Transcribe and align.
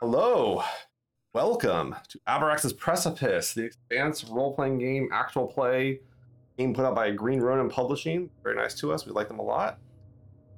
Hello. 0.00 0.62
Welcome 1.32 1.96
to 2.08 2.18
Abraxas' 2.28 2.76
Precipice, 2.76 3.54
the 3.54 3.64
Expanse 3.64 4.24
role-playing 4.24 4.78
game, 4.78 5.08
actual 5.10 5.46
play 5.46 6.00
game 6.58 6.74
put 6.74 6.84
out 6.84 6.94
by 6.94 7.10
Green 7.12 7.40
Ronin 7.40 7.70
Publishing. 7.70 8.28
Very 8.42 8.56
nice 8.56 8.74
to 8.80 8.92
us. 8.92 9.06
We 9.06 9.12
like 9.12 9.28
them 9.28 9.38
a 9.38 9.42
lot. 9.42 9.78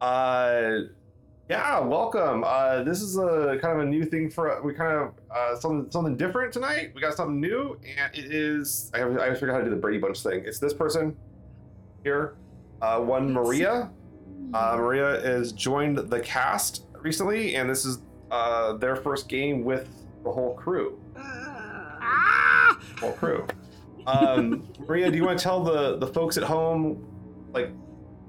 Uh, 0.00 0.78
yeah, 1.48 1.78
welcome. 1.78 2.42
Uh, 2.44 2.82
this 2.82 3.00
is 3.00 3.16
a 3.16 3.58
kind 3.62 3.80
of 3.80 3.86
a 3.86 3.88
new 3.88 4.04
thing 4.04 4.28
for 4.28 4.60
we 4.62 4.74
kind 4.74 4.96
of 4.96 5.14
uh, 5.30 5.56
something 5.56 5.90
something 5.90 6.16
different 6.16 6.52
tonight. 6.52 6.90
We 6.94 7.00
got 7.00 7.14
something 7.14 7.40
new, 7.40 7.78
and 7.96 8.12
it 8.12 8.32
is 8.32 8.90
I 8.92 8.98
have 8.98 9.18
I 9.18 9.32
figured 9.34 9.50
out 9.50 9.54
how 9.54 9.58
to 9.58 9.64
do 9.64 9.70
the 9.70 9.76
Brady 9.76 9.98
Bunch 9.98 10.20
thing. 10.20 10.42
It's 10.44 10.58
this 10.58 10.74
person 10.74 11.16
here, 12.02 12.36
uh, 12.82 13.00
one 13.00 13.32
Maria. 13.32 13.90
Uh, 14.52 14.76
Maria 14.78 15.20
has 15.20 15.52
joined 15.52 15.98
the 15.98 16.20
cast 16.20 16.86
recently, 17.00 17.54
and 17.56 17.68
this 17.70 17.84
is 17.84 17.98
uh, 18.30 18.76
their 18.76 18.96
first 18.96 19.28
game 19.28 19.64
with 19.64 19.88
the 20.24 20.32
whole 20.32 20.54
crew. 20.54 21.00
Ah! 21.16 22.78
Whole 23.00 23.12
crew. 23.12 23.46
Um, 24.06 24.68
Maria, 24.88 25.10
do 25.10 25.16
you 25.16 25.24
want 25.24 25.38
to 25.38 25.42
tell 25.42 25.62
the 25.62 25.98
the 25.98 26.06
folks 26.06 26.36
at 26.36 26.44
home, 26.44 27.04
like, 27.52 27.70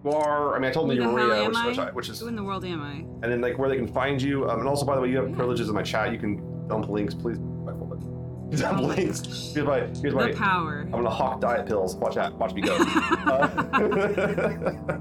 who 0.04 0.12
are? 0.12 0.56
I 0.56 0.60
mean, 0.60 0.70
I 0.70 0.74
told 0.74 0.90
them 0.90 0.98
you're 0.98 1.12
Maria, 1.12 1.44
am 1.44 1.66
which, 1.66 1.78
I? 1.78 1.92
which 1.92 2.10
is, 2.10 2.20
Who 2.20 2.28
in 2.28 2.36
the 2.36 2.44
world 2.44 2.66
am 2.66 2.82
I? 2.82 2.96
and 3.24 3.24
then 3.24 3.42
like 3.42 3.58
where 3.58 3.70
they 3.70 3.78
can 3.78 3.88
find 3.88 4.22
you. 4.22 4.50
Um, 4.50 4.60
and 4.60 4.68
also, 4.68 4.86
by 4.86 4.96
the 4.96 5.02
way, 5.02 5.10
you 5.10 5.18
have 5.18 5.32
privileges 5.34 5.70
in 5.70 5.76
my 5.76 5.84
chat. 5.84 6.12
You 6.12 6.20
can 6.20 6.68
dump 6.68 6.90
links, 6.90 7.14
please. 7.14 7.38
Dump 7.38 8.80
Oh 8.80 8.82
links. 8.82 9.52
Here's 9.54 9.68
my 9.68 9.82
here's 10.02 10.16
my. 10.16 10.32
Power. 10.32 10.82
I'm 10.86 10.92
gonna 10.92 11.10
hawk 11.10 11.40
diet 11.40 11.68
pills. 11.68 11.96
Watch 11.96 12.16
that. 12.16 12.34
Watch 12.34 12.54
me 12.54 12.62
go. 12.62 12.78
Uh, 13.30 13.48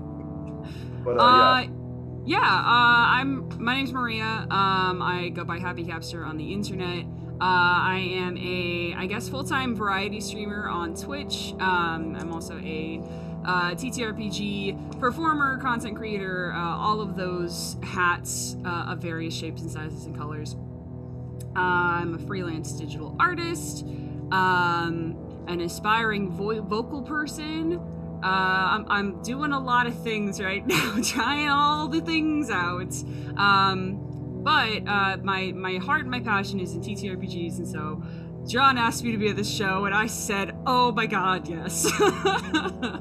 but 1.05 1.19
uh, 1.19 1.23
Uh, 1.23 1.61
yeah. 1.63 1.69
Yeah. 2.29 2.39
Uh, 2.39 3.17
I'm. 3.17 3.49
My 3.59 3.75
name's 3.75 3.93
Maria. 3.93 4.47
Um, 4.51 5.01
I 5.03 5.31
go 5.35 5.45
by 5.45 5.59
Happy 5.59 5.83
Capster 5.85 6.27
on 6.27 6.37
the 6.37 6.53
internet. 6.53 7.05
Uh, 7.41 7.41
I 7.41 7.99
am 8.15 8.37
a, 8.37 8.95
I 8.97 9.07
guess, 9.07 9.29
full-time 9.29 9.75
variety 9.75 10.21
streamer 10.21 10.69
on 10.69 10.95
Twitch. 10.95 11.55
Um, 11.61 12.17
I'm 12.19 12.33
also 12.33 12.59
a 12.59 13.01
uh, 13.45 13.71
TTRPG 13.71 15.01
performer, 15.01 15.57
content 15.59 15.97
creator, 15.97 16.53
uh, 16.53 16.59
all 16.59 17.01
of 17.01 17.17
those 17.17 17.77
hats 17.83 18.57
uh, 18.65 18.87
of 18.89 18.99
various 18.99 19.35
shapes 19.35 19.63
and 19.63 19.71
sizes 19.71 20.05
and 20.05 20.17
colors. 20.17 20.57
Uh, 21.57 21.61
I'm 21.61 22.15
a 22.15 22.19
freelance 22.19 22.73
digital 22.73 23.17
artist, 23.19 23.85
um, 24.33 25.17
an 25.47 25.61
aspiring 25.61 26.31
vo- 26.31 26.61
vocal 26.61 27.03
person. 27.03 27.81
Uh, 28.23 28.27
I'm, 28.27 28.87
I'm 28.89 29.23
doing 29.23 29.53
a 29.53 29.61
lot 29.61 29.87
of 29.87 30.03
things 30.03 30.41
right 30.41 30.67
now, 30.67 30.97
trying 31.03 31.49
all 31.49 31.89
the 31.89 32.01
things 32.01 32.51
out. 32.51 32.95
Um, 33.37 34.05
but 34.43 34.87
uh, 34.87 35.17
my 35.23 35.53
my 35.53 35.77
heart 35.77 36.03
and 36.03 36.11
my 36.11 36.21
passion 36.21 36.61
is 36.61 36.75
in 36.75 36.81
TTRPGs, 36.81 37.59
and 37.59 37.69
so 37.69 38.03
John 38.47 38.79
asked 38.79 39.05
me 39.05 39.13
to 39.13 39.19
be 39.19 39.29
at 39.29 39.37
this 39.37 39.51
show, 39.51 39.85
and 39.85 39.95
I 39.95 40.07
said, 40.07 40.57
"Oh 40.67 40.93
my 40.93 41.07
God, 41.07 41.49
yes." 41.49 41.91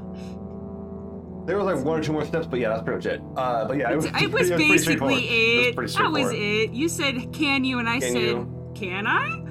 There 1.48 1.58
was 1.58 1.66
like 1.66 1.86
one 1.86 1.98
or 1.98 2.04
two 2.04 2.12
more 2.12 2.26
steps, 2.26 2.46
but 2.46 2.60
yeah, 2.60 2.68
that's 2.68 2.84
pretty 2.84 2.98
much 2.98 3.06
it. 3.06 3.22
Uh, 3.38 3.66
but 3.66 3.78
yeah, 3.78 3.94
it 3.94 3.96
was, 3.96 4.06
it 4.08 4.32
was 4.34 4.50
pretty 4.50 4.68
basically 4.68 5.16
it. 5.16 5.78
was 5.78 5.96
pretty 5.96 6.04
that 6.04 6.12
was 6.12 6.32
it. 6.34 6.72
You 6.72 6.90
said, 6.90 7.32
"Can 7.32 7.64
you?" 7.64 7.80
and 7.80 7.88
I 7.88 8.00
Can 8.00 8.12
said, 8.12 8.22
you? 8.22 8.72
"Can 8.76 9.08
I?" 9.08 9.46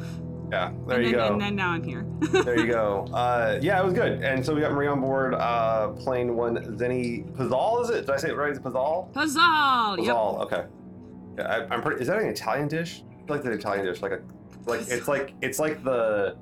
Yeah, 0.57 0.73
there 0.87 0.97
and 0.97 1.07
you 1.07 1.17
then, 1.17 1.29
go. 1.29 1.33
And 1.35 1.41
then 1.41 1.57
now 1.57 1.71
I'm 1.71 1.83
here. 1.83 2.07
there 2.45 2.59
you 2.59 2.67
go. 2.67 3.07
Uh, 3.13 3.59
yeah, 3.61 3.79
it 3.79 3.85
was 3.85 3.93
good. 3.93 4.23
And 4.23 4.45
so 4.45 4.55
we 4.55 4.63
got 4.63 4.73
Marie 4.73 4.87
on 4.87 5.01
board 5.01 5.35
uh, 5.35 5.89
playing 5.89 6.35
one 6.35 6.57
Zeni 6.79 7.31
Pezahl, 7.33 7.83
is 7.85 7.91
it? 7.91 8.07
Did 8.07 8.11
I 8.11 8.17
say 8.17 8.31
it 8.31 8.37
right? 8.37 8.51
Is 8.51 8.59
it 8.59 8.65
Pezahl? 8.65 9.13
Puzzle. 9.13 9.99
Yep. 9.99 10.17
Pezahl, 10.17 10.41
okay. 10.41 10.65
Yeah, 11.37 11.45
I, 11.45 11.75
I'm 11.75 11.83
pretty. 11.83 12.01
Is 12.01 12.09
that 12.09 12.23
an 12.23 12.29
Italian 12.29 12.69
dish? 12.69 13.03
I 13.29 13.33
like 13.33 13.43
the 13.43 13.53
Italian 13.53 13.85
dish, 13.85 14.01
like 14.01 14.13
a, 14.13 14.21
like 14.65 14.89
it's 14.89 15.09
like 15.09 15.35
it's 15.43 15.59
like 15.59 15.85
the, 15.85 16.39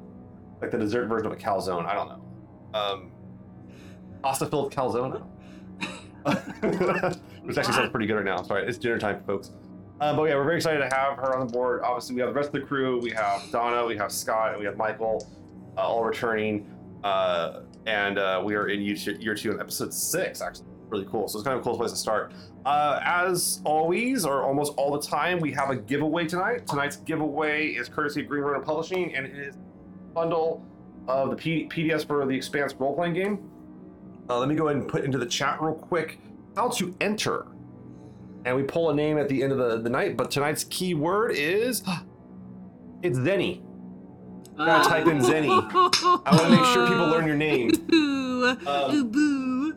like 0.62 0.70
the 0.70 0.78
dessert 0.78 1.08
version 1.08 1.26
of 1.26 1.32
a 1.32 1.36
calzone. 1.36 1.84
I 1.86 1.94
don't 1.94 2.08
know. 2.08 2.78
Um, 2.78 3.10
pasta 4.22 4.46
filled 4.46 4.72
calzone. 4.72 5.26
I 6.26 6.34
don't 6.62 6.80
know. 6.80 7.12
Which 7.42 7.58
actually 7.58 7.74
sounds 7.74 7.90
pretty 7.90 8.06
good 8.06 8.14
right 8.14 8.24
now. 8.24 8.42
Sorry, 8.42 8.66
it's 8.66 8.78
dinner 8.78 8.98
time, 8.98 9.22
folks. 9.26 9.50
Uh, 10.00 10.14
but 10.16 10.24
yeah, 10.24 10.34
we're 10.34 10.44
very 10.44 10.56
excited 10.56 10.78
to 10.78 10.94
have 10.96 11.16
her 11.16 11.36
on 11.36 11.46
the 11.46 11.52
board. 11.52 11.82
Obviously, 11.82 12.14
we 12.14 12.20
have 12.20 12.30
the 12.30 12.34
rest 12.34 12.48
of 12.48 12.54
the 12.54 12.60
crew. 12.60 13.00
We 13.00 13.10
have 13.12 13.42
Donna, 13.50 13.86
we 13.86 13.96
have 13.96 14.10
Scott, 14.10 14.50
and 14.50 14.58
we 14.58 14.66
have 14.66 14.76
Michael, 14.76 15.26
uh, 15.76 15.82
all 15.82 16.04
returning. 16.04 16.68
Uh, 17.04 17.60
and 17.86 18.18
uh, 18.18 18.42
we 18.44 18.54
are 18.54 18.68
in 18.68 18.80
year 18.80 19.34
two, 19.34 19.52
in 19.52 19.60
episode 19.60 19.92
six, 19.92 20.40
actually. 20.40 20.66
Really 20.88 21.06
cool. 21.10 21.28
So 21.28 21.38
it's 21.38 21.46
kind 21.46 21.58
of 21.58 21.60
a 21.60 21.64
cool 21.64 21.76
place 21.76 21.92
to 21.92 21.96
start. 21.96 22.32
Uh, 22.64 23.00
as 23.04 23.60
always, 23.64 24.24
or 24.24 24.42
almost 24.42 24.72
all 24.76 24.92
the 24.92 25.06
time, 25.06 25.38
we 25.38 25.52
have 25.52 25.70
a 25.70 25.76
giveaway 25.76 26.26
tonight. 26.26 26.66
Tonight's 26.66 26.96
giveaway 26.96 27.68
is 27.68 27.88
courtesy 27.88 28.22
of 28.22 28.28
Green 28.28 28.42
Ronin 28.42 28.62
Publishing, 28.62 29.14
and 29.14 29.26
it 29.26 29.36
is 29.36 29.54
a 29.54 30.14
bundle 30.14 30.64
of 31.06 31.30
the 31.30 31.36
P- 31.36 31.68
PDS 31.68 32.06
for 32.06 32.24
the 32.26 32.34
Expanse 32.34 32.74
role 32.74 32.94
playing 32.94 33.14
game. 33.14 33.50
Uh, 34.28 34.38
let 34.38 34.48
me 34.48 34.54
go 34.54 34.68
ahead 34.68 34.80
and 34.80 34.88
put 34.88 35.04
into 35.04 35.18
the 35.18 35.26
chat 35.26 35.60
real 35.60 35.74
quick 35.74 36.18
how 36.56 36.68
to 36.68 36.94
enter. 37.00 37.46
And 38.44 38.56
we 38.56 38.62
pull 38.62 38.90
a 38.90 38.94
name 38.94 39.16
at 39.18 39.28
the 39.28 39.42
end 39.42 39.52
of 39.52 39.58
the, 39.58 39.78
the 39.80 39.88
night, 39.90 40.16
but 40.16 40.30
tonight's 40.30 40.64
key 40.64 40.94
word 40.94 41.32
is 41.34 41.82
it's 43.02 43.18
Zeni. 43.18 43.62
Uh, 44.58 44.66
gotta 44.66 44.88
type 44.88 45.06
in 45.06 45.18
Zeni. 45.18 45.48
I 45.50 46.30
want 46.30 46.42
to 46.42 46.50
make 46.50 46.64
sure 46.66 46.86
people 46.86 47.06
learn 47.08 47.26
your 47.26 47.36
name. 47.36 47.70
Ooh, 47.92 48.56
Um, 48.66 49.10
boo. 49.10 49.74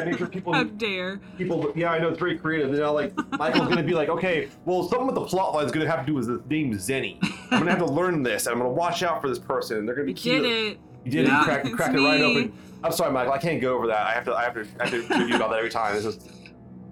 I 0.00 0.04
make 0.04 0.18
sure 0.18 0.26
people 0.26 0.52
How 0.54 0.64
dare. 0.64 1.20
people 1.38 1.72
yeah 1.76 1.92
i 1.92 2.00
know 2.00 2.08
it's 2.08 2.18
very 2.18 2.36
creative 2.36 2.68
know 2.72 2.92
like 2.92 3.14
michael's 3.38 3.68
gonna 3.68 3.82
be 3.84 3.94
like 3.94 4.08
okay 4.08 4.48
well 4.64 4.82
something 4.88 5.06
with 5.06 5.14
the 5.14 5.24
plot 5.24 5.54
line 5.54 5.64
is 5.64 5.70
gonna 5.70 5.88
have 5.88 6.00
to 6.00 6.06
do 6.06 6.14
with 6.14 6.26
the 6.26 6.42
name 6.52 6.72
zeni 6.74 7.16
i'm 7.52 7.60
gonna 7.60 7.70
have 7.70 7.78
to 7.78 7.86
learn 7.86 8.24
this 8.24 8.46
and 8.46 8.52
i'm 8.54 8.58
gonna 8.58 8.68
watch 8.74 9.04
out 9.04 9.22
for 9.22 9.28
this 9.28 9.38
person 9.38 9.78
And 9.78 9.86
they're 9.88 9.94
gonna 9.94 10.04
be 10.06 10.14
cute 10.14 10.42
did 10.42 10.50
it. 10.72 10.78
you 11.04 11.12
did 11.12 11.24
it 11.26 11.28
Yeah. 11.28 11.38
you 11.38 11.44
cracked, 11.44 11.72
cracked 11.74 11.94
it 11.94 12.00
right 12.00 12.20
open 12.20 12.52
i'm 12.82 12.90
sorry 12.90 13.12
michael 13.12 13.32
i 13.34 13.38
can't 13.38 13.60
go 13.60 13.76
over 13.76 13.86
that 13.86 14.04
i 14.08 14.12
have 14.12 14.24
to 14.24 14.34
i 14.34 14.42
have 14.42 14.54
to 14.54 14.66
i 14.80 14.88
have 14.88 14.90
to 14.90 15.16
review 15.16 15.36
about 15.36 15.50
that 15.50 15.58
every 15.58 15.70
time 15.70 15.94
this 15.94 16.04
is 16.04 16.18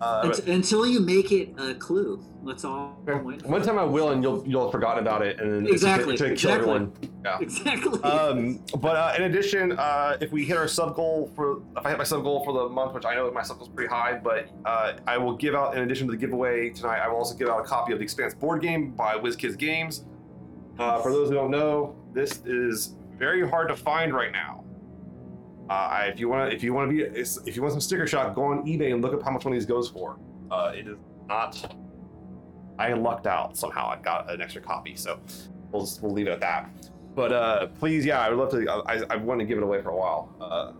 uh, 0.00 0.22
Unt- 0.24 0.46
until 0.48 0.86
you 0.86 1.00
make 1.00 1.32
it 1.32 1.50
a 1.58 1.74
clue. 1.74 2.22
That's 2.44 2.64
all. 2.64 2.98
I'm 3.08 3.24
one 3.24 3.62
time 3.62 3.78
i 3.78 3.84
will 3.84 4.10
and 4.10 4.22
you'll 4.22 4.46
you'll 4.46 4.64
have 4.64 4.72
forgotten 4.72 5.02
about 5.06 5.22
it 5.22 5.40
and 5.40 5.50
then 5.50 5.66
Exactly, 5.72 6.12
it's 6.12 6.20
gonna 6.22 6.36
kill 6.36 6.50
exactly. 6.52 6.72
everyone 6.74 6.92
yeah 7.24 7.38
Exactly. 7.40 8.02
um, 8.02 8.60
but 8.80 8.96
uh, 8.96 9.14
in 9.16 9.22
addition, 9.22 9.72
uh, 9.72 10.18
if 10.20 10.30
we 10.30 10.44
hit 10.44 10.56
our 10.58 10.68
sub 10.68 10.94
goal 10.94 11.30
for, 11.34 11.62
if 11.76 11.86
I 11.86 11.90
hit 11.90 11.98
my 11.98 12.04
sub 12.04 12.22
goal 12.22 12.44
for 12.44 12.52
the 12.52 12.68
month, 12.68 12.92
which 12.92 13.06
I 13.06 13.14
know 13.14 13.30
my 13.30 13.42
sub 13.42 13.58
goal 13.58 13.66
is 13.68 13.72
pretty 13.72 13.88
high, 13.88 14.20
but 14.22 14.50
uh, 14.66 14.94
I 15.06 15.16
will 15.16 15.34
give 15.36 15.54
out, 15.54 15.74
in 15.74 15.82
addition 15.84 16.06
to 16.08 16.10
the 16.10 16.18
giveaway 16.18 16.68
tonight, 16.70 16.98
I 16.98 17.08
will 17.08 17.16
also 17.16 17.34
give 17.34 17.48
out 17.48 17.60
a 17.60 17.64
copy 17.64 17.92
of 17.94 17.98
the 17.98 18.04
Expanse 18.04 18.34
board 18.34 18.60
game 18.60 18.90
by 18.90 19.14
WizKids 19.14 19.56
Games. 19.56 20.04
Uh, 20.78 21.00
for 21.00 21.10
those 21.12 21.28
who 21.30 21.34
don't 21.36 21.50
know, 21.50 21.96
this 22.12 22.42
is 22.44 22.94
very 23.16 23.48
hard 23.48 23.68
to 23.68 23.76
find 23.76 24.12
right 24.12 24.32
now. 24.32 24.64
Uh, 25.68 26.04
if 26.06 26.20
you 26.20 26.28
want 26.28 26.50
to, 26.50 26.54
if 26.54 26.62
you 26.62 26.74
want 26.74 26.90
to 26.90 26.94
be, 26.94 27.02
if 27.02 27.56
you 27.56 27.62
want 27.62 27.72
some 27.72 27.80
sticker 27.80 28.06
shock, 28.06 28.34
go 28.34 28.44
on 28.44 28.66
eBay 28.66 28.92
and 28.92 29.00
look 29.02 29.14
up 29.14 29.22
how 29.22 29.30
much 29.30 29.44
one 29.44 29.54
of 29.54 29.58
these 29.58 29.66
goes 29.66 29.88
for. 29.88 30.18
Uh, 30.50 30.72
it 30.74 30.86
is 30.86 30.98
not. 31.26 31.74
I 32.78 32.92
lucked 32.92 33.26
out 33.26 33.56
somehow. 33.56 33.88
I 33.88 33.96
got 33.96 34.30
an 34.30 34.42
extra 34.42 34.60
copy, 34.60 34.94
so 34.94 35.20
we'll 35.72 35.88
we'll 36.02 36.12
leave 36.12 36.26
it 36.26 36.32
at 36.32 36.40
that. 36.40 36.70
But 37.14 37.32
uh, 37.32 37.66
please, 37.68 38.04
yeah, 38.04 38.20
I 38.20 38.28
would 38.28 38.38
love 38.38 38.50
to. 38.50 38.84
I, 38.86 39.02
I 39.08 39.16
wanted 39.16 39.44
to 39.44 39.48
give 39.48 39.58
it 39.58 39.64
away 39.64 39.80
for 39.80 39.90
a 39.90 39.96
while. 39.96 40.34
Uh, 40.40 40.72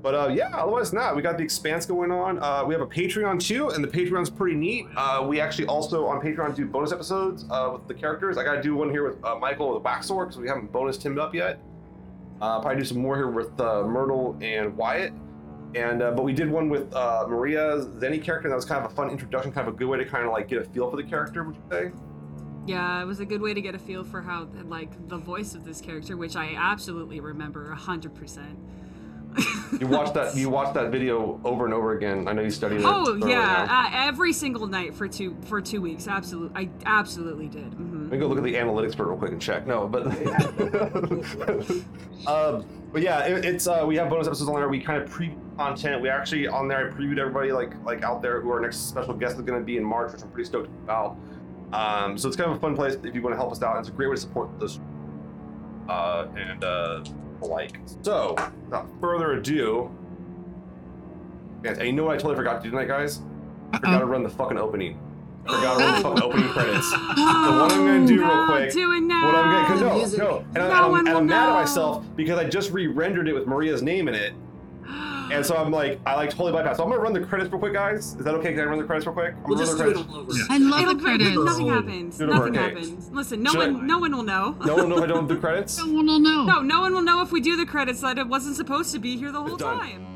but 0.00 0.14
uh, 0.14 0.28
yeah, 0.28 0.48
otherwise 0.56 0.94
not. 0.94 1.14
We 1.14 1.20
got 1.20 1.36
the 1.36 1.44
expanse 1.44 1.84
going 1.84 2.10
on. 2.10 2.42
Uh, 2.42 2.64
we 2.64 2.72
have 2.72 2.80
a 2.80 2.86
Patreon 2.86 3.38
too, 3.38 3.68
and 3.68 3.84
the 3.84 3.88
Patreon's 3.88 4.30
pretty 4.30 4.56
neat. 4.56 4.86
We 5.26 5.40
actually 5.40 5.66
also 5.66 6.06
on 6.06 6.22
Patreon 6.22 6.54
do 6.54 6.64
bonus 6.66 6.90
episodes 6.90 7.44
with 7.44 7.86
the 7.86 7.94
characters. 7.94 8.38
I 8.38 8.44
got 8.44 8.54
to 8.54 8.62
do 8.62 8.76
one 8.76 8.88
here 8.88 9.06
with 9.06 9.20
Michael 9.40 9.74
with 9.74 9.82
Waxor 9.82 10.24
because 10.24 10.38
we 10.38 10.48
haven't 10.48 10.72
bonus 10.72 10.96
teamed 10.96 11.18
up 11.18 11.34
yet. 11.34 11.60
Uh, 12.40 12.60
probably 12.60 12.80
do 12.80 12.84
some 12.84 12.98
more 12.98 13.16
here 13.16 13.28
with 13.28 13.58
uh, 13.60 13.82
Myrtle 13.82 14.36
and 14.40 14.76
Wyatt. 14.76 15.12
And 15.74 16.02
uh, 16.02 16.10
but 16.12 16.24
we 16.24 16.32
did 16.32 16.50
one 16.50 16.68
with 16.68 16.92
uh, 16.94 17.26
Maria's 17.28 17.86
Zeni 17.86 18.22
character. 18.22 18.48
And 18.48 18.52
that 18.52 18.56
was 18.56 18.64
kind 18.64 18.84
of 18.84 18.90
a 18.90 18.94
fun 18.94 19.10
introduction, 19.10 19.52
kind 19.52 19.68
of 19.68 19.74
a 19.74 19.76
good 19.76 19.88
way 19.88 19.98
to 19.98 20.04
kind 20.04 20.24
of 20.24 20.32
like 20.32 20.48
get 20.48 20.58
a 20.58 20.64
feel 20.64 20.90
for 20.90 20.96
the 20.96 21.04
character. 21.04 21.44
Would 21.44 21.54
you 21.54 21.62
say? 21.70 21.92
Yeah, 22.66 23.02
it 23.02 23.06
was 23.06 23.20
a 23.20 23.24
good 23.24 23.40
way 23.40 23.54
to 23.54 23.60
get 23.60 23.74
a 23.74 23.78
feel 23.78 24.04
for 24.04 24.20
how, 24.20 24.46
like, 24.66 25.08
the 25.08 25.16
voice 25.16 25.54
of 25.54 25.64
this 25.64 25.80
character, 25.80 26.16
which 26.16 26.36
I 26.36 26.54
absolutely 26.56 27.18
remember 27.18 27.74
100%. 27.74 28.56
You 29.80 29.86
watched 29.86 30.14
that. 30.14 30.36
You 30.36 30.50
watched 30.50 30.74
that 30.74 30.90
video 30.90 31.40
over 31.44 31.64
and 31.64 31.72
over 31.72 31.96
again. 31.96 32.26
I 32.26 32.32
know 32.32 32.42
you 32.42 32.50
studied 32.50 32.80
it. 32.80 32.84
Oh 32.84 33.14
yeah, 33.26 33.66
uh, 33.70 34.08
every 34.08 34.32
single 34.32 34.66
night 34.66 34.94
for 34.94 35.06
two 35.06 35.36
for 35.42 35.60
two 35.60 35.80
weeks. 35.80 36.08
Absolutely, 36.08 36.66
I 36.66 36.70
absolutely 36.84 37.48
did. 37.48 37.72
hmm 37.74 38.02
Let 38.02 38.12
me 38.12 38.18
go 38.18 38.26
look 38.26 38.38
at 38.38 38.44
the 38.44 38.54
analytics 38.54 38.96
for 38.96 39.08
real 39.08 39.16
quick 39.16 39.32
and 39.32 39.40
check. 39.40 39.66
No, 39.66 39.86
but 39.86 40.06
um, 42.26 42.64
but 42.92 43.02
yeah, 43.02 43.24
it, 43.26 43.44
it's 43.44 43.66
uh, 43.66 43.84
we 43.86 43.96
have 43.96 44.10
bonus 44.10 44.26
episodes 44.26 44.48
on 44.48 44.56
there. 44.56 44.68
We 44.68 44.80
kind 44.80 45.02
of 45.02 45.08
pre 45.08 45.34
content. 45.56 46.02
We 46.02 46.08
actually 46.08 46.48
on 46.48 46.68
there 46.68 46.88
I 46.88 46.92
previewed 46.92 47.18
everybody 47.18 47.52
like 47.52 47.72
like 47.84 48.02
out 48.02 48.22
there 48.22 48.40
who 48.40 48.50
our 48.50 48.60
next 48.60 48.88
special 48.88 49.14
guest 49.14 49.36
is 49.36 49.42
going 49.42 49.60
to 49.60 49.64
be 49.64 49.76
in 49.76 49.84
March, 49.84 50.12
which 50.12 50.22
I'm 50.22 50.30
pretty 50.30 50.48
stoked 50.48 50.68
about. 50.84 51.16
Um, 51.72 52.18
so 52.18 52.26
it's 52.26 52.36
kind 52.36 52.50
of 52.50 52.56
a 52.56 52.60
fun 52.60 52.74
place 52.74 52.96
if 53.04 53.14
you 53.14 53.22
want 53.22 53.34
to 53.34 53.38
help 53.38 53.52
us 53.52 53.62
out. 53.62 53.78
It's 53.78 53.88
a 53.88 53.92
great 53.92 54.08
way 54.08 54.16
to 54.16 54.20
support 54.20 54.58
this 54.58 54.80
uh, 55.88 56.26
and 56.36 56.64
uh, 56.64 57.04
like. 57.46 57.78
So 58.02 58.36
without 58.64 58.88
further 59.00 59.32
ado, 59.32 59.90
yes, 61.64 61.78
and 61.78 61.86
you 61.86 61.92
know 61.92 62.04
what 62.04 62.14
I 62.14 62.16
totally 62.16 62.36
forgot 62.36 62.58
to 62.58 62.62
do 62.62 62.70
tonight, 62.70 62.88
guys? 62.88 63.20
I 63.72 63.78
forgot 63.78 63.98
to 64.00 64.06
run 64.06 64.22
the 64.22 64.30
fucking 64.30 64.58
opening. 64.58 64.98
Forgot 65.44 65.76
about 65.76 65.96
the 65.96 66.02
fucking 66.02 66.22
opening 66.22 66.48
credits. 66.48 66.90
So 67.20 67.62
what 67.62 67.72
I'm 67.72 67.86
gonna 67.86 68.06
do 68.06 68.20
real 68.20 68.46
quick. 68.46 68.72
do 68.72 68.92
it 68.92 69.00
now. 69.00 69.26
What 69.26 69.34
I'm 69.34 69.50
gonna 69.50 69.66
cause 69.66 70.16
no, 70.16 70.24
no, 70.24 70.38
and, 70.38 70.54
No 70.54 70.60
I, 70.60 70.64
and 70.64 70.72
I'm, 70.72 70.94
and 70.94 71.08
I'm 71.08 71.26
mad 71.26 71.48
at 71.48 71.54
myself 71.54 72.04
because 72.16 72.38
I 72.38 72.44
just 72.44 72.70
re-rendered 72.70 73.28
it 73.28 73.32
with 73.32 73.46
Maria's 73.46 73.82
name 73.82 74.08
in 74.08 74.14
it, 74.14 74.34
and 75.32 75.44
so 75.46 75.56
I'm 75.56 75.70
like, 75.70 76.00
I 76.06 76.14
like 76.14 76.30
totally 76.30 76.52
bypassed. 76.52 76.76
So 76.76 76.84
I'm 76.84 76.90
gonna 76.90 77.00
run 77.02 77.12
the 77.12 77.20
credits 77.20 77.50
real 77.50 77.58
quick, 77.60 77.72
guys. 77.72 78.14
Is 78.14 78.24
that 78.24 78.34
okay? 78.36 78.52
Can 78.52 78.60
I 78.60 78.64
run 78.64 78.78
the 78.78 78.84
credits 78.84 79.06
real 79.06 79.14
quick? 79.14 79.34
I'm 79.34 79.42
We'll 79.44 79.56
gonna 79.56 79.66
just 79.66 79.78
run 79.78 79.88
do 79.88 79.94
the 79.94 80.00
it 80.00 80.04
credits. 80.04 80.14
all 80.14 80.20
over. 80.20 80.32
Yeah. 80.32 80.44
I 80.50 80.58
love 80.58 80.98
the 80.98 81.02
credits. 81.04 81.36
nothing 81.36 81.70
Oh. 81.70 81.74
happens. 81.74 82.18
Do 82.18 82.26
Nothing 82.26 82.56
okay. 82.56 82.58
happens. 82.68 83.10
Listen, 83.12 83.42
no 83.42 83.50
Should 83.52 83.60
I- 83.60 83.68
one, 83.70 83.86
no 83.86 83.98
one 83.98 84.16
will 84.16 84.22
know. 84.22 84.56
No 84.64 84.74
one 84.76 84.88
know 84.88 84.96
if 84.98 85.04
I 85.04 85.06
don't 85.06 85.28
do 85.28 85.38
credits. 85.40 85.78
No 85.78 85.92
one 85.92 86.06
will 86.06 86.18
know. 86.20 86.44
No, 86.44 86.60
no 86.62 86.80
one 86.80 86.94
will 86.94 87.02
know 87.02 87.22
if 87.22 87.32
we 87.32 87.40
do 87.40 87.56
the 87.56 87.66
credits 87.66 88.00
that 88.00 88.18
it 88.18 88.26
wasn't 88.28 88.56
supposed 88.56 88.92
to 88.92 88.98
be 88.98 89.16
here 89.16 89.32
the 89.32 89.40
whole 89.42 89.56
done. 89.56 89.78
time. 89.78 90.06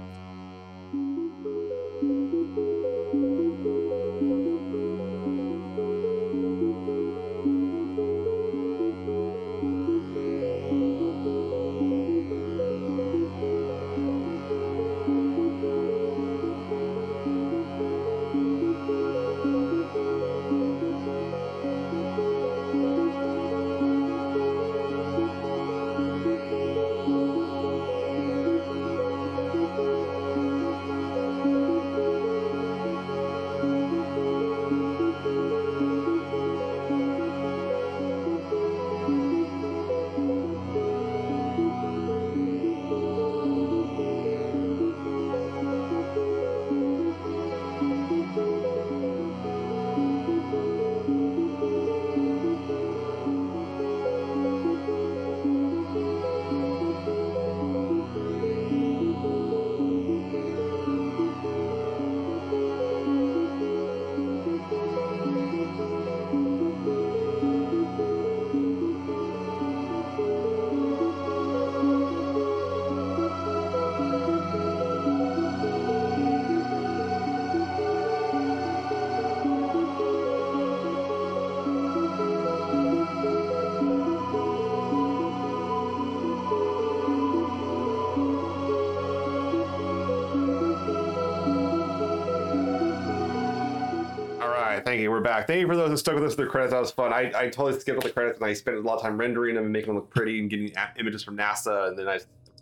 Thank 94.94 95.02
you. 95.02 95.10
We're 95.10 95.20
back. 95.20 95.48
Thank 95.48 95.60
you 95.60 95.66
for 95.66 95.74
those 95.74 95.90
who 95.90 95.96
stuck 95.96 96.14
with 96.14 96.22
us 96.22 96.36
through 96.36 96.44
the 96.44 96.50
credits. 96.52 96.72
That 96.72 96.78
was 96.78 96.92
fun. 96.92 97.12
I, 97.12 97.32
I 97.34 97.48
totally 97.48 97.76
skipped 97.80 97.96
all 97.96 98.02
the 98.02 98.12
credits 98.12 98.38
and 98.38 98.48
I 98.48 98.52
spent 98.52 98.76
a 98.76 98.80
lot 98.80 98.94
of 98.94 99.02
time 99.02 99.18
rendering 99.18 99.56
them 99.56 99.64
and 99.64 99.72
making 99.72 99.88
them 99.88 99.96
look 99.96 100.08
pretty 100.08 100.38
and 100.38 100.48
getting 100.48 100.70
a- 100.76 101.00
images 101.00 101.24
from 101.24 101.36
NASA 101.36 101.88
and 101.88 101.98
then 101.98 102.06
I 102.06 102.20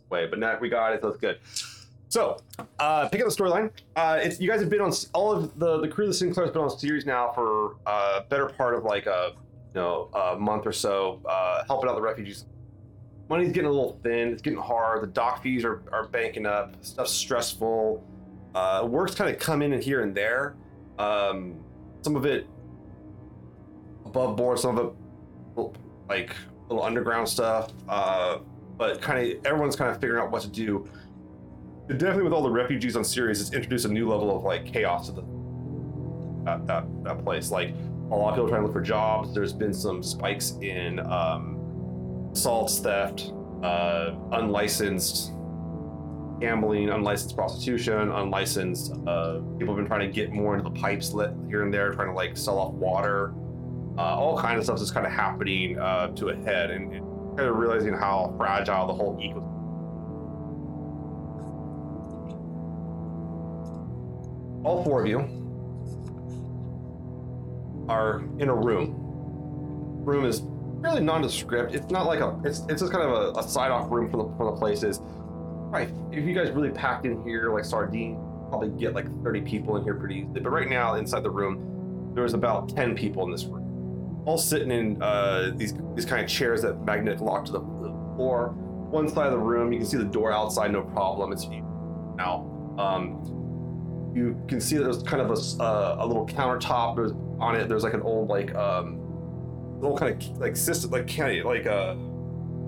way. 0.09 0.25
But 0.25 0.39
now 0.39 0.57
we 0.59 0.71
got 0.71 0.95
it, 0.95 1.03
so 1.03 1.09
it's 1.09 1.19
good. 1.19 1.41
So, 2.09 2.39
uh, 2.79 3.11
pick 3.11 3.21
up 3.21 3.29
the 3.29 3.35
storyline. 3.35 3.71
Uh, 3.97 4.19
it's 4.23 4.41
you 4.41 4.49
guys 4.49 4.61
have 4.61 4.71
been 4.71 4.81
on 4.81 4.95
all 5.13 5.31
of 5.31 5.59
the 5.59 5.83
the 5.83 5.89
crew 5.89 6.07
of 6.07 6.09
the 6.09 6.15
Sinclair 6.15 6.47
has 6.47 6.55
been 6.55 6.63
on 6.63 6.71
Ceres 6.71 7.05
now 7.05 7.33
for 7.33 7.77
uh, 7.85 8.23
better 8.31 8.47
part 8.47 8.77
of 8.77 8.85
like 8.85 9.05
a 9.05 9.33
you 9.35 9.81
know 9.83 10.09
a 10.15 10.35
month 10.35 10.65
or 10.65 10.73
so, 10.73 11.21
uh, 11.29 11.65
helping 11.67 11.91
out 11.91 11.97
the 11.97 12.01
refugees. 12.01 12.47
Money's 13.29 13.53
getting 13.53 13.69
a 13.69 13.71
little 13.71 14.01
thin. 14.03 14.29
It's 14.31 14.41
getting 14.41 14.59
hard. 14.59 15.03
The 15.03 15.09
dock 15.09 15.43
fees 15.43 15.67
are, 15.67 15.83
are 15.93 16.09
banking 16.09 16.47
up. 16.47 16.77
Stuff's 16.81 17.13
stressful. 17.13 18.03
Uh, 18.55 18.89
work's 18.91 19.15
kind 19.15 19.29
of 19.29 19.39
come 19.39 19.61
in 19.61 19.75
and 19.75 19.85
here 19.85 20.01
and 20.01 20.15
there. 20.15 20.57
Um, 20.99 21.63
some 22.03 22.17
of 22.17 22.27
it 22.27 22.47
above 24.05 24.37
board, 24.37 24.59
some 24.59 24.79
of 24.79 24.95
it 25.57 25.79
like 26.09 26.37
little 26.69 26.85
underground 26.85 27.29
stuff. 27.29 27.73
Uh, 27.89 28.39
but 28.77 29.01
kind 29.01 29.27
of 29.27 29.47
everyone's 29.47 29.77
kind 29.77 29.91
of 29.91 30.01
figuring 30.01 30.23
out 30.23 30.31
what 30.31 30.43
to 30.43 30.49
do. 30.49 30.89
And 31.89 31.99
definitely 31.99 32.25
with 32.25 32.33
all 32.33 32.43
the 32.43 32.51
refugees 32.51 32.97
on 32.97 33.05
Ceres, 33.05 33.41
it's 33.41 33.53
introduced 33.53 33.85
a 33.85 33.89
new 33.89 34.09
level 34.09 34.37
of 34.37 34.45
like 34.45 34.73
chaos 34.73 35.07
to 35.07 35.13
the 35.13 35.23
that, 36.45 36.67
that, 36.67 36.85
that 37.05 37.25
place. 37.25 37.51
Like 37.51 37.75
a 38.11 38.15
lot 38.15 38.31
of 38.31 38.35
people 38.35 38.49
trying 38.49 38.63
to 38.63 38.67
look 38.67 38.75
for 38.75 38.83
jobs. 38.83 39.35
There's 39.35 39.53
been 39.53 39.73
some 39.73 40.03
spikes 40.03 40.53
in 40.61 40.99
um, 41.01 42.31
assaults, 42.33 42.81
theft, 42.81 43.33
uh, 43.63 44.15
unlicensed 44.33 45.33
gambling, 46.43 46.91
unlicensed 46.91 47.37
prostitution, 47.37 48.11
unlicensed. 48.11 48.93
Uh, 49.07 49.41
people 49.59 49.75
have 49.75 49.77
been 49.77 49.87
trying 49.87 50.01
to 50.01 50.13
get 50.13 50.33
more 50.33 50.57
into 50.59 50.69
the 50.69 50.77
pipes 50.81 51.13
lit 51.13 51.31
here 51.49 51.63
and 51.63 51.73
there, 51.73 51.95
trying 51.95 52.09
to 52.09 52.15
like 52.15 52.37
sell 52.37 52.59
off 52.59 52.75
water. 52.75 53.33
Uh, 53.97 54.17
all 54.17 54.37
kinds 54.37 54.59
of 54.59 54.65
stuff 54.65 54.81
is 54.81 54.91
kind 54.91 55.07
of 55.07 55.13
happening 55.13 55.79
uh, 55.79 56.09
to 56.09 56.31
a 56.31 56.37
head, 56.37 56.73
and, 56.73 56.93
and 56.93 57.07
kind 57.37 57.49
of 57.49 57.57
realizing 57.57 57.95
how 57.95 58.35
fragile 58.37 58.89
the 58.89 58.93
whole 58.93 59.17
ecosystem. 59.19 59.49
All 64.65 64.83
four 64.85 65.01
of 65.01 65.07
you 65.07 65.21
are 67.89 68.25
in 68.39 68.49
a 68.49 68.55
room. 68.55 68.97
Room 70.05 70.25
is 70.25 70.43
really 70.45 71.01
nondescript. 71.01 71.73
It's 71.73 71.91
not 71.91 72.07
like 72.07 72.19
a. 72.19 72.41
It's 72.45 72.61
it's 72.69 72.81
just 72.81 72.93
kind 72.93 73.09
of 73.09 73.37
a, 73.37 73.39
a 73.39 73.43
side 73.49 73.71
off 73.71 73.91
room 73.93 74.11
for 74.11 74.17
the 74.17 74.37
for 74.37 74.51
the 74.51 74.57
places. 74.57 75.01
Right. 75.73 75.89
If 76.11 76.27
you 76.27 76.35
guys 76.35 76.51
really 76.51 76.69
packed 76.69 77.07
in 77.07 77.23
here 77.23 77.51
like 77.51 77.65
sardine, 77.65 78.17
probably 78.51 78.69
get 78.79 78.95
like 78.95 79.07
30 79.25 79.41
people 79.41 79.77
in 79.77 79.85
here 79.85 79.95
pretty 79.95 80.17
easily. 80.17 80.41
But 80.41 80.51
right 80.51 80.69
now, 80.69 80.97
inside 80.97 81.23
the 81.23 81.31
room, 81.31 82.13
there 82.13 82.23
was 82.23 82.35
about 82.35 82.69
10 82.69 82.95
people 82.95 83.25
in 83.25 83.31
this 83.31 83.45
room, 83.45 84.23
all 84.27 84.37
sitting 84.37 84.71
in 84.71 85.03
uh, 85.03 85.53
these 85.57 85.73
these 85.95 86.05
kind 86.05 86.23
of 86.23 86.29
chairs 86.29 86.61
that 86.61 86.85
magnet 86.85 87.23
lock 87.23 87.47
to 87.47 87.53
the, 87.53 87.61
floor. 87.61 88.51
One 88.91 89.09
side 89.09 89.29
of 89.29 89.33
the 89.33 89.39
room, 89.39 89.73
you 89.73 89.79
can 89.79 89.89
see 89.89 89.97
the 89.97 90.05
door 90.05 90.31
outside, 90.31 90.71
no 90.71 90.83
problem. 90.83 91.33
It's 91.33 91.47
now. 92.17 92.75
Um, 92.79 94.13
you 94.15 94.39
can 94.47 94.61
see 94.61 94.77
that 94.77 94.83
there's 94.83 95.03
kind 95.03 95.23
of 95.23 95.31
a, 95.31 95.63
uh, 95.63 95.97
a 96.01 96.07
little 96.07 96.27
countertop. 96.27 96.97
There's 96.97 97.13
on 97.41 97.57
it. 97.57 97.71
There's 97.71 97.85
like 97.85 97.95
an 97.95 98.03
old 98.03 98.29
like 98.29 98.55
um, 98.55 99.01
little 99.81 99.97
kind 99.97 100.23
of 100.23 100.37
like 100.37 100.55
system, 100.55 100.91
like 100.91 101.07
of 101.19 101.47
like 101.47 101.67
uh, 101.67 101.95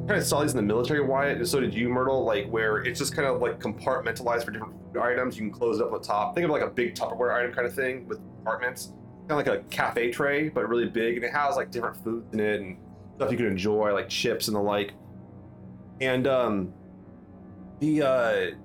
kind 0.07 0.21
of 0.21 0.27
saw 0.27 0.43
these 0.43 0.51
in 0.51 0.59
the 0.59 0.63
military, 0.63 1.01
Wyatt, 1.01 1.39
and 1.39 1.49
so 1.49 1.61
did 1.61 1.73
you, 1.73 1.89
Myrtle. 1.89 2.25
Like 2.25 2.47
where 2.49 2.79
it's 2.79 2.99
just 2.99 3.15
kind 3.15 3.27
of 3.27 3.41
like 3.41 3.59
compartmentalized 3.59 4.45
for 4.45 4.51
different 4.51 4.75
items. 5.01 5.39
You 5.39 5.45
can 5.45 5.53
close 5.53 5.81
it 5.81 5.83
up 5.83 5.93
on 5.93 6.01
the 6.01 6.07
top. 6.07 6.35
Think 6.35 6.45
of 6.45 6.51
like 6.51 6.63
a 6.63 6.69
big 6.69 6.95
Tupperware 6.95 7.35
item 7.35 7.53
kind 7.53 7.67
of 7.67 7.75
thing 7.75 8.07
with 8.07 8.19
compartments, 8.19 8.93
kind 9.29 9.41
of 9.41 9.47
like 9.47 9.47
a 9.47 9.63
cafe 9.71 10.11
tray, 10.11 10.51
but 10.51 10.69
really 10.69 10.89
big, 10.89 11.17
and 11.17 11.25
it 11.25 11.33
has 11.33 11.57
like 11.57 11.71
different 11.71 11.97
foods 12.05 12.33
in 12.35 12.41
it 12.41 12.61
and 12.61 12.77
stuff 13.17 13.31
you 13.31 13.37
can 13.37 13.47
enjoy, 13.47 13.93
like 13.93 14.09
chips 14.09 14.49
and 14.49 14.57
the 14.57 14.61
like. 14.61 14.93
And 16.01 16.27
um, 16.27 16.73
the 17.81 18.03
uh, 18.03 18.09
there's 18.13 18.57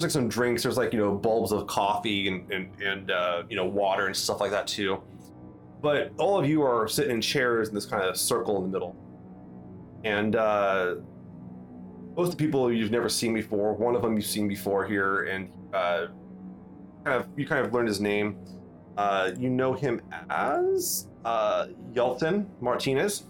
like 0.00 0.10
some 0.10 0.28
drinks. 0.28 0.62
There's 0.62 0.78
like 0.78 0.94
you 0.94 0.98
know 0.98 1.14
bulbs 1.14 1.52
of 1.52 1.66
coffee 1.66 2.28
and 2.28 2.50
and 2.50 2.70
and 2.82 3.10
uh, 3.10 3.42
you 3.50 3.56
know 3.56 3.66
water 3.66 4.06
and 4.06 4.16
stuff 4.16 4.40
like 4.40 4.52
that 4.52 4.66
too. 4.66 5.02
But 5.82 6.12
all 6.16 6.38
of 6.38 6.48
you 6.48 6.62
are 6.62 6.88
sitting 6.88 7.12
in 7.12 7.20
chairs 7.20 7.68
in 7.68 7.74
this 7.74 7.86
kind 7.86 8.02
of 8.02 8.16
circle 8.16 8.56
in 8.56 8.62
the 8.62 8.68
middle 8.68 8.96
and 10.04 10.36
uh, 10.36 10.96
most 12.16 12.32
of 12.32 12.36
the 12.36 12.44
people 12.44 12.72
you've 12.72 12.90
never 12.90 13.08
seen 13.08 13.32
before. 13.32 13.74
One 13.74 13.94
of 13.94 14.02
them 14.02 14.16
you've 14.16 14.26
seen 14.26 14.48
before 14.48 14.84
here, 14.86 15.24
and 15.24 15.50
uh, 15.72 16.06
kind 17.04 17.22
of 17.22 17.28
you 17.36 17.46
kind 17.46 17.64
of 17.64 17.72
learned 17.72 17.88
his 17.88 18.00
name. 18.00 18.38
Uh, 18.96 19.30
you 19.38 19.48
know 19.48 19.72
him 19.72 20.00
as 20.28 21.06
uh, 21.24 21.68
Yelton 21.92 22.46
Martinez, 22.60 23.24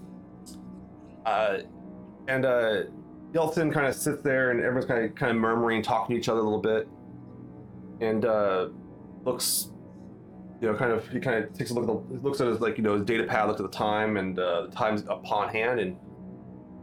uh, 1.26 1.58
and 2.26 2.46
uh, 2.46 2.84
Yelton 3.32 3.70
kind 3.70 3.87
of 3.87 3.94
sits 3.94 4.22
there, 4.22 4.50
and 4.50 4.60
everyone's 4.60 4.87
kind 4.87 5.04
of 5.04 5.14
kind 5.14 5.30
of 5.30 5.37
murmuring, 5.37 5.82
talking 5.82 6.16
to 6.16 6.20
each 6.20 6.30
other 6.30 6.40
a 6.40 6.42
little 6.42 6.60
bit, 6.60 6.88
and 8.00 8.25
uh, 8.25 8.68
looks. 9.25 9.70
You 10.60 10.72
know, 10.72 10.75
kind 10.76 10.90
of. 10.90 11.06
He 11.08 11.20
kind 11.20 11.44
of 11.44 11.52
takes 11.52 11.70
a 11.70 11.75
look 11.75 11.84
at 11.84 12.08
the. 12.08 12.20
Looks 12.20 12.40
at 12.40 12.48
his 12.48 12.60
like 12.60 12.78
you 12.78 12.82
know 12.82 12.94
his 12.94 13.04
data 13.04 13.25
pad. 13.25 13.46
Looks 13.46 13.60
at 13.60 13.70
the 13.70 13.76
time, 13.76 14.16
and 14.16 14.37
uh, 14.38 14.62
the 14.62 14.72
time's 14.72 15.02
upon 15.02 15.50
hand, 15.50 15.78
and 15.78 15.96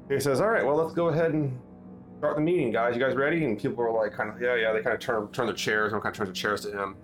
he 0.09 0.19
says, 0.19 0.41
"All 0.41 0.49
right, 0.49 0.65
well, 0.65 0.75
let's 0.75 0.93
go 0.93 1.07
ahead 1.07 1.33
and 1.33 1.57
start 2.19 2.35
the 2.35 2.41
meeting, 2.41 2.71
guys. 2.71 2.95
You 2.95 3.01
guys 3.01 3.15
ready?" 3.15 3.45
And 3.45 3.57
people 3.57 3.83
are 3.83 3.91
like, 3.91 4.13
"Kind 4.13 4.29
of, 4.29 4.41
yeah, 4.41 4.55
yeah." 4.55 4.73
They 4.73 4.81
kind 4.81 4.93
of 4.93 4.99
turn 4.99 5.27
turn 5.29 5.45
their 5.47 5.55
chairs. 5.55 5.87
Everyone 5.87 6.01
kind 6.01 6.13
of 6.13 6.17
turns 6.17 6.27
their 6.29 6.33
chairs 6.33 6.61
to 6.61 6.71
him. 6.71 6.95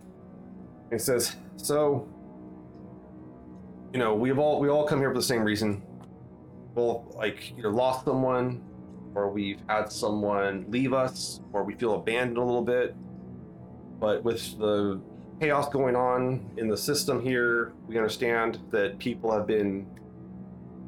And 0.91 0.99
he 0.99 0.99
says, 0.99 1.35
"So, 1.57 2.07
you 3.93 3.99
know, 3.99 4.15
we've 4.15 4.39
all 4.39 4.59
we 4.59 4.69
all 4.69 4.85
come 4.85 4.99
here 4.99 5.09
for 5.09 5.17
the 5.17 5.23
same 5.23 5.43
reason. 5.43 5.81
We'll 6.75 7.11
like 7.15 7.53
either 7.57 7.69
lost 7.69 8.05
someone, 8.05 8.61
or 9.15 9.29
we've 9.29 9.61
had 9.67 9.91
someone 9.91 10.65
leave 10.69 10.93
us, 10.93 11.41
or 11.53 11.63
we 11.63 11.73
feel 11.73 11.95
abandoned 11.95 12.37
a 12.37 12.43
little 12.43 12.63
bit. 12.63 12.95
But 13.99 14.23
with 14.23 14.57
the 14.57 15.01
chaos 15.39 15.69
going 15.69 15.95
on 15.95 16.49
in 16.57 16.67
the 16.67 16.77
system 16.77 17.21
here, 17.21 17.73
we 17.87 17.97
understand 17.97 18.59
that 18.69 18.99
people 18.99 19.31
have 19.31 19.47
been 19.47 19.85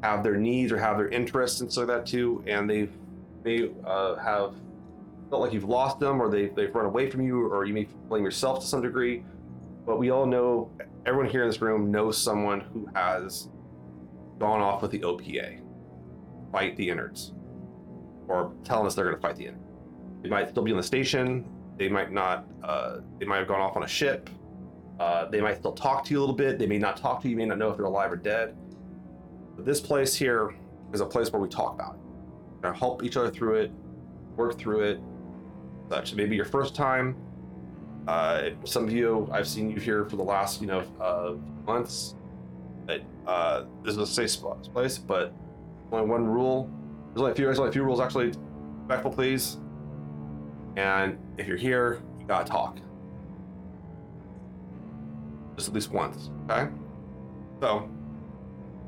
have 0.04 0.22
their 0.22 0.36
needs 0.36 0.70
or 0.70 0.76
have 0.76 0.98
their 0.98 1.08
interests 1.08 1.62
and 1.62 1.72
so 1.72 1.86
that 1.86 2.04
too, 2.04 2.44
and 2.46 2.68
they 2.68 2.88
may 3.42 3.70
uh, 3.86 4.16
have 4.16 4.54
felt 5.30 5.40
like 5.40 5.52
you've 5.54 5.64
lost 5.64 5.98
them, 5.98 6.20
or 6.20 6.30
they 6.30 6.48
they've 6.48 6.74
run 6.74 6.84
away 6.84 7.08
from 7.10 7.22
you, 7.22 7.46
or 7.46 7.64
you 7.64 7.72
may 7.72 7.84
blame 8.08 8.22
yourself 8.22 8.60
to 8.60 8.66
some 8.66 8.82
degree. 8.82 9.24
But 9.86 9.98
we 9.98 10.10
all 10.10 10.26
know, 10.26 10.70
everyone 11.06 11.30
here 11.30 11.42
in 11.42 11.48
this 11.48 11.62
room 11.62 11.90
knows 11.90 12.18
someone 12.18 12.60
who 12.60 12.86
has 12.94 13.48
gone 14.38 14.60
off 14.60 14.82
with 14.82 14.90
the 14.90 15.00
OPA, 15.00 15.60
fight 16.52 16.76
the 16.76 16.88
inners, 16.88 17.32
or 18.28 18.52
telling 18.62 18.86
us 18.86 18.94
they're 18.94 19.06
going 19.06 19.16
to 19.16 19.22
fight 19.22 19.36
the 19.36 19.46
inners. 19.46 20.22
They 20.22 20.28
might 20.28 20.50
still 20.50 20.62
be 20.62 20.70
on 20.70 20.76
the 20.76 20.82
station. 20.82 21.46
They 21.78 21.88
might 21.88 22.12
not. 22.12 22.46
Uh, 22.62 22.98
they 23.18 23.24
might 23.24 23.38
have 23.38 23.48
gone 23.48 23.62
off 23.62 23.74
on 23.76 23.84
a 23.84 23.88
ship. 23.88 24.28
Uh, 25.00 25.30
they 25.30 25.40
might 25.40 25.56
still 25.56 25.72
talk 25.72 26.04
to 26.04 26.10
you 26.12 26.18
a 26.18 26.20
little 26.20 26.36
bit. 26.36 26.58
They 26.58 26.66
may 26.66 26.78
not 26.78 26.98
talk 26.98 27.22
to 27.22 27.28
you. 27.28 27.32
You 27.32 27.38
may 27.38 27.46
not 27.46 27.56
know 27.56 27.70
if 27.70 27.78
they're 27.78 27.86
alive 27.86 28.12
or 28.12 28.16
dead. 28.16 28.54
This 29.58 29.80
place 29.80 30.14
here 30.14 30.54
is 30.92 31.00
a 31.00 31.06
place 31.06 31.32
where 31.32 31.40
we 31.40 31.48
talk 31.48 31.74
about 31.74 31.94
it. 31.94 32.00
We're 32.62 32.72
help 32.72 33.02
each 33.02 33.16
other 33.16 33.30
through 33.30 33.56
it, 33.56 33.72
work 34.36 34.58
through 34.58 34.80
it. 34.80 35.00
Such 35.90 36.14
maybe 36.14 36.34
your 36.34 36.44
first 36.44 36.74
time. 36.74 37.16
Uh, 38.08 38.50
some 38.64 38.84
of 38.84 38.92
you, 38.92 39.28
I've 39.30 39.46
seen 39.46 39.70
you 39.70 39.76
here 39.76 40.04
for 40.06 40.16
the 40.16 40.22
last, 40.22 40.60
you 40.60 40.66
know, 40.66 40.84
uh, 41.00 41.34
months. 41.66 42.14
But 42.86 43.02
uh, 43.26 43.64
this 43.82 43.92
is 43.92 43.98
a 43.98 44.06
safe 44.06 44.30
spot, 44.30 44.62
place. 44.72 44.98
But 44.98 45.32
only 45.92 46.06
one 46.06 46.26
rule. 46.26 46.70
There's 47.08 47.20
only 47.20 47.32
a 47.32 47.34
few. 47.34 47.44
There's 47.46 47.58
only 47.58 47.70
a 47.70 47.72
few 47.72 47.84
rules 47.84 48.00
actually. 48.00 48.32
Respectful, 48.80 49.12
please. 49.12 49.58
And 50.76 51.18
if 51.38 51.46
you're 51.46 51.56
here, 51.56 52.02
you 52.18 52.26
gotta 52.26 52.44
talk. 52.44 52.78
Just 55.56 55.68
at 55.68 55.74
least 55.74 55.92
once, 55.92 56.30
okay? 56.50 56.68
So, 57.60 57.88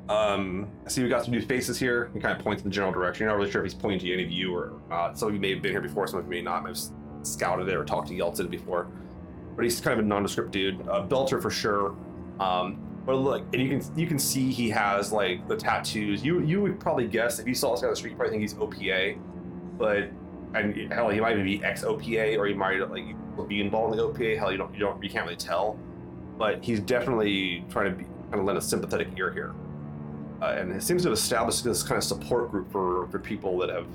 um, 0.08 0.68
see 0.86 1.02
we 1.02 1.08
got 1.08 1.25
some 1.25 1.32
new 1.32 1.42
faces 1.42 1.78
here. 1.78 2.10
He 2.14 2.20
kind 2.20 2.36
of 2.36 2.42
points 2.44 2.62
in 2.62 2.68
the 2.68 2.75
general 2.75 2.92
direction. 2.92 3.25
You're 3.25 3.32
not 3.32 3.38
really 3.38 3.50
sure 3.50 3.64
if 3.64 3.72
he's 3.72 3.80
pointing 3.80 4.00
to 4.00 4.12
any 4.12 4.25
of 4.25 4.30
you 4.30 4.54
or 4.54 4.72
not. 4.88 5.18
Some 5.18 5.28
of 5.28 5.34
you 5.34 5.40
may 5.40 5.50
have 5.54 5.62
been 5.62 5.72
here 5.72 5.80
before, 5.80 6.06
some 6.06 6.20
of 6.20 6.26
you 6.26 6.30
may 6.30 6.42
not. 6.42 6.66
I've 6.66 6.78
scouted 7.22 7.68
it 7.68 7.75
or 7.75 7.84
talked 7.84 8.08
to 8.08 8.14
Yeltsin 8.14 8.50
before. 8.50 8.88
But 9.56 9.64
he's 9.64 9.80
kind 9.80 9.98
of 9.98 10.04
a 10.04 10.08
nondescript 10.08 10.50
dude. 10.50 10.80
Uh, 10.82 11.06
Belter 11.06 11.40
for 11.40 11.50
sure. 11.50 11.96
Um, 12.38 12.82
but 13.06 13.16
look, 13.16 13.42
and 13.52 13.62
you 13.62 13.68
can 13.68 13.98
you 13.98 14.06
can 14.06 14.18
see 14.18 14.52
he 14.52 14.68
has 14.70 15.12
like 15.12 15.46
the 15.48 15.56
tattoos. 15.56 16.25
You 16.25 16.40
you 16.40 16.60
would 16.60 16.78
probably 16.78 17.06
guess 17.06 17.38
if 17.38 17.46
you 17.46 17.54
saw 17.54 17.72
this 17.72 17.80
guy 17.80 17.86
on 17.86 17.92
the 17.92 17.96
street, 17.96 18.10
you 18.10 18.16
probably 18.16 18.32
think 18.32 18.42
he's 18.42 18.54
OPA. 18.54 19.18
But 19.78 20.10
and 20.54 20.92
hell, 20.92 21.08
he 21.08 21.20
might 21.20 21.32
even 21.32 21.44
be 21.44 21.64
ex 21.64 21.84
OPA, 21.84 22.36
or 22.36 22.46
he 22.46 22.54
might 22.54 22.78
like 22.90 23.48
be 23.48 23.60
involved 23.60 23.94
in 23.94 23.98
the 23.98 24.08
OPA. 24.08 24.38
Hell, 24.38 24.50
you 24.50 24.58
don't 24.58 24.75
you 24.75 24.80
don't 24.80 25.02
you 25.02 25.08
can't 25.08 25.25
really 25.25 25.36
tell. 25.36 25.78
But 26.36 26.62
he's 26.64 26.80
definitely 26.80 27.64
trying 27.70 27.92
to 27.92 27.96
be 27.96 28.04
kind 28.04 28.40
of 28.40 28.44
lend 28.44 28.58
a 28.58 28.62
sympathetic 28.62 29.08
ear 29.16 29.32
here, 29.32 29.54
uh, 30.42 30.54
and 30.58 30.72
it 30.72 30.82
seems 30.82 31.02
to 31.02 31.08
have 31.08 31.16
established 31.18 31.64
this 31.64 31.82
kind 31.82 31.96
of 31.98 32.04
support 32.04 32.50
group 32.50 32.70
for 32.70 33.06
for 33.08 33.18
people 33.18 33.58
that 33.58 33.70
have 33.70 33.86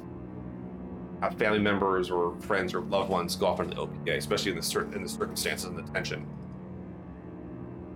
have 1.21 1.35
family 1.37 1.59
members 1.59 2.09
or 2.09 2.35
friends 2.41 2.73
or 2.73 2.81
loved 2.81 3.09
ones 3.09 3.35
go 3.35 3.45
off 3.45 3.59
into 3.59 3.75
the 3.75 3.81
OPA, 3.81 4.17
especially 4.17 4.51
in 4.51 4.57
the 4.57 4.63
cer- 4.63 4.91
in 4.93 5.03
the 5.03 5.09
circumstances 5.09 5.65
and 5.65 5.77
the 5.77 5.91
tension. 5.93 6.25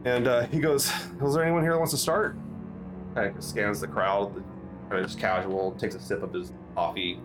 And 0.06 0.28
uh, 0.28 0.46
he 0.48 0.60
goes, 0.60 0.92
"Is 1.24 1.34
there 1.34 1.44
anyone 1.44 1.64
here 1.64 1.72
that 1.72 1.78
wants 1.80 1.92
to 1.94 1.98
start?" 1.98 2.38
Kind 3.16 3.36
of 3.36 3.44
scans 3.44 3.80
the 3.82 3.88
crowd, 3.88 4.44
kind 4.90 5.02
of 5.02 5.08
just 5.08 5.20
casual, 5.20 5.72
takes 5.74 5.96
a 5.96 6.00
sip 6.00 6.22
of 6.22 6.34
his 6.34 6.52
coffee, 6.76 7.16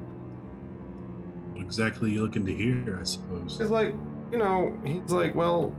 What 1.52 1.62
exactly 1.62 2.12
you 2.12 2.22
looking 2.22 2.46
to 2.46 2.54
hear, 2.54 2.98
I 3.00 3.04
suppose. 3.04 3.58
He's 3.58 3.70
like, 3.70 3.94
you 4.30 4.38
know, 4.38 4.78
he's 4.84 5.10
like, 5.10 5.34
well, 5.34 5.74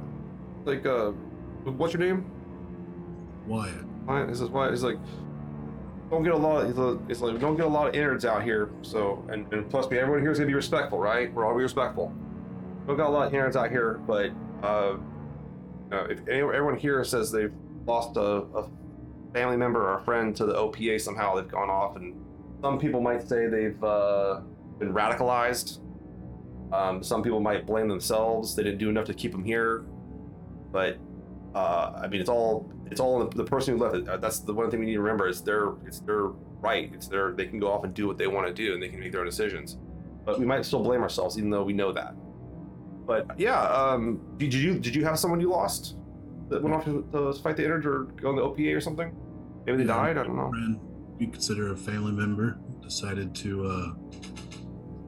like, 0.66 0.86
uh, 0.86 1.12
what's 1.64 1.94
your 1.94 2.02
name? 2.02 2.30
Wyatt. 3.48 3.86
Wyatt. 4.06 4.30
He 4.30 4.36
says, 4.36 4.50
Wyatt. 4.50 4.72
He's 4.72 4.84
like, 4.84 4.98
don't 6.12 6.24
get 6.24 6.34
a 6.34 6.38
lot. 6.38 6.66
Of, 6.66 7.08
he's 7.08 7.22
like, 7.22 7.40
don't 7.40 7.56
get 7.56 7.66
a 7.66 7.70
lot 7.70 7.88
of 7.88 7.94
inners 7.96 8.26
out 8.26 8.44
here. 8.44 8.70
So, 8.82 9.26
and, 9.32 9.52
and 9.54 9.68
plus, 9.70 9.90
me, 9.90 9.98
everyone 9.98 10.22
here 10.22 10.32
is 10.32 10.38
gonna 10.38 10.48
be 10.48 10.54
respectful, 10.54 11.00
right? 11.00 11.34
We're 11.34 11.46
all 11.46 11.56
be 11.56 11.64
respectful. 11.64 12.14
Don't 12.86 12.98
got 12.98 13.08
a 13.08 13.10
lot 13.10 13.28
of 13.28 13.34
inners 13.34 13.56
out 13.56 13.72
here, 13.72 14.02
but 14.06 14.32
uh, 14.62 14.98
you 14.98 15.90
know, 15.90 16.04
if 16.10 16.28
anyone, 16.28 16.54
everyone 16.54 16.78
here 16.78 17.02
says 17.06 17.32
they've 17.32 17.54
lost 17.86 18.18
a, 18.18 18.22
a 18.22 18.70
family 19.34 19.56
member 19.56 19.82
or 19.82 20.00
a 20.00 20.04
friend 20.04 20.36
to 20.36 20.46
the 20.46 20.54
OPA 20.54 21.00
somehow, 21.00 21.36
they've 21.36 21.48
gone 21.48 21.70
off, 21.70 21.96
and 21.96 22.14
some 22.62 22.78
people 22.78 23.00
might 23.00 23.26
say 23.26 23.48
they've 23.48 23.82
uh, 23.82 24.42
been 24.80 24.94
radicalized. 24.94 25.80
Um, 26.74 27.02
some 27.04 27.24
people 27.24 27.40
might 27.40 27.66
blame 27.66 27.88
themselves; 27.88 28.54
they 28.54 28.64
didn't 28.64 28.80
do 28.80 28.90
enough 28.90 29.06
to 29.06 29.14
keep 29.14 29.32
them 29.32 29.46
here. 29.46 29.86
But 30.74 30.98
uh, 31.56 32.00
I 32.04 32.08
mean, 32.08 32.22
it's 32.22 32.30
all 32.30 32.72
it's 32.90 33.00
all 33.00 33.20
the, 33.26 33.36
the 33.38 33.44
person 33.44 33.78
who 33.78 33.84
left. 33.84 34.08
Uh, 34.08 34.18
That's 34.18 34.40
the 34.40 34.54
one 34.54 34.70
thing 34.72 34.80
we 34.80 34.86
need 34.86 34.94
to 34.94 35.02
remember 35.02 35.28
is 35.28 35.42
their 35.42 35.74
it's 35.86 36.00
their 36.00 36.28
right. 36.62 36.90
It's 36.94 37.08
their 37.08 37.34
they 37.34 37.46
can 37.46 37.60
go 37.60 37.72
off 37.72 37.84
and 37.84 37.94
do 37.94 38.08
what 38.08 38.18
they 38.18 38.28
want 38.28 38.48
to 38.48 38.54
do, 38.54 38.74
and 38.74 38.82
they 38.82 38.90
can 38.90 39.00
make 39.00 39.12
their 39.12 39.22
own 39.22 39.28
decisions. 39.28 39.78
But 40.26 40.40
we 40.40 40.46
might 40.46 40.66
still 40.66 40.84
blame 40.84 41.02
ourselves, 41.02 41.38
even 41.38 41.50
though 41.50 41.64
we 41.64 41.74
know 41.74 41.92
that. 41.94 42.14
But 43.06 43.26
yeah, 43.38 43.60
um, 43.62 44.22
did 44.38 44.54
you 44.54 44.80
did 44.80 44.96
you 44.96 45.04
have 45.04 45.18
someone 45.20 45.42
you 45.42 45.50
lost 45.50 45.98
that 46.50 46.62
went 46.62 46.76
off 46.76 46.86
to, 46.86 47.06
to 47.12 47.34
fight 47.42 47.58
the 47.58 47.66
innards 47.66 47.86
or 47.86 48.04
go 48.22 48.30
on 48.30 48.36
the 48.36 48.42
OPA 48.44 48.76
or 48.76 48.82
something? 48.82 49.12
Maybe 49.66 49.80
they 49.80 49.84
Yeah. 49.84 49.96
died. 49.98 50.18
I 50.18 50.24
don't 50.24 50.36
know. 50.36 50.50
Friend, 50.50 50.80
you 51.20 51.28
consider 51.30 51.74
a 51.74 51.78
family 51.78 52.12
member, 52.12 52.60
decided 52.82 53.34
to 53.36 53.66
uh, 53.66 53.88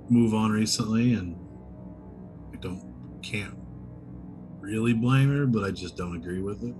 move 0.09 0.33
on 0.33 0.51
recently, 0.51 1.13
and 1.13 1.35
I 2.53 2.57
don't 2.57 2.81
can't 3.23 3.55
really 4.63 4.93
blame 4.93 5.29
her, 5.29 5.45
but 5.45 5.63
I 5.63 5.71
just 5.71 5.97
don't 5.97 6.15
agree 6.15 6.41
with 6.41 6.63
it. 6.63 6.73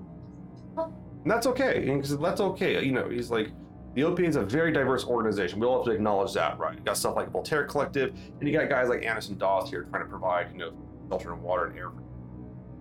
And 0.77 1.31
that's 1.31 1.45
okay. 1.47 1.87
And 1.89 2.03
that's 2.03 2.41
okay. 2.41 2.83
You 2.83 2.91
know, 2.91 3.09
he's 3.09 3.29
like, 3.29 3.49
the 3.93 4.01
OPA 4.01 4.27
is 4.27 4.35
a 4.37 4.43
very 4.43 4.71
diverse 4.71 5.05
organization. 5.05 5.59
We 5.59 5.67
all 5.67 5.77
have 5.77 5.85
to 5.85 5.91
acknowledge 5.91 6.33
that, 6.33 6.57
right? 6.57 6.75
You 6.75 6.83
got 6.83 6.97
stuff 6.97 7.15
like 7.15 7.31
Voltaire 7.31 7.65
Collective, 7.65 8.15
and 8.39 8.49
you 8.49 8.57
got 8.57 8.67
guys 8.69 8.89
like 8.89 9.05
Anderson 9.05 9.37
Dawes 9.37 9.69
here 9.69 9.83
trying 9.83 10.03
to 10.03 10.09
provide, 10.09 10.51
you 10.51 10.57
know, 10.57 10.73
shelter 11.09 11.33
and 11.33 11.43
water 11.43 11.65
and 11.65 11.77
air 11.77 11.91
for 11.91 12.01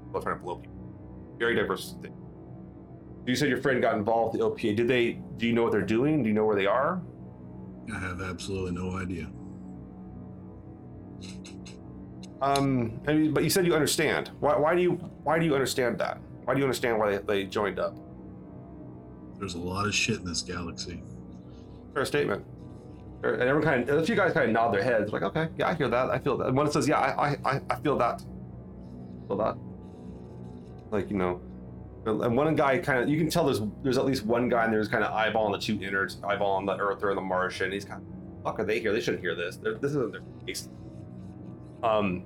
people 0.07 0.23
trying 0.23 0.39
to 0.39 0.43
blow 0.43 0.57
people. 0.57 0.73
Very 1.39 1.55
diverse 1.55 1.97
thing. 2.01 2.15
You 3.27 3.35
said 3.35 3.49
your 3.49 3.61
friend 3.61 3.83
got 3.83 3.95
involved 3.95 4.33
with 4.33 4.41
the 4.41 4.49
OPA. 4.49 4.77
Did 4.77 4.89
they? 4.89 5.21
Do 5.37 5.47
you 5.47 5.53
know 5.53 5.63
what 5.63 5.73
they're 5.73 5.83
doing? 5.83 6.23
Do 6.23 6.29
you 6.29 6.35
know 6.35 6.47
where 6.47 6.57
they 6.57 6.67
are? 6.67 7.03
I 7.95 7.99
have 7.99 8.23
absolutely 8.23 8.73
no 8.73 8.97
idea. 8.97 9.31
Um, 12.43 13.01
I 13.07 13.13
mean, 13.15 13.33
but 13.33 13.45
you 13.45 13.51
said 13.51 13.65
you 13.67 13.75
understand. 13.75 14.31
Why, 14.41 14.57
why 14.57 14.75
do 14.75 14.83
you? 14.83 14.93
Why 15.23 15.39
do 15.39 15.45
you 15.45 15.55
understand 15.55 15.99
that? 16.01 16.19
Why 16.45 16.55
do 16.55 16.59
you 16.59 16.65
understand 16.65 16.99
why 16.99 17.17
they, 17.17 17.19
they 17.19 17.45
joined 17.45 17.79
up? 17.79 17.97
There's 19.39 19.55
a 19.55 19.59
lot 19.59 19.87
of 19.87 19.95
shit 19.95 20.19
in 20.19 20.25
this 20.25 20.43
galaxy. 20.43 21.03
Fair 21.95 22.05
statement. 22.05 22.45
And 23.23 23.41
everyone 23.43 23.63
kind 23.63 23.89
of, 23.89 23.99
a 23.99 24.05
few 24.05 24.17
guys 24.17 24.33
kind 24.33 24.47
of 24.47 24.53
nod 24.53 24.75
their 24.75 24.83
heads, 24.83 25.13
like, 25.13 25.23
okay, 25.23 25.49
yeah, 25.57 25.69
I 25.69 25.75
hear 25.75 25.89
that, 25.89 26.11
I 26.11 26.19
feel 26.19 26.37
that. 26.39 26.49
And 26.49 26.57
one 26.57 26.69
says, 26.73 26.89
yeah, 26.89 26.99
I, 26.99 27.29
I, 27.29 27.37
I, 27.45 27.61
I 27.71 27.77
feel 27.77 27.97
that, 27.99 28.21
feel 29.29 29.37
that. 29.37 29.57
Like 30.91 31.09
you 31.09 31.17
know, 31.17 31.41
and 32.05 32.37
one 32.37 32.55
guy 32.57 32.79
kind 32.79 33.05
of, 33.05 33.09
you 33.09 33.19
can 33.19 33.31
tell 33.31 33.45
there's 33.45 33.61
there's 33.85 33.99
at 33.99 34.05
least 34.05 34.27
one 34.27 34.49
guy 34.49 34.65
and 34.65 34.73
there's 34.73 34.89
kind 34.89 35.05
of 35.05 35.13
eyeballing 35.13 35.53
the 35.53 35.59
two 35.59 35.79
inners, 35.79 36.17
eyeballing 36.23 36.67
the 36.67 36.77
Earther 36.77 37.11
and 37.11 37.19
the 37.19 37.23
Martian. 37.23 37.71
He's 37.71 37.85
kind 37.85 38.03
of, 38.03 38.43
fuck, 38.43 38.59
are 38.59 38.65
they 38.65 38.81
here? 38.81 38.93
They 38.93 39.01
shouldn't 39.01 39.23
hear 39.23 39.37
this. 39.37 39.57
They're, 39.57 39.75
this 39.75 39.93
isn't 39.93 40.11
their 40.11 40.23
case. 40.45 40.69
Um, 41.83 42.25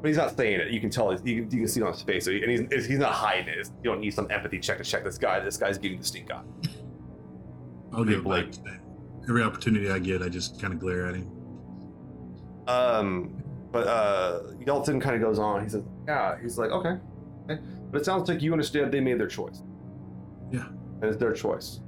but 0.00 0.08
he's 0.08 0.16
not 0.16 0.36
saying 0.36 0.60
it. 0.60 0.70
You 0.72 0.80
can 0.80 0.90
tell. 0.90 1.12
You 1.12 1.18
can, 1.18 1.50
you 1.50 1.58
can 1.60 1.68
see 1.68 1.80
it 1.80 1.84
on 1.84 1.92
his 1.92 2.02
face. 2.02 2.24
So 2.24 2.32
he, 2.32 2.42
and 2.42 2.50
he's 2.72 2.86
he's 2.86 2.98
not 2.98 3.12
hiding 3.12 3.48
it. 3.48 3.58
It's- 3.58 3.70
You 3.84 3.90
don't 3.90 4.00
need 4.00 4.12
some 4.12 4.28
empathy 4.30 4.58
check 4.58 4.78
to 4.78 4.84
check 4.84 5.04
this 5.04 5.18
guy. 5.18 5.38
This 5.40 5.56
guy's 5.56 5.78
giving 5.78 5.98
the 5.98 6.04
stink 6.04 6.30
eye. 6.32 6.42
I'll 7.92 8.04
give 8.04 8.24
today. 8.24 8.78
Every 9.28 9.42
opportunity 9.42 9.90
I 9.90 9.98
get, 10.00 10.22
I 10.22 10.28
just 10.28 10.60
kind 10.60 10.72
of 10.72 10.80
glare 10.80 11.06
at 11.06 11.14
him. 11.14 11.30
Um, 12.66 13.42
but 13.70 13.86
uh, 13.86 14.40
Yeltsin 14.64 15.00
kind 15.00 15.14
of 15.14 15.20
goes 15.22 15.38
on. 15.38 15.62
He 15.62 15.68
says, 15.68 15.82
"Yeah." 16.06 16.36
He's 16.40 16.58
like, 16.58 16.70
"Okay, 16.70 16.96
okay." 17.48 17.60
But 17.90 18.00
it 18.00 18.04
sounds 18.04 18.28
like 18.28 18.40
you 18.42 18.52
understand 18.52 18.92
they 18.92 19.00
made 19.00 19.18
their 19.20 19.26
choice. 19.28 19.62
Yeah. 20.50 20.66
and 20.66 21.04
it's 21.04 21.16
their 21.18 21.32
choice. 21.32 21.80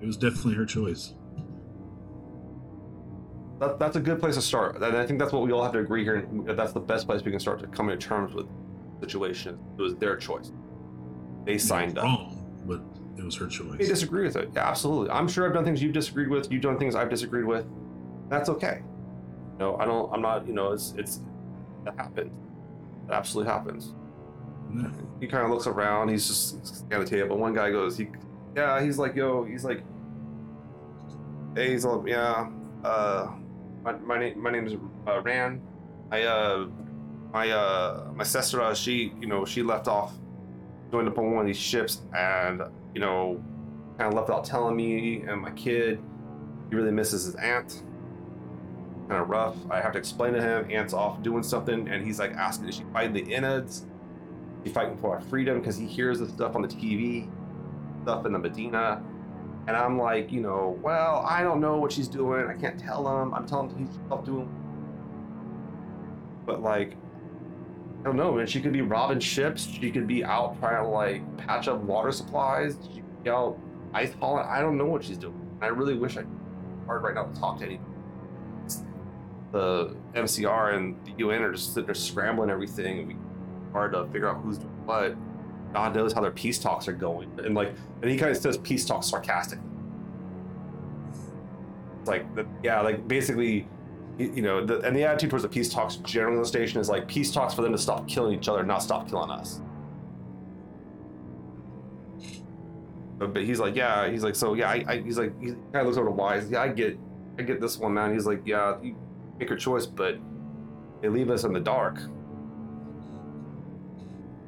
It 0.00 0.06
was 0.06 0.16
definitely 0.16 0.54
her 0.54 0.64
choice. 0.66 1.14
That, 3.58 3.78
that's 3.78 3.96
a 3.96 4.00
good 4.00 4.20
place 4.20 4.36
to 4.36 4.42
start, 4.42 4.76
and 4.76 4.84
I 4.84 5.04
think 5.04 5.18
that's 5.18 5.32
what 5.32 5.42
we 5.42 5.52
all 5.52 5.62
have 5.62 5.72
to 5.72 5.80
agree 5.80 6.04
here. 6.04 6.28
that 6.44 6.56
That's 6.56 6.72
the 6.72 6.80
best 6.80 7.06
place 7.06 7.22
we 7.24 7.30
can 7.30 7.40
start 7.40 7.58
to 7.60 7.66
come 7.66 7.88
to 7.88 7.96
terms 7.96 8.32
with 8.34 8.46
the 9.00 9.06
situation. 9.06 9.58
It 9.76 9.82
was 9.82 9.96
their 9.96 10.16
choice. 10.16 10.52
They 11.44 11.58
signed 11.58 11.98
up. 11.98 12.04
Wrong, 12.04 12.62
but 12.66 12.80
it 13.16 13.24
was 13.24 13.34
her 13.36 13.48
choice. 13.48 13.78
They 13.78 13.86
disagree 13.86 14.24
with 14.24 14.36
it. 14.36 14.50
Yeah, 14.54 14.68
absolutely. 14.68 15.10
I'm 15.10 15.26
sure 15.26 15.46
I've 15.46 15.54
done 15.54 15.64
things 15.64 15.82
you've 15.82 15.92
disagreed 15.92 16.28
with. 16.28 16.52
You've 16.52 16.62
done 16.62 16.78
things 16.78 16.94
I've 16.94 17.10
disagreed 17.10 17.46
with. 17.46 17.66
That's 18.28 18.48
okay. 18.48 18.82
No, 19.58 19.76
I 19.76 19.86
don't. 19.86 20.12
I'm 20.12 20.22
not. 20.22 20.46
You 20.46 20.52
know, 20.52 20.72
it's 20.72 20.94
it's 20.96 21.20
that 21.84 21.96
happens. 21.96 22.30
It 23.08 23.12
absolutely 23.12 23.52
happens. 23.52 23.94
Yeah. 24.74 24.90
He 25.20 25.26
kind 25.26 25.44
of 25.44 25.50
looks 25.50 25.66
around. 25.66 26.10
He's 26.10 26.28
just 26.28 26.84
at 26.92 27.00
the 27.00 27.06
table. 27.06 27.38
One 27.38 27.54
guy 27.54 27.70
goes, 27.70 27.96
he 27.96 28.08
yeah, 28.54 28.82
he's 28.82 28.98
like, 28.98 29.14
yo, 29.14 29.44
he's 29.44 29.64
like, 29.64 29.82
hey, 31.54 31.70
he's 31.72 31.84
like, 31.84 32.06
yeah, 32.06 32.50
uh, 32.84 33.30
my 33.88 33.98
my 33.98 34.18
name 34.18 34.42
my 34.42 34.50
name 34.50 34.66
is 34.66 34.74
uh, 35.06 35.20
Ran. 35.22 35.60
I 36.10 36.22
uh, 36.22 36.68
my 37.32 37.50
uh, 37.50 38.10
my 38.14 38.24
sister, 38.24 38.60
uh, 38.60 38.74
she 38.74 39.12
you 39.20 39.26
know 39.26 39.44
she 39.44 39.62
left 39.62 39.88
off, 39.88 40.14
joined 40.90 41.08
up 41.08 41.18
on 41.18 41.32
one 41.32 41.40
of 41.42 41.46
these 41.46 41.56
ships, 41.56 42.02
and 42.14 42.62
you 42.94 43.00
know, 43.00 43.42
kind 43.98 44.08
of 44.08 44.14
left 44.14 44.30
out 44.30 44.44
telling 44.44 44.76
me 44.76 45.22
and 45.22 45.40
my 45.40 45.50
kid, 45.52 46.00
he 46.68 46.76
really 46.76 46.92
misses 46.92 47.24
his 47.24 47.34
aunt. 47.36 47.82
Kind 49.08 49.22
of 49.22 49.28
rough. 49.30 49.56
I 49.70 49.80
have 49.80 49.92
to 49.92 49.98
explain 49.98 50.34
to 50.34 50.42
him. 50.42 50.70
Aunt's 50.70 50.92
off 50.92 51.22
doing 51.22 51.42
something, 51.42 51.88
and 51.88 52.04
he's 52.04 52.18
like 52.18 52.32
asking, 52.32 52.68
is 52.68 52.74
she 52.74 52.84
fighting 52.92 53.14
the 53.14 53.22
Inners? 53.22 53.86
She 54.64 54.70
fighting 54.70 54.98
for 54.98 55.14
our 55.14 55.20
freedom 55.22 55.60
because 55.60 55.78
he 55.78 55.86
hears 55.86 56.18
the 56.18 56.28
stuff 56.28 56.54
on 56.54 56.60
the 56.60 56.68
TV, 56.68 57.30
stuff 58.02 58.26
in 58.26 58.32
the 58.32 58.38
Medina. 58.38 59.02
And 59.68 59.76
I'm 59.76 59.98
like, 59.98 60.32
you 60.32 60.40
know, 60.40 60.78
well, 60.82 61.22
I 61.28 61.42
don't 61.42 61.60
know 61.60 61.76
what 61.76 61.92
she's 61.92 62.08
doing. 62.08 62.46
I 62.46 62.54
can't 62.54 62.80
tell 62.80 63.06
him. 63.06 63.34
I'm 63.34 63.46
telling 63.46 63.68
him 63.68 63.86
he's 63.86 63.98
off 64.10 64.24
doing. 64.24 64.48
But 66.46 66.62
like, 66.62 66.96
I 68.00 68.04
don't 68.04 68.16
know, 68.16 68.32
man. 68.32 68.46
She 68.46 68.62
could 68.62 68.72
be 68.72 68.80
robbing 68.80 69.20
ships. 69.20 69.66
She 69.66 69.90
could 69.90 70.06
be 70.06 70.24
out 70.24 70.58
trying 70.58 70.82
to 70.82 70.88
like 70.88 71.36
patch 71.36 71.68
up 71.68 71.80
water 71.80 72.10
supplies. 72.12 72.78
She 72.82 73.00
could 73.00 73.24
be 73.24 73.28
out 73.28 73.58
ice 73.92 74.14
hauling. 74.14 74.46
I 74.48 74.60
don't 74.60 74.78
know 74.78 74.86
what 74.86 75.04
she's 75.04 75.18
doing. 75.18 75.38
I 75.60 75.66
really 75.66 75.98
wish 75.98 76.16
I 76.16 76.24
hard 76.86 77.02
right 77.02 77.14
now 77.14 77.24
to 77.24 77.38
talk 77.38 77.58
to 77.58 77.66
any. 77.66 77.78
The 79.52 79.94
MCR 80.14 80.76
and 80.76 80.96
the 81.04 81.12
UN 81.18 81.42
are 81.42 81.52
just 81.52 81.74
sitting 81.74 81.84
there 81.84 81.94
scrambling 81.94 82.48
everything. 82.48 83.06
We 83.06 83.16
hard 83.74 83.92
to 83.92 84.06
figure 84.06 84.30
out 84.30 84.40
who's 84.40 84.56
doing 84.56 84.86
what. 84.86 85.14
God 85.72 85.94
knows 85.94 86.12
how 86.12 86.20
their 86.20 86.30
peace 86.30 86.58
talks 86.58 86.88
are 86.88 86.92
going. 86.92 87.30
And 87.44 87.54
like, 87.54 87.74
and 88.02 88.10
he 88.10 88.16
kind 88.16 88.30
of 88.30 88.36
says 88.36 88.56
peace 88.58 88.84
talks 88.84 89.06
sarcastically. 89.08 89.64
It's 92.00 92.08
like, 92.08 92.26
yeah, 92.62 92.80
like 92.80 93.06
basically, 93.06 93.68
you 94.18 94.32
you 94.36 94.42
know, 94.42 94.64
the, 94.64 94.80
and 94.80 94.96
the 94.96 95.04
attitude 95.04 95.30
towards 95.30 95.42
the 95.42 95.48
peace 95.48 95.68
talks 95.68 95.96
generally 95.96 96.36
on 96.36 96.42
the 96.42 96.48
station 96.48 96.80
is 96.80 96.88
like 96.88 97.06
peace 97.06 97.30
talks 97.30 97.54
for 97.54 97.62
them 97.62 97.72
to 97.72 97.78
stop 97.78 98.08
killing 98.08 98.36
each 98.36 98.48
other, 98.48 98.62
not 98.62 98.82
stop 98.82 99.08
killing 99.08 99.30
us. 99.30 99.60
But, 103.18 103.34
but 103.34 103.42
he's 103.42 103.58
like, 103.58 103.74
yeah, 103.74 104.08
he's 104.08 104.22
like, 104.22 104.36
so 104.36 104.54
yeah, 104.54 104.70
I, 104.70 104.84
I 104.86 105.00
he's 105.00 105.18
like, 105.18 105.38
he 105.40 105.48
kind 105.48 105.76
of 105.76 105.86
looks 105.86 105.98
over 105.98 106.06
to 106.06 106.12
Wise. 106.12 106.50
Yeah, 106.50 106.62
I 106.62 106.68
get, 106.68 106.98
I 107.38 107.42
get 107.42 107.60
this 107.60 107.76
one, 107.76 107.94
man. 107.94 108.14
He's 108.14 108.26
like, 108.26 108.42
yeah, 108.44 108.80
you 108.80 108.96
make 109.38 109.48
your 109.48 109.58
choice, 109.58 109.86
but 109.86 110.18
they 111.02 111.08
leave 111.08 111.30
us 111.30 111.44
in 111.44 111.52
the 111.52 111.60
dark. 111.60 111.98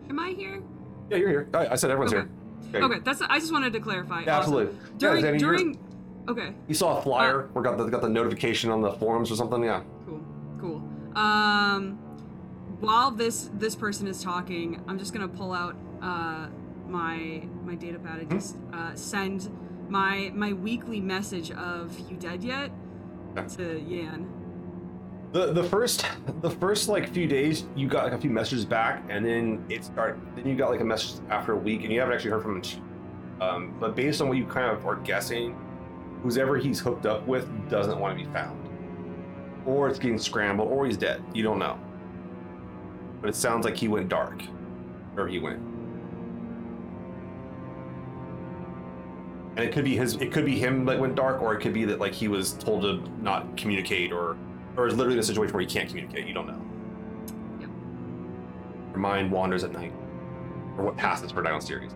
Am 0.09 0.19
I 0.19 0.31
here? 0.31 0.62
Yeah, 1.11 1.17
you're 1.17 1.29
here. 1.29 1.49
I, 1.55 1.69
I 1.69 1.75
said 1.75 1.90
everyone's 1.90 2.14
Okay. 2.14 2.29
here. 2.73 2.83
Okay, 2.83 2.95
okay, 2.95 2.99
that's. 3.05 3.21
I 3.23 3.38
just 3.40 3.52
wanted 3.52 3.73
to 3.73 3.81
clarify. 3.81 4.23
Yeah, 4.23 4.37
Also, 4.38 4.61
absolutely. 4.61 4.79
During 4.99 5.25
yeah, 5.25 5.37
during. 5.38 5.79
Okay. 6.29 6.55
you 6.69 6.75
saw 6.75 6.99
a 6.99 7.02
flyer 7.02 7.50
or 7.55 7.62
got 7.62 7.76
the 7.79 7.87
got 7.87 8.00
the 8.02 8.09
notification 8.09 8.71
on 8.71 8.81
the 8.81 8.93
forums 8.93 9.33
or 9.33 9.37
something. 9.37 9.64
Yeah. 9.64 9.83
Cool. 10.07 10.21
Cool. 10.61 10.83
Um, 11.17 11.99
while 12.79 13.11
this 13.11 13.50
this 13.55 13.75
person 13.75 14.07
is 14.07 14.23
talking, 14.23 14.81
I'm 14.87 14.99
just 14.99 15.12
gonna 15.12 15.26
pull 15.29 15.52
out 15.52 15.75
uh 16.00 16.47
my 16.88 17.43
my 17.64 17.75
data 17.75 17.99
pad 17.99 18.21
and 18.21 18.31
Hmm? 18.31 18.38
just 18.38 18.57
uh, 18.73 18.95
send 18.95 19.50
my 19.88 20.31
my 20.35 20.52
weekly 20.52 21.00
message 21.00 21.50
of 21.50 21.99
"You 22.09 22.17
dead 22.17 22.45
yet?" 22.45 22.71
Yeah. 23.35 23.45
to 23.47 23.81
Yan. 23.81 24.29
The 25.33 25.53
the 25.53 25.65
first 25.65 26.07
the 26.41 26.51
first 26.51 26.89
like 26.89 27.09
few 27.13 27.27
days 27.27 27.65
you 27.77 27.87
got 27.87 28.05
like 28.05 28.13
a 28.13 28.19
few 28.19 28.31
messages 28.31 28.65
back 28.65 29.05
and 29.09 29.25
then 29.25 29.65
it 29.69 29.85
started 29.85 30.21
then 30.35 30.47
you 30.47 30.57
got 30.57 30.71
like 30.71 30.81
a 30.81 30.85
message 30.85 31.21
after 31.31 31.53
a 31.53 31.57
week 31.57 31.83
and 31.85 31.93
you 31.93 32.01
haven't 32.01 32.15
actually 32.15 32.33
heard 32.33 32.43
from 32.43 32.63
him. 32.63 32.83
Um, 33.41 33.75
but 33.81 33.95
based 33.97 34.21
on 34.21 34.29
what 34.29 34.37
you 34.37 34.45
kind 34.45 34.71
of 34.71 34.85
are 34.87 34.97
guessing, 34.97 35.57
who's 36.23 36.37
ever 36.37 36.57
he's 36.59 36.81
hooked 36.81 37.07
up 37.07 37.27
with 37.27 37.49
doesn't 37.71 37.99
want 37.99 38.19
to 38.19 38.25
be 38.25 38.31
found, 38.33 38.69
or 39.64 39.88
it's 39.88 39.99
getting 39.99 40.19
scrambled, 40.19 40.71
or 40.71 40.85
he's 40.85 40.97
dead. 40.97 41.23
You 41.33 41.43
don't 41.43 41.59
know. 41.59 41.79
But 43.21 43.31
it 43.31 43.37
sounds 43.37 43.64
like 43.64 43.77
he 43.77 43.88
went 43.88 44.09
dark, 44.09 44.43
or 45.16 45.27
he 45.29 45.38
went. 45.38 45.61
And 49.57 49.61
it 49.61 49.73
could 49.73 49.85
be 49.85 49.97
his. 49.97 50.16
It 50.16 50.33
could 50.33 50.45
be 50.45 50.59
him 50.59 50.85
that 50.87 50.99
went 50.99 51.14
dark, 51.14 51.40
or 51.40 51.55
it 51.55 51.61
could 51.61 51.73
be 51.73 51.85
that 51.87 51.99
like 51.99 52.12
he 52.12 52.29
was 52.29 52.53
told 52.53 52.83
to 52.83 53.03
not 53.23 53.57
communicate, 53.57 54.12
or 54.12 54.37
or 54.81 54.87
is 54.87 54.97
literally 54.97 55.14
in 55.16 55.21
a 55.21 55.23
situation 55.23 55.53
where 55.53 55.61
you 55.61 55.69
can't 55.69 55.88
communicate. 55.88 56.27
You 56.27 56.33
don't 56.33 56.47
know. 56.47 56.61
Yep. 57.61 57.71
Your 58.93 58.99
mind 58.99 59.31
wanders 59.31 59.62
at 59.62 59.73
night, 59.73 59.93
or 60.79 60.85
what 60.85 60.97
passes 60.97 61.31
for 61.31 61.43
night 61.43 61.53
on 61.53 61.61
Ceres. 61.61 61.93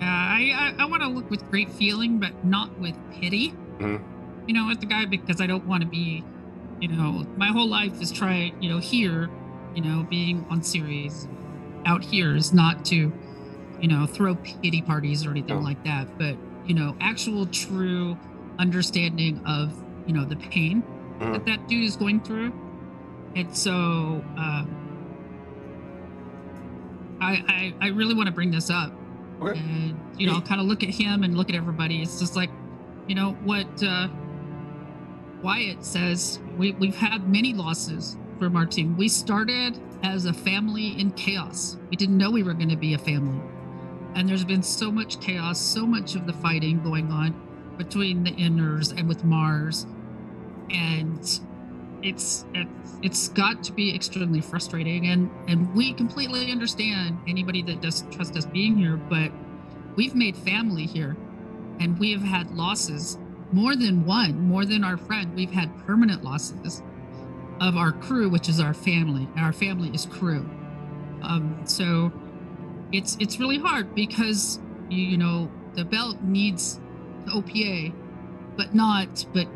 Uh, 0.00 0.04
I 0.04 0.74
I, 0.78 0.82
I 0.82 0.84
want 0.86 1.02
to 1.02 1.08
look 1.08 1.28
with 1.30 1.48
great 1.50 1.70
feeling, 1.70 2.18
but 2.18 2.44
not 2.44 2.78
with 2.78 2.94
pity. 3.12 3.54
Mhm. 3.78 4.00
You 4.46 4.54
know, 4.54 4.70
at 4.70 4.80
the 4.80 4.86
guy 4.86 5.04
because 5.04 5.40
I 5.40 5.46
don't 5.46 5.66
want 5.66 5.82
to 5.82 5.88
be, 5.88 6.22
you 6.80 6.88
know, 6.88 7.26
my 7.36 7.48
whole 7.48 7.68
life 7.68 8.00
is 8.00 8.10
try, 8.12 8.52
you 8.60 8.70
know, 8.70 8.78
here, 8.78 9.28
you 9.74 9.82
know, 9.82 10.06
being 10.08 10.44
on 10.48 10.62
Ceres, 10.62 11.26
out 11.86 12.04
here 12.04 12.36
is 12.36 12.52
not 12.52 12.84
to, 12.86 13.12
you 13.80 13.88
know, 13.88 14.06
throw 14.06 14.36
pity 14.36 14.80
parties 14.82 15.26
or 15.26 15.30
anything 15.30 15.56
No. 15.56 15.62
like 15.62 15.82
that, 15.84 16.18
but 16.18 16.36
you 16.66 16.74
know, 16.74 16.94
actual 17.00 17.46
true 17.46 18.16
understanding 18.60 19.40
of 19.44 19.72
you 20.06 20.12
know 20.14 20.24
the 20.24 20.36
pain 20.36 20.82
Mhm. 21.20 21.32
that 21.34 21.44
that 21.46 21.68
dude 21.68 21.84
is 21.84 21.96
going 21.96 22.20
through, 22.20 22.52
and 23.36 23.56
so. 23.56 24.24
Um, 24.36 24.78
I, 27.20 27.72
I, 27.80 27.86
I 27.86 27.88
really 27.90 28.14
want 28.14 28.26
to 28.26 28.32
bring 28.32 28.50
this 28.50 28.68
up 28.68 28.92
Okay. 29.40 29.56
and 29.58 29.96
you 30.18 30.26
know 30.26 30.40
kind 30.40 30.60
of 30.60 30.66
look 30.66 30.82
at 30.82 30.88
him 30.88 31.22
and 31.22 31.36
look 31.36 31.48
at 31.50 31.54
everybody 31.54 32.02
it's 32.02 32.18
just 32.18 32.34
like 32.34 32.50
you 33.06 33.14
know 33.14 33.32
what 33.44 33.66
uh 33.82 34.08
wyatt 35.40 35.84
says 35.84 36.40
we, 36.56 36.72
we've 36.72 36.96
had 36.96 37.28
many 37.28 37.52
losses 37.52 38.16
from 38.40 38.56
our 38.56 38.66
team 38.66 38.96
we 38.96 39.08
started 39.08 39.78
as 40.02 40.24
a 40.26 40.32
family 40.32 40.98
in 41.00 41.12
chaos 41.12 41.76
we 41.90 41.96
didn't 41.96 42.18
know 42.18 42.28
we 42.30 42.42
were 42.42 42.54
going 42.54 42.68
to 42.68 42.76
be 42.76 42.94
a 42.94 42.98
family 42.98 43.40
and 44.16 44.28
there's 44.28 44.44
been 44.44 44.62
so 44.62 44.90
much 44.90 45.20
chaos 45.20 45.60
so 45.60 45.86
much 45.86 46.16
of 46.16 46.26
the 46.26 46.32
fighting 46.32 46.82
going 46.82 47.10
on 47.12 47.32
between 47.76 48.24
the 48.24 48.32
inners 48.32 48.96
and 48.96 49.08
with 49.08 49.24
mars. 49.24 49.86
And 50.70 51.18
it's 52.02 52.44
it's 52.54 52.74
it's 53.02 53.28
got 53.28 53.62
to 53.64 53.72
be 53.72 53.94
extremely 53.94 54.40
frustrating. 54.40 55.06
And 55.08 55.30
and 55.48 55.74
we 55.74 55.92
completely 55.92 56.50
understand 56.50 57.18
anybody 57.26 57.62
that 57.62 57.80
doesn't 57.80 58.10
trust 58.10 58.36
us 58.36 58.46
being 58.46 58.76
here 58.76 58.96
but 58.96 59.30
we've 59.96 60.14
made 60.14 60.36
family 60.36 60.86
here. 60.86 61.16
And 61.80 61.98
we 61.98 62.12
have 62.12 62.22
had 62.22 62.50
losses. 62.52 63.18
More 63.52 63.76
than 63.76 64.04
one 64.04 64.40
more 64.48 64.64
than 64.64 64.84
our 64.84 64.96
friend 64.96 65.34
we've 65.34 65.50
had 65.50 65.76
permanent 65.86 66.24
losses 66.24 66.82
of 67.60 67.76
our 67.76 67.92
crew 67.92 68.28
which 68.28 68.48
is 68.48 68.60
our 68.60 68.74
family. 68.74 69.28
Our 69.36 69.52
family 69.52 69.90
is 69.90 70.06
crew. 70.06 70.48
Um 71.22 71.60
so 71.64 72.12
it's 72.92 73.16
it's 73.20 73.38
really 73.38 73.58
hard 73.58 73.94
because 73.94 74.60
you, 74.90 75.02
you 75.02 75.18
know 75.18 75.50
the 75.74 75.84
belt 75.84 76.18
needs 76.22 76.80
opa 77.26 77.92
but 78.56 78.74
not 78.74 79.24
but 79.32 79.46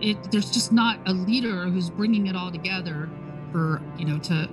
it 0.00 0.30
there's 0.30 0.50
just 0.50 0.72
not 0.72 0.98
a 1.06 1.12
leader 1.12 1.64
who's 1.64 1.90
bringing 1.90 2.26
it 2.26 2.36
all 2.36 2.50
together 2.50 3.08
for 3.52 3.80
you 3.96 4.04
know 4.04 4.18
to 4.18 4.48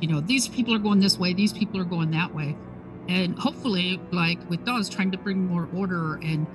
you 0.00 0.08
know 0.08 0.20
these 0.20 0.48
people 0.48 0.74
are 0.74 0.78
going 0.78 1.00
this 1.00 1.18
way 1.18 1.32
these 1.32 1.52
people 1.52 1.80
are 1.80 1.84
going 1.84 2.10
that 2.10 2.34
way. 2.34 2.56
And 3.06 3.38
hopefully 3.38 4.00
like 4.12 4.38
with 4.48 4.64
Dawes 4.64 4.88
trying 4.88 5.10
to 5.12 5.18
bring 5.18 5.46
more 5.46 5.68
order 5.74 6.14
and 6.16 6.46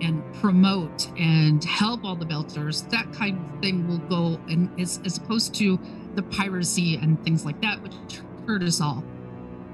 and 0.00 0.22
promote 0.34 1.08
and 1.18 1.64
help 1.64 2.04
all 2.04 2.16
the 2.16 2.26
belters 2.26 2.88
that 2.90 3.12
kind 3.12 3.38
of 3.38 3.60
thing 3.62 3.88
will 3.88 3.98
go 3.98 4.40
and 4.48 4.70
as, 4.78 5.00
as 5.04 5.16
opposed 5.16 5.54
to 5.54 5.80
the 6.14 6.22
piracy 6.22 6.96
and 6.96 7.22
things 7.24 7.44
like 7.44 7.60
that 7.62 7.82
which 7.82 7.94
hurt 8.46 8.62
us 8.62 8.80
all. 8.80 9.04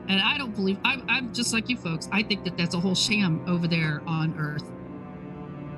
And 0.08 0.20
i 0.20 0.36
don't 0.36 0.54
believe 0.54 0.78
I'm, 0.84 1.04
I'm 1.08 1.32
just 1.32 1.52
like 1.52 1.68
you 1.68 1.76
folks. 1.76 2.08
I 2.12 2.22
think 2.22 2.44
that 2.44 2.56
that's 2.56 2.74
a 2.74 2.80
whole 2.80 2.94
sham 2.94 3.44
over 3.48 3.68
there 3.68 4.02
on 4.06 4.34
earth 4.38 4.64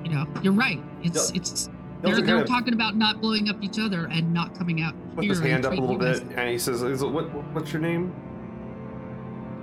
you 0.05 0.11
know 0.11 0.25
you're 0.41 0.53
right 0.53 0.79
it's 1.03 1.31
it's 1.31 1.69
they're, 2.01 2.21
they're 2.21 2.41
of 2.41 2.47
talking 2.47 2.73
about 2.73 2.95
not 2.95 3.19
blowing 3.19 3.49
up 3.49 3.57
each 3.63 3.79
other 3.79 4.07
and 4.11 4.31
not 4.31 4.55
coming 4.57 4.81
out 4.81 4.93
put 5.15 5.25
his 5.25 5.39
hand 5.39 5.65
up 5.65 5.73
a 5.73 5.81
little 5.81 5.97
bit, 5.97 6.21
and 6.35 6.49
he 6.49 6.59
says, 6.59 6.83
"Is 6.83 7.01
it- 7.01 7.07
what, 7.09 7.25
"What's 7.53 7.73
your 7.73 7.81
name?" 7.81 8.13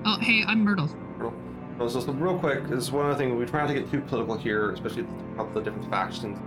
oh 0.05 0.18
hey 0.20 0.42
i'm 0.46 0.64
myrtle 0.64 0.88
No, 1.78 1.88
so, 1.88 2.00
so 2.00 2.12
real 2.12 2.38
quick, 2.38 2.68
this 2.68 2.78
is 2.81 2.92
one 2.92 3.07
other 3.07 3.14
thing. 3.16 3.37
We 3.38 3.46
try 3.46 3.62
not 3.62 3.68
to 3.68 3.74
get 3.74 3.90
too 3.90 4.00
political 4.02 4.37
here, 4.37 4.72
especially 4.72 5.07
about 5.35 5.55
the 5.55 5.61
different 5.61 5.88
factions. 5.90 6.38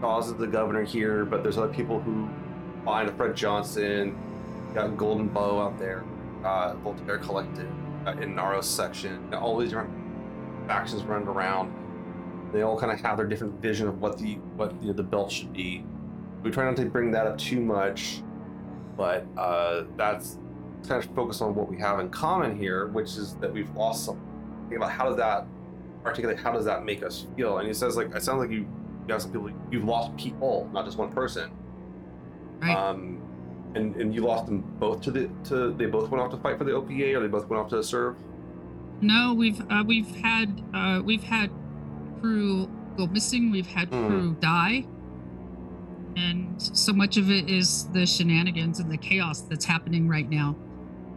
Dawes 0.00 0.28
is 0.28 0.34
the 0.34 0.46
governor 0.46 0.82
here, 0.82 1.24
but 1.26 1.42
there's 1.42 1.58
other 1.58 1.72
people 1.72 2.00
who 2.00 2.28
find 2.84 3.08
a 3.08 3.12
Fred 3.12 3.36
Johnson, 3.36 4.16
got 4.74 4.96
Golden 4.96 5.28
Bough 5.28 5.60
out 5.60 5.78
there, 5.78 6.04
uh, 6.42 6.74
Voltaire 6.82 7.18
Collective, 7.18 7.68
uh, 8.06 8.14
Inaros 8.14 8.64
section. 8.64 9.32
all 9.34 9.58
these 9.58 9.70
different 9.70 9.90
factions 10.66 11.02
running 11.04 11.28
around. 11.28 11.70
They 12.52 12.62
all 12.62 12.78
kind 12.78 12.92
of 12.92 13.00
have 13.00 13.16
their 13.16 13.26
different 13.26 13.60
vision 13.60 13.88
of 13.88 14.00
what 14.00 14.18
the 14.18 14.34
what 14.56 14.74
you 14.82 14.88
know, 14.88 14.92
the 14.92 15.02
belt 15.02 15.30
should 15.32 15.52
be. 15.52 15.84
We 16.42 16.50
try 16.50 16.64
not 16.64 16.76
to 16.76 16.84
bring 16.86 17.10
that 17.12 17.26
up 17.26 17.38
too 17.38 17.60
much, 17.60 18.22
but 18.96 19.26
uh, 19.36 19.84
that's 19.96 20.38
kind 20.86 21.02
of 21.02 21.14
focus 21.14 21.40
on 21.40 21.54
what 21.54 21.68
we 21.70 21.78
have 21.78 22.00
in 22.00 22.10
common 22.10 22.56
here, 22.58 22.88
which 22.88 23.16
is 23.16 23.34
that 23.36 23.52
we've 23.52 23.70
lost 23.74 24.04
some 24.06 24.20
think 24.68 24.76
about 24.80 24.90
how 24.92 25.04
does 25.06 25.16
that 25.16 25.46
articulate 26.04 26.38
how 26.38 26.50
does 26.50 26.64
that 26.64 26.84
make 26.84 27.02
us 27.04 27.26
feel 27.36 27.58
and 27.58 27.68
he 27.68 27.72
says 27.74 27.96
like 27.96 28.12
it 28.14 28.22
sounds 28.22 28.40
like 28.40 28.50
you 28.50 28.66
you 29.06 29.12
have 29.12 29.22
some 29.22 29.30
people 29.30 29.50
you've 29.70 29.84
lost 29.84 30.16
people 30.16 30.68
not 30.72 30.84
just 30.84 30.98
one 30.98 31.12
person 31.12 31.50
Right. 32.60 32.74
um 32.76 33.20
and 33.76 33.94
and 33.96 34.12
you 34.14 34.22
lost 34.22 34.46
them 34.46 34.62
both 34.80 35.00
to 35.02 35.10
the 35.12 35.30
to 35.44 35.72
they 35.74 35.86
both 35.86 36.08
went 36.10 36.22
off 36.24 36.30
to 36.32 36.38
fight 36.38 36.58
for 36.58 36.64
the 36.64 36.72
opa 36.72 37.14
or 37.16 37.20
they 37.20 37.28
both 37.28 37.48
went 37.48 37.62
off 37.62 37.68
to 37.70 37.82
serve 37.84 38.16
No, 39.00 39.34
we've 39.34 39.60
uh, 39.70 39.84
we've 39.86 40.10
had 40.16 40.60
uh, 40.74 41.02
we've 41.04 41.22
had 41.22 41.50
crew 42.26 42.68
go 42.96 43.06
missing. 43.06 43.50
We've 43.50 43.66
had 43.66 43.88
Hmm. 43.88 44.06
crew 44.06 44.36
die, 44.40 44.84
and 46.16 46.60
so 46.60 46.92
much 46.92 47.16
of 47.16 47.30
it 47.30 47.48
is 47.50 47.88
the 47.92 48.06
shenanigans 48.06 48.78
and 48.80 48.90
the 48.90 48.98
chaos 48.98 49.40
that's 49.42 49.64
happening 49.64 50.08
right 50.08 50.28
now. 50.28 50.54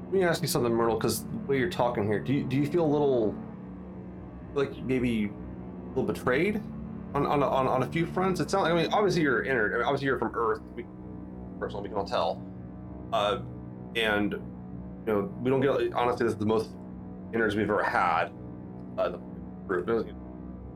let 0.05 0.13
me 0.13 0.23
ask 0.23 0.41
you 0.41 0.47
something 0.47 0.71
myrtle 0.73 0.95
because 0.95 1.23
the 1.25 1.37
way 1.47 1.57
you're 1.57 1.69
talking 1.69 2.05
here 2.05 2.19
do 2.19 2.31
you 2.31 2.43
do 2.43 2.55
you 2.55 2.65
feel 2.67 2.85
a 2.85 2.91
little 2.95 3.35
like 4.53 4.71
maybe 4.85 5.25
a 5.25 5.87
little 5.99 6.03
betrayed 6.05 6.61
on 7.15 7.25
on, 7.25 7.41
a- 7.41 7.47
on, 7.47 7.67
on 7.67 7.83
a 7.83 7.87
few 7.87 8.05
fronts 8.05 8.39
it 8.39 8.49
sounds 8.51 8.63
like 8.63 8.71
i 8.71 8.75
mean 8.83 8.93
obviously 8.93 9.23
you're 9.23 9.43
inner 9.43 9.73
I 9.73 9.77
mean, 9.77 9.83
obviously 9.83 10.05
you're 10.05 10.19
from 10.19 10.31
earth 10.35 10.61
we 10.75 10.85
personally 11.59 11.83
we 11.83 11.89
can 11.89 11.97
all 11.97 12.05
tell 12.05 12.39
uh 13.11 13.39
and 13.95 14.33
you 14.33 14.41
know 15.07 15.33
we 15.41 15.49
don't 15.49 15.59
get 15.61 15.91
honestly 15.93 16.25
this 16.27 16.33
is 16.33 16.39
the 16.39 16.45
most 16.45 16.69
inners 17.33 17.55
we've 17.55 17.69
ever 17.69 17.83
had 17.83 18.31
uh 18.99 19.09
the 19.09 19.19
group 19.67 19.87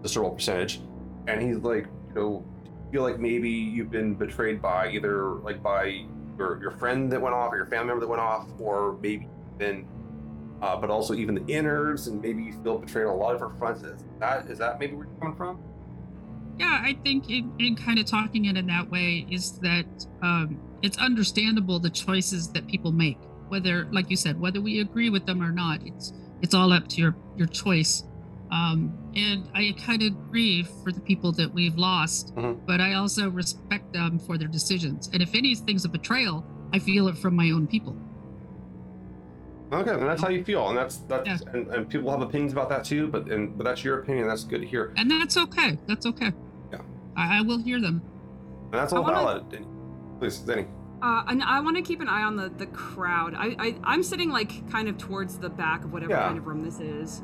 the 0.01 0.09
several 0.09 0.31
percentage 0.31 0.81
and 1.27 1.41
he's 1.41 1.57
like 1.57 1.87
you 2.09 2.15
know 2.15 2.45
feel 2.91 3.03
like 3.03 3.19
maybe 3.19 3.49
you've 3.49 3.91
been 3.91 4.15
betrayed 4.15 4.61
by 4.61 4.89
either 4.89 5.35
like 5.35 5.61
by 5.61 6.05
your, 6.37 6.59
your 6.61 6.71
friend 6.71 7.11
that 7.11 7.21
went 7.21 7.35
off 7.35 7.53
or 7.53 7.57
your 7.57 7.67
family 7.67 7.87
member 7.87 8.01
that 8.01 8.09
went 8.09 8.21
off 8.21 8.47
or 8.59 8.97
maybe 9.01 9.27
even 9.55 9.87
uh, 10.61 10.75
but 10.75 10.89
also 10.89 11.13
even 11.13 11.35
the 11.35 11.41
inners 11.41 12.07
and 12.07 12.21
maybe 12.21 12.43
you 12.43 12.53
feel 12.63 12.77
betrayed 12.77 13.05
on 13.05 13.13
a 13.13 13.15
lot 13.15 13.33
of 13.33 13.39
different 13.39 13.57
fronts 13.57 13.83
is 13.83 14.03
that 14.19 14.47
is 14.47 14.57
that 14.57 14.79
maybe 14.79 14.95
where 14.95 15.05
you're 15.05 15.19
coming 15.19 15.35
from 15.35 15.61
Yeah, 16.57 16.81
I 16.83 16.97
think 17.03 17.29
in, 17.29 17.53
in 17.59 17.75
kind 17.75 17.99
of 17.99 18.05
talking 18.05 18.45
it 18.45 18.57
in 18.57 18.67
that 18.67 18.89
way 18.89 19.25
is 19.29 19.59
that 19.59 19.85
um, 20.21 20.59
it's 20.81 20.97
understandable 20.97 21.79
the 21.79 21.89
choices 21.89 22.51
that 22.51 22.67
people 22.67 22.91
make, 22.91 23.17
whether, 23.47 23.85
like 23.91 24.09
you 24.09 24.17
said, 24.17 24.39
whether 24.39 24.61
we 24.61 24.81
agree 24.81 25.09
with 25.09 25.25
them 25.25 25.41
or 25.41 25.51
not. 25.51 25.79
It's 25.85 26.13
it's 26.41 26.53
all 26.53 26.73
up 26.73 26.87
to 26.89 27.01
your 27.01 27.15
your 27.37 27.47
choice. 27.47 28.03
Um, 28.51 28.97
and 29.15 29.49
I 29.55 29.75
kind 29.85 30.01
of 30.03 30.29
grieve 30.31 30.69
for 30.83 30.91
the 30.91 31.01
people 31.01 31.31
that 31.33 31.53
we've 31.53 31.77
lost, 31.77 32.33
Mhm. 32.35 32.59
but 32.65 32.79
I 32.81 32.93
also 32.93 33.29
respect 33.29 33.91
them 33.93 34.19
for 34.19 34.37
their 34.37 34.47
decisions. 34.47 35.09
And 35.13 35.21
if 35.21 35.33
anything's 35.35 35.85
a 35.85 35.89
betrayal, 35.89 36.45
I 36.73 36.79
feel 36.79 37.07
it 37.07 37.17
from 37.17 37.35
my 37.35 37.49
own 37.51 37.67
people. 37.67 37.95
okay 39.71 39.91
and 39.91 40.01
that's 40.01 40.21
how 40.23 40.29
you 40.29 40.43
feel 40.43 40.67
and 40.69 40.75
that's 40.77 40.97
that's 41.07 41.27
Yeah. 41.27 41.37
and, 41.53 41.67
and 41.67 41.87
people 41.89 42.09
have 42.09 42.21
opinions 42.21 42.53
about 42.53 42.69
that 42.69 42.83
too 42.83 43.07
but 43.07 43.29
and 43.31 43.55
but 43.55 43.65
that's 43.65 43.83
your 43.83 43.99
opinion 43.99 44.27
that's 44.27 44.43
good 44.43 44.61
to 44.61 44.67
hear 44.67 44.93
And 44.97 45.09
that's 45.11 45.37
okay. 45.37 45.77
That's 45.85 46.05
okay. 46.07 46.31
Yeah. 46.71 46.79
I, 47.15 47.37
I 47.37 47.41
will 47.41 47.59
hear 47.59 47.79
them. 47.79 48.01
and 48.71 48.73
that's 48.73 48.93
I 48.93 48.97
all 48.97 49.03
wanna- 49.03 49.15
valid 49.17 49.49
Danny. 49.49 49.67
please 50.19 50.39
Danny. 50.39 50.65
Uh, 51.03 51.23
and 51.27 51.41
I 51.43 51.59
want 51.61 51.77
to 51.77 51.81
keep 51.83 52.01
an 52.01 52.09
eye 52.09 52.23
on 52.23 52.35
the 52.35 52.49
the 52.57 52.65
crowd. 52.65 53.33
I, 53.37 53.55
I 53.59 53.75
I'm 53.83 54.01
sitting 54.03 54.31
like 54.31 54.69
kind 54.71 54.87
of 54.89 54.97
towards 54.97 55.37
the 55.37 55.49
back 55.49 55.85
of 55.85 55.93
whatever 55.93 56.11
Yeah. 56.13 56.25
kind 56.27 56.37
of 56.39 56.47
room 56.47 56.63
this 56.63 56.79
is, 56.79 57.21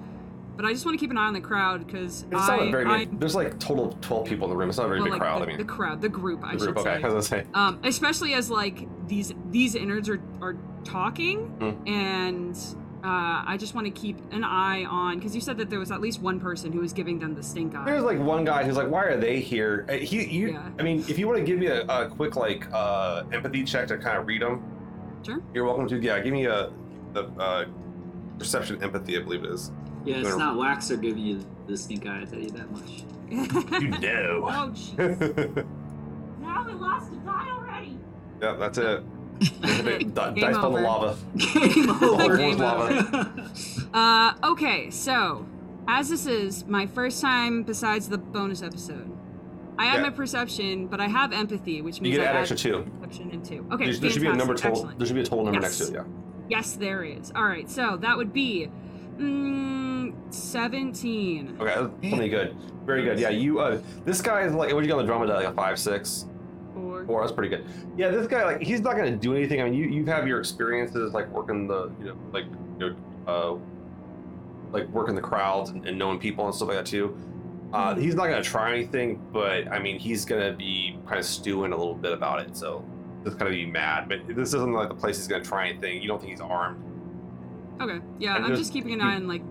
but 0.55 0.65
I 0.65 0.71
just 0.73 0.85
want 0.85 0.97
to 0.97 1.03
keep 1.03 1.11
an 1.11 1.17
eye 1.17 1.27
on 1.27 1.33
the 1.33 1.41
crowd 1.41 1.85
because 1.85 2.23
it's 2.31 2.33
I, 2.49 2.57
not 2.57 2.67
a 2.67 2.71
very 2.71 2.85
I 2.85 3.07
there's 3.11 3.35
like 3.35 3.59
total 3.59 3.97
12 4.01 4.25
people 4.25 4.45
in 4.45 4.51
the 4.51 4.57
room 4.57 4.69
it's 4.69 4.77
not 4.77 4.85
a 4.85 4.89
very 4.89 4.99
well, 5.01 5.05
big 5.05 5.13
like 5.13 5.21
crowd 5.21 5.41
the, 5.41 5.45
i 5.45 5.47
mean 5.47 5.57
the 5.57 5.63
crowd, 5.65 6.01
the 6.01 6.09
group, 6.09 6.43
I 6.43 6.53
the 6.53 6.59
should 6.59 6.73
group 6.75 6.77
okay 6.87 7.01
say. 7.01 7.07
I 7.07 7.13
was 7.13 7.27
say 7.27 7.43
Um, 7.53 7.79
especially 7.83 8.33
as 8.33 8.49
like 8.49 8.87
these 9.07 9.33
these 9.51 9.75
inners 9.75 10.07
are 10.09 10.21
are 10.45 10.55
talking, 10.83 11.51
Mm. 11.59 11.87
and 11.89 12.57
uh, 13.03 13.43
I 13.45 13.57
just 13.59 13.75
want 13.75 13.85
to 13.85 13.91
keep 13.91 14.17
an 14.31 14.43
eye 14.43 14.83
on 14.85 15.19
because 15.19 15.35
you 15.35 15.41
said 15.41 15.57
that 15.57 15.69
there 15.69 15.77
was 15.79 15.91
at 15.91 16.01
least 16.01 16.21
one 16.21 16.39
person 16.39 16.71
who 16.71 16.79
was 16.79 16.91
giving 16.93 17.19
them 17.19 17.35
the 17.35 17.43
stink 17.43 17.75
eye. 17.75 17.85
There's 17.85 18.03
like 18.03 18.19
one 18.19 18.45
guy 18.45 18.63
who's 18.63 18.77
like, 18.77 18.89
"Why 18.89 19.03
are 19.03 19.17
they 19.17 19.39
here?" 19.39 19.85
Uh, 19.87 19.93
He, 19.93 20.25
you, 20.25 20.53
Yeah. 20.53 20.69
I 20.79 20.83
mean, 20.83 20.99
if 21.07 21.19
you 21.19 21.27
want 21.27 21.37
to 21.39 21.45
give 21.45 21.59
me 21.59 21.67
a, 21.67 21.83
a 21.85 22.07
quick 22.09 22.35
like 22.35 22.67
uh, 22.73 23.23
empathy 23.31 23.63
check 23.63 23.87
to 23.89 23.97
kind 23.99 24.17
of 24.17 24.25
read 24.25 24.41
them, 24.41 24.63
Sure. 25.23 25.39
you're 25.53 25.65
welcome 25.65 25.87
to. 25.89 25.99
Yeah, 25.99 26.19
give 26.19 26.33
me 26.33 26.45
a 26.45 26.71
the 27.13 27.25
uh, 27.39 27.65
perception 28.39 28.81
empathy, 28.83 29.17
I 29.17 29.21
believe 29.21 29.43
it 29.43 29.51
is. 29.51 29.71
Yeah, 30.05 30.15
it's 30.17 30.27
Better- 30.29 30.37
not 30.37 30.55
Waxor 30.57 31.01
giving 31.01 31.23
you 31.23 31.45
the 31.67 31.75
stink 31.77 32.05
eye, 32.05 32.21
I 32.21 32.25
tell 32.25 32.39
you 32.39 32.49
that 32.51 32.71
much. 32.71 33.03
You 33.29 33.87
know. 33.89 34.47
oh 34.47 34.71
jeez. 34.73 34.97
yeah, 35.57 35.63
now 36.41 36.63
we 36.65 36.73
lost 36.73 37.11
a 37.11 37.15
die 37.17 37.49
already. 37.51 37.97
Yeah, 38.41 38.53
that's 38.53 38.77
it. 38.77 39.03
Di- 39.61 39.97
Game 39.97 40.13
Dice 40.13 40.55
on 40.55 40.73
the 40.73 40.81
lava. 40.81 41.17
Game 41.35 41.89
over. 41.89 42.37
Game 42.37 42.57
lava. 42.57 43.51
Uh, 43.93 44.33
okay, 44.51 44.89
so 44.91 45.45
as 45.87 46.09
this 46.09 46.25
is 46.25 46.65
my 46.67 46.85
first 46.85 47.19
time 47.21 47.63
besides 47.63 48.07
the 48.09 48.17
bonus 48.17 48.61
episode, 48.61 49.11
I 49.77 49.85
have 49.87 49.95
Yeah. 49.97 50.03
my 50.03 50.09
perception, 50.11 50.87
but 50.87 51.01
I 51.01 51.07
have 51.07 51.33
empathy, 51.33 51.81
which 51.81 51.99
means 51.99 52.13
You 52.15 52.19
means 52.21 52.21
get 52.21 52.23
to 52.23 52.29
I 52.29 52.31
add 52.31 52.35
add 52.37 52.41
extra 52.51 52.57
two. 52.57 52.83
perception 53.01 53.31
and 53.31 53.43
two. 53.43 53.65
Okay, 53.73 53.85
There, 53.91 53.93
there 54.01 54.09
should 54.11 54.21
be 54.21 54.27
a 54.27 54.33
number 54.33 54.53
total. 54.53 54.71
excellent. 54.77 54.99
There 54.99 55.05
should 55.07 55.15
be 55.15 55.21
a 55.21 55.25
total 55.25 55.45
number 55.45 55.61
Yes. 55.61 55.79
next 55.79 55.89
to 55.91 55.95
it. 55.99 56.05
Yeah. 56.49 56.57
Yes, 56.57 56.73
there 56.73 57.03
is. 57.03 57.31
All 57.35 57.43
right, 57.43 57.69
so 57.69 57.97
that 57.97 58.15
would 58.17 58.31
be 58.31 58.69
mm, 59.17 60.13
17. 60.33 61.57
Okay, 61.59 61.65
that's 61.65 61.89
plenty 62.09 62.29
good. 62.29 62.55
Very 62.85 63.03
good. 63.03 63.19
Yeah, 63.19 63.29
you. 63.29 63.59
Uh, 63.59 63.81
this 64.03 64.21
guy 64.21 64.41
is 64.41 64.53
like, 64.53 64.73
what 64.73 64.81
do 64.81 64.85
you 64.85 64.91
got 64.91 64.99
on 64.99 65.05
the 65.05 65.07
drama? 65.11 65.25
Like 65.25 65.47
a 65.47 65.53
five 65.53 65.79
six. 65.79 66.25
Four. 66.73 67.05
Four. 67.05 67.21
That's 67.21 67.31
pretty 67.31 67.49
good. 67.49 67.65
Yeah, 67.97 68.09
this 68.09 68.27
guy 68.27 68.43
like 68.45 68.61
he's 68.61 68.81
not 68.81 68.95
gonna 68.95 69.15
do 69.15 69.35
anything. 69.35 69.61
I 69.61 69.65
mean, 69.65 69.73
you 69.73 69.85
you 69.87 70.05
have 70.05 70.27
your 70.27 70.39
experiences 70.39 71.13
like 71.13 71.27
working 71.31 71.67
the 71.67 71.89
you 71.99 72.05
know 72.05 72.15
like 72.31 72.45
you 72.79 72.89
know 72.89 72.95
uh 73.27 73.55
like 74.71 74.87
working 74.89 75.15
the 75.15 75.21
crowds 75.21 75.69
and, 75.69 75.87
and 75.87 75.97
knowing 75.97 76.19
people 76.19 76.45
and 76.45 76.53
stuff 76.53 76.67
like 76.69 76.77
that 76.77 76.85
too. 76.85 77.17
Uh, 77.73 77.95
Mhm. 77.95 78.01
he's 78.01 78.15
not 78.15 78.27
gonna 78.27 78.43
try 78.43 78.71
anything, 78.73 79.19
but 79.31 79.67
I 79.71 79.79
mean, 79.79 79.97
he's 79.99 80.25
gonna 80.25 80.53
be 80.53 80.99
kind 81.07 81.19
of 81.19 81.25
stewing 81.25 81.71
a 81.71 81.77
little 81.77 81.95
bit 81.95 82.11
about 82.11 82.39
it. 82.41 82.55
So 82.55 82.83
just 83.23 83.39
kind 83.39 83.47
of 83.47 83.53
be 83.53 83.65
mad. 83.65 84.07
But 84.07 84.19
this 84.35 84.49
isn't 84.53 84.73
like 84.73 84.89
the 84.89 84.95
place 84.95 85.17
he's 85.17 85.27
gonna 85.27 85.43
try 85.43 85.67
anything. 85.69 86.01
You 86.01 86.07
don't 86.07 86.19
think 86.19 86.31
he's 86.31 86.41
armed? 86.41 86.81
Okay, 87.81 87.99
yeah, 88.19 88.35
And 88.37 88.45
I'm 88.45 88.55
just- 88.55 88.71
keeping 88.73 88.93
an 88.93 89.01
eye 89.01 89.15
on 89.15 89.27
like 89.27 89.43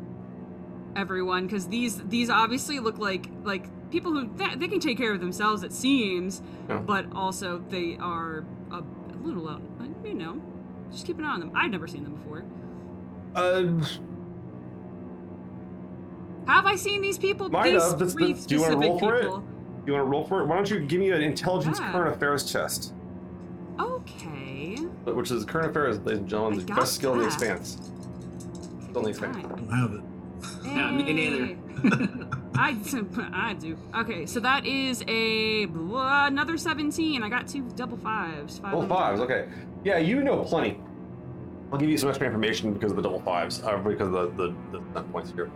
everyone 0.96 1.46
because 1.46 1.66
these 1.68 1.98
these 2.04 2.30
obviously 2.30 2.78
look 2.80 2.98
like 2.98 3.26
like 3.42 3.66
people 3.90 4.12
who 4.12 4.30
they, 4.36 4.54
they 4.56 4.68
can 4.68 4.80
take 4.80 4.96
care 4.96 5.12
of 5.12 5.20
themselves. 5.20 5.62
It 5.62 5.72
seems, 5.72 6.42
Yeah. 6.68 6.78
but 6.78 7.06
also 7.14 7.62
they 7.68 7.96
are 8.00 8.44
a, 8.70 8.76
a 8.78 8.84
little 9.22 9.48
out. 9.48 9.60
You 10.04 10.14
know, 10.14 10.40
just 10.92 11.06
keep 11.06 11.18
an 11.18 11.24
eye 11.24 11.32
on 11.32 11.40
them. 11.40 11.50
I've 11.54 11.70
never 11.70 11.86
seen 11.86 12.04
them 12.04 12.14
before. 12.14 12.44
Uh, 13.34 13.84
Have 16.46 16.66
I 16.66 16.76
seen 16.76 17.00
these 17.00 17.18
people? 17.18 17.48
Might 17.48 17.72
these 17.72 17.82
have. 17.82 17.98
That's- 17.98 18.14
do 18.46 18.54
you 18.54 18.60
wanna 18.60 18.72
specific 18.74 18.90
roll 18.90 18.98
for 18.98 19.14
it? 19.16 19.24
you 19.86 19.92
want 19.92 20.02
to 20.04 20.10
roll 20.10 20.24
for 20.24 20.40
it? 20.42 20.46
Why 20.46 20.56
don't 20.56 20.70
you 20.70 20.80
give 20.80 21.00
me 21.00 21.10
an 21.10 21.20
intelligence 21.22 21.78
Yeah. 21.78 21.92
current 21.92 22.14
affairs 22.16 22.50
chest? 22.50 22.94
Okay. 23.78 24.76
Which 25.04 25.30
is 25.30 25.44
current 25.44 25.70
affairs, 25.70 25.98
ladies 26.00 26.20
and 26.20 26.28
gentlemen, 26.28 26.64
the 26.64 26.72
best 26.74 26.94
skill 26.94 27.12
in 27.14 27.18
the 27.20 27.26
expanse. 27.26 27.90
Still 28.94 29.06
in 29.06 29.12
the 29.12 29.26
expanse. 29.26 29.36
Fine. 29.38 29.48
don't 29.56 29.70
have 29.70 29.92
it. 29.92 30.00
Yeah, 30.64 30.90
me 30.92 31.12
neither. 31.12 31.46
Hey. 31.46 31.56
I, 32.54 32.76
I 33.32 33.54
do. 33.54 33.76
Okay, 33.96 34.24
so 34.24 34.38
that 34.38 34.64
is 34.64 35.02
a 35.08 35.64
blah, 35.64 36.28
another 36.28 36.56
17. 36.56 37.20
I 37.20 37.28
got 37.28 37.48
two 37.48 37.62
double 37.74 37.96
fives. 37.96 38.60
Five 38.60 38.70
Double 38.70 38.86
fives, 38.86 39.20
okay. 39.20 39.48
Yeah, 39.82 39.98
you 39.98 40.22
know 40.22 40.44
plenty. 40.44 40.78
I'll 41.72 41.78
give 41.80 41.90
you 41.90 41.98
some 41.98 42.08
extra 42.08 42.24
information 42.24 42.72
because 42.72 42.92
of 42.92 42.96
the 42.96 43.02
double 43.02 43.20
fives, 43.22 43.64
uh, 43.64 43.78
because 43.78 44.14
of 44.14 44.36
the, 44.36 44.54
the, 44.70 44.80
the 44.92 45.02
points 45.02 45.32
here. 45.32 45.50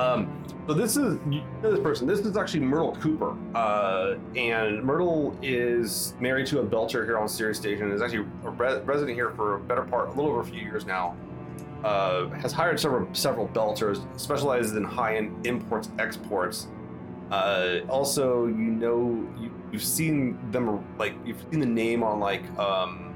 Um, 0.00 0.44
so 0.66 0.74
this 0.74 0.96
is 0.96 1.20
you 1.30 1.40
know 1.62 1.70
this 1.70 1.78
person. 1.78 2.08
This 2.08 2.18
is 2.18 2.36
actually 2.36 2.60
Myrtle 2.60 2.96
Cooper, 2.96 3.36
uh, 3.54 4.16
and 4.34 4.82
Myrtle 4.82 5.38
is 5.40 6.14
married 6.18 6.48
to 6.48 6.60
a 6.60 6.64
Belter 6.64 7.04
here 7.04 7.16
on 7.16 7.28
Ceres 7.28 7.58
Station. 7.58 7.92
Is 7.92 8.02
actually 8.02 8.26
a 8.44 8.50
re- 8.50 8.80
resident 8.80 9.16
here 9.16 9.30
for 9.30 9.54
a 9.54 9.60
better 9.60 9.82
part, 9.82 10.08
a 10.08 10.12
little 10.12 10.30
over 10.32 10.40
a 10.40 10.44
few 10.44 10.60
years 10.60 10.84
now. 10.84 11.14
Uh, 11.84 12.30
has 12.30 12.50
hired 12.50 12.80
several 12.80 13.06
several 13.12 13.46
Belters, 13.48 14.00
specializes 14.18 14.74
in 14.74 14.84
high-end 14.84 15.46
imports 15.46 15.90
exports. 15.98 16.68
Uh, 17.30 17.80
also, 17.90 18.46
you 18.46 18.54
know, 18.54 19.28
you, 19.38 19.52
you've 19.70 19.84
seen 19.84 20.38
them 20.50 20.82
like 20.98 21.14
you've 21.26 21.44
seen 21.50 21.60
the 21.60 21.66
name 21.66 22.02
on 22.02 22.20
like 22.20 22.42
um, 22.58 23.14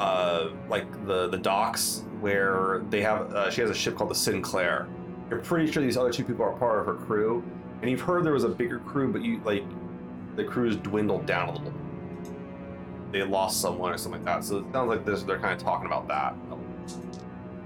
uh, 0.00 0.48
like 0.70 0.90
the 1.06 1.28
the 1.28 1.36
docks 1.36 2.04
where 2.20 2.82
they 2.88 3.02
have 3.02 3.34
uh, 3.34 3.50
she 3.50 3.60
has 3.60 3.68
a 3.68 3.74
ship 3.74 3.96
called 3.96 4.10
the 4.10 4.14
Sinclair. 4.14 4.88
You're 5.28 5.40
pretty 5.40 5.70
sure 5.70 5.82
these 5.82 5.98
other 5.98 6.10
two 6.10 6.24
people 6.24 6.44
are 6.46 6.52
part 6.52 6.80
of 6.80 6.86
her 6.86 6.94
crew, 6.94 7.44
and 7.82 7.90
you've 7.90 8.00
heard 8.00 8.24
there 8.24 8.32
was 8.32 8.44
a 8.44 8.48
bigger 8.48 8.78
crew, 8.78 9.12
but 9.12 9.22
you 9.22 9.42
like 9.44 9.64
the 10.36 10.44
crew's 10.44 10.76
dwindled 10.76 11.26
down 11.26 11.48
a 11.50 11.52
little. 11.52 11.72
They 13.12 13.22
lost 13.24 13.60
someone 13.60 13.92
or 13.92 13.98
something 13.98 14.24
like 14.24 14.36
that. 14.36 14.44
So 14.46 14.58
it 14.58 14.72
sounds 14.72 14.88
like 14.88 15.04
this, 15.04 15.22
they're 15.24 15.38
kind 15.38 15.52
of 15.52 15.62
talking 15.62 15.86
about 15.86 16.08
that. 16.08 16.34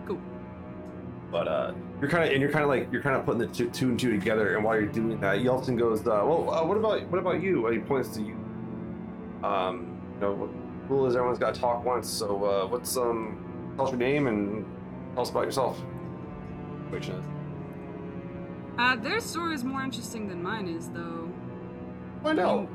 Cool. 0.07 0.20
But 1.31 1.48
uh, 1.48 1.74
you're 2.00 2.11
kind 2.11 2.24
of 2.24 2.31
and 2.33 2.40
you're 2.40 2.50
kind 2.50 2.64
of 2.64 2.68
like 2.68 2.92
you're 2.92 3.03
kind 3.03 3.16
of 3.16 3.24
putting 3.24 3.40
the 3.40 3.46
two, 3.46 3.70
two 3.70 3.88
and 3.90 3.98
two 3.98 4.11
together. 4.11 4.57
And 4.57 4.64
while 4.64 4.74
you're 4.74 4.87
doing 4.87 5.20
that, 5.20 5.38
Yeltsin 5.38 5.79
goes, 5.79 6.00
uh, 6.00 6.22
"Well, 6.24 6.50
uh, 6.50 6.64
what 6.64 6.77
about 6.77 7.07
what 7.09 7.18
about 7.18 7.42
you?" 7.42 7.66
And 7.66 7.77
he 7.77 7.83
points 7.83 8.11
to 8.11 8.22
you. 8.22 8.35
Um, 9.42 10.00
you 10.14 10.20
know, 10.20 10.33
what 10.33 10.50
rule 10.88 11.07
is 11.07 11.16
everyone's 11.16 11.38
got 11.38 11.55
to 11.55 11.61
talk 11.61 11.85
once. 11.85 12.09
So 12.09 12.44
uh, 12.44 12.66
what's 12.66 12.96
um, 12.96 13.72
tell 13.77 13.87
us 13.87 13.90
your 13.90 13.98
name 13.98 14.27
and 14.27 14.64
tell 15.14 15.22
us 15.22 15.31
about 15.31 15.44
yourself. 15.44 15.79
Which 16.90 17.09
is. 17.09 17.24
Uh, 18.79 18.96
their 18.96 19.20
story 19.20 19.55
is 19.55 19.62
more 19.62 19.83
interesting 19.83 20.29
than 20.29 20.42
mine 20.42 20.68
is, 20.68 20.88
though. 20.88 21.31
Find 22.22 22.40
out. 22.40 22.68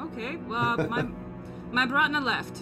Okay, 0.00 0.36
well, 0.48 0.76
my 0.88 1.02
my 1.70 1.86
Bratna 1.86 2.22
left. 2.22 2.60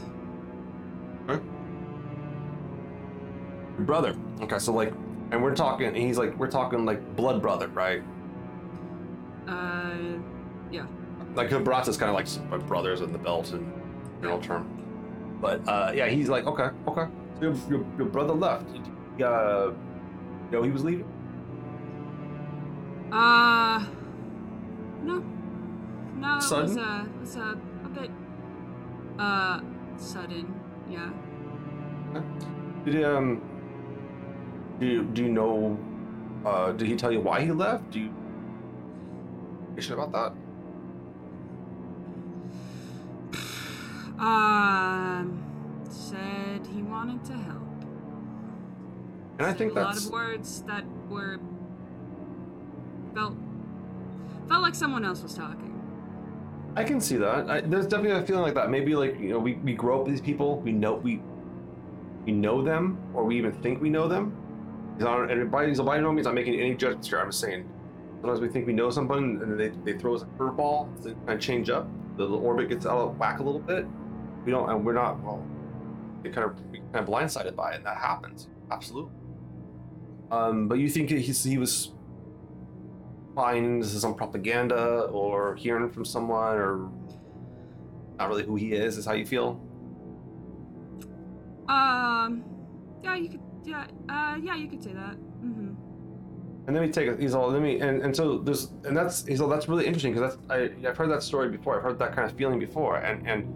Brother. 3.84 4.14
Okay, 4.40 4.58
so 4.58 4.72
like, 4.72 4.92
and 5.30 5.42
we're 5.42 5.54
talking. 5.54 5.86
And 5.86 5.96
he's 5.96 6.18
like, 6.18 6.36
we're 6.38 6.50
talking 6.50 6.84
like 6.84 7.16
blood 7.16 7.40
brother, 7.42 7.68
right? 7.68 8.02
Uh, 9.46 9.94
yeah. 10.70 10.86
Like 11.34 11.50
Bratz 11.50 11.88
is 11.88 11.96
kind 11.96 12.10
of 12.10 12.14
like 12.14 12.26
like 12.50 12.66
brothers 12.66 13.00
in 13.00 13.12
the 13.12 13.18
belt 13.18 13.52
in 13.52 13.72
general 14.20 14.40
term. 14.40 15.38
But 15.40 15.66
uh, 15.68 15.92
yeah, 15.94 16.08
he's 16.08 16.28
like, 16.28 16.46
okay, 16.46 16.70
okay. 16.88 17.06
So 17.36 17.42
your, 17.42 17.54
your, 17.68 17.86
your 17.98 18.06
brother 18.08 18.34
left. 18.34 18.66
He, 18.72 19.22
uh, 19.22 19.66
you 19.66 19.76
know 20.50 20.62
he 20.62 20.70
was 20.70 20.84
leaving. 20.84 21.06
Uh, 23.12 23.84
no, 25.02 25.24
no, 26.16 26.36
it 26.36 26.42
Sudden? 26.42 26.68
was 26.68 26.76
uh, 26.76 27.04
it 27.04 27.20
was 27.20 27.36
uh, 27.36 27.54
a 27.84 27.88
bit 27.88 28.10
uh 29.18 29.60
sudden. 29.96 30.60
Yeah. 30.88 31.10
Did 32.84 33.04
um, 33.04 33.42
do 34.80 34.86
you, 34.86 35.04
do 35.04 35.22
you 35.22 35.28
know? 35.28 35.78
Uh, 36.44 36.72
did 36.72 36.88
he 36.88 36.96
tell 36.96 37.12
you 37.12 37.20
why 37.20 37.42
he 37.42 37.52
left? 37.52 37.90
Do 37.90 38.00
you 38.00 38.10
information 39.80 39.94
about 39.94 40.12
that? 40.12 40.32
Um, 44.22 45.42
said 45.88 46.66
he 46.66 46.82
wanted 46.82 47.24
to 47.24 47.32
help. 47.32 47.62
And 49.38 49.46
I 49.46 49.52
think 49.52 49.74
that's 49.74 49.98
a 49.98 50.00
lot 50.00 50.06
of 50.06 50.12
words 50.12 50.62
that 50.62 50.84
were 51.08 51.38
felt 53.14 53.34
felt 54.48 54.62
like 54.62 54.74
someone 54.74 55.04
else 55.04 55.22
was 55.22 55.34
talking. 55.34 55.68
I 56.76 56.84
can 56.84 57.00
see 57.00 57.16
that. 57.16 57.48
I, 57.48 57.60
there's 57.62 57.86
definitely 57.86 58.22
a 58.22 58.26
feeling 58.26 58.42
like 58.42 58.54
that. 58.54 58.70
Maybe 58.70 58.94
like 58.94 59.18
you 59.18 59.30
know, 59.30 59.38
we, 59.38 59.54
we 59.54 59.72
grow 59.72 60.00
up 60.00 60.06
with 60.06 60.12
these 60.12 60.20
people. 60.20 60.60
We 60.60 60.72
know 60.72 60.94
we 60.94 61.22
we 62.26 62.32
know 62.32 62.62
them, 62.62 62.98
or 63.14 63.24
we 63.24 63.38
even 63.38 63.52
think 63.52 63.80
we 63.80 63.88
know 63.88 64.06
them. 64.06 64.36
He's 65.00 65.06
not, 65.06 65.30
and 65.30 65.50
by, 65.50 65.64
no 65.64 66.12
means 66.12 66.26
I'm 66.26 66.34
making 66.34 66.60
any 66.60 66.74
judgments 66.74 67.08
here. 67.08 67.20
I'm 67.20 67.28
just 67.28 67.40
saying 67.40 67.66
sometimes 68.20 68.38
we 68.42 68.50
think 68.50 68.66
we 68.66 68.74
know 68.74 68.90
someone, 68.90 69.40
and 69.42 69.58
they, 69.58 69.70
they 69.82 69.98
throw 69.98 70.14
us 70.14 70.20
a 70.20 70.26
curveball 70.26 71.02
to 71.04 71.14
kind 71.14 71.30
of 71.30 71.40
change 71.40 71.70
up. 71.70 71.88
The, 72.18 72.26
the 72.26 72.36
orbit 72.36 72.68
gets 72.68 72.84
out 72.84 72.98
of 72.98 73.18
whack 73.18 73.38
a 73.38 73.42
little 73.42 73.62
bit. 73.62 73.86
We 74.44 74.52
don't, 74.52 74.68
and 74.68 74.84
we're 74.84 74.92
not. 74.92 75.18
Well, 75.24 75.42
we 76.22 76.28
kind 76.28 76.50
of 76.50 76.70
we 76.70 76.80
kind 76.92 76.96
of 76.96 77.06
blindsided 77.06 77.56
by 77.56 77.72
it, 77.72 77.76
and 77.76 77.86
that 77.86 77.96
happens. 77.96 78.50
Absolutely. 78.70 79.10
Um, 80.30 80.68
but 80.68 80.74
you 80.74 80.90
think 80.90 81.08
he's, 81.08 81.44
he 81.44 81.56
was 81.56 81.92
is 83.38 83.98
some 84.02 84.14
propaganda 84.14 85.04
or 85.04 85.56
hearing 85.56 85.88
from 85.88 86.04
someone 86.04 86.58
or 86.58 86.90
not 88.18 88.28
really 88.28 88.44
who 88.44 88.54
he 88.54 88.74
is 88.74 88.98
is 88.98 89.06
how 89.06 89.14
you 89.14 89.24
feel 89.24 89.58
Um, 91.66 92.44
yeah, 93.02 93.14
you 93.14 93.30
could, 93.30 93.40
yeah, 93.70 93.86
uh, 94.08 94.36
yeah, 94.42 94.56
you 94.56 94.68
could 94.68 94.82
say 94.82 94.92
that. 94.92 95.16
Mm-hmm. 95.44 95.74
and 96.66 96.76
then 96.76 96.82
we 96.82 96.90
take 96.90 97.08
it. 97.08 97.18
he's 97.18 97.34
all 97.34 97.50
let 97.50 97.62
me 97.62 97.80
and, 97.80 98.02
and 98.02 98.14
so 98.14 98.38
there's 98.38 98.72
and 98.84 98.94
that's 98.94 99.24
he's 99.24 99.40
all 99.40 99.48
that's 99.48 99.68
really 99.68 99.86
interesting 99.86 100.12
because 100.12 100.36
that's 100.36 100.50
I, 100.50 100.88
i've 100.88 100.98
heard 100.98 101.10
that 101.10 101.22
story 101.22 101.48
before 101.48 101.76
i've 101.76 101.82
heard 101.82 101.98
that 101.98 102.14
kind 102.14 102.30
of 102.30 102.36
feeling 102.36 102.58
before 102.58 102.96
and 102.98 103.26
and 103.26 103.54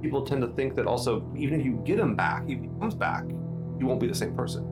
people 0.00 0.24
tend 0.24 0.40
to 0.40 0.48
think 0.48 0.74
that 0.76 0.86
also 0.86 1.30
even 1.36 1.60
if 1.60 1.66
you 1.66 1.82
get 1.84 1.98
him 1.98 2.16
back 2.16 2.44
if 2.44 2.58
he 2.60 2.68
comes 2.80 2.94
back 2.94 3.24
he 3.76 3.84
won't 3.84 4.00
be 4.00 4.06
the 4.06 4.14
same 4.14 4.34
person 4.34 4.64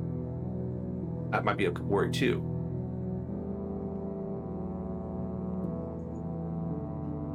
that 1.30 1.44
might 1.44 1.58
be 1.58 1.66
a 1.66 1.70
worry 1.70 2.10
too 2.10 2.42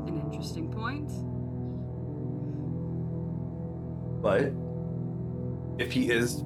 An 0.07 0.21
interesting 0.23 0.71
point. 0.71 1.11
But 4.21 4.51
if 5.79 5.91
he 5.91 6.11
is, 6.11 6.43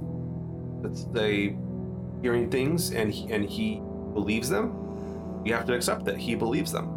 let's 0.83 1.07
say, 1.13 1.55
hearing 2.21 2.49
things 2.49 2.91
and 2.91 3.11
he, 3.11 3.31
and 3.33 3.43
he 3.43 3.81
believes 4.13 4.49
them, 4.49 5.41
you 5.45 5.53
have 5.53 5.65
to 5.65 5.73
accept 5.73 6.05
that 6.05 6.17
he 6.17 6.35
believes 6.35 6.71
them. 6.71 6.87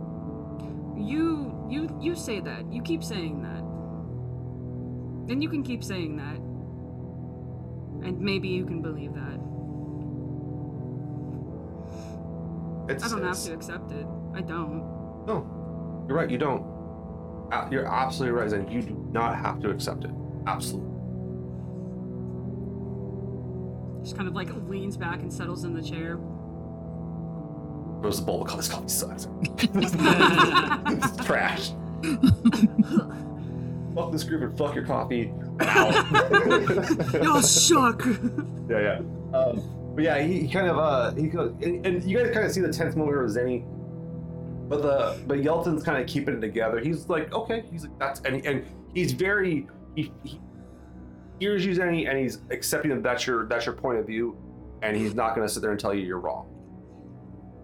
You, 0.96 1.66
you, 1.70 1.88
you 2.01 2.14
say 2.14 2.40
that. 2.40 2.70
You 2.72 2.83
keep 2.83 3.03
saying 3.03 3.42
that. 3.42 3.62
And 5.33 5.42
you 5.42 5.49
can 5.49 5.62
keep 5.62 5.83
saying 5.83 6.16
that. 6.18 6.37
And 8.07 8.20
maybe 8.20 8.49
you 8.49 8.66
can 8.66 8.83
believe 8.83 9.14
that. 9.14 9.40
It's, 12.88 13.05
I 13.05 13.09
don't 13.09 13.25
have 13.25 13.42
to 13.44 13.53
accept 13.53 13.90
it. 13.90 14.07
I 14.35 14.42
don't. 14.42 14.81
No, 15.27 16.05
you're 16.07 16.16
right. 16.16 16.31
You 16.31 16.38
don't. 16.38 16.77
Uh, 17.53 17.68
You're 17.70 17.87
absolutely 17.87 18.38
right, 18.40 18.53
and 18.53 18.72
you 18.72 18.83
do 18.83 19.09
not 19.12 19.37
have 19.37 19.61
to 19.61 19.70
accept 19.70 20.05
it. 20.05 20.11
Absolutely. 20.49 20.95
Just 24.06 24.16
kind 24.16 24.28
of 24.28 24.36
like 24.36 24.50
leans 24.68 24.96
back 24.96 25.18
and 25.18 25.32
settles 25.32 25.64
in 25.64 25.74
the 25.74 25.82
chair. 25.82 26.16
Throws 28.00 28.20
the 28.20 28.22
bowl 28.24 28.42
of 28.46 28.56
this 28.56 28.68
coffee 28.68 28.86
sucks. 28.86 29.26
it's 29.42 31.26
trash. 31.26 31.72
fuck 33.96 34.12
this 34.12 34.22
group 34.22 34.42
and 34.42 34.56
fuck 34.56 34.76
your 34.76 34.84
coffee. 34.84 35.32
Y'all 37.20 37.42
suck. 37.42 38.06
Yeah, 38.70 38.78
yeah. 38.78 39.00
Um, 39.36 39.92
but 39.96 40.04
yeah, 40.04 40.22
he, 40.22 40.42
he 40.42 40.48
kind 40.52 40.68
of 40.68 40.78
uh 40.78 41.12
he 41.14 41.26
goes 41.26 41.56
and, 41.60 41.84
and 41.84 42.04
you 42.04 42.16
guys 42.16 42.32
kind 42.32 42.46
of 42.46 42.52
see 42.52 42.60
the 42.60 42.72
tense 42.72 42.94
moment 42.94 43.20
with 43.20 43.34
Zeni. 43.36 43.64
But 44.68 44.82
the 44.82 45.20
but 45.26 45.42
Yelton's 45.42 45.82
kind 45.82 46.00
of 46.00 46.06
keeping 46.06 46.36
it 46.36 46.40
together. 46.40 46.78
He's 46.78 47.08
like, 47.08 47.32
okay, 47.32 47.64
he's 47.72 47.82
like 47.82 47.98
that's 47.98 48.20
and 48.20 48.46
and 48.46 48.64
he's 48.94 49.10
very 49.10 49.66
he, 49.96 50.12
he 50.22 50.38
hears 51.40 51.64
you 51.64 51.75
Zeni 51.75 52.09
and 52.09 52.18
he's 52.18 52.38
accepting 52.51 52.90
that 52.92 53.03
that's 53.03 53.27
your 53.27 53.46
that's 53.46 53.66
your 53.66 53.75
point 53.75 53.99
of 53.99 54.07
view, 54.07 54.37
and 54.83 54.96
he's 54.96 55.14
not 55.14 55.35
gonna 55.35 55.49
sit 55.49 55.61
there 55.62 55.70
and 55.70 55.81
tell 55.81 55.94
you 55.94 56.03
you're 56.05 56.20
wrong. 56.20 56.49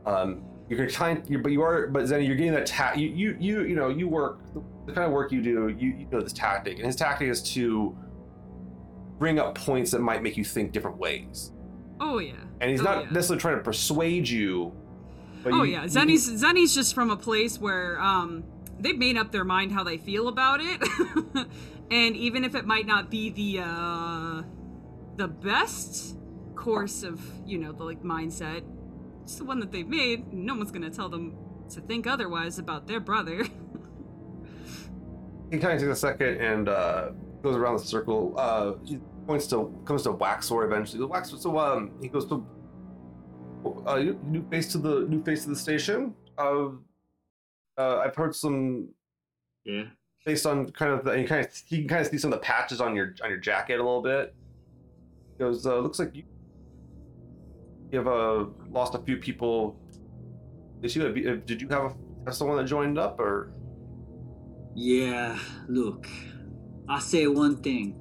Um, 0.06 0.44
you're 0.68 0.88
kind, 0.88 1.22
you 1.28 1.38
but 1.38 1.52
you 1.52 1.62
are, 1.62 1.86
but 1.88 2.04
Zeni, 2.04 2.26
you're 2.26 2.36
getting 2.36 2.52
that 2.54 2.66
ta- 2.66 2.92
you 2.96 3.08
you 3.08 3.36
you 3.38 3.62
you 3.64 3.74
know 3.76 3.88
you 3.88 4.08
work 4.08 4.40
the 4.86 4.92
kind 4.92 5.06
of 5.06 5.12
work 5.12 5.30
you 5.32 5.42
do. 5.42 5.68
You 5.78 5.90
you 5.98 6.06
know 6.10 6.20
this 6.20 6.32
tactic, 6.32 6.76
and 6.78 6.86
his 6.86 6.96
tactic 6.96 7.28
is 7.28 7.42
to 7.54 7.96
bring 9.18 9.38
up 9.38 9.54
points 9.54 9.90
that 9.92 10.00
might 10.00 10.22
make 10.22 10.36
you 10.36 10.44
think 10.44 10.72
different 10.72 10.96
ways. 10.96 11.52
Oh 12.00 12.18
yeah. 12.18 12.32
And 12.60 12.70
he's 12.70 12.80
Oh, 12.80 12.84
not 12.84 13.04
yeah. 13.04 13.10
necessarily 13.12 13.40
trying 13.40 13.56
to 13.58 13.62
persuade 13.62 14.28
you. 14.28 14.72
But 15.44 15.52
Oh 15.52 15.62
you- 15.62 15.72
yeah, 15.74 15.84
Zeni's 15.84 16.28
Zeni's 16.42 16.74
just 16.74 16.94
from 16.94 17.10
a 17.10 17.16
place 17.16 17.60
where 17.60 18.00
um 18.00 18.42
they've 18.82 18.98
made 18.98 19.16
up 19.16 19.32
their 19.32 19.44
mind 19.44 19.72
how 19.72 19.84
they 19.84 19.96
feel 19.96 20.28
about 20.28 20.60
it, 20.60 20.82
and 21.90 22.16
even 22.16 22.44
if 22.44 22.54
it 22.54 22.66
might 22.66 22.86
not 22.86 23.10
be 23.10 23.30
the 23.30 23.62
uh 23.64 24.42
the 25.16 25.28
best 25.28 26.16
course 26.54 27.02
of 27.02 27.20
you 27.46 27.58
know 27.58 27.72
the 27.72 27.84
like 27.84 28.02
mindset, 28.02 28.62
it's 29.22 29.36
the 29.36 29.44
one 29.44 29.60
that 29.60 29.72
they've 29.72 29.88
made. 29.88 30.32
No 30.32 30.54
one's 30.54 30.70
gonna 30.70 30.90
tell 30.90 31.08
them 31.08 31.36
to 31.70 31.80
think 31.80 32.06
otherwise 32.06 32.58
about 32.58 32.86
their 32.86 33.00
brother. 33.00 33.44
he 35.50 35.58
kind 35.58 35.74
of 35.74 35.80
takes 35.80 35.82
a 35.84 35.96
second 35.96 36.40
and 36.40 36.68
uh, 36.68 37.10
goes 37.42 37.56
around 37.56 37.78
the 37.78 37.84
circle. 37.84 38.34
Uh, 38.36 38.74
he 38.84 38.98
points 39.26 39.46
to 39.48 39.72
comes 39.84 40.02
to 40.02 40.12
Waxor 40.12 40.64
eventually. 40.64 40.98
The 40.98 41.08
Waxor. 41.08 41.38
So 41.38 41.58
um, 41.58 41.92
he 42.00 42.08
goes 42.08 42.26
to 42.26 42.46
uh, 43.86 43.98
new 44.26 44.46
face 44.50 44.72
to 44.72 44.78
the 44.78 45.06
new 45.08 45.22
face 45.22 45.44
of 45.44 45.50
the 45.50 45.56
station. 45.56 46.14
Uh, 46.36 46.70
uh, 47.78 47.98
I've 47.98 48.14
heard 48.16 48.34
some 48.34 48.88
yeah. 49.64 49.84
based 50.24 50.46
on 50.46 50.70
kind 50.70 50.92
of 50.92 51.04
the, 51.04 51.12
you 51.12 51.26
kind 51.26 51.44
of 51.44 51.52
you 51.68 51.78
can 51.78 51.88
kind 51.88 52.00
of 52.00 52.06
see 52.08 52.18
some 52.18 52.32
of 52.32 52.40
the 52.40 52.44
patches 52.44 52.80
on 52.80 52.94
your 52.94 53.14
on 53.22 53.30
your 53.30 53.38
jacket 53.38 53.74
a 53.74 53.82
little 53.82 54.02
bit. 54.02 54.34
He 55.32 55.38
goes, 55.38 55.66
uh, 55.66 55.78
looks 55.78 55.98
like 55.98 56.14
you 56.14 56.24
you 57.90 57.98
have 57.98 58.08
uh, 58.08 58.46
lost 58.70 58.94
a 58.94 58.98
few 58.98 59.18
people. 59.18 59.76
Did 60.80 60.96
you 60.96 61.02
have, 61.04 61.46
did 61.46 61.60
you 61.60 61.68
have, 61.68 61.84
a, 61.84 61.94
have 62.24 62.34
someone 62.34 62.56
that 62.56 62.64
joined 62.64 62.98
up 62.98 63.20
or? 63.20 63.52
Yeah, 64.74 65.38
look, 65.68 66.08
I 66.88 66.98
say 66.98 67.26
one 67.26 67.56
thing. 67.58 67.98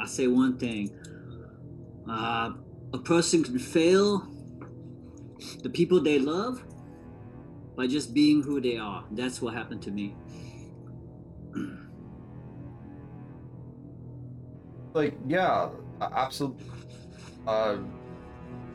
I 0.00 0.06
say 0.06 0.28
one 0.28 0.56
thing. 0.56 0.96
Uh, 2.08 2.52
a 2.92 2.98
person 2.98 3.42
can 3.42 3.58
fail 3.58 4.26
the 5.62 5.70
people 5.70 6.00
they 6.00 6.18
love 6.18 6.64
by 7.76 7.86
just 7.86 8.12
being 8.14 8.42
who 8.42 8.60
they 8.60 8.76
are. 8.76 9.04
That's 9.12 9.40
what 9.40 9.54
happened 9.54 9.82
to 9.82 9.90
me. 9.90 10.16
like 14.94 15.14
yeah 15.26 15.68
absolutely 16.00 16.64
uh 17.46 17.76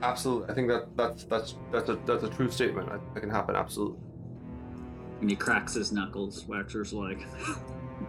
absolutely 0.03 0.49
i 0.49 0.53
think 0.53 0.67
that 0.67 0.87
that's 0.95 1.23
that's 1.25 1.55
that's 1.71 1.89
a 1.89 1.95
that's 2.05 2.23
a 2.23 2.29
true 2.29 2.49
statement 2.49 2.87
I, 2.89 2.97
that 3.13 3.19
can 3.21 3.29
happen 3.29 3.55
absolutely 3.55 3.99
And 5.21 5.29
he 5.29 5.35
cracks 5.37 5.73
his 5.73 5.91
knuckles. 5.91 6.45
Waxor's 6.47 6.91
like, 6.93 7.21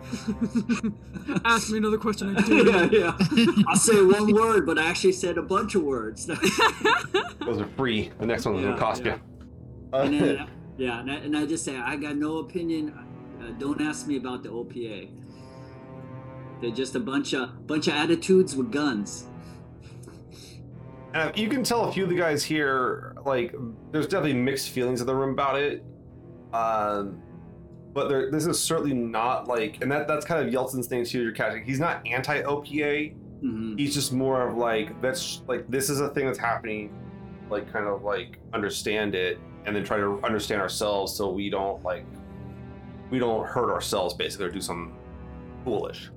Ask 1.44 1.70
me 1.70 1.78
another 1.78 1.98
question. 1.98 2.36
I 2.36 2.46
yeah, 2.46 2.88
yeah. 2.90 3.16
I 3.68 3.76
say 3.76 4.02
one 4.02 4.32
word, 4.32 4.66
but 4.66 4.78
I 4.78 4.86
actually 4.88 5.12
said 5.12 5.38
a 5.38 5.42
bunch 5.42 5.74
of 5.74 5.82
words. 5.82 6.26
Those 7.40 7.60
are 7.60 7.68
free. 7.76 8.10
The 8.18 8.26
next 8.26 8.44
one 8.44 8.54
will 8.54 8.62
Yeah, 8.62 8.76
cost 8.76 9.04
yeah. 9.04 9.14
you. 9.14 9.20
Uh, 9.92 10.02
and 10.02 10.14
then, 10.20 10.48
yeah, 10.76 11.00
and 11.00 11.10
I, 11.10 11.14
and 11.16 11.36
I 11.36 11.46
just 11.46 11.64
say 11.64 11.76
I 11.76 11.96
got 11.96 12.16
no 12.16 12.38
opinion. 12.38 12.92
Uh, 13.40 13.50
don't 13.58 13.80
ask 13.80 14.06
me 14.06 14.16
about 14.16 14.42
the 14.42 14.48
OPA. 14.50 15.08
They're 16.60 16.70
just 16.70 16.94
a 16.94 17.00
bunch 17.00 17.32
of 17.34 17.66
bunch 17.66 17.88
of 17.88 17.94
attitudes 17.94 18.56
with 18.56 18.72
guns. 18.72 19.26
And 21.12 21.36
you 21.38 21.48
can 21.48 21.62
tell 21.62 21.84
a 21.88 21.92
few 21.92 22.02
of 22.04 22.10
the 22.10 22.16
guys 22.16 22.42
here, 22.42 23.14
like, 23.24 23.54
there's 23.92 24.06
definitely 24.08 24.34
mixed 24.34 24.70
feelings 24.70 25.00
in 25.00 25.06
the 25.06 25.14
room 25.14 25.30
about 25.30 25.56
it. 25.60 25.84
Um, 26.52 27.22
but 27.94 28.08
there, 28.08 28.30
this 28.30 28.44
is 28.46 28.60
certainly 28.60 28.92
not 28.94 29.46
like, 29.48 29.80
and 29.80 29.90
that 29.92 30.06
that's 30.08 30.26
kind 30.26 30.46
of 30.46 30.52
Yeltsin's 30.52 30.86
thing 30.88 31.04
too. 31.04 31.22
You're 31.22 31.32
catching. 31.32 31.64
He's 31.64 31.80
not 31.80 32.06
anti-OPA. 32.06 33.14
Mhm. 33.42 33.78
He's 33.78 33.94
just 33.94 34.12
more 34.12 34.46
of 34.48 34.56
like, 34.56 35.00
that's 35.00 35.42
like 35.46 35.66
this 35.68 35.88
is 35.88 36.00
a 36.00 36.08
thing 36.10 36.26
that's 36.26 36.38
happening. 36.38 36.92
Like, 37.50 37.70
kind 37.72 37.86
of 37.86 38.02
like 38.02 38.38
understand 38.52 39.14
it, 39.14 39.38
and 39.66 39.76
then 39.76 39.84
try 39.84 39.98
to 39.98 40.18
understand 40.24 40.60
ourselves 40.60 41.14
so 41.14 41.30
we 41.30 41.50
don't 41.50 41.82
like, 41.84 42.04
we 43.10 43.18
don't 43.18 43.46
hurt 43.46 43.70
ourselves 43.70 44.14
basically 44.14 44.46
or 44.46 44.50
do 44.50 44.60
something 44.60 44.94
foolish. 45.64 46.10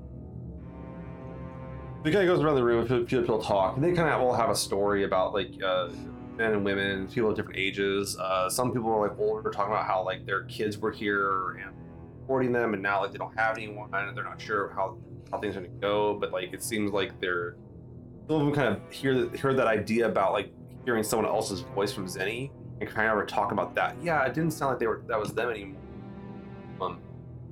The 2.03 2.11
guy 2.11 2.25
goes 2.25 2.39
around 2.41 2.55
the 2.55 2.63
room, 2.63 2.83
a 2.85 3.05
few 3.05 3.21
people 3.21 3.39
talk, 3.41 3.75
and 3.75 3.83
they 3.83 3.91
kind 3.91 4.07
of 4.09 4.21
all 4.21 4.33
have 4.33 4.49
a 4.49 4.55
story 4.55 5.03
about 5.03 5.33
like 5.33 5.51
uh, 5.63 5.89
men 6.37 6.53
and 6.53 6.63
women, 6.63 7.07
people 7.07 7.31
of 7.31 7.35
different 7.35 7.59
ages. 7.59 8.17
Uh, 8.17 8.49
some 8.49 8.71
people 8.71 8.89
are 8.91 9.07
like 9.07 9.17
older, 9.19 9.49
talking 9.49 9.73
about 9.73 9.85
how 9.85 10.03
like 10.03 10.25
their 10.25 10.43
kids 10.43 10.77
were 10.77 10.91
here 10.91 11.57
and 11.61 11.73
supporting 12.21 12.51
them, 12.51 12.73
and 12.73 12.83
now 12.83 13.01
like 13.01 13.11
they 13.11 13.17
don't 13.17 13.37
have 13.37 13.57
anyone, 13.57 13.89
and 13.93 14.15
they're 14.15 14.23
not 14.23 14.39
sure 14.39 14.69
how 14.75 14.97
how 15.31 15.39
things 15.39 15.55
are 15.55 15.61
gonna 15.61 15.73
go. 15.79 16.13
But 16.13 16.31
like 16.31 16.53
it 16.53 16.63
seems 16.63 16.91
like 16.91 17.19
they're 17.19 17.55
some 18.27 18.37
of 18.37 18.45
them 18.45 18.53
kind 18.53 18.75
of 18.75 18.91
hear 18.91 19.27
heard 19.37 19.57
that 19.57 19.67
idea 19.67 20.07
about 20.07 20.33
like 20.33 20.53
hearing 20.85 21.03
someone 21.03 21.27
else's 21.27 21.61
voice 21.61 21.91
from 21.91 22.05
Zeni 22.05 22.51
and 22.79 22.89
kind 22.89 23.09
of 23.09 23.17
are 23.17 23.25
talking 23.25 23.53
about 23.53 23.75
that. 23.75 23.95
Yeah, 24.01 24.23
it 24.23 24.33
didn't 24.33 24.51
sound 24.51 24.71
like 24.71 24.79
they 24.79 24.87
were 24.87 25.01
that 25.07 25.19
was 25.19 25.33
them 25.33 25.49
anymore. 25.49 25.81
Um, 26.79 26.99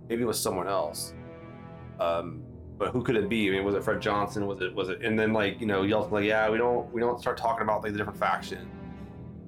maybe 0.08 0.21
it 0.21 0.26
was 0.26 0.39
someone 0.39 0.67
else. 0.67 1.13
Um, 2.00 2.43
but 2.77 2.91
who 2.91 3.03
could 3.03 3.15
it 3.15 3.29
be? 3.29 3.47
I 3.47 3.51
mean, 3.51 3.63
was 3.63 3.75
it 3.75 3.83
Fred 3.83 4.01
Johnson? 4.01 4.45
Was 4.47 4.61
it 4.61 4.73
was 4.73 4.89
it? 4.89 5.01
And 5.01 5.17
then 5.17 5.33
like 5.33 5.59
you 5.61 5.67
know, 5.67 5.83
Yeltsin 5.83 6.11
like, 6.11 6.25
yeah, 6.25 6.49
we 6.49 6.57
don't 6.57 6.91
we 6.93 7.01
don't 7.01 7.19
start 7.19 7.38
talking 7.38 7.63
about 7.63 7.83
like 7.83 7.93
the 7.93 7.97
different 7.97 8.19
factions. 8.19 8.67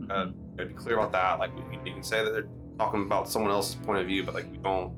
Uh, 0.10 0.28
gotta 0.56 0.70
be 0.70 0.74
clear 0.74 0.98
about 0.98 1.12
that. 1.12 1.40
Like 1.40 1.56
we, 1.56 1.78
we 1.80 1.92
can 1.92 2.04
say 2.04 2.24
that 2.24 2.32
they're 2.32 2.48
talking 2.78 3.04
about 3.04 3.30
someone 3.30 3.52
else's 3.52 3.76
point 3.76 4.00
of 4.00 4.08
view, 4.08 4.24
but 4.24 4.34
like 4.34 4.50
we 4.52 4.58
don't. 4.58 4.94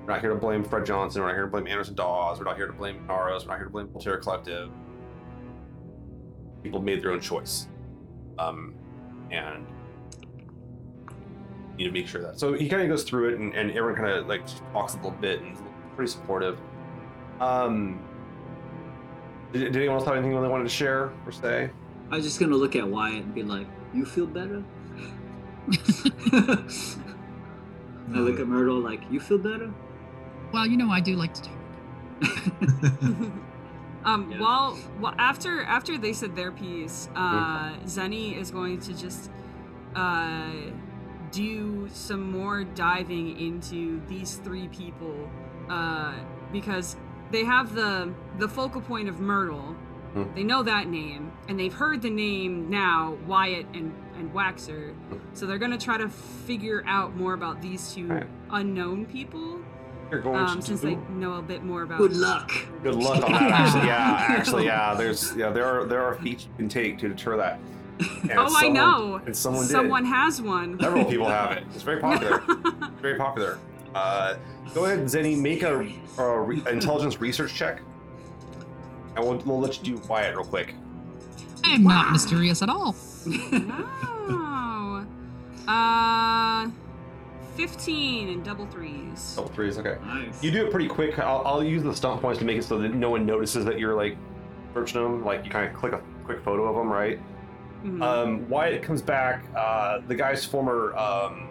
We're 0.00 0.14
not 0.14 0.20
here 0.22 0.30
to 0.30 0.36
blame 0.36 0.64
Fred 0.64 0.86
Johnson. 0.86 1.20
We're 1.20 1.28
not 1.28 1.34
here 1.34 1.44
to 1.44 1.50
blame 1.50 1.66
Anderson 1.66 1.94
Dawes. 1.94 2.38
We're 2.38 2.46
not 2.46 2.56
here 2.56 2.66
to 2.66 2.72
blame 2.72 3.04
Inaros. 3.06 3.42
We're 3.42 3.48
not 3.48 3.56
here 3.56 3.66
to 3.66 3.70
blame 3.70 3.88
Voltaire 3.88 4.16
Collective. 4.16 4.70
People 6.62 6.80
made 6.80 7.02
their 7.02 7.12
own 7.12 7.20
choice, 7.20 7.68
um, 8.38 8.74
and 9.30 9.66
you 11.72 11.76
need 11.76 11.84
to 11.84 11.90
make 11.92 12.08
sure 12.08 12.22
that. 12.22 12.38
So 12.40 12.54
he 12.54 12.68
kind 12.68 12.82
of 12.82 12.88
goes 12.88 13.04
through 13.04 13.30
it, 13.30 13.38
and, 13.38 13.54
and 13.54 13.70
everyone 13.72 13.96
kind 13.96 14.16
of 14.16 14.26
like 14.26 14.42
talks 14.72 14.94
a 14.94 14.96
little 14.96 15.10
bit 15.12 15.42
and 15.42 15.56
pretty 15.94 16.10
supportive. 16.10 16.58
Um, 17.40 17.98
did, 19.52 19.72
did 19.72 19.76
anyone 19.76 19.96
else 19.96 20.06
have 20.06 20.14
anything 20.16 20.40
they 20.40 20.48
wanted 20.48 20.64
to 20.64 20.70
share 20.70 21.10
or 21.26 21.32
say? 21.32 21.70
I 22.10 22.16
was 22.16 22.24
just 22.24 22.38
gonna 22.40 22.56
look 22.56 22.76
at 22.76 22.86
Wyatt 22.86 23.24
and 23.24 23.34
be 23.34 23.42
like, 23.42 23.66
"You 23.94 24.04
feel 24.04 24.26
better?" 24.26 24.62
I 28.12 28.18
look 28.18 28.40
at 28.40 28.46
Myrtle 28.46 28.78
like, 28.80 29.00
"You 29.10 29.20
feel 29.20 29.38
better?" 29.38 29.72
well, 30.52 30.66
you 30.66 30.76
know, 30.76 30.90
I 30.90 31.00
do 31.00 31.14
like 31.16 31.32
to 31.34 31.42
talk. 31.42 31.56
Um, 34.02 34.30
Yeah. 34.30 34.40
while, 34.40 34.78
well, 34.98 35.14
after 35.18 35.62
after 35.62 35.98
they 35.98 36.14
said 36.14 36.34
their 36.34 36.50
piece, 36.52 37.10
uh, 37.14 37.74
Zeni 37.84 38.34
is 38.34 38.50
going 38.50 38.80
to 38.80 38.94
just 38.94 39.30
uh, 39.94 40.50
do 41.30 41.86
some 41.92 42.30
more 42.30 42.64
diving 42.64 43.38
into 43.38 44.00
these 44.08 44.36
three 44.36 44.68
people 44.68 45.14
uh, 45.68 46.14
because 46.50 46.96
they 47.30 47.44
have 47.44 47.74
the 47.74 48.12
the 48.38 48.48
focal 48.48 48.80
point 48.80 49.08
of 49.08 49.20
Myrtle. 49.20 49.76
Hmm. 50.14 50.24
They 50.34 50.42
know 50.42 50.62
that 50.64 50.88
name, 50.88 51.30
and 51.48 51.58
they've 51.58 51.72
heard 51.72 52.02
the 52.02 52.10
name 52.10 52.68
now, 52.68 53.16
Wyatt 53.26 53.66
and 53.74 53.94
and 54.16 54.32
Waxor. 54.34 54.92
So 55.34 55.46
they're 55.46 55.58
gonna 55.58 55.78
try 55.78 55.96
to 55.98 56.08
figure 56.08 56.82
out 56.86 57.16
more 57.16 57.32
about 57.34 57.62
these 57.62 57.92
two 57.94 58.06
Right. 58.08 58.26
unknown 58.50 59.06
people, 59.06 59.60
You're 60.10 60.20
going 60.20 60.36
um, 60.40 60.56
to 60.56 60.62
since 60.62 60.80
do- 60.80 60.88
they 60.88 60.96
know 61.14 61.34
a 61.34 61.42
bit 61.42 61.62
more 61.62 61.82
about. 61.84 61.98
Good 61.98 62.16
luck. 62.16 62.50
Good 62.82 62.96
luck 62.96 63.22
on 63.24 63.32
that. 63.32 63.42
Actually, 63.52 63.86
yeah, 63.86 64.26
actually, 64.28 64.64
yeah. 64.66 64.94
There's 64.94 65.34
yeah, 65.36 65.50
there 65.50 65.64
are 65.64 65.84
there 65.84 66.02
are 66.02 66.14
feats 66.16 66.44
you 66.46 66.50
can 66.56 66.68
take 66.68 66.98
to 66.98 67.08
deter 67.08 67.36
that. 67.36 67.60
And 68.22 68.32
Oh, 68.36 68.46
I 68.56 68.68
know. 68.68 69.20
And 69.26 69.36
someone 69.36 69.62
did. 69.62 69.70
Someone 69.70 70.04
has 70.06 70.40
one. 70.42 70.78
Several 70.80 71.04
people 71.12 71.28
have 71.28 71.52
it. 71.52 71.64
It's 71.74 71.82
very 71.84 72.00
popular. 72.00 72.42
very 73.00 73.16
popular. 73.16 73.58
Uh, 73.94 74.36
go 74.74 74.84
ahead, 74.84 75.00
Zeni. 75.04 75.36
Make 75.38 75.62
a, 75.62 75.86
a 76.18 76.40
re- 76.40 76.62
intelligence 76.70 77.20
research 77.20 77.54
check, 77.54 77.82
and 79.16 79.24
we'll, 79.24 79.38
we'll 79.38 79.60
let 79.60 79.78
you 79.78 79.96
do 79.96 80.02
Wyatt 80.08 80.36
real 80.36 80.44
quick. 80.44 80.74
I 81.64 81.70
am 81.74 81.82
not 81.82 82.12
mysterious 82.12 82.62
at 82.62 82.68
all. 82.68 82.94
wow. 84.28 85.04
Uh, 85.68 86.70
fifteen 87.56 88.28
and 88.30 88.44
double 88.44 88.66
threes. 88.66 89.34
Double 89.36 89.50
threes. 89.50 89.78
Okay. 89.78 89.96
Nice. 90.04 90.42
You 90.42 90.50
do 90.50 90.64
it 90.66 90.70
pretty 90.70 90.88
quick. 90.88 91.18
I'll, 91.18 91.42
I'll 91.44 91.64
use 91.64 91.82
the 91.82 91.94
stunt 91.94 92.20
points 92.20 92.38
to 92.38 92.44
make 92.44 92.58
it 92.58 92.64
so 92.64 92.78
that 92.78 92.94
no 92.94 93.10
one 93.10 93.26
notices 93.26 93.64
that 93.64 93.78
you're 93.78 93.94
like 93.94 94.16
searching 94.74 95.02
them. 95.02 95.24
Like 95.24 95.44
you 95.44 95.50
kind 95.50 95.68
of 95.68 95.74
click 95.74 95.92
a 95.92 96.00
quick 96.24 96.42
photo 96.42 96.64
of 96.66 96.76
them, 96.76 96.90
right? 96.90 97.18
Mhm. 97.84 98.02
Um, 98.02 98.48
Wyatt 98.48 98.82
comes 98.82 99.02
back. 99.02 99.44
Uh, 99.56 100.00
the 100.06 100.14
guy's 100.14 100.44
former 100.44 100.94
um, 100.96 101.48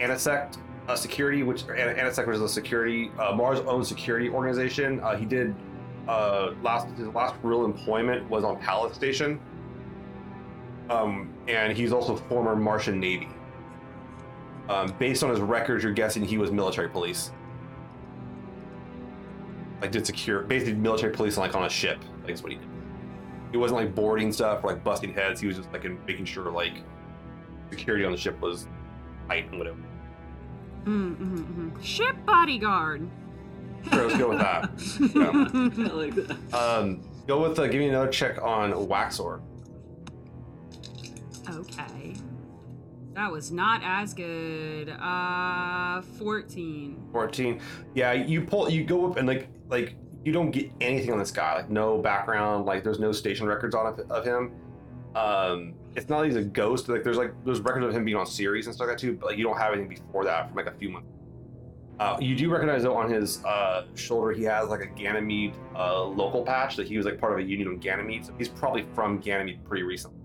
Anisect 0.00 0.56
uh, 0.88 0.96
security, 0.96 1.42
which 1.42 1.62
An- 1.64 1.96
Anisect 1.96 2.26
was 2.26 2.40
a 2.40 2.48
security 2.48 3.10
uh, 3.18 3.32
Mars 3.32 3.60
owned 3.60 3.86
security 3.86 4.28
organization. 4.28 5.00
Uh, 5.00 5.16
he 5.16 5.26
did 5.26 5.54
uh, 6.08 6.52
last 6.62 6.88
his 6.96 7.08
last 7.08 7.34
real 7.42 7.64
employment 7.64 8.28
was 8.30 8.42
on 8.42 8.58
Pallas 8.58 8.96
Station, 8.96 9.38
um, 10.88 11.32
and 11.46 11.76
he's 11.76 11.92
also 11.92 12.16
former 12.16 12.56
Martian 12.56 12.98
Navy. 12.98 13.28
Um, 14.70 14.94
based 14.98 15.22
on 15.22 15.30
his 15.30 15.40
records, 15.40 15.84
you're 15.84 15.92
guessing 15.92 16.24
he 16.24 16.38
was 16.38 16.50
military 16.50 16.88
police. 16.88 17.32
Like 19.80 19.92
did 19.92 20.04
secure, 20.06 20.42
basically 20.42 20.74
military 20.74 21.12
police 21.12 21.36
like 21.36 21.54
on 21.54 21.64
a 21.64 21.70
ship. 21.70 22.02
Like 22.22 22.32
is 22.32 22.42
what 22.42 22.52
he 22.52 22.58
did. 22.58 22.66
He 23.52 23.56
wasn't 23.56 23.80
like 23.80 23.94
boarding 23.94 24.32
stuff 24.32 24.64
or 24.64 24.72
like 24.72 24.84
busting 24.84 25.14
heads. 25.14 25.40
He 25.40 25.46
was 25.46 25.56
just 25.56 25.72
like 25.72 25.84
in 25.84 25.98
making 26.06 26.24
sure 26.24 26.50
like 26.50 26.82
security 27.70 28.04
on 28.04 28.12
the 28.12 28.18
ship 28.18 28.38
was 28.40 28.66
tight 29.28 29.48
and 29.50 29.58
whatever. 29.58 29.78
Mm, 30.88 31.16
mhm, 31.16 31.44
mhm. 31.72 31.82
Ship 31.84 32.16
bodyguard. 32.24 33.06
Sure, 33.92 34.06
let's 34.06 34.18
go 34.18 34.28
with 34.30 34.38
that. 34.38 34.64
I 35.90 35.92
like 35.94 36.14
that. 36.14 36.54
Um, 36.54 37.02
go 37.26 37.42
with 37.46 37.58
uh, 37.58 37.66
give 37.66 37.80
me 37.80 37.88
another 37.90 38.08
check 38.10 38.40
on 38.42 38.72
Waxor. 38.72 39.40
okay. 41.50 42.14
That 43.14 43.30
was 43.30 43.50
not 43.52 43.82
as 43.84 44.14
good. 44.14 44.88
Uh, 44.90 46.00
fourteen. 46.18 47.02
14 47.12 47.60
yeah 47.94 48.12
you 48.12 48.42
pull 48.42 48.70
you 48.70 48.84
go 48.84 49.10
up 49.10 49.16
and 49.18 49.26
like 49.28 49.48
like 49.68 49.94
you 50.24 50.32
don't 50.32 50.50
get 50.52 50.70
anything 50.80 51.12
on 51.12 51.18
this 51.18 51.30
guy 51.30 51.56
like 51.56 51.70
no 51.70 51.98
background 51.98 52.64
like 52.66 52.84
there's 52.84 52.98
no 53.00 53.12
station 53.12 53.46
records 53.46 53.74
on 53.74 53.92
it 53.98 54.06
of 54.10 54.24
him 54.24 54.52
um 55.16 55.74
it's 55.98 56.08
not 56.08 56.18
like 56.18 56.26
he's 56.26 56.36
a 56.36 56.42
ghost 56.42 56.88
like 56.88 57.02
there's 57.02 57.16
like 57.16 57.32
there's 57.44 57.60
records 57.60 57.84
of 57.84 57.94
him 57.94 58.04
being 58.04 58.16
on 58.16 58.26
Ceres 58.26 58.66
and 58.66 58.74
stuff 58.74 58.86
like 58.86 58.96
that 58.96 59.00
too 59.00 59.14
but 59.14 59.26
like 59.26 59.38
you 59.38 59.44
don't 59.44 59.58
have 59.58 59.72
anything 59.72 59.88
before 59.88 60.24
that 60.24 60.48
from 60.48 60.56
like 60.56 60.66
a 60.66 60.78
few 60.78 60.88
months 60.88 61.08
uh, 62.00 62.16
you 62.20 62.36
do 62.36 62.48
recognize 62.48 62.84
though 62.84 62.96
on 62.96 63.10
his 63.10 63.44
uh, 63.44 63.84
shoulder 63.96 64.32
he 64.32 64.44
has 64.44 64.68
like 64.68 64.80
a 64.80 64.86
Ganymede 64.86 65.54
uh, 65.74 66.04
local 66.04 66.44
patch 66.44 66.76
that 66.76 66.86
he 66.86 66.96
was 66.96 67.04
like 67.04 67.18
part 67.20 67.32
of 67.32 67.38
a 67.38 67.42
union 67.42 67.68
on 67.68 67.78
Ganymede 67.78 68.24
so 68.24 68.32
he's 68.38 68.48
probably 68.48 68.86
from 68.94 69.18
Ganymede 69.18 69.64
pretty 69.64 69.82
recently 69.82 70.20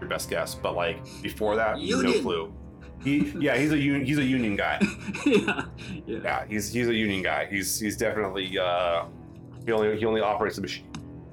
your 0.00 0.08
best 0.08 0.30
guess 0.30 0.54
but 0.54 0.76
like 0.76 1.02
before 1.22 1.56
that 1.56 1.78
no 1.80 2.20
clue 2.20 2.52
he 3.02 3.32
yeah 3.38 3.56
he's 3.56 3.72
a 3.72 3.78
union 3.78 4.04
he's 4.04 4.18
a 4.18 4.24
union 4.24 4.56
guy 4.56 4.78
yeah. 5.26 5.64
Yeah. 6.06 6.18
yeah, 6.22 6.44
he's 6.48 6.72
he's 6.72 6.88
a 6.88 6.94
union 6.94 7.22
guy. 7.22 7.46
He's 7.46 7.78
he's 7.78 7.96
definitely 7.96 8.58
uh, 8.58 9.04
he 9.64 9.72
only 9.72 9.96
he 9.98 10.04
only 10.04 10.20
operates 10.20 10.56
the 10.56 10.62
machine. 10.62 10.86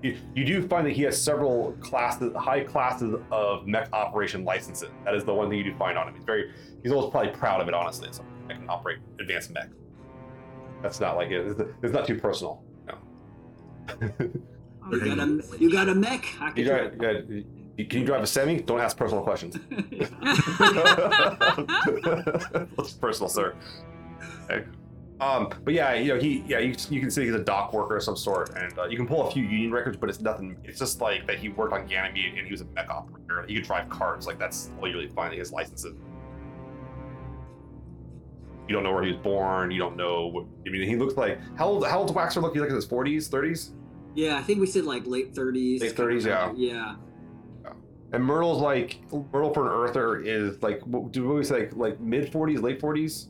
You, 0.05 0.17
you 0.35 0.45
do 0.45 0.67
find 0.67 0.85
that 0.85 0.93
he 0.93 1.01
has 1.03 1.19
several 1.19 1.71
classes, 1.81 2.31
high 2.35 2.63
classes 2.63 3.15
of 3.31 3.65
mech 3.65 3.91
operation 3.91 4.43
licenses. 4.45 4.89
That 5.03 5.15
is 5.15 5.23
the 5.23 5.33
one 5.33 5.49
thing 5.49 5.57
you 5.57 5.63
do 5.63 5.73
find 5.77 5.97
on 5.97 6.07
him. 6.07 6.13
He's 6.13 6.23
very 6.23 6.51
he's 6.83 6.91
always 6.91 7.09
probably 7.09 7.31
proud 7.31 7.59
of 7.59 7.67
it, 7.67 7.73
honestly. 7.73 8.09
So 8.11 8.23
I 8.47 8.53
can 8.53 8.69
operate 8.69 8.99
advanced 9.19 9.49
mech. 9.51 9.69
That's 10.83 10.99
not 10.99 11.15
like 11.15 11.31
it. 11.31 11.59
It's, 11.81 11.91
not 11.93 12.05
too 12.05 12.19
personal. 12.19 12.63
No. 12.87 12.97
Oh, 13.89 14.91
You 14.91 14.99
got 15.15 15.17
a 15.27 15.41
you 15.59 15.71
got 15.71 15.89
a 15.89 15.95
mech. 15.95 16.23
I 16.39 16.49
You 16.49 16.53
can 16.53 16.65
got, 16.65 16.83
you 16.93 16.99
got- 16.99 17.29
you- 17.29 17.85
can 17.89 17.99
you 18.01 18.05
drive 18.05 18.21
a 18.23 18.27
semi? 18.27 18.61
Don't 18.61 18.79
ask 18.79 18.95
personal 18.95 19.23
questions. 19.23 19.55
That's 22.77 22.93
personal, 22.93 23.27
sir. 23.29 23.55
Okay. 24.49 24.65
Um, 25.21 25.49
but 25.63 25.73
yeah, 25.73 25.93
you 25.93 26.13
know, 26.13 26.19
he, 26.19 26.43
yeah, 26.45 26.59
you, 26.59 26.75
you 26.89 26.99
can 26.99 27.09
see 27.09 27.25
he's 27.25 27.33
a 27.33 27.43
dock 27.43 27.71
worker 27.71 27.97
of 27.97 28.03
some 28.03 28.17
sort, 28.17 28.49
and 28.57 28.77
uh, 28.77 28.85
you 28.85 28.97
can 28.97 29.07
pull 29.07 29.27
a 29.27 29.31
few 29.31 29.43
union 29.43 29.71
records, 29.71 29.95
but 29.95 30.09
it's 30.09 30.19
nothing. 30.19 30.57
It's 30.63 30.77
just 30.77 30.99
like 30.99 31.25
that 31.27 31.39
he 31.39 31.49
worked 31.49 31.73
on 31.73 31.87
Ganymede 31.87 32.37
and 32.37 32.45
he 32.45 32.51
was 32.51 32.61
a 32.61 32.65
mech 32.65 32.89
operator. 32.89 33.45
He 33.47 33.55
could 33.55 33.63
drive 33.63 33.89
cars. 33.89 34.27
Like 34.27 34.37
that's 34.37 34.71
all 34.79 34.87
you 34.87 34.93
really 34.93 35.07
find 35.09 35.33
his 35.33 35.51
licenses. 35.53 35.95
You 38.67 38.73
don't 38.73 38.83
know 38.83 38.93
where 38.93 39.03
he 39.03 39.11
was 39.11 39.21
born. 39.21 39.71
You 39.71 39.79
don't 39.79 39.95
know. 39.95 40.27
What, 40.27 40.45
I 40.67 40.69
mean, 40.69 40.87
he 40.87 40.95
looks 40.95 41.15
like 41.15 41.39
how 41.57 41.67
old? 41.67 41.87
How 41.87 41.99
old's 41.99 42.11
Waxor 42.11 42.41
look? 42.41 42.53
He's 42.53 42.61
like 42.61 42.69
in 42.69 42.75
his 42.75 42.85
forties, 42.85 43.27
thirties. 43.27 43.73
Yeah, 44.15 44.37
I 44.37 44.43
think 44.43 44.59
we 44.59 44.65
said 44.65 44.85
like 44.85 45.05
late 45.05 45.33
30s. 45.35 45.81
Late 45.81 45.93
30s, 45.93 46.25
yeah. 46.25 46.51
Yeah. 46.55 46.95
And 48.13 48.23
Myrtle's 48.23 48.61
like 48.61 49.01
Myrtle 49.11 49.53
for 49.53 49.65
an 49.65 49.89
Earther 49.89 50.21
is 50.21 50.61
like 50.63 50.79
what 50.87 51.11
do 51.11 51.27
we 51.27 51.43
say 51.43 51.63
like, 51.63 51.75
like 51.75 51.99
mid 51.99 52.31
forties, 52.31 52.61
late 52.61 52.79
forties, 52.79 53.29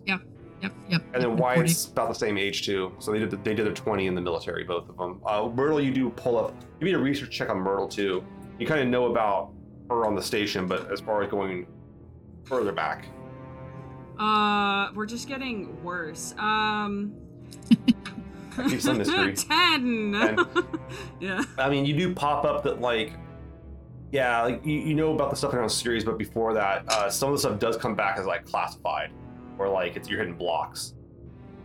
Yep, 0.61 0.73
yep. 0.89 1.01
and 1.13 1.21
then 1.21 1.31
yep, 1.31 1.39
Wyatt's 1.39 1.85
about 1.87 2.09
the 2.09 2.15
same 2.15 2.37
age 2.37 2.65
too. 2.65 2.93
So 2.99 3.11
they 3.11 3.19
did 3.19 3.29
the, 3.29 3.37
they 3.37 3.53
did 3.53 3.65
their 3.65 3.73
twenty 3.73 4.07
in 4.07 4.15
the 4.15 4.21
military, 4.21 4.63
both 4.63 4.89
of 4.89 4.97
them. 4.97 5.21
Uh, 5.25 5.49
Myrtle, 5.53 5.81
you 5.81 5.91
do 5.91 6.09
pull 6.09 6.37
up. 6.37 6.55
You 6.79 6.85
need 6.85 6.95
a 6.95 6.99
research 6.99 7.31
check 7.31 7.49
on 7.49 7.57
Myrtle 7.57 7.87
too. 7.87 8.23
You 8.57 8.65
kind 8.65 8.81
of 8.81 8.87
know 8.87 9.11
about 9.11 9.51
her 9.89 10.05
on 10.05 10.15
the 10.15 10.21
station, 10.21 10.67
but 10.67 10.91
as 10.91 11.01
far 11.01 11.21
as 11.23 11.29
going 11.29 11.67
further 12.45 12.71
back, 12.71 13.07
Uh, 14.17 14.91
we're 14.95 15.05
just 15.05 15.27
getting 15.27 15.81
worse. 15.83 16.33
Um. 16.37 17.13
Keep 18.69 18.79
some 18.81 18.97
mystery. 18.97 19.33
Ten. 19.35 20.13
Ten. 20.13 20.37
yeah. 21.19 21.43
I 21.57 21.69
mean, 21.69 21.85
you 21.85 21.93
do 21.95 22.15
pop 22.15 22.45
up 22.45 22.63
that 22.63 22.79
like, 22.79 23.11
yeah, 24.13 24.41
like 24.43 24.65
you, 24.65 24.79
you 24.79 24.95
know 24.95 25.13
about 25.13 25.29
the 25.31 25.35
stuff 25.35 25.53
around 25.53 25.69
Ceres, 25.69 26.05
but 26.05 26.17
before 26.17 26.53
that, 26.53 26.85
uh, 26.87 27.09
some 27.09 27.29
of 27.29 27.35
the 27.35 27.39
stuff 27.39 27.59
does 27.59 27.75
come 27.75 27.95
back 27.95 28.17
as 28.17 28.25
like 28.25 28.45
classified, 28.45 29.11
or 29.57 29.69
like 29.69 29.95
it's 29.95 30.09
you're 30.09 30.19
hitting 30.19 30.35
blocks, 30.35 30.93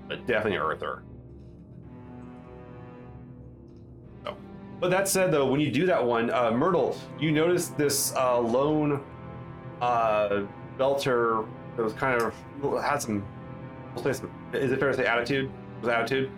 but 0.09 0.26
definitely 0.26 0.59
Earther. 0.59 1.03
So, 4.24 4.36
but 4.80 4.91
that 4.91 5.09
said, 5.09 5.32
though, 5.32 5.47
when 5.47 5.61
you 5.61 5.70
do 5.70 5.86
that 5.86 6.05
one, 6.05 6.30
uh, 6.30 6.51
Myrtle, 6.51 6.97
you 7.18 7.32
notice 7.32 7.68
this 7.68 8.14
uh, 8.16 8.38
lone 8.38 9.03
uh, 9.80 10.43
belter 10.78 11.47
that 11.76 11.82
was 11.82 11.93
kind 11.95 12.20
of 12.20 12.34
had 12.82 12.99
some. 12.99 13.24
we'll 13.95 14.05
say 14.05 14.12
some- 14.12 14.30
Is 14.53 14.72
it 14.72 14.78
fair 14.80 14.91
to 14.91 14.97
say 14.97 15.07
attitude? 15.07 15.51
Was 15.80 15.88
attitude? 15.88 16.30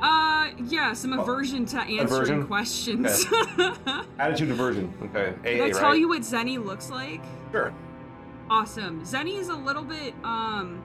Uh, 0.00 0.50
yeah. 0.66 0.92
Some 0.92 1.12
aversion 1.18 1.64
to 1.66 1.78
answering 1.78 2.00
Aversion? 2.02 2.46
questions. 2.46 3.24
Attitude 4.18 4.50
aversion. 4.50 4.92
Okay. 5.04 5.34
AA, 5.40 5.42
Did 5.42 5.60
I 5.60 5.70
tell 5.70 5.82
right? 5.90 5.98
you 6.00 6.08
what 6.08 6.22
Zeni 6.22 6.62
looks 6.62 6.90
like? 6.90 7.22
Sure. 7.52 7.72
Awesome. 8.50 9.02
Zeni 9.04 9.38
is 9.38 9.48
a 9.48 9.54
little 9.54 9.84
bit 9.84 10.12
um 10.24 10.82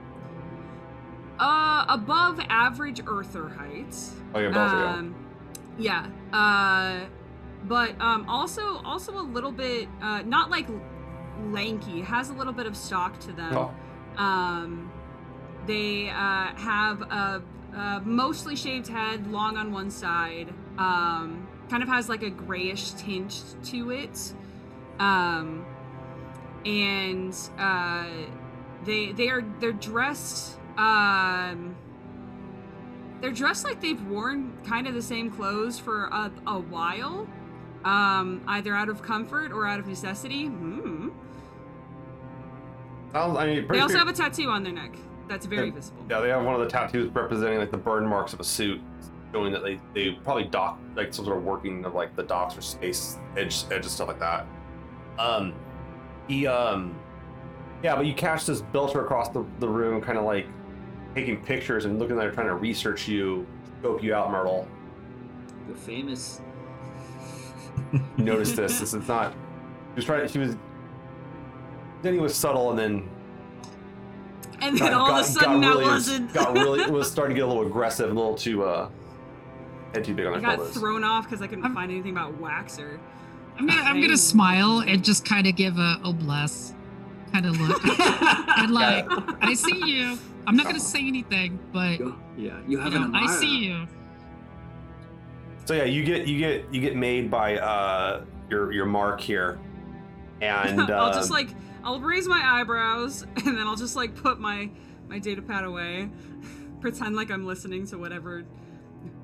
uh 1.40 1.86
above 1.88 2.38
average 2.48 3.00
earther 3.06 3.48
heights. 3.48 4.14
Oh 4.34 4.38
yeah, 4.38 4.50
Belter, 4.50 4.80
yeah. 4.80 4.94
Um 4.94 5.14
yeah. 5.78 6.06
Uh 6.32 7.06
but 7.64 8.00
um 8.00 8.28
also 8.28 8.76
also 8.84 9.18
a 9.18 9.22
little 9.22 9.52
bit 9.52 9.88
uh 10.00 10.22
not 10.22 10.50
like 10.50 10.66
lanky, 11.46 12.02
has 12.02 12.30
a 12.30 12.32
little 12.34 12.52
bit 12.52 12.66
of 12.66 12.76
stock 12.76 13.18
to 13.20 13.32
them. 13.32 13.56
Oh. 13.56 13.74
Um 14.22 14.92
they 15.66 16.10
uh 16.10 16.54
have 16.56 17.02
a, 17.02 17.42
a 17.74 18.00
mostly 18.04 18.54
shaved 18.54 18.88
head, 18.88 19.26
long 19.30 19.56
on 19.56 19.72
one 19.72 19.90
side. 19.90 20.52
Um 20.78 21.48
kind 21.68 21.82
of 21.82 21.88
has 21.88 22.08
like 22.08 22.22
a 22.22 22.30
grayish 22.30 22.92
tint 22.92 23.56
to 23.64 23.90
it. 23.90 24.34
Um 24.98 25.64
and 26.64 27.34
uh, 27.58 28.06
they 28.84 29.12
they 29.12 29.28
are 29.30 29.42
they're 29.60 29.72
dressed 29.72 30.58
um, 30.76 31.74
they're 33.20 33.30
dressed 33.30 33.64
like 33.64 33.80
they've 33.80 34.02
worn 34.06 34.52
kind 34.64 34.86
of 34.86 34.94
the 34.94 35.02
same 35.02 35.30
clothes 35.30 35.78
for 35.78 36.04
a, 36.06 36.30
a 36.46 36.58
while 36.58 37.26
um, 37.84 38.42
either 38.48 38.74
out 38.74 38.88
of 38.88 39.02
comfort 39.02 39.52
or 39.52 39.66
out 39.66 39.78
of 39.80 39.86
necessity 39.86 40.46
hmm. 40.46 41.08
Sounds, 43.12 43.36
I 43.36 43.46
mean, 43.46 43.66
they 43.68 43.80
also 43.80 43.98
have 43.98 44.06
a 44.06 44.12
tattoo 44.12 44.50
on 44.50 44.62
their 44.62 44.72
neck 44.72 44.94
that's 45.28 45.46
very 45.46 45.70
visible 45.70 46.04
Yeah, 46.08 46.20
they 46.20 46.28
have 46.28 46.44
one 46.44 46.54
of 46.54 46.60
the 46.60 46.68
tattoos 46.68 47.10
representing 47.12 47.58
like 47.58 47.70
the 47.70 47.76
burn 47.76 48.06
marks 48.06 48.32
of 48.32 48.40
a 48.40 48.44
suit, 48.44 48.80
showing 49.32 49.52
that 49.52 49.62
they 49.62 49.80
they 49.94 50.12
probably 50.12 50.44
dock 50.44 50.78
like 50.94 51.12
some 51.14 51.24
sort 51.24 51.38
of 51.38 51.44
working 51.44 51.84
of 51.84 51.94
like 51.94 52.14
the 52.14 52.22
docks 52.22 52.56
or 52.56 52.60
space 52.60 53.18
edge 53.36 53.64
edge 53.70 53.82
and 53.82 53.84
stuff 53.84 54.08
like 54.08 54.20
that. 54.20 54.46
Um, 55.18 55.54
he 56.28 56.46
um, 56.46 56.98
yeah, 57.82 57.96
but 57.96 58.06
you 58.06 58.14
catch 58.14 58.46
this 58.46 58.62
belter 58.62 59.02
across 59.02 59.28
the, 59.28 59.44
the 59.58 59.68
room, 59.68 60.00
kind 60.00 60.18
of 60.18 60.24
like 60.24 60.46
taking 61.14 61.42
pictures 61.42 61.84
and 61.84 61.98
looking 61.98 62.16
there, 62.16 62.30
trying 62.30 62.48
to 62.48 62.54
research 62.54 63.08
you, 63.08 63.46
scope 63.80 64.02
you 64.02 64.14
out, 64.14 64.30
Myrtle. 64.30 64.66
The 65.68 65.74
famous. 65.74 66.40
You 67.92 68.24
notice 68.24 68.52
this. 68.52 68.78
this 68.80 68.94
is 68.94 69.08
not. 69.08 69.32
She 69.32 69.96
was 69.96 70.04
trying. 70.04 70.28
She 70.28 70.38
was. 70.38 70.56
Then 72.02 72.14
he 72.14 72.20
was 72.20 72.34
subtle, 72.34 72.70
and 72.70 72.78
then 72.78 73.10
and 74.62 74.76
then 74.76 74.90
got, 74.90 74.92
all 74.92 75.08
got, 75.08 75.20
of 75.20 75.26
a 75.26 75.28
sudden 75.28 75.60
got 75.60 75.68
that 75.68 75.78
really, 75.78 75.84
wasn't 75.84 76.32
got 76.34 76.52
really 76.52 76.80
it 76.80 76.90
was 76.90 77.10
starting 77.12 77.34
to 77.34 77.40
get 77.40 77.44
a 77.44 77.48
little 77.48 77.66
aggressive, 77.66 78.10
a 78.10 78.12
little 78.14 78.34
too 78.34 78.64
uh, 78.64 78.88
head 79.94 80.04
too 80.04 80.14
big 80.14 80.26
on 80.26 80.34
I 80.34 80.38
their 80.38 80.46
got 80.48 80.56
shoulders. 80.56 80.74
thrown 80.74 81.04
off 81.04 81.24
because 81.24 81.42
I 81.42 81.46
couldn't 81.46 81.64
I'm- 81.64 81.74
find 81.74 81.90
anything 81.90 82.12
about 82.12 82.40
Waxor 82.40 82.98
I'm 83.58 83.66
gonna 83.66 83.82
I'm 83.82 84.00
gonna 84.00 84.16
smile 84.16 84.78
and 84.86 85.04
just 85.04 85.24
kind 85.24 85.46
of 85.46 85.54
give 85.56 85.78
a 85.78 86.00
oh 86.04 86.12
bless 86.12 86.72
kind 87.32 87.46
of 87.46 87.60
look. 87.60 87.84
and 88.58 88.72
like 88.72 89.06
I 89.42 89.54
see 89.54 89.84
you. 89.84 90.18
I'm 90.50 90.56
not 90.56 90.66
gonna 90.66 90.80
say 90.80 91.06
anything, 91.06 91.60
but 91.72 92.00
yeah, 92.36 92.58
you 92.66 92.80
have 92.80 92.92
know, 92.92 93.04
an 93.04 93.14
I 93.14 93.38
see 93.38 93.58
you. 93.58 93.86
So 95.64 95.74
yeah, 95.74 95.84
you 95.84 96.02
get 96.02 96.26
you 96.26 96.40
get 96.40 96.74
you 96.74 96.80
get 96.80 96.96
made 96.96 97.30
by 97.30 97.56
uh 97.56 98.24
your 98.50 98.72
your 98.72 98.84
mark 98.84 99.20
here, 99.20 99.60
and 100.40 100.80
I'll 100.90 101.12
just 101.12 101.30
um, 101.30 101.36
like 101.36 101.50
I'll 101.84 102.00
raise 102.00 102.26
my 102.26 102.40
eyebrows 102.44 103.22
and 103.46 103.56
then 103.56 103.64
I'll 103.68 103.76
just 103.76 103.94
like 103.94 104.16
put 104.16 104.40
my 104.40 104.68
my 105.06 105.20
data 105.20 105.40
pad 105.40 105.62
away, 105.62 106.10
pretend 106.80 107.14
like 107.14 107.30
I'm 107.30 107.46
listening 107.46 107.86
to 107.86 107.96
whatever 107.96 108.42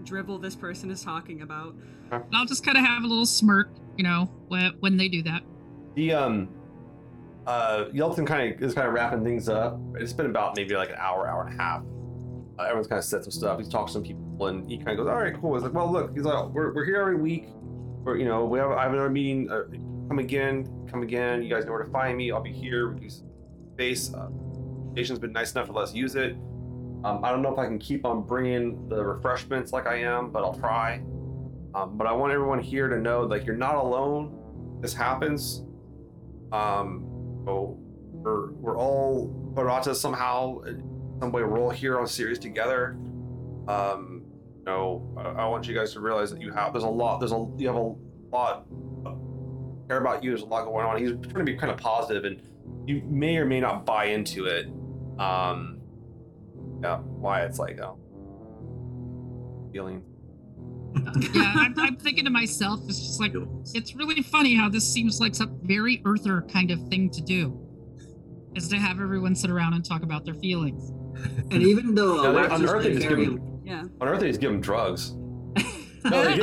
dribble 0.04 0.38
this 0.38 0.54
person 0.54 0.92
is 0.92 1.02
talking 1.02 1.42
about. 1.42 1.74
And 2.12 2.24
I'll 2.32 2.46
just 2.46 2.64
kind 2.64 2.78
of 2.78 2.84
have 2.84 3.02
a 3.02 3.06
little 3.08 3.26
smirk, 3.26 3.68
you 3.96 4.04
know, 4.04 4.30
when 4.46 4.74
when 4.78 4.96
they 4.96 5.08
do 5.08 5.24
that. 5.24 5.42
the 5.96 6.12
um 6.12 6.48
uh 7.46 7.86
Yeltsin 7.92 8.26
kind 8.26 8.54
of 8.54 8.62
is 8.62 8.74
kind 8.74 8.86
of 8.86 8.94
wrapping 8.94 9.24
things 9.24 9.48
up. 9.48 9.78
It's 9.94 10.12
been 10.12 10.26
about 10.26 10.56
maybe 10.56 10.74
like 10.74 10.90
an 10.90 10.96
hour, 10.98 11.28
hour 11.28 11.46
and 11.46 11.58
a 11.58 11.62
half. 11.62 11.82
Uh, 12.58 12.62
everyone's 12.62 12.86
kind 12.86 12.98
of 12.98 13.04
said 13.04 13.22
some 13.22 13.30
stuff. 13.30 13.58
He's 13.58 13.68
talked 13.68 13.88
to 13.88 13.92
some 13.92 14.02
people, 14.02 14.46
and 14.46 14.68
he 14.68 14.78
kind 14.78 14.90
of 14.90 14.96
goes, 14.96 15.08
"All 15.08 15.16
right, 15.18 15.34
cool." 15.38 15.54
He's 15.54 15.62
like, 15.62 15.74
"Well, 15.74 15.90
look, 15.92 16.14
he's 16.14 16.24
like, 16.24 16.48
we're, 16.48 16.74
we're 16.74 16.86
here 16.86 17.00
every 17.00 17.16
week. 17.16 17.48
We're 18.02 18.16
you 18.16 18.24
know 18.24 18.44
we 18.46 18.58
have 18.58 18.70
I 18.70 18.84
have 18.84 18.92
another 18.92 19.10
meeting. 19.10 19.50
Uh, 19.50 19.64
come 20.08 20.18
again, 20.18 20.86
come 20.90 21.02
again. 21.02 21.42
You 21.42 21.50
guys 21.50 21.66
know 21.66 21.72
where 21.72 21.82
to 21.82 21.90
find 21.90 22.16
me. 22.16 22.32
I'll 22.32 22.42
be 22.42 22.52
here. 22.52 22.92
We 22.92 23.10
space. 23.74 24.14
Uh, 24.14 24.30
station's 24.92 25.18
been 25.18 25.32
nice 25.32 25.52
enough 25.52 25.66
to 25.66 25.72
let 25.72 25.82
us 25.82 25.94
use 25.94 26.14
it. 26.14 26.32
Um, 27.04 27.20
I 27.22 27.30
don't 27.30 27.42
know 27.42 27.52
if 27.52 27.58
I 27.58 27.66
can 27.66 27.78
keep 27.78 28.06
on 28.06 28.22
bringing 28.22 28.88
the 28.88 29.04
refreshments 29.04 29.72
like 29.72 29.86
I 29.86 29.96
am, 29.96 30.30
but 30.30 30.42
I'll 30.42 30.58
try. 30.58 31.02
Um, 31.74 31.98
but 31.98 32.06
I 32.06 32.12
want 32.12 32.32
everyone 32.32 32.58
here 32.58 32.88
to 32.88 32.98
know 32.98 33.22
like 33.22 33.44
you're 33.44 33.54
not 33.54 33.74
alone. 33.74 34.78
This 34.80 34.94
happens. 34.94 35.62
Um, 36.52 37.05
so 37.46 37.78
we're 38.12 38.50
we're 38.52 38.76
all 38.76 39.32
Barata 39.54 39.94
somehow, 39.94 40.62
some 41.20 41.30
way. 41.32 41.44
We're 41.44 41.60
all 41.60 41.70
here 41.70 41.96
on 41.96 42.04
a 42.04 42.08
Ceres 42.08 42.40
together. 42.40 42.98
Um, 43.68 44.24
you 44.58 44.64
know, 44.64 45.14
I, 45.16 45.42
I 45.42 45.46
want 45.46 45.68
you 45.68 45.74
guys 45.74 45.92
to 45.92 46.00
realize 46.00 46.30
that 46.32 46.40
you 46.40 46.52
have 46.52 46.72
there's 46.72 46.84
a 46.84 46.88
lot. 46.88 47.20
There's 47.20 47.32
a 47.32 47.46
you 47.56 47.68
have 47.68 47.76
a 47.76 47.94
lot. 48.32 48.66
Care 49.88 49.98
about 49.98 50.24
you. 50.24 50.30
There's 50.30 50.42
a 50.42 50.46
lot 50.46 50.64
going 50.64 50.84
on. 50.84 50.98
He's 50.98 51.12
trying 51.30 51.46
to 51.46 51.52
be 51.52 51.56
kind 51.56 51.70
of 51.70 51.78
positive, 51.78 52.24
and 52.24 52.42
you 52.84 53.00
may 53.04 53.36
or 53.36 53.44
may 53.44 53.60
not 53.60 53.86
buy 53.86 54.06
into 54.06 54.46
it. 54.46 54.66
Um, 55.20 55.80
yeah, 56.82 56.98
why 56.98 57.44
it's 57.44 57.60
like 57.60 57.80
oh, 57.80 57.96
feeling. 59.72 60.02
Yeah, 61.34 61.52
I'm, 61.56 61.74
I'm 61.78 61.96
thinking 61.96 62.24
to 62.24 62.30
myself, 62.30 62.80
it's 62.88 62.98
just 63.00 63.20
like 63.20 63.34
it's 63.74 63.94
really 63.94 64.22
funny 64.22 64.54
how 64.54 64.68
this 64.68 64.90
seems 64.90 65.20
like 65.20 65.34
some 65.34 65.58
very 65.62 66.02
earther 66.04 66.42
kind 66.42 66.70
of 66.70 66.80
thing 66.88 67.10
to 67.10 67.20
do, 67.22 67.58
is 68.54 68.68
to 68.68 68.76
have 68.76 69.00
everyone 69.00 69.34
sit 69.34 69.50
around 69.50 69.74
and 69.74 69.84
talk 69.84 70.02
about 70.02 70.24
their 70.24 70.34
feelings. 70.34 70.90
And 71.50 71.62
even 71.62 71.94
though 71.94 72.22
Yeah, 72.22 72.28
uh, 72.28 72.32
they- 72.32 72.36
Wax 72.36 72.52
on 72.52 72.68
Earth 72.68 72.82
they 72.84 72.94
just 72.94 73.08
give 73.08 73.18
them, 73.18 73.60
Yeah. 73.64 73.84
on 74.00 74.08
Earth 74.08 74.20
they 74.20 74.28
just 74.28 74.40
give 74.40 74.50
him 74.50 74.60
drugs. 74.60 75.14
No, 76.04 76.24
they 76.24 76.36
do. 76.36 76.42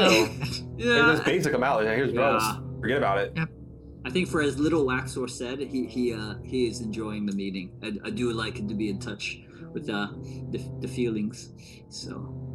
They 0.78 0.84
Yeah. 0.86 1.12
just 1.14 1.24
basically 1.24 1.52
come 1.54 1.64
out. 1.64 1.84
Like, 1.86 1.96
Here's 1.96 2.12
drugs. 2.12 2.44
Forget 2.82 2.98
about 2.98 3.20
it. 3.20 3.38
I 4.06 4.10
think 4.10 4.28
for 4.28 4.42
as 4.42 4.60
little 4.60 4.84
Waxor 4.86 5.30
said, 5.30 5.60
he 5.62 5.86
he 5.88 6.12
uh, 6.14 6.36
he 6.44 6.68
is 6.68 6.82
enjoying 6.82 7.26
the 7.26 7.32
meeting. 7.32 7.72
I, 7.82 7.94
I 8.04 8.10
do 8.10 8.34
like 8.34 8.56
to 8.56 8.74
be 8.76 8.90
in 8.90 9.00
touch 9.00 9.40
with 9.72 9.90
uh, 9.90 10.08
the 10.52 10.60
the 10.82 10.88
feelings. 10.90 11.54
So 11.88 12.53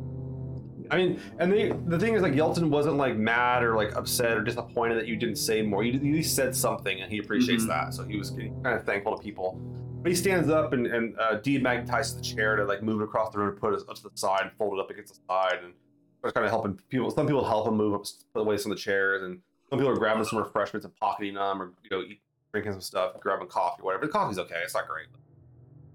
I 0.91 0.97
mean, 0.97 1.21
and 1.39 1.53
they, 1.53 1.73
the 1.87 1.99
thing 1.99 2.15
is, 2.15 2.23
like, 2.23 2.33
Yelton 2.33 2.71
wasn't 2.71 2.97
like 2.97 3.17
mad 3.17 3.63
or 3.63 3.77
like 3.77 3.95
upset 3.97 4.37
or 4.37 4.43
disappointed 4.43 4.97
that 4.99 5.07
you 5.07 5.17
didn't 5.17 5.37
say 5.37 5.63
more. 5.63 5.83
You, 5.85 5.93
you 5.93 5.99
at 5.99 6.03
least 6.05 6.35
said 6.35 6.55
something, 6.57 7.01
and 7.01 7.11
he 7.13 7.19
appreciates 7.19 7.65
Mhm. 7.65 7.69
that. 7.69 7.95
So 7.95 8.05
he 8.05 8.17
was 8.17 8.31
kind 8.31 8.67
of 8.67 8.85
thankful 8.85 9.17
to 9.17 9.23
people. 9.23 9.61
But 10.03 10.11
he 10.11 10.17
stands 10.17 10.49
up 10.49 10.73
and, 10.73 10.87
and 10.87 11.19
uh, 11.19 11.41
demagnetizes 11.41 12.17
the 12.17 12.23
chair 12.23 12.57
to 12.57 12.65
like 12.65 12.83
move 12.83 13.01
it 13.01 13.05
across 13.05 13.33
the 13.33 13.39
room, 13.39 13.49
and 13.51 13.59
put 13.61 13.75
it 13.75 13.81
up 13.89 13.97
to 13.97 14.03
the 14.05 14.11
side, 14.15 14.43
and 14.43 14.53
fold 14.53 14.79
it 14.79 14.81
up 14.81 14.91
against 14.91 15.15
the 15.15 15.21
side, 15.29 15.59
and 15.65 15.75
starts 16.21 16.35
kind 16.35 16.45
of 16.47 16.51
helping 16.51 16.79
people. 16.89 17.11
Some 17.11 17.27
people 17.27 17.45
help 17.45 17.67
him 17.69 17.77
move 17.77 17.95
up, 17.95 18.05
put 18.33 18.41
away 18.41 18.57
some 18.57 18.71
of 18.73 18.79
the 18.79 18.83
chairs, 18.83 19.23
and 19.23 19.41
some 19.71 19.79
people 19.79 19.93
are 19.93 19.97
grabbing 19.97 20.25
some 20.25 20.39
refreshments 20.39 20.85
and 20.85 20.95
pocketing 20.97 21.35
them, 21.35 21.61
or 21.61 21.73
you 21.83 21.91
know, 21.91 22.03
eat, 22.03 22.21
drinking 22.53 22.73
some 22.73 22.81
stuff, 22.81 23.21
grabbing 23.21 23.49
coffee, 23.49 23.83
whatever. 23.83 24.07
The 24.07 24.13
coffee's 24.13 24.39
okay; 24.39 24.61
it's 24.63 24.75
not 24.75 24.87
great. 24.89 25.07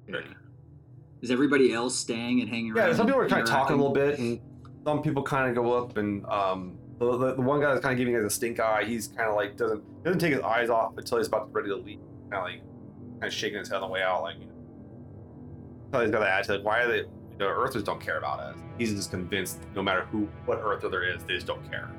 Yeah. 0.08 0.20
Is 1.22 1.32
everybody 1.32 1.72
else 1.72 1.96
staying 1.98 2.42
and 2.42 2.50
hanging 2.50 2.74
around? 2.74 2.90
Yeah, 2.90 2.96
some 2.96 3.06
people 3.08 3.22
are 3.22 3.30
kind 3.30 3.42
of 3.44 3.48
talking 3.50 3.76
a 3.76 3.78
little 3.78 3.94
bit, 3.94 4.20
and 4.20 4.42
some 4.86 5.02
people 5.02 5.24
kind 5.24 5.50
of 5.50 5.56
go 5.56 5.74
up 5.74 5.98
and 5.98 6.26
um, 6.26 6.78
the, 7.00 7.18
the, 7.18 7.36
the 7.36 7.42
one 7.42 7.60
guy 7.62 7.70
that's 7.74 7.82
kind 7.82 7.94
of 7.94 7.98
giving 7.98 8.16
us 8.16 8.24
a 8.26 8.30
stink 8.30 8.60
eye. 8.60 8.84
He's 8.86 9.08
kind 9.08 9.30
of 9.30 9.36
like 9.36 9.58
doesn't 9.58 10.04
doesn't 10.04 10.20
take 10.20 10.34
his 10.34 10.42
eyes 10.42 10.70
off 10.70 10.98
until 10.98 11.18
he's 11.18 11.28
about 11.28 11.48
to 11.48 11.52
ready 11.52 11.70
to 11.70 11.76
leave. 11.76 12.00
Kind 12.30 12.36
of 12.36 12.44
like 12.44 12.62
kind 13.20 13.24
of 13.26 13.34
shaking 13.34 13.60
his 13.60 13.70
head 13.70 13.78
on 13.78 13.82
the 13.82 13.88
way 13.88 14.02
out, 14.02 14.22
like 14.24 14.36
you 14.40 14.46
know. 15.92 16.02
He's 16.02 16.12
got 16.12 16.20
that 16.22 16.30
attitude. 16.30 16.58
Like, 16.58 16.66
why 16.66 16.80
are 16.84 16.88
they? 16.88 16.98
You 17.00 17.40
know, 17.40 17.48
Earthers 17.48 17.84
don't 17.84 18.00
care 18.02 18.18
about 18.18 18.40
us. 18.40 18.56
He's 18.78 18.94
just 18.94 19.10
convinced, 19.12 19.60
no 19.76 19.82
matter 19.82 20.06
who, 20.06 20.28
what 20.46 20.60
Earther 20.62 20.90
there 20.90 21.04
is, 21.04 21.24
they 21.24 21.34
just 21.36 21.48
don't 21.48 21.68
care. 21.70 21.90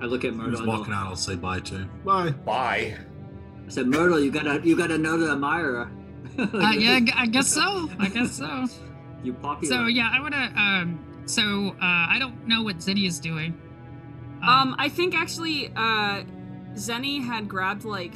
I 0.00 0.04
look 0.06 0.24
at 0.24 0.32
Who's 0.34 0.58
Myrtle. 0.60 0.66
walking 0.66 0.92
out? 0.92 1.06
I'll 1.06 1.16
say 1.16 1.34
bye 1.36 1.60
to. 1.60 1.86
Bye. 2.04 2.30
Bye. 2.30 2.96
I 3.66 3.70
said, 3.70 3.86
Myrtle, 3.86 4.20
you 4.20 4.30
gotta, 4.30 4.60
you 4.66 4.76
gotta 4.76 4.98
know 4.98 5.16
the 5.16 5.32
admirer. 5.32 5.90
Uh, 6.38 6.70
yeah, 6.72 6.98
I 7.14 7.22
I 7.22 7.26
guess 7.26 7.48
so. 7.52 7.90
I 7.98 8.08
guess 8.08 8.32
so. 8.32 8.64
You 9.22 9.34
popular. 9.34 9.74
So 9.74 9.86
yeah, 9.86 10.10
I 10.12 10.20
wanna. 10.20 10.52
Um, 10.56 11.04
so 11.26 11.68
uh, 11.70 11.74
I 11.80 12.16
don't 12.18 12.46
know 12.46 12.62
what 12.62 12.78
Zeni 12.78 13.06
is 13.06 13.18
doing. 13.18 13.58
Um, 14.42 14.74
I 14.78 14.88
think 14.88 15.14
actually, 15.14 15.68
uh, 15.76 16.24
Zeni 16.74 17.24
had 17.24 17.48
grabbed 17.48 17.84
like 17.84 18.14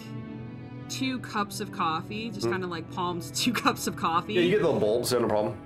two 0.89 1.19
cups 1.21 1.61
of 1.61 1.73
coffee, 1.73 2.31
just 2.31 2.47
Mhm. 2.47 2.51
kind 2.53 2.65
of 2.65 2.71
like 2.71 2.91
palms 2.93 3.31
two 3.35 3.53
cups 3.53 3.87
of 3.87 3.97
coffee. 3.97 4.35
Yeah, 4.35 4.41
you 4.43 4.51
get 4.51 4.63
little 4.63 4.81
bulbs, 4.81 5.11
so 5.11 5.19
no 5.19 5.29
problem. 5.29 5.57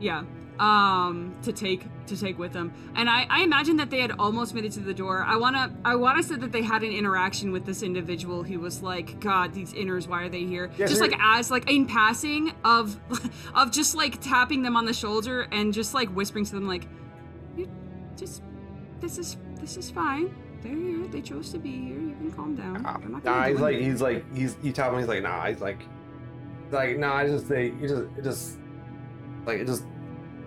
Yeah. 0.00 0.24
Um, 0.58 1.36
to 1.42 1.52
take 1.52 1.86
to 2.06 2.18
take 2.18 2.36
with 2.36 2.52
them, 2.52 2.72
and 2.96 3.08
I, 3.08 3.26
I 3.30 3.42
imagine 3.42 3.76
that 3.76 3.90
they 3.90 4.00
had 4.00 4.10
almost 4.18 4.54
made 4.54 4.64
it 4.64 4.72
to 4.72 4.80
the 4.80 4.92
door. 4.92 5.22
I 5.22 5.36
wanna 5.36 5.72
I 5.84 5.94
wanna 5.94 6.20
say 6.20 6.34
that 6.34 6.50
they 6.50 6.62
had 6.62 6.82
an 6.82 6.90
interaction 6.90 7.52
with 7.52 7.64
this 7.64 7.84
individual 7.84 8.42
who 8.42 8.58
was 8.58 8.82
like, 8.82 9.20
God, 9.20 9.54
these 9.54 9.72
inners, 9.72 10.08
why 10.08 10.24
are 10.24 10.28
they 10.28 10.44
here? 10.44 10.68
Yeah, 10.76 10.86
just 10.86 11.00
like 11.00 11.14
as 11.20 11.52
like 11.52 11.70
in 11.70 11.86
passing 11.86 12.52
of 12.64 12.98
of 13.54 13.70
just 13.70 13.94
like 13.94 14.20
tapping 14.20 14.62
them 14.62 14.76
on 14.76 14.84
the 14.84 14.92
shoulder 14.92 15.46
and 15.52 15.72
just 15.72 15.94
like 15.94 16.08
whispering 16.08 16.44
to 16.46 16.52
them 16.52 16.66
like, 16.66 16.88
you 17.56 17.70
just 18.16 18.42
this 19.00 19.16
is 19.18 19.36
this 19.60 19.76
is 19.76 19.90
fine. 19.90 20.34
They're 20.62 20.74
here. 20.74 21.06
They 21.06 21.20
chose 21.20 21.50
to 21.52 21.58
be 21.58 21.70
here. 21.70 22.00
You 22.00 22.16
can 22.18 22.32
calm 22.32 22.56
down. 22.56 22.82
Gonna 22.82 23.20
Nah, 23.22 23.46
he's 23.46 23.60
like 23.60 23.78
he's 23.78 24.02
like 24.02 24.36
he's 24.36 24.56
you 24.62 24.72
tell 24.72 24.90
him 24.92 24.98
he's 24.98 25.08
like 25.08 25.22
nah 25.22 25.46
he's 25.46 25.60
like 25.60 25.78
like 26.70 26.98
nah 26.98 27.14
I 27.14 27.26
just 27.26 27.48
they 27.48 27.66
you 27.66 27.88
just 27.88 28.02
it 28.16 28.24
just 28.24 28.56
like 29.46 29.60
it 29.60 29.66
just 29.66 29.84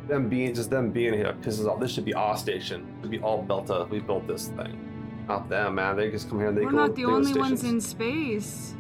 them 0.07 0.29
being 0.29 0.53
just 0.53 0.69
them 0.69 0.91
being 0.91 1.13
here 1.13 1.35
pisses 1.41 1.67
off. 1.67 1.79
This 1.79 1.91
should 1.91 2.05
be 2.05 2.13
our 2.13 2.37
station. 2.37 2.87
It 2.99 3.03
should 3.03 3.11
be 3.11 3.19
all 3.19 3.43
Delta. 3.43 3.87
We 3.89 3.99
built 3.99 4.27
this 4.27 4.47
thing, 4.49 5.25
not 5.27 5.49
them, 5.49 5.75
man. 5.75 5.95
They 5.97 6.09
just 6.11 6.29
come 6.29 6.39
here 6.39 6.49
and 6.49 6.57
they 6.57 6.61
go. 6.61 6.67
We're 6.67 6.73
not 6.73 6.95
the 6.95 7.05
only 7.05 7.33
to 7.33 7.39
ones 7.39 7.63
in 7.63 7.79
space. 7.95 8.75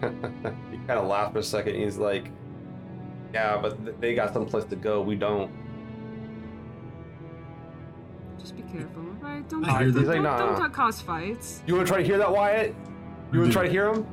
he 0.00 0.06
kind 0.06 0.90
of 0.90 1.06
laughed 1.06 1.32
for 1.32 1.38
a 1.38 1.42
second. 1.42 1.74
He's 1.76 1.96
like, 1.98 2.30
yeah, 3.32 3.58
but 3.60 3.82
th- 3.84 3.96
they 4.00 4.14
got 4.14 4.32
someplace 4.32 4.64
to 4.64 4.76
go. 4.76 5.00
We 5.00 5.16
don't. 5.16 5.50
Just 8.38 8.56
be 8.56 8.62
careful, 8.62 9.02
right? 9.20 9.48
Don't, 9.48 9.64
I 9.64 9.84
hear 9.84 9.90
don't, 9.90 10.04
that. 10.04 10.12
Don't, 10.14 10.22
nah. 10.22 10.58
don't 10.58 10.72
cause 10.72 11.00
fights. 11.00 11.62
You 11.66 11.74
want 11.74 11.86
to 11.86 11.92
try 11.92 12.02
to 12.02 12.06
hear 12.06 12.18
that, 12.18 12.30
Wyatt? 12.30 12.74
You 13.32 13.40
want 13.40 13.50
to 13.50 13.56
try 13.56 13.64
to 13.66 13.70
hear 13.70 13.88
him? 13.88 14.06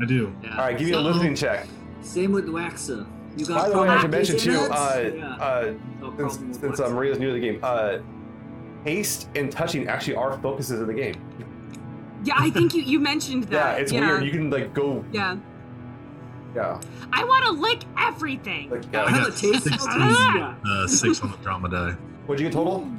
I 0.00 0.04
do. 0.06 0.34
yeah. 0.42 0.50
All 0.52 0.58
right, 0.58 0.76
give 0.78 0.88
me 0.88 0.94
a 0.94 1.00
listening 1.00 1.34
check. 1.34 1.66
Same 2.02 2.32
with 2.32 2.46
Waxor. 2.46 3.06
You 3.36 3.46
got 3.46 3.64
By 3.64 3.68
the 3.68 3.78
way, 3.78 3.88
I 3.88 3.98
problem 3.98 4.00
should 4.00 4.10
mention 4.10 4.34
these 4.34 4.44
too. 4.44 4.72
Uh, 4.72 5.10
Yeah. 5.14 5.34
uh, 5.34 5.74
No 6.00 6.28
since, 6.28 6.58
since 6.58 6.80
uh, 6.80 6.88
Maria's 6.90 7.18
new 7.18 7.28
to 7.28 7.32
the 7.34 7.40
game, 7.40 7.60
uh, 7.62 7.98
haste 8.84 9.28
and 9.34 9.50
touching 9.52 9.88
actually 9.88 10.14
are 10.16 10.38
focuses 10.38 10.80
of 10.80 10.86
the 10.86 10.94
game. 10.94 11.14
Yeah, 12.24 12.34
I 12.38 12.50
think 12.50 12.74
you, 12.74 12.82
you 12.82 12.98
mentioned 12.98 13.44
that. 13.50 13.52
Yeah, 13.76 13.82
it's 13.82 13.92
yeah. 13.92 14.00
weird. 14.00 14.24
You 14.24 14.30
can 14.30 14.50
like 14.50 14.72
go. 14.74 15.04
Yeah. 15.12 15.36
Yeah, 16.54 16.80
I 17.12 17.22
want 17.24 17.44
to 17.44 17.50
lick 17.52 17.82
everything. 17.98 18.70
like 18.70 18.86
I 18.94 19.02
yeah. 19.02 19.10
have 19.10 19.26
got 19.26 19.28
a 19.28 19.38
taste 19.38 19.64
16. 19.64 20.00
yeah. 20.00 20.54
Uh, 20.66 20.86
six 20.86 21.20
on 21.20 21.30
the 21.30 21.36
drama 21.38 21.68
die. 21.68 21.92
What'd 22.24 22.40
you 22.40 22.46
get 22.48 22.54
total? 22.54 22.90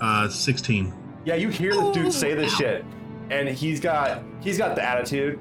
Uh, 0.00 0.28
16. 0.28 0.92
Yeah, 1.24 1.36
you 1.36 1.48
hear 1.48 1.72
this 1.72 1.94
dude 1.94 2.12
say 2.12 2.34
this 2.34 2.52
Ow. 2.54 2.56
shit, 2.56 2.84
and 3.30 3.48
he's 3.48 3.78
got 3.78 4.22
he's 4.40 4.58
got 4.58 4.74
the 4.74 4.82
attitude, 4.82 5.38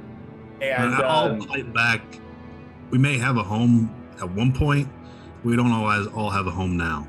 and 0.61 0.93
Uh, 0.93 0.97
I'll 1.01 1.31
um, 1.31 1.41
fight 1.41 1.73
back. 1.73 2.01
We 2.91 2.99
may 2.99 3.17
have 3.17 3.37
a 3.37 3.43
home 3.43 3.89
at 4.21 4.29
one 4.31 4.51
point. 4.53 4.87
We 5.43 5.55
don't 5.55 5.71
always 5.71 6.07
all 6.07 6.29
have 6.29 6.47
a 6.47 6.51
home 6.51 6.75
now. 6.77 7.07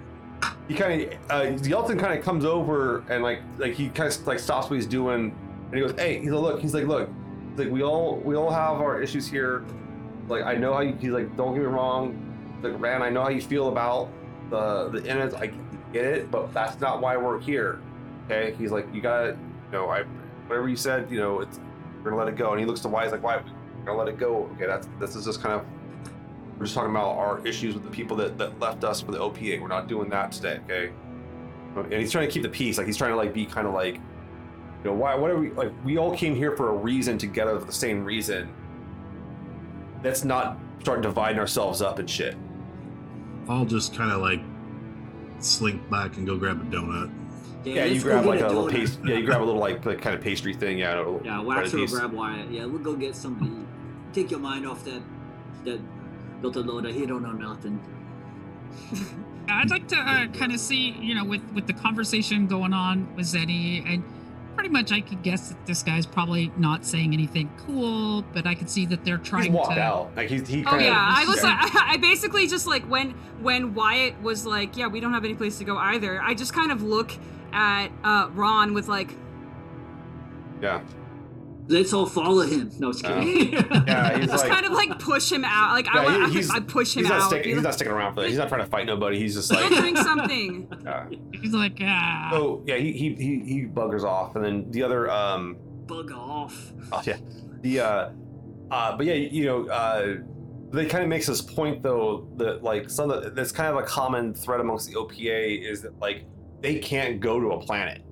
he 0.69 0.75
kind 0.75 1.03
of 1.03 1.13
uh, 1.31 1.43
Yelton 1.63 1.99
kind 1.99 2.19
of 2.19 2.25
comes 2.25 2.45
over 2.45 3.03
and 3.09 3.23
like 3.23 3.41
like 3.57 3.75
he 3.75 3.89
kind 3.89 4.13
of 4.13 4.27
like 4.27 4.39
stops 4.39 4.69
what 4.69 4.77
he's 4.77 4.87
doing, 4.87 5.35
and 5.71 5.75
he 5.75 5.81
goes, 5.81 5.93
"Hey," 5.99 6.19
he's 6.19 6.31
like, 6.31 6.43
"Look," 6.43 6.61
he's 6.61 6.75
like, 6.75 6.87
"Look," 6.87 7.09
he's 7.51 7.59
like, 7.61 7.71
"We 7.71 7.83
all 7.83 8.17
we 8.17 8.35
all 8.37 8.51
have 8.51 8.81
our 8.81 9.01
issues 9.01 9.27
here. 9.27 9.65
Like 10.29 10.45
I 10.45 10.55
know 10.55 10.75
how 10.75 10.81
you, 10.81 10.95
he's 11.01 11.11
like, 11.13 11.35
don't 11.37 11.55
get 11.55 11.61
me 11.61 11.67
wrong, 11.67 12.59
like 12.63 12.79
Ran, 12.81 13.01
I 13.01 13.11
know 13.11 13.23
how 13.23 13.29
you 13.29 13.41
feel 13.41 13.69
about 13.69 14.11
the 14.51 14.89
the 14.91 15.05
innards. 15.09 15.35
I 15.35 15.53
get 15.93 16.05
it, 16.05 16.31
but 16.31 16.53
that's 16.53 16.81
not 16.81 17.01
why 17.01 17.17
we're 17.17 17.41
here. 17.41 17.79
Okay?" 18.27 18.55
He's 18.59 18.71
like, 18.73 18.87
"You 18.93 19.01
got, 19.01 19.29
you 19.29 19.37
know, 19.73 19.89
I 19.89 20.03
whatever 20.49 20.69
you 20.69 20.77
said, 20.77 21.11
you 21.11 21.21
know, 21.21 21.41
it's 21.41 21.59
we're 22.03 22.11
gonna 22.11 22.23
let 22.23 22.29
it 22.29 22.37
go." 22.37 22.51
And 22.51 22.61
he 22.61 22.67
looks 22.67 22.81
to 22.81 22.89
Wyatt, 22.89 23.07
he's 23.07 23.13
like, 23.13 23.23
"Why? 23.23 23.37
We're 23.37 23.85
gonna 23.87 23.99
let 23.99 24.09
it 24.09 24.19
go? 24.19 24.51
Okay, 24.57 24.67
that's 24.67 24.89
this 25.01 25.17
is 25.17 25.25
just 25.25 25.41
kind 25.41 25.55
of." 25.55 25.65
We're 26.59 26.65
just 26.65 26.75
talking 26.75 26.91
about 26.91 27.17
our 27.17 27.47
issues 27.47 27.75
with 27.75 27.85
the 27.85 27.91
people 27.91 28.17
that, 28.17 28.39
that 28.39 28.59
left 28.59 28.83
us 28.83 29.01
for 29.01 29.13
the 29.13 29.19
OPA. 29.19 29.61
We're 29.61 29.69
not 29.69 29.89
doing 29.89 30.09
that 30.11 30.33
today, 30.33 30.61
okay? 30.65 30.93
And 31.77 31.93
he's 31.93 32.11
trying 32.11 32.27
to 32.27 32.33
keep 32.33 32.43
the 32.43 32.49
peace. 32.49 32.79
Like 32.79 32.87
he's 32.87 32.97
trying 32.97 33.11
to 33.11 33.17
like 33.17 33.35
be 33.35 33.45
kind 33.45 33.67
of 33.67 33.75
like, 33.75 33.97
you 33.97 34.91
know, 34.91 34.95
why? 34.95 35.15
What 35.15 35.31
are 35.31 35.39
we 35.39 35.51
like? 35.51 35.71
We 35.85 35.99
all 35.99 36.17
came 36.17 36.35
here 36.35 36.57
for 36.57 36.71
a 36.71 36.73
reason 36.73 37.19
together 37.19 37.59
for 37.61 37.67
the 37.67 37.73
same 37.73 38.05
reason. 38.05 38.49
Let's 40.03 40.25
not 40.25 40.59
start 40.81 41.03
dividing 41.03 41.39
ourselves 41.39 41.83
up 41.83 41.99
and 41.99 42.09
shit. 42.09 42.37
I'll 43.49 43.67
just 43.67 43.95
kind 43.95 44.11
of 44.11 44.23
like 44.23 44.41
slink 45.41 45.89
back 45.91 46.17
and 46.17 46.27
go 46.27 46.37
grab 46.39 46.61
a 46.61 46.65
donut. 46.65 47.13
Yeah, 47.65 47.85
you 47.85 48.01
grab 48.01 48.25
like 48.25 48.41
a, 48.41 48.47
little 48.47 48.67
donut. 48.67 48.71
paste. 48.71 48.99
Yeah, 49.05 49.17
you 49.17 49.27
grab 49.27 49.43
a 49.43 49.45
little 49.45 49.61
like, 49.61 49.85
like 49.85 50.01
kind 50.01 50.15
of 50.15 50.23
pastry 50.23 50.55
thing. 50.55 50.79
Yeah, 50.79 50.97
a 50.97 50.99
little 50.99 51.21
Yeah, 51.25 51.43
bread 51.43 51.67
Waxor 51.67 51.81
will 51.81 51.87
grab 51.89 52.13
Wyatt. 52.13 52.51
Yeah, 52.51 52.65
we'll 52.65 52.79
go 52.79 52.95
get 52.95 53.15
something. 53.17 53.51
to 53.51 53.61
eat. 53.61 53.67
Take 54.15 54.31
your 54.31 54.41
mind 54.41 54.67
off 54.67 54.85
that 54.85 55.03
that 55.65 55.81
Dr. 56.51 56.67
Loda. 56.67 56.93
He 56.93 57.07
don't 57.07 57.23
know 57.23 57.33
nothing. 57.33 57.81
I'd 59.49 59.71
like 59.71 59.87
to 59.89 59.97
uh, 59.97 60.27
kind 60.29 60.53
of 60.53 60.61
see, 60.61 60.91
you 61.01 61.15
know, 61.15 61.25
with 61.25 61.43
with 61.55 61.67
the 61.67 61.73
conversation 61.73 62.47
going 62.47 62.73
on 62.73 63.15
with 63.17 63.27
Zeni, 63.27 63.85
and 63.89 64.03
pretty 64.55 64.71
much 64.71 64.91
I 64.91 65.01
could 65.01 65.23
guess 65.23 65.51
that 65.51 65.67
this 65.67 65.83
guy's 65.83 66.05
probably 66.07 66.51
not 66.57 66.85
saying 66.85 67.13
anything 67.13 67.51
cool, 67.59 68.23
but 68.33 68.47
I 68.47 68.55
could 68.55 68.69
see 68.71 68.87
that 68.87 69.05
they're 69.05 69.19
He's 69.19 69.29
trying 69.29 69.53
walked 69.53 69.75
to. 69.75 69.81
out. 69.81 70.11
Like 70.17 70.29
he's 70.29 70.49
he 70.49 70.63
Oh 70.63 70.71
kind 70.71 70.81
of. 70.83 70.87
yeah, 70.89 70.99
I 70.99 71.25
was. 71.27 71.43
yeah. 71.43 71.57
I, 71.61 71.93
I 71.93 71.97
basically 71.99 72.47
just 72.49 72.67
like 72.67 72.83
when 72.85 73.11
when 73.41 73.75
Wyatt 73.75 74.21
was 74.23 74.45
like, 74.47 74.77
"Yeah, 74.77 74.89
we 74.89 74.99
don't 75.01 75.13
have 75.15 75.25
any 75.25 75.35
place 75.35 75.59
to 75.59 75.65
go 75.65 75.77
either." 75.77 76.21
I 76.21 76.35
just 76.35 76.53
kind 76.53 76.73
of 76.73 76.83
look 76.83 77.13
at 77.53 77.89
uh, 78.03 78.29
Ron 78.35 78.75
with 78.75 78.89
like, 78.89 79.15
yeah. 80.61 80.81
Let's 81.69 81.93
all 81.93 82.07
follow 82.07 82.43
him. 82.43 82.71
No, 82.79 82.93
just 82.93 83.03
Yeah. 83.05 83.21
kidding. 83.25 83.53
Yeah, 83.53 84.19
he's 84.19 84.27
just 84.31 84.45
like. 84.45 84.53
kind 84.53 84.67
of 84.67 84.73
like 84.73 84.99
push 85.01 85.33
him 85.33 85.45
out. 85.45 85.73
Like 85.73 85.87
Yeah, 85.87 86.01
I, 86.01 86.05
want, 86.05 86.27
he- 86.29 86.35
he's- 86.35 86.51
I 86.51 86.61
push 86.61 86.95
him 86.97 87.03
He's 87.03 87.11
not 87.11 87.23
out. 87.23 87.27
sticking. 87.29 87.43
Be 87.43 87.49
He's 87.49 87.57
like, 87.57 87.65
not 87.65 87.75
sticking 87.75 87.93
around 87.93 88.15
for 88.15 88.21
that. 88.21 88.29
He's 88.29 88.39
not 88.39 88.49
trying 88.49 88.61
to 88.65 88.71
fight 88.71 88.87
nobody. 88.87 89.19
He's 89.19 89.35
just 89.35 89.51
Go 89.51 89.59
like. 89.61 89.73
drink 89.75 89.99
something. 89.99 90.69
yeah. 90.85 91.07
He's 91.33 91.53
like, 91.53 91.79
ah. 91.83 92.29
So 92.33 92.63
yeah, 92.67 92.77
he, 92.77 92.93
he 92.93 93.15
he 93.15 93.41
he 93.45 93.65
buggers 93.65 94.05
off, 94.05 94.37
and 94.37 94.45
then 94.45 94.71
the 94.71 94.83
other 94.85 95.11
um 95.11 95.57
Bug 95.87 96.13
off. 96.13 96.73
oh 96.93 97.03
yeah 97.05 97.17
the 97.63 97.81
uh 97.81 98.09
uh 98.71 98.97
but 98.97 99.07
yeah 99.07 99.15
you 99.15 99.45
know 99.45 99.67
uh 99.69 100.17
they 100.73 100.85
kind 100.87 101.03
of 101.05 101.09
makes 101.09 101.27
this 101.27 101.41
point 101.41 101.81
though 101.83 102.29
that 102.37 102.63
like 102.65 102.91
some 102.91 103.09
of 103.11 103.23
the, 103.23 103.31
that's 103.31 103.53
kind 103.53 103.69
of 103.77 103.83
a 103.83 103.87
common 103.87 104.35
thread 104.35 104.59
amongst 104.61 104.89
the 104.89 104.95
OPA 104.95 105.63
is 105.69 105.83
that 105.83 105.97
like 106.01 106.25
they 106.61 106.79
can't 106.81 107.21
go 107.21 107.39
to 107.41 107.51
a 107.53 107.61
planet 107.61 108.03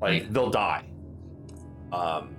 like 0.00 0.22
Right. 0.22 0.32
they'll 0.32 0.50
die 0.50 0.84
um 1.92 2.36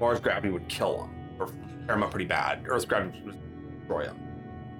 Mars 0.00 0.18
gravity 0.20 0.50
would 0.50 0.66
kill 0.68 1.04
him 1.04 1.10
or 1.38 1.46
tear 1.86 1.94
him 1.96 2.02
up 2.02 2.10
pretty 2.10 2.24
bad 2.26 2.62
Earth's 2.66 2.84
gravity 2.84 3.20
would 3.24 3.38
destroy 3.78 4.04
him. 4.04 4.16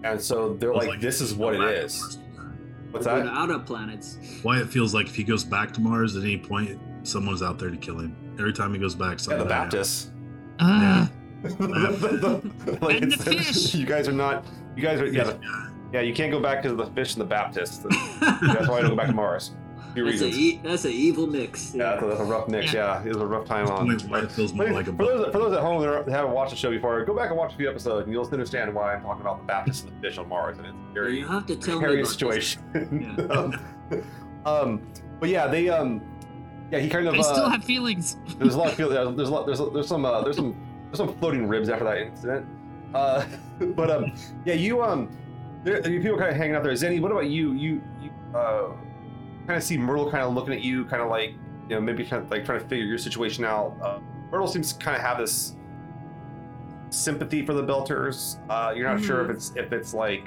and 0.04 0.20
so 0.20 0.54
they're 0.54 0.72
Feels 0.72 0.86
like, 0.86 1.00
this 1.00 1.20
is 1.20 1.34
what 1.34 1.54
it 1.54 1.60
is 1.60 2.18
what's 2.90 3.06
Go 3.06 3.18
to 3.18 3.22
that 3.24 3.32
outer 3.32 3.58
planets. 3.58 4.18
it 4.44 4.66
feels 4.68 4.92
like 4.94 5.06
if 5.06 5.14
he 5.14 5.22
goes 5.24 5.44
back 5.44 5.72
to 5.74 5.80
Mars 5.80 6.16
at 6.16 6.24
any 6.24 6.38
point, 6.38 6.78
someone's 7.04 7.42
out 7.42 7.58
there 7.58 7.70
to 7.70 7.76
kill 7.76 7.98
him. 8.00 8.16
Every 8.38 8.52
time 8.52 8.72
he 8.74 8.80
goes 8.80 8.94
back, 8.96 9.10
yeah 9.12 9.14
the 9.16 9.22
someone 9.22 9.48
Baptists 9.48 10.10
Uh, 10.58 11.06
like 12.80 13.02
And 13.02 13.12
the 13.12 13.30
it's- 13.30 13.46
fish. 13.62 13.74
You 13.74 13.86
guys 13.86 14.08
are 14.08 14.12
not. 14.12 14.44
You 14.76 14.82
guys 14.82 15.00
are. 15.00 15.06
Yeah, 15.06 15.32
Yeah. 15.42 15.68
yeah. 15.92 16.00
You 16.00 16.12
can't 16.14 16.30
go 16.32 16.40
back 16.40 16.58
because 16.62 16.72
of 16.72 16.78
the 16.78 16.86
fish 16.94 17.14
and 17.14 17.20
the 17.22 17.26
Baptists. 17.26 17.78
That's 18.20 18.68
why 18.68 18.78
I 18.78 18.80
don't 18.82 18.90
go 18.90 18.96
back 18.96 19.06
to 19.06 19.12
Mars. 19.14 19.52
Few 19.94 20.04
That's 20.04 20.20
a 20.20 20.24
reasons. 20.26 20.38
e- 20.38 20.60
that's 20.62 20.84
an 20.84 20.90
evil 20.92 21.26
mix. 21.26 21.74
Yeah, 21.74 21.90
that's 21.90 22.02
a, 22.02 22.06
that's 22.06 22.20
a 22.20 22.24
rough 22.24 22.48
mix. 22.48 22.72
Yeah. 22.72 23.02
it 23.02 23.08
was 23.08 23.16
a 23.16 23.26
rough 23.26 23.46
time 23.46 23.66
on. 23.68 23.88
Wait, 23.88 24.02
why 24.02 24.20
it 24.20 24.30
feels 24.32 24.52
more 24.52 24.70
like 24.70 24.86
a 24.86 24.92
for 24.92 25.04
those 25.04 25.32
for 25.32 25.38
those 25.38 25.52
at 25.52 25.60
home 25.60 25.82
that 25.82 26.08
haven't 26.08 26.32
watched 26.32 26.50
the 26.50 26.56
show 26.56 26.70
before, 26.70 27.04
go 27.04 27.14
back 27.14 27.28
and 27.30 27.36
watch 27.38 27.52
a 27.54 27.56
few 27.56 27.68
episodes, 27.68 28.04
and 28.04 28.12
you'll 28.12 28.26
understand 28.26 28.72
why 28.74 28.94
I'm 28.94 29.02
talking 29.02 29.22
about 29.22 29.38
the 29.38 29.44
Baptist 29.46 29.86
and 29.86 29.96
the 29.96 30.08
fish 30.08 30.18
on 30.18 30.28
Mars, 30.28 30.58
and 30.58 30.66
it's 30.66 30.76
very 30.94 31.18
You 31.18 31.26
have 31.26 31.46
to 31.46 31.56
tell 31.56 31.80
me 31.80 31.86
precarious 31.86 32.20
about 32.20 32.34
this. 32.34 32.48
situation. 32.48 33.30
um, 33.30 33.60
um, 34.46 34.86
but 35.18 35.28
yeah, 35.28 35.46
they 35.46 35.68
um, 35.68 36.00
yeah, 36.70 36.78
he 36.78 36.88
kind 36.88 37.06
of. 37.08 37.14
I 37.14 37.18
uh, 37.18 37.22
still 37.22 37.48
have 37.48 37.64
feelings. 37.64 38.16
there's 38.38 38.54
a 38.54 38.58
lot 38.58 38.68
of 38.68 38.74
feelings. 38.74 38.94
there's 38.94 39.16
there's 39.16 39.28
a 39.28 39.32
lot, 39.32 39.46
there's 39.46 39.58
there's 39.72 39.88
some 39.88 40.04
uh, 40.04 40.22
there's 40.22 40.36
some 40.36 40.54
there's 40.86 40.98
some 40.98 41.14
floating 41.18 41.48
ribs 41.48 41.68
after 41.68 41.84
that 41.84 41.98
incident. 41.98 42.46
Uh, 42.94 43.24
but 43.60 43.90
um, 43.90 44.12
yeah, 44.44 44.54
you 44.54 44.82
um, 44.82 45.10
there, 45.64 45.86
you 45.88 46.00
people 46.00 46.18
kind 46.18 46.30
of 46.30 46.36
hanging 46.36 46.54
out 46.56 46.62
there. 46.62 46.72
Zeni, 46.72 47.00
what 47.00 47.10
about 47.12 47.26
you? 47.26 47.52
You 47.52 47.82
you 48.00 48.10
uh, 48.34 48.68
kind 49.46 49.56
of 49.56 49.62
see 49.62 49.78
Myrtle 49.78 50.10
kind 50.10 50.24
of 50.24 50.34
looking 50.34 50.54
at 50.54 50.62
you, 50.62 50.84
kind 50.84 51.02
of 51.02 51.08
like 51.08 51.30
you 51.68 51.76
know 51.76 51.80
maybe 51.80 52.04
kind 52.04 52.22
of 52.22 52.30
like 52.30 52.44
trying 52.44 52.60
to 52.60 52.66
figure 52.66 52.84
your 52.84 52.98
situation 52.98 53.44
out. 53.44 53.76
Uh, 53.82 53.98
Myrtle 54.30 54.46
seems 54.46 54.72
to 54.72 54.84
kind 54.84 54.96
of 54.96 55.02
have 55.02 55.18
this 55.18 55.54
sympathy 56.90 57.44
for 57.44 57.54
the 57.54 57.62
Belters. 57.62 58.38
Uh, 58.48 58.72
you're 58.74 58.88
not 58.88 59.02
sure 59.02 59.24
if 59.24 59.30
it's 59.30 59.52
if 59.56 59.72
it's 59.72 59.94
like 59.94 60.26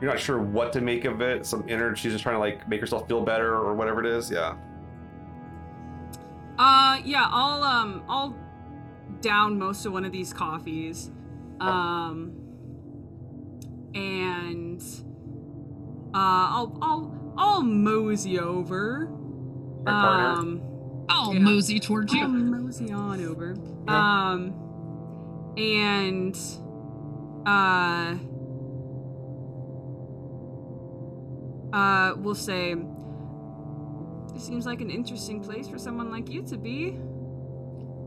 you're 0.00 0.10
not 0.10 0.20
sure 0.20 0.38
what 0.38 0.72
to 0.72 0.80
make 0.80 1.04
of 1.04 1.20
it. 1.20 1.44
Some 1.44 1.68
inner, 1.68 1.94
she's 1.96 2.12
just 2.12 2.22
trying 2.22 2.36
to 2.36 2.40
like 2.40 2.68
make 2.68 2.80
herself 2.80 3.08
feel 3.08 3.22
better 3.22 3.54
or 3.54 3.74
whatever 3.74 4.00
it 4.00 4.06
is. 4.06 4.30
Yeah. 4.30 4.56
Uh, 6.58 7.00
yeah, 7.04 7.28
I'll 7.30 7.62
um, 7.62 8.02
I'll 8.08 8.36
down 9.20 9.58
most 9.58 9.86
of 9.86 9.92
one 9.92 10.04
of 10.04 10.12
these 10.12 10.32
coffees, 10.32 11.10
um, 11.60 12.32
and 13.94 14.82
uh, 16.14 16.50
I'll 16.50 16.78
I'll 16.82 17.17
I'll 17.38 17.62
mosey 17.62 18.38
over. 18.38 19.08
My. 19.84 20.32
Um, 20.34 20.60
I'll 21.08 21.32
Yeah. 21.32 21.38
mosey 21.40 21.78
towards 21.80 22.12
you. 22.12 22.20
I'll 22.22 22.28
mosey 22.28 22.92
on 22.92 23.24
over. 23.24 23.54
Yeah. 23.86 24.30
Um, 24.32 24.54
and 25.56 26.36
uh, 27.46 28.16
uh, 31.72 32.14
we'll 32.18 32.34
say. 32.34 32.74
This 34.34 34.44
seems 34.46 34.66
like 34.66 34.80
an 34.80 34.90
interesting 34.90 35.40
place 35.42 35.68
for 35.68 35.78
someone 35.78 36.10
like 36.10 36.28
you 36.30 36.42
to 36.44 36.56
be. 36.56 36.98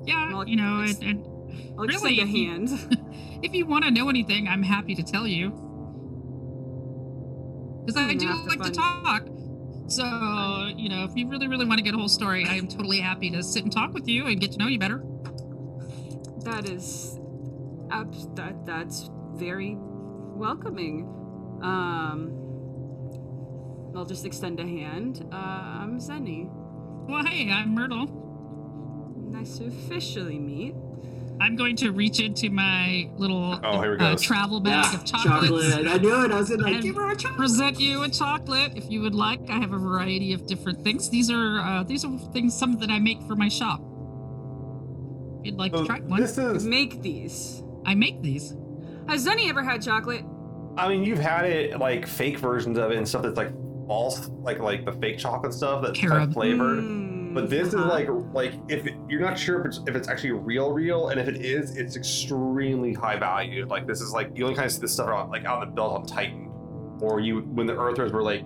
Yeah, 0.06 0.32
Well, 0.34 0.48
you 0.48 0.56
know, 0.56 0.82
it's- 0.82 1.00
and, 1.02 1.26
and 1.26 1.74
I'll 1.78 1.86
Really, 1.86 2.20
extend 2.20 2.20
a 2.20 2.26
hand. 2.28 2.98
if 3.44 3.54
you 3.54 3.66
want 3.68 3.84
to 3.86 3.92
know 3.92 4.10
anything, 4.10 4.48
I'm 4.48 4.64
happy 4.64 4.96
to 4.96 5.04
tell 5.04 5.28
you. 5.28 5.52
Because 7.86 7.98
I 7.98 8.14
do 8.14 8.28
like 8.48 8.62
to 8.62 8.72
talk. 8.72 9.28
So, 9.88 10.04
you 10.76 10.88
know, 10.88 11.04
if 11.04 11.12
you 11.16 11.28
really, 11.28 11.48
really 11.48 11.66
want 11.66 11.80
to 11.80 11.84
get 11.84 11.94
a 11.94 11.98
whole 11.98 12.08
story, 12.08 12.46
I 12.46 12.56
am 12.56 12.68
totally 12.68 13.02
happy 13.02 13.30
to 13.32 13.44
sit 13.44 13.64
and 13.64 13.72
talk 13.72 13.94
with 13.94 14.08
you 14.08 14.28
and 14.28 14.40
get 14.40 14.54
to 14.54 14.58
know 14.58 14.68
you 14.68 14.80
better. 14.80 15.04
That 16.44 16.70
is, 16.70 17.20
that 17.90 18.66
that's 18.66 19.10
very 19.34 19.76
welcoming. 19.78 21.08
Um, 21.62 22.32
I'll 23.96 24.06
just 24.06 24.26
extend 24.26 24.60
a 24.60 24.66
hand. 24.66 25.28
Uh, 25.32 25.36
I'm 25.36 26.00
Zeni. 26.00 26.50
Well, 27.10 27.26
hey, 27.26 27.52
I'm 27.52 27.76
Myrtle. 27.76 28.08
Nice 29.18 29.58
to 29.58 29.66
officially 29.66 30.40
meet. 30.40 30.76
I'm 31.42 31.56
going 31.56 31.76
to 31.78 31.92
reach 31.92 32.20
into 32.20 32.50
my 32.52 33.10
little 33.18 33.60
Oh, 33.64 33.82
here 33.82 33.98
we 33.98 34.06
uh, 34.06 34.16
travel 34.16 34.60
bag 34.60 34.86
Yeah, 34.94 35.00
of 35.00 35.06
chocolates. 35.06 35.72
chocolate. 35.74 35.88
I 35.88 35.98
knew 35.98 36.24
it. 36.24 36.32
I 36.32 36.38
was 36.38 36.50
gonna 36.50 36.64
like, 36.64 36.74
And 36.76 36.84
give 36.84 36.96
her 36.96 37.10
a 37.10 37.16
chocolate. 37.16 37.38
present 37.38 37.80
you 37.80 38.04
a 38.04 38.10
chocolate 38.10 38.74
if 38.76 38.90
you 38.92 39.02
would 39.02 39.16
like. 39.16 39.40
I 39.50 39.54
have 39.60 39.74
a 39.74 39.78
variety 39.78 40.34
of 40.34 40.46
different 40.46 40.84
things. 40.84 41.10
These 41.10 41.32
are 41.32 41.60
uh, 41.60 41.84
these 41.84 42.06
are 42.06 42.16
things 42.32 42.56
some 42.58 42.78
that 42.80 42.92
I 42.92 43.00
make 43.00 43.22
for 43.24 43.36
my 43.36 43.50
shop. 43.50 43.82
If 45.40 45.48
you'd 45.48 45.56
like 45.56 45.74
So 45.74 45.82
to 45.82 45.86
try 45.88 46.00
one, 46.02 46.22
this 46.22 46.38
is 46.38 46.64
Make 46.66 47.02
these. 47.02 47.64
I 47.86 47.96
make 47.96 48.22
these. 48.22 48.56
Has 49.08 49.26
Zenny 49.26 49.50
ever 49.50 49.64
had 49.64 49.82
chocolate? 49.82 50.24
I 50.78 50.88
mean, 50.88 51.04
you've 51.04 51.20
had 51.20 51.46
it 51.46 51.80
like 51.80 52.06
fake 52.08 52.38
versions 52.38 52.78
of 52.78 52.92
it 52.92 52.98
and 52.98 53.08
stuff 53.08 53.24
that's 53.24 53.36
like 53.38 53.52
false, 53.88 54.30
like 54.42 54.60
like 54.60 54.86
the 54.86 54.92
fake 54.94 55.18
chocolate 55.18 55.54
stuff 55.54 55.82
that's 55.84 56.00
kind 56.00 56.22
of 56.24 56.34
flavored. 56.34 56.80
Mm, 56.84 57.11
But 57.34 57.50
this 57.50 57.74
uh-huh. 57.74 57.84
is 57.84 57.90
like 57.90 58.10
like 58.34 58.54
if 58.70 58.88
it, 58.88 58.96
you're 59.08 59.22
not 59.22 59.38
sure 59.38 59.60
if 59.60 59.66
it's 59.66 59.80
if 59.88 59.96
it's 59.96 60.08
actually 60.08 60.32
real, 60.32 60.72
real, 60.72 61.10
and 61.10 61.20
if 61.20 61.28
it 61.28 61.44
is, 61.44 61.78
it's 61.78 61.96
extremely 61.96 62.94
high 62.94 63.18
value. 63.18 63.66
Like 63.66 63.88
this 63.88 64.02
is 64.02 64.12
like 64.12 64.32
you 64.36 64.44
only 64.46 64.56
kind 64.56 64.66
of 64.66 64.72
see 64.72 64.82
this 64.82 64.94
stuff 64.94 65.10
out 65.10 65.30
like 65.30 65.46
out 65.46 65.64
in 65.64 65.70
the 65.70 65.76
belt 65.76 65.94
on 65.94 66.06
Titan, 66.06 66.52
or 67.02 67.20
you 67.20 67.42
when 67.42 67.68
the 67.68 67.78
Earthers 67.78 68.12
were 68.12 68.24
like 68.24 68.46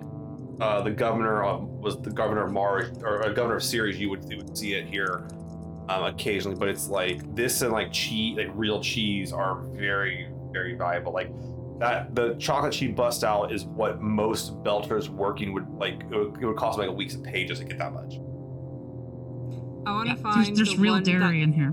uh, 0.60 0.80
the 0.82 0.90
governor 0.90 1.44
of, 1.44 1.64
was 1.68 2.00
the 2.00 2.10
governor 2.10 2.44
of 2.44 2.52
Mars 2.52 2.96
or 3.02 3.20
a 3.22 3.34
governor 3.34 3.56
of 3.56 3.62
Ceres, 3.62 3.98
you 3.98 4.08
would, 4.10 4.24
you 4.30 4.38
would 4.38 4.56
see 4.56 4.74
it 4.74 4.86
here 4.86 5.28
um, 5.88 6.04
occasionally. 6.04 6.56
But 6.56 6.68
it's 6.68 6.88
like 6.88 7.34
this 7.34 7.62
and 7.62 7.72
like 7.72 7.92
cheese, 7.92 8.36
like 8.38 8.48
real 8.54 8.80
cheese, 8.80 9.32
are 9.32 9.60
very 9.72 10.28
very 10.52 10.74
valuable. 10.74 11.12
Like 11.12 11.30
that 11.78 12.14
the 12.14 12.34
chocolate 12.34 12.72
she 12.72 12.88
bust 12.88 13.24
out 13.24 13.52
is 13.52 13.64
what 13.64 14.00
most 14.00 14.54
belters 14.62 15.08
working 15.08 15.52
would 15.52 15.68
like. 15.70 16.02
It 16.10 16.16
would, 16.16 16.42
it 16.42 16.46
would 16.46 16.56
cost 16.56 16.78
them 16.78 16.86
like 16.86 16.94
a 16.94 16.96
week's 16.96 17.16
pay 17.16 17.44
just 17.44 17.60
to 17.60 17.66
get 17.66 17.78
that 17.78 17.92
much. 17.92 18.18
I 19.86 19.92
want 19.92 20.08
to 20.10 20.16
Yeah, 20.16 20.22
find 20.22 20.46
there's 20.46 20.56
there's 20.58 20.74
the 20.74 20.82
real 20.82 20.94
one 20.94 21.02
dairy 21.04 21.42
in 21.42 21.52
here. 21.52 21.72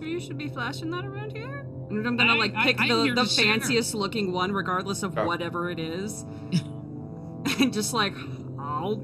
That... 0.00 0.06
You 0.06 0.20
should 0.20 0.38
be 0.38 0.48
flashing 0.48 0.90
that 0.90 1.04
around 1.04 1.36
here. 1.36 1.66
And 1.90 2.06
I'm 2.06 2.16
gonna 2.16 2.34
I- 2.34 2.38
like 2.38 2.54
I- 2.56 2.64
pick 2.64 2.80
I'm 2.80 2.88
the, 2.88 3.12
the 3.14 3.24
to 3.24 3.28
share. 3.28 3.44
fanciest 3.46 3.94
looking 3.94 4.32
one, 4.32 4.52
regardless 4.52 5.02
of 5.02 5.18
Oh. 5.18 5.26
whatever 5.26 5.70
it 5.70 5.78
is, 5.78 6.22
and 7.60 7.72
just 7.72 7.92
like, 7.92 8.14
oh, 8.58 8.96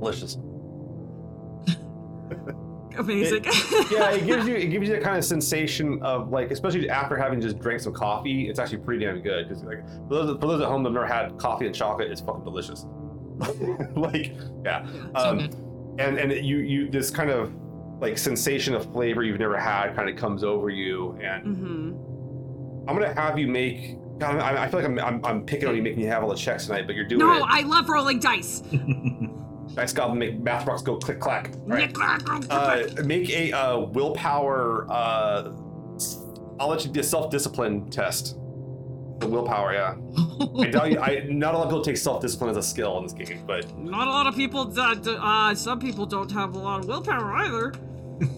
Delicious. 0.00 0.36
amazing. 2.98 3.44
yeah, 3.90 4.10
it 4.12 4.26
gives 4.26 4.46
you 4.46 4.54
it 4.54 4.66
gives 4.66 4.88
you 4.88 4.94
that 4.94 5.02
kind 5.02 5.16
of 5.16 5.24
sensation 5.24 6.00
of 6.02 6.30
like, 6.30 6.50
especially 6.50 6.88
after 6.90 7.16
having 7.16 7.40
just 7.40 7.58
drank 7.58 7.80
some 7.80 7.92
coffee, 7.94 8.48
it's 8.48 8.58
actually 8.58 8.78
pretty 8.78 9.04
damn 9.04 9.20
good. 9.20 9.48
Because 9.48 9.64
like 9.64 9.82
for 10.08 10.14
those, 10.14 10.40
for 10.40 10.46
those 10.46 10.60
at 10.60 10.68
home 10.68 10.82
that 10.82 10.90
have 10.90 10.94
never 10.94 11.06
had 11.06 11.36
coffee 11.38 11.66
and 11.66 11.74
chocolate, 11.74 12.10
it's 12.10 12.20
fucking 12.20 12.44
delicious. 12.44 12.86
like, 13.96 14.34
yeah, 14.64 14.86
Yeah. 14.86 14.86
So 15.16 15.28
um, 15.30 15.38
and 15.98 16.18
and 16.18 16.32
you 16.44 16.58
you 16.58 16.90
this 16.90 17.10
kind 17.10 17.30
of 17.30 17.52
like 18.00 18.18
sensation 18.18 18.74
of 18.74 18.90
flavor 18.92 19.22
you've 19.22 19.38
never 19.38 19.58
had 19.58 19.94
kind 19.94 20.08
of 20.08 20.16
comes 20.16 20.42
over 20.44 20.70
you, 20.70 21.12
and 21.22 21.42
hmm 21.56 21.90
I'm 22.88 22.96
gonna 22.98 23.14
have 23.14 23.38
you 23.38 23.46
make. 23.48 23.96
God, 24.18 24.36
I, 24.36 24.64
I 24.64 24.68
feel 24.68 24.80
like 24.80 24.88
I'm, 24.88 24.98
I'm 24.98 25.24
I'm 25.24 25.44
picking 25.46 25.68
on 25.68 25.74
you, 25.76 25.82
making 25.82 26.00
you 26.00 26.08
have 26.08 26.22
all 26.22 26.28
the 26.30 26.36
checks 26.36 26.66
tonight, 26.66 26.86
but 26.86 26.94
you're 26.94 27.06
doing 27.06 27.20
No, 27.26 27.38
it. 27.38 27.44
I 27.48 27.60
love 27.62 27.88
rolling 27.88 28.18
dice. 28.20 28.62
Nice 29.76 29.92
God, 29.92 30.14
make 30.16 30.38
math 30.38 30.66
box 30.66 30.82
go 30.82 30.96
click 30.98 31.18
clack. 31.18 31.50
All 31.62 31.68
right. 31.70 31.92
Uh, 31.98 32.48
uh, 32.48 32.86
make 33.04 33.28
a 33.30 33.50
uh, 33.52 33.80
willpower. 33.80 34.86
Uh, 34.88 35.50
I'll 36.60 36.68
let 36.68 36.84
you 36.84 36.92
do 36.92 37.00
a 37.00 37.02
self-discipline 37.02 37.90
test. 37.90 38.36
The 39.20 39.28
willpower, 39.28 39.72
yeah. 39.72 39.94
I 40.60 40.70
doubt 40.70 40.90
you. 40.90 40.98
I 41.00 41.26
not 41.30 41.54
a 41.54 41.58
lot 41.58 41.64
of 41.66 41.70
people 41.70 41.84
take 41.84 41.96
self-discipline 41.96 42.50
as 42.50 42.56
a 42.56 42.62
skill 42.62 42.98
in 42.98 43.04
this 43.04 43.12
game, 43.12 43.44
but 43.46 43.76
Not 43.78 44.08
a 44.08 44.10
lot 44.10 44.26
of 44.26 44.34
people. 44.34 44.64
d- 44.64 44.94
d- 45.02 45.16
Uh, 45.20 45.54
some 45.54 45.78
people 45.78 46.04
don't 46.06 46.30
have 46.32 46.54
a 46.56 46.58
lot 46.58 46.80
of 46.80 46.88
willpower 46.88 47.32
either. 47.34 47.72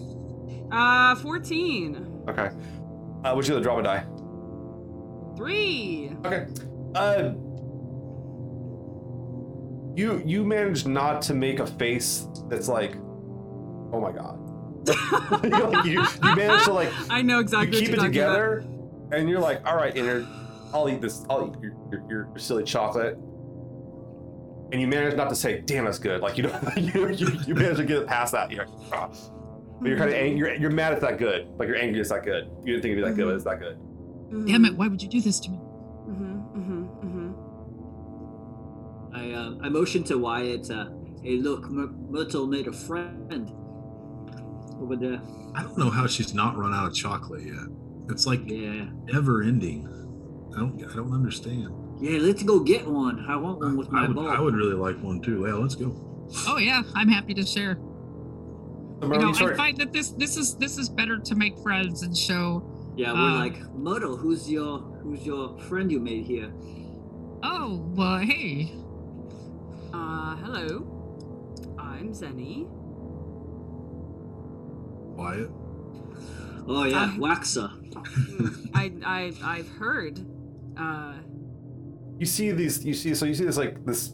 uh, 0.71 1.15
fourteen. 1.15 2.21
okay. 2.29 2.51
Uh, 3.23 3.33
which 3.33 3.49
is 3.49 3.55
the 3.55 3.61
drop 3.61 3.81
drama 3.83 4.01
die? 4.01 5.35
Three. 5.35 6.11
Okay. 6.23 6.45
Uh, 6.95 7.31
you 9.95 10.21
you 10.25 10.43
managed 10.45 10.87
not 10.87 11.21
to 11.23 11.33
make 11.33 11.59
a 11.59 11.65
face 11.67 12.27
that's 12.49 12.67
like, 12.67 12.95
oh 13.91 13.99
my 13.99 14.11
god. 14.11 14.37
you, 15.85 15.91
you 15.91 16.35
managed 16.35 16.65
to 16.65 16.73
like 16.73 16.89
I 17.09 17.21
know 17.21 17.39
exactly. 17.39 17.79
you 17.79 17.85
keep 17.87 17.95
it 17.95 17.99
what 17.99 18.13
you're 18.13 18.23
talking 18.25 18.39
about. 18.39 18.61
together, 18.61 18.65
and 19.11 19.27
you're 19.29 19.39
like, 19.39 19.65
all 19.67 19.75
right, 19.75 19.93
Innard, 19.95 20.25
I'll 20.73 20.89
eat 20.89 21.01
this. 21.01 21.25
I'll 21.29 21.47
eat 21.47 21.61
your, 21.61 21.73
your, 21.91 22.01
your, 22.09 22.27
your 22.29 22.37
silly 22.37 22.63
chocolate. 22.63 23.17
And 24.71 24.81
you 24.81 24.87
manage 24.87 25.15
not 25.15 25.29
to 25.29 25.35
say, 25.35 25.61
"Damn, 25.61 25.85
that's 25.85 25.99
good." 25.99 26.21
Like 26.21 26.37
you 26.37 26.43
don't, 26.43 26.77
you, 26.95 27.09
you, 27.09 27.27
you 27.47 27.55
manage 27.55 27.77
to 27.77 27.85
get 27.85 28.05
past 28.05 28.33
that. 28.33 28.51
You're 28.51 28.65
like, 28.65 28.75
"Ah." 28.91 29.09
but 29.79 29.89
you're 29.89 29.97
kind 29.97 30.09
of 30.09 30.15
angry. 30.15 30.37
You're, 30.37 30.55
you're 30.55 30.71
mad 30.71 30.93
it's 30.93 31.01
that 31.01 31.17
good. 31.17 31.47
Like 31.57 31.67
you're 31.67 31.77
angry 31.77 32.01
it's 32.01 32.09
that 32.09 32.23
good. 32.25 32.49
You 32.65 32.73
didn't 32.73 32.81
think 32.81 32.93
it'd 32.93 33.03
be 33.03 33.09
that 33.09 33.15
good, 33.15 33.25
but 33.25 33.35
it's 33.35 33.43
that 33.45 33.59
good. 33.59 33.77
Damn 34.45 34.65
it! 34.65 34.75
Why 34.75 34.87
would 34.87 35.01
you 35.01 35.07
do 35.07 35.21
this 35.21 35.39
to 35.41 35.51
me? 35.51 35.57
Mm-hmm, 35.57 36.59
mm-hmm, 36.59 36.83
mm-hmm. 37.05 37.31
I 39.15 39.31
uh, 39.31 39.55
I 39.65 39.69
motioned 39.69 40.05
to 40.07 40.17
Wyatt. 40.17 40.69
Uh, 40.69 40.89
hey, 41.23 41.37
look, 41.37 41.69
Myr- 41.69 41.93
Myrtle 42.09 42.47
made 42.47 42.67
a 42.67 42.73
friend 42.73 43.51
over 44.81 44.95
there. 44.95 45.21
I 45.55 45.63
don't 45.63 45.77
know 45.77 45.89
how 45.89 46.07
she's 46.07 46.33
not 46.33 46.57
run 46.57 46.73
out 46.73 46.87
of 46.87 46.93
chocolate 46.93 47.43
yet. 47.43 47.67
It's 48.09 48.25
like 48.27 48.41
Yeah, 48.45 48.85
never 49.05 49.43
ending. 49.43 49.87
I 50.57 50.59
don't. 50.61 50.83
I 50.83 50.95
don't 50.95 51.13
understand. 51.13 51.69
yeah. 52.01 52.17
Let's 52.19 52.41
go 52.41 52.59
get 52.59 52.87
one. 52.87 53.23
I 53.29 53.35
want 53.35 53.59
one 53.59 53.77
with 53.77 53.91
my 53.91 54.03
I 54.05 54.07
would, 54.07 54.15
ball. 54.15 54.27
I 54.27 54.39
would 54.39 54.55
really 54.55 54.73
like 54.73 54.97
one 55.03 55.21
too. 55.21 55.45
Yeah, 55.45 55.53
let's 55.53 55.75
go. 55.75 55.95
Oh 56.47 56.57
yeah, 56.57 56.81
I'm 56.95 57.07
happy 57.07 57.33
to 57.35 57.45
share. 57.45 57.75
So 59.01 59.13
You 59.13 59.19
know, 59.19 59.31
I 59.33 59.53
find 59.55 59.77
that 59.77 59.93
this 59.93 60.09
this 60.09 60.35
is 60.35 60.55
this 60.57 60.79
is 60.79 60.89
better 60.89 61.19
to 61.19 61.35
make 61.35 61.57
friends 61.59 62.01
and 62.01 62.17
show 62.17 62.63
Yeah, 62.97 63.13
we're 63.13 63.19
Uh, 63.19 63.37
like, 63.37 63.61
Myrtle, 63.75 64.17
who's 64.17 64.49
your 64.49 64.79
who's 65.03 65.23
your 65.23 65.59
friend 65.69 65.91
you 65.91 65.99
made 65.99 66.25
here? 66.25 66.51
Oh, 67.43 67.85
well, 67.95 68.17
hey. 68.17 68.73
Uh, 69.93 70.35
hello. 70.37 71.75
I'm 71.77 72.11
Zeni. 72.13 72.65
Wyatt. 75.15 75.51
Oh 76.67 76.83
yeah, 76.83 77.11
I- 77.13 77.17
Waxor. 77.19 77.69
I, 78.75 78.91
I, 79.05 79.31
I've 79.43 79.69
heard. 79.69 80.19
Uh, 80.77 81.13
you 82.19 82.25
see 82.25 82.51
these 82.51 82.83
you 82.85 82.93
see 82.93 83.13
so 83.13 83.25
you 83.25 83.33
see 83.35 83.45
this 83.45 83.57
like 83.57 83.85
this 83.85 84.13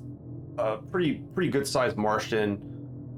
uh, 0.57 0.77
pretty 0.91 1.23
pretty 1.33 1.49
good 1.49 1.65
sized 1.67 1.97
martian 1.97 2.61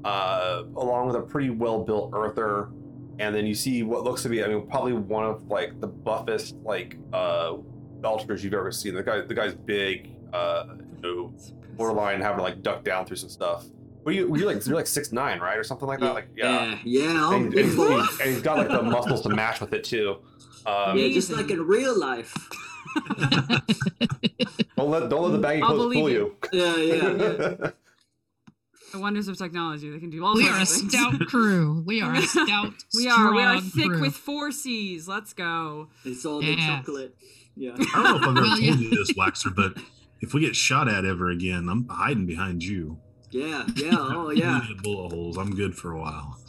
uh, 0.05 0.63
along 0.75 1.07
with 1.07 1.15
a 1.15 1.21
pretty 1.21 1.49
well 1.49 1.83
built 1.83 2.11
earther. 2.13 2.69
And 3.17 3.33
then 3.33 3.45
you 3.45 3.55
see 3.55 3.81
what 3.81 4.03
looks 4.03 4.23
to 4.23 4.29
be 4.29 4.43
i 4.43 4.47
mean 4.47 4.67
probably 4.67 4.91
one 4.93 5.23
of 5.25 5.47
like 5.47 5.79
the 5.79 5.87
buffest 5.87 6.55
like 6.63 6.97
uh 7.13 7.53
belters 8.01 8.43
you've 8.43 8.53
ever 8.53 8.71
seen. 8.71 8.93
The 8.93 9.03
guy 9.03 9.21
the 9.21 9.33
guy's 9.33 9.55
big 9.55 10.11
uh 10.33 10.65
you 11.01 11.01
know 11.01 11.33
borderline 11.77 12.21
having 12.21 12.37
to 12.37 12.43
like 12.43 12.61
duck 12.61 12.83
down 12.83 13.05
through 13.05 13.15
some 13.17 13.29
stuff. 13.29 13.65
Were 14.03 14.11
you 14.11 14.27
were 14.29 14.37
you 14.37 14.45
like 14.45 14.65
you're 14.67 14.75
like 14.75 14.85
six 14.85 15.11
nine 15.11 15.39
right 15.39 15.57
or 15.57 15.63
something 15.63 15.87
like 15.87 15.99
that? 16.01 16.13
Like 16.13 16.27
yeah. 16.35 16.75
Yeah, 16.83 17.01
yeah, 17.03 17.33
and, 17.33 17.53
and- 17.53 17.79
and 18.21 18.29
he's 18.29 18.41
got 18.41 18.57
like 18.57 18.67
the 18.67 18.83
muscles 18.83 19.21
to 19.23 19.29
match 19.29 19.61
with 19.61 19.73
it 19.73 19.83
too. 19.83 20.17
Um, 20.65 20.97
yeah, 20.97 21.07
just 21.13 21.29
like 21.31 21.49
in 21.51 21.61
real 21.65 21.97
life. 21.97 22.33
don't 24.77 24.89
let 24.91 25.09
don't 25.09 25.23
let 25.23 25.31
the 25.31 25.39
baggy 25.41 25.61
I'll 25.61 25.69
clothes 25.69 25.81
believe 25.93 25.99
fool 25.99 26.09
you. 26.09 26.35
you 26.53 26.59
Yeah, 26.61 26.75
yeah. 26.77 27.69
the 28.91 28.99
wonders 28.99 29.27
of 29.27 29.37
technology. 29.37 29.89
They 29.89 29.99
can 29.99 30.09
do 30.09 30.23
all 30.25 30.35
we 30.35 30.47
are 30.47 30.57
a 30.57 30.61
of 30.61 30.67
things. 30.69 30.91
stout 30.93 31.19
crew. 31.27 31.83
We 31.85 32.01
are 32.01 32.13
a 32.15 32.21
stout, 32.27 32.73
We 32.95 33.07
are. 33.09 33.33
We 33.33 33.41
are 33.41 33.59
thick 33.61 33.87
crew. 33.89 34.01
with 34.01 34.13
four 34.15 34.51
C's. 34.51 35.07
Let's 35.07 35.33
go. 35.33 35.89
It's 36.03 36.25
all 36.25 36.39
the 36.41 36.55
chocolate. 36.55 37.15
Yeah. 37.55 37.71
I 37.77 38.03
don't 38.03 38.03
know 38.03 38.15
if 38.17 38.21
I've 38.23 38.23
ever 38.23 38.33
Well, 38.41 38.45
told 38.49 38.59
yeah. 38.59 38.73
you 38.75 38.89
this, 38.89 39.13
Waxor, 39.13 39.55
but 39.55 39.77
if 40.21 40.33
we 40.33 40.41
get 40.41 40.55
shot 40.55 40.87
at 40.89 41.05
ever 41.05 41.29
again, 41.29 41.67
I'm 41.69 41.87
hiding 41.89 42.25
behind 42.25 42.63
you. 42.63 42.99
Yeah, 43.31 43.65
yeah, 43.75 43.89
oh 43.97 44.29
yeah. 44.29 44.59
Plenty 44.59 44.73
of 44.77 44.83
bullet 44.83 45.11
holes. 45.13 45.37
I'm 45.37 45.55
good 45.55 45.75
for 45.75 45.91
a 45.91 45.99
while. 45.99 46.39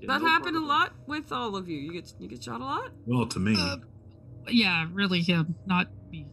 Yeah, 0.00 0.06
that 0.08 0.22
no 0.22 0.28
happened 0.28 0.56
a 0.56 0.60
lot 0.60 0.92
with 1.06 1.32
all 1.32 1.56
of 1.56 1.68
you. 1.68 1.78
You 1.78 1.92
get 1.92 2.12
you 2.20 2.28
get 2.28 2.42
shot 2.44 2.60
a 2.60 2.64
lot. 2.64 2.90
Well, 3.06 3.26
to 3.26 3.38
me, 3.40 3.54
Uh, 3.58 3.78
yeah, 4.54 4.86
really 4.92 5.20
him, 5.22 5.54
not 5.66 5.88
me. 6.10 6.26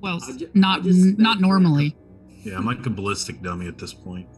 Well, 0.00 0.20
I 0.26 0.32
ju- 0.36 0.50
not 0.54 0.82
just 0.82 1.18
not 1.18 1.40
normally. 1.40 1.96
yeah, 2.44 2.56
I'm 2.56 2.66
like 2.66 2.84
a 2.86 2.90
ballistic 2.90 3.42
dummy 3.42 3.66
at 3.68 3.78
this 3.78 3.94
point. 3.94 4.28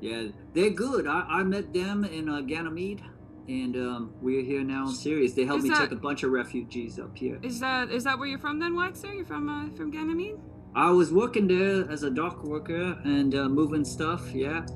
Yeah, 0.00 0.28
they're 0.54 0.70
good. 0.70 1.06
I, 1.06 1.20
I 1.28 1.42
met 1.42 1.72
them 1.72 2.04
in 2.04 2.28
uh, 2.28 2.40
Ganymede, 2.42 3.02
and 3.48 3.76
um, 3.76 4.14
we're 4.20 4.42
here 4.42 4.62
now 4.62 4.88
in 4.88 4.94
Ceres. 4.94 5.34
They 5.34 5.44
helped 5.44 5.58
Is 5.64 5.64
me 5.64 5.70
that- 5.70 5.80
take 5.90 5.92
a 5.92 6.00
bunch 6.00 6.22
of 6.22 6.30
refugees 6.30 6.98
up 6.98 7.16
here. 7.16 7.38
Is 7.42 7.60
that 7.60 7.90
is 7.90 8.04
that 8.04 8.18
where 8.18 8.28
you're 8.28 8.38
from 8.38 8.58
then, 8.58 8.74
Waxor? 8.74 9.14
You're 9.14 9.24
from 9.26 9.48
uh, 9.48 9.74
from 9.76 9.90
Ganymede? 9.90 10.36
I 10.74 10.90
was 10.90 11.10
working 11.12 11.46
there 11.48 11.90
as 11.90 12.02
a 12.02 12.10
dock 12.10 12.44
worker 12.44 12.98
and 13.04 13.34
uh, 13.34 13.48
moving 13.48 13.84
stuff, 13.84 14.30
yeah. 14.34 14.66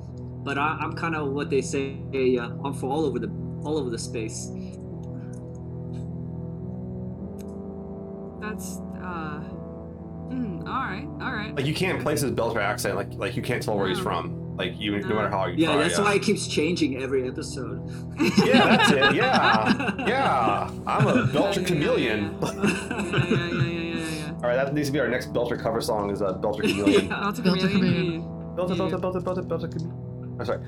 But 0.42 0.56
I, 0.56 0.78
I'm 0.80 0.94
kind 0.94 1.14
of 1.14 1.32
what 1.32 1.50
they 1.50 1.60
say. 1.60 1.98
Uh, 2.14 2.48
I'm 2.64 2.72
for 2.74 2.90
all 2.90 3.04
over 3.04 3.18
the 3.18 3.28
all 3.62 3.76
over 3.78 3.90
the 3.90 3.98
space. 3.98 4.48
That's 8.60 8.78
uh. 9.02 9.40
Mm, 10.30 10.60
all 10.66 10.84
right. 10.84 11.06
All 11.20 11.32
right. 11.32 11.54
like 11.56 11.66
you 11.66 11.74
can't 11.74 12.00
place 12.02 12.20
his 12.20 12.30
Belter 12.32 12.60
accent 12.62 12.94
like 12.96 13.12
like 13.14 13.34
you 13.36 13.42
can't 13.42 13.62
tell 13.62 13.76
where 13.76 13.88
he's 13.88 13.98
from 13.98 14.56
like 14.56 14.78
you 14.78 14.92
no 15.00 15.08
No. 15.08 15.14
matter 15.16 15.28
how 15.30 15.46
you 15.46 15.56
Yeah, 15.56 15.72
try 15.72 15.82
that's 15.82 15.98
yeah. 15.98 16.04
why 16.04 16.14
it 16.14 16.22
keeps 16.22 16.46
changing 16.46 17.02
every 17.02 17.26
episode. 17.26 17.82
yeah 18.18 18.76
that's 18.76 18.90
it 18.92 19.14
yeah 19.16 20.06
yeah 20.06 20.70
I'm 20.86 21.06
a 21.08 21.12
Belter 21.26 21.66
chameleon 21.66 22.36
Yeah, 22.42 22.52
yeah, 22.52 22.62
yeah, 22.62 23.50
yeah, 23.50 23.62
yeah, 23.62 23.94
yeah. 23.94 24.32
all 24.34 24.40
right 24.48 24.54
that 24.56 24.72
needs 24.74 24.88
to 24.88 24.92
be 24.92 25.00
our 25.00 25.08
next 25.08 25.32
Belter 25.32 25.58
cover 25.60 25.80
song 25.80 26.10
is 26.10 26.20
a 26.20 26.26
Belter 26.42 26.60
chameleon 26.62 27.06
Yeah. 27.08 27.20
Delta 27.20 27.42
Delta 27.42 27.68
Chameleon. 27.68 28.22
Belter 28.54 28.76
Yeah. 28.76 28.84
Belter 28.98 29.00
Belter 29.00 29.22
Belter 29.22 29.46
Belter 29.48 29.72
chameleon 29.72 30.09
oh, 30.40 30.44
sorry 30.44 30.60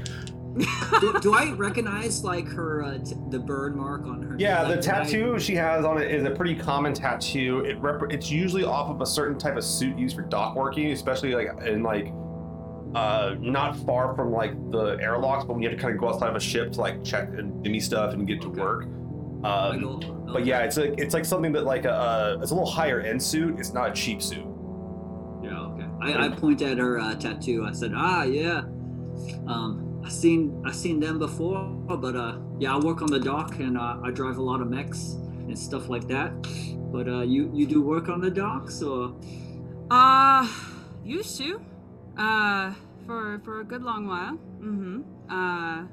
do, 1.01 1.18
do 1.20 1.33
I 1.35 1.53
recognize 1.53 2.23
like 2.25 2.47
her 2.49 2.83
uh, 2.85 2.99
t- 2.99 3.14
the 3.31 3.39
bird 3.39 3.75
mark 3.75 4.05
on 4.07 4.20
her? 4.23 4.37
yeah 4.39 4.64
the 4.64 4.77
tattoo 4.81 5.39
she 5.39 5.55
has 5.55 5.85
on 5.85 6.01
it 6.01 6.11
is 6.11 6.25
a 6.25 6.31
pretty 6.31 6.55
common 6.55 6.93
tattoo 6.93 7.61
it 7.64 7.79
rep- 7.81 8.12
it's 8.12 8.31
usually 8.31 8.62
off 8.64 8.91
of 8.91 9.01
a 9.01 9.07
certain 9.07 9.39
type 9.39 9.57
of 9.57 9.64
suit 9.64 9.99
used 9.99 10.14
for 10.14 10.23
dock 10.23 10.55
working 10.55 10.91
especially 10.93 11.35
like 11.35 11.49
in 11.66 11.83
like 11.83 12.12
uh, 12.95 13.35
not 13.41 13.75
far 13.87 14.14
from 14.14 14.31
like 14.31 14.53
the 14.70 14.99
airlocks, 15.01 15.45
but 15.47 15.55
when 15.55 15.62
you 15.62 15.68
have 15.70 15.79
to 15.79 15.83
kind 15.83 15.95
of 15.95 15.99
go 15.99 16.11
outside 16.11 16.29
of 16.29 16.37
a 16.37 16.41
ship 16.41 16.73
to 16.73 16.81
like 16.83 17.03
check 17.03 17.27
and 17.39 17.64
gimme 17.64 17.81
stuff 17.81 18.12
and 18.12 18.27
get 18.27 18.43
to 18.43 18.49
Okay. 18.49 18.61
work. 18.61 18.83
Um, 18.83 19.43
oh, 19.45 19.97
But 20.27 20.37
okay. 20.43 20.45
yeah, 20.45 20.59
it's 20.61 20.77
like 20.77 20.97
it's 20.99 21.14
like 21.14 21.25
something 21.25 21.53
that 21.53 21.64
like 21.64 21.87
a 21.87 22.39
it's 22.43 22.51
a 22.51 22.55
little 22.55 22.68
higher 22.70 23.01
end 23.01 23.23
suit. 23.23 23.59
It's 23.59 23.73
not 23.73 23.89
a 23.89 23.93
cheap 23.95 24.20
suit. 24.20 24.45
Yeah, 25.43 25.59
okay. 25.59 25.87
I, 26.03 26.27
I 26.27 26.29
pointed 26.29 26.73
at 26.73 26.77
her 26.77 26.99
uh, 26.99 27.14
tattoo. 27.14 27.64
I 27.66 27.73
said, 27.73 27.93
ah, 27.97 28.25
yeah. 28.25 28.64
Um, 29.46 30.02
I 30.04 30.08
seen 30.08 30.62
I 30.66 30.72
seen 30.72 31.00
them 31.00 31.18
before, 31.18 31.64
but 31.64 32.16
uh, 32.16 32.38
yeah, 32.58 32.74
I 32.74 32.78
work 32.78 33.02
on 33.02 33.10
the 33.10 33.20
dock 33.20 33.58
and 33.58 33.78
uh, 33.78 33.98
I 34.02 34.10
drive 34.10 34.38
a 34.38 34.42
lot 34.42 34.60
of 34.60 34.68
mechs 34.68 35.16
and 35.46 35.58
stuff 35.58 35.88
like 35.88 36.08
that. 36.08 36.32
But 36.92 37.08
uh, 37.08 37.22
you 37.22 37.50
you 37.54 37.66
do 37.66 37.82
work 37.82 38.08
on 38.08 38.20
the 38.20 38.30
docks 38.30 38.82
or? 38.82 39.14
Uh, 39.90 40.48
used 41.04 41.38
to. 41.38 41.60
Uh, 42.16 42.72
for 43.06 43.40
for 43.44 43.60
a 43.60 43.64
good 43.64 43.82
long 43.82 44.06
while. 44.06 44.38
Mm-hmm. 44.60 45.02
Uh, 45.30 45.86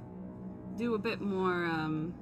do 0.77 0.95
a 0.95 0.99
bit 0.99 1.21
more. 1.21 1.65
Um, 1.65 2.13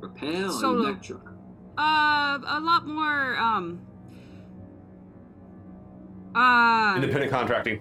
Repair 0.00 0.46
or 0.46 0.52
Solo. 0.52 0.92
mech 0.92 1.10
uh, 1.10 2.38
a 2.46 2.60
lot 2.60 2.86
more. 2.86 3.36
Um. 3.36 3.80
Uh, 6.34 6.94
Independent 6.96 7.30
contracting. 7.30 7.80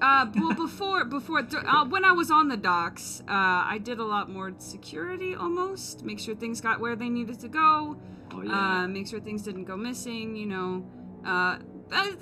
Uh, 0.00 0.26
well, 0.36 0.54
before 0.54 1.04
before 1.04 1.42
th- 1.42 1.64
uh, 1.66 1.84
when 1.86 2.04
I 2.04 2.12
was 2.12 2.30
on 2.30 2.48
the 2.48 2.56
docks, 2.56 3.22
uh, 3.28 3.32
I 3.74 3.78
did 3.82 3.98
a 3.98 4.04
lot 4.04 4.30
more 4.30 4.52
security 4.58 5.34
almost. 5.34 6.04
Make 6.04 6.18
sure 6.18 6.34
things 6.34 6.60
got 6.60 6.80
where 6.80 6.96
they 6.96 7.08
needed 7.08 7.40
to 7.40 7.48
go. 7.48 7.96
Oh 8.32 8.42
yeah. 8.42 8.52
uh, 8.82 8.88
make 8.88 9.06
sure 9.06 9.20
things 9.20 9.42
didn't 9.42 9.64
go 9.64 9.76
missing. 9.76 10.36
You 10.36 10.46
know, 10.46 10.86
uh, 11.24 11.58
I 11.92 12.12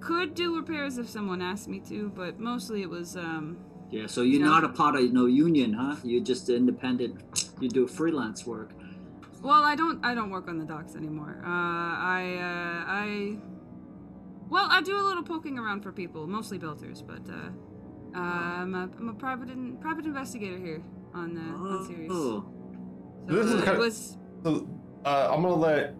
could 0.00 0.34
do 0.34 0.56
repairs 0.56 0.98
if 0.98 1.08
someone 1.08 1.40
asked 1.42 1.68
me 1.68 1.80
to, 1.88 2.10
but 2.14 2.40
mostly 2.40 2.82
it 2.82 2.90
was 2.90 3.16
um, 3.16 3.58
yeah. 3.90 4.06
So 4.06 4.22
you're 4.22 4.40
yeah. 4.40 4.46
not 4.46 4.64
a 4.64 4.68
part 4.68 4.96
of 4.96 5.12
no 5.12 5.26
union, 5.26 5.74
huh? 5.74 5.96
You're 6.02 6.24
just 6.24 6.48
independent. 6.48 7.50
You 7.60 7.68
do 7.68 7.86
freelance 7.86 8.46
work. 8.46 8.70
well, 9.42 9.62
I 9.62 9.76
don't 9.76 10.04
I 10.04 10.14
don't 10.14 10.30
work 10.30 10.48
on 10.48 10.58
the 10.58 10.64
docks 10.64 10.96
anymore. 10.96 11.42
Uh, 11.44 11.48
I 11.48 12.22
uh, 12.40 12.84
I 12.88 13.36
well, 14.52 14.66
I 14.70 14.80
do 14.82 14.94
a 14.98 15.04
little 15.08 15.22
poking 15.22 15.58
around 15.58 15.82
for 15.82 15.92
people, 15.92 16.26
mostly 16.26 16.58
builders, 16.58 17.02
but 17.02 17.22
uh, 17.28 17.50
uh, 18.14 18.18
I'm 18.62 18.74
a 18.74 18.88
I'm 18.98 19.08
a 19.08 19.14
private 19.14 19.48
in, 19.50 19.76
private 19.78 20.04
investigator 20.04 20.58
here 20.58 20.82
on 21.14 21.28
uh, 21.38 21.68
on 21.68 21.86
Ceres. 21.86 22.10
Oh, 22.12 22.44
So, 23.28 23.34
This 23.34 23.46
is 23.46 23.54
uh, 23.54 23.56
kind 23.64 23.68
it 23.68 23.72
of- 23.74 23.78
was 23.78 24.18
So 24.44 24.68
uh, 25.04 25.28
I'm 25.32 25.42
gonna 25.42 25.54
let 25.54 25.94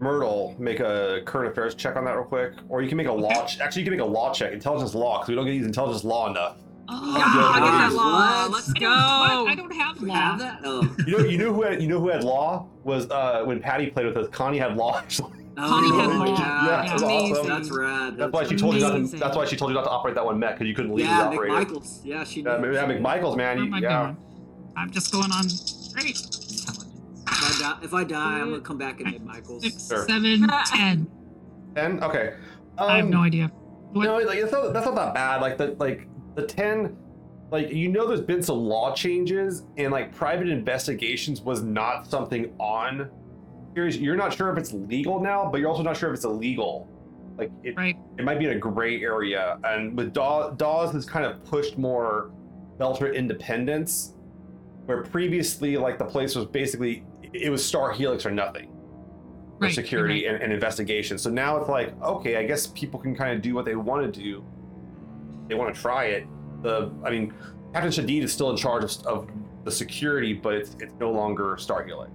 Myrtle 0.00 0.54
make 0.58 0.80
a 0.80 1.22
current 1.24 1.50
affairs 1.50 1.74
check 1.74 1.96
on 1.96 2.04
that 2.04 2.12
real 2.16 2.24
quick, 2.24 2.52
or 2.68 2.82
you 2.82 2.88
can 2.88 2.98
make 2.98 3.06
a 3.08 3.12
law. 3.12 3.46
Ch- 3.46 3.60
actually, 3.60 3.82
you 3.82 3.86
can 3.90 3.96
make 3.98 4.06
a 4.06 4.10
law 4.10 4.32
check, 4.32 4.52
intelligence 4.52 4.94
law, 4.94 5.18
because 5.18 5.28
we 5.30 5.34
don't 5.36 5.46
get 5.46 5.52
these 5.52 5.64
intelligence 5.66 6.04
law 6.04 6.28
enough. 6.30 6.58
Oh, 6.88 7.16
yeah, 7.16 7.24
I 7.24 7.58
get 7.60 7.70
that 7.72 7.92
law. 7.94 8.46
Let's 8.54 8.70
I 8.70 8.78
don't. 8.78 9.48
I 9.48 9.54
don't 9.56 9.72
have 9.74 9.96
you 10.00 10.06
law. 10.08 10.14
have 10.14 10.38
that? 10.38 10.60
Oh, 10.64 10.82
You 11.06 11.18
know, 11.18 11.24
you 11.24 11.38
know 11.38 11.52
who 11.54 11.62
had 11.62 11.80
you 11.82 11.88
know 11.88 11.98
who 11.98 12.08
had 12.10 12.22
law 12.24 12.68
was 12.84 13.10
uh, 13.10 13.42
when 13.44 13.58
Patty 13.60 13.90
played 13.90 14.06
with 14.06 14.16
us. 14.18 14.28
Connie 14.28 14.58
had 14.58 14.76
law. 14.76 15.02
actually. 15.56 15.90
Connie 15.90 16.00
had 16.00 16.10
oh, 16.10 16.18
law. 16.18 16.24
Yeah, 16.38 16.66
Yeah, 16.66 16.88
that's 16.88 17.02
awesome. 17.02 17.46
That's 17.48 17.70
rad. 17.70 18.16
That's 18.16 18.32
why 18.32 18.44
she 18.44 18.56
told 18.56 18.74
you 18.74 18.80
not 18.80 18.92
to. 18.92 19.16
That's 19.16 19.36
why 19.36 19.44
she 19.46 19.56
told 19.56 19.70
you 19.70 19.74
not 19.74 19.84
to 19.84 19.90
operate 19.90 20.14
that 20.14 20.24
one 20.24 20.38
mech 20.38 20.54
because 20.54 20.68
you 20.68 20.74
couldn't 20.74 20.94
legally 20.94 21.14
Yeah, 21.14 21.22
operate 21.28 21.52
it. 21.52 21.68
McMichaels. 21.68 22.00
Yeah, 22.04 22.24
she. 22.24 22.42
Yeah, 22.42 22.58
knew. 22.58 22.72
yeah, 22.72 22.84
McMichael's 22.86 23.36
man. 23.36 23.56
Where 23.56 23.64
You, 23.66 23.70
am 23.72 23.74
I 23.74 23.78
yeah. 23.80 24.02
going? 24.02 24.16
I'm 24.76 24.90
just 24.90 25.12
going 25.12 25.30
on 25.32 25.44
great 25.94 26.16
intelligence. 26.20 26.92
If 27.28 27.42
I 27.42 27.60
die, 27.60 27.78
if 27.82 27.94
I 27.94 28.04
die 28.04 28.40
I'm 28.40 28.50
gonna 28.50 28.60
come 28.60 28.78
back 28.78 29.00
and 29.00 29.08
McMichaels. 29.14 29.62
Six, 29.62 29.88
Sure. 29.88 30.06
seven, 30.06 30.46
ten. 30.66 31.06
Ten. 31.74 32.02
Okay. 32.02 32.34
Um, 32.78 32.88
I 32.90 32.96
have 32.98 33.08
no 33.08 33.22
idea. 33.22 33.48
What? 33.92 34.04
No, 34.04 34.18
like 34.18 34.38
it's 34.38 34.52
not, 34.52 34.72
that's 34.72 34.84
not 34.86 34.94
that 34.96 35.14
bad. 35.14 35.40
Like 35.40 35.56
the 35.56 35.74
like 35.78 36.06
the 36.34 36.42
ten, 36.44 36.96
like 37.50 37.70
you 37.70 37.88
know, 37.88 38.06
there's 38.06 38.20
been 38.20 38.42
some 38.42 38.58
law 38.58 38.94
changes, 38.94 39.64
and 39.78 39.90
like 39.90 40.14
private 40.14 40.48
investigations 40.48 41.40
was 41.40 41.62
not 41.62 42.10
something 42.10 42.52
on. 42.58 43.10
You're, 43.76 43.88
you're 43.88 44.16
not 44.16 44.32
sure 44.32 44.50
if 44.50 44.56
it's 44.56 44.72
legal 44.72 45.20
now, 45.20 45.50
but 45.50 45.60
you're 45.60 45.68
also 45.68 45.82
not 45.82 45.98
sure 45.98 46.08
if 46.08 46.14
it's 46.16 46.24
illegal. 46.24 46.88
Like 47.36 47.52
it, 47.62 47.76
Right. 47.76 47.94
it 48.18 48.24
might 48.24 48.38
be 48.38 48.46
in 48.46 48.52
a 48.52 48.58
gray 48.58 49.02
area, 49.02 49.58
and 49.64 49.94
with 49.94 50.14
Daw, 50.14 50.50
Dawes 50.52 50.92
has 50.94 51.04
kind 51.04 51.26
of 51.26 51.44
pushed 51.44 51.76
more 51.76 52.30
Belter 52.80 53.14
independence, 53.14 54.14
where 54.86 55.02
previously 55.02 55.76
like 55.76 55.98
the 55.98 56.04
place 56.06 56.34
was 56.34 56.46
basically 56.46 57.04
it 57.34 57.50
was 57.50 57.62
Star 57.62 57.92
Helix 57.92 58.24
or 58.24 58.30
nothing 58.30 58.68
for 59.58 59.66
Right, 59.66 59.74
security 59.74 60.24
right. 60.26 60.34
and, 60.34 60.42
and 60.42 60.52
investigation. 60.54 61.18
So 61.18 61.28
now 61.28 61.58
it's 61.58 61.68
like, 61.68 62.00
okay, 62.02 62.36
I 62.36 62.44
guess 62.46 62.68
people 62.68 62.98
can 62.98 63.14
kind 63.14 63.34
of 63.34 63.42
do 63.42 63.54
what 63.54 63.66
they 63.66 63.76
want 63.76 64.10
to 64.10 64.20
do. 64.20 64.42
They 65.48 65.54
want 65.54 65.74
to 65.74 65.78
try 65.80 66.04
it. 66.06 66.26
The, 66.62 66.90
I 67.04 67.10
mean, 67.10 67.34
Captain 67.74 67.90
Shadid 67.90 68.22
is 68.22 68.32
still 68.32 68.48
in 68.50 68.56
charge 68.56 68.84
of, 68.84 69.06
of 69.06 69.28
the 69.64 69.70
security, 69.72 70.32
but 70.32 70.54
it's, 70.54 70.76
it's 70.80 70.94
no 70.98 71.10
longer 71.10 71.56
Star 71.58 71.84
Helix. 71.84 72.10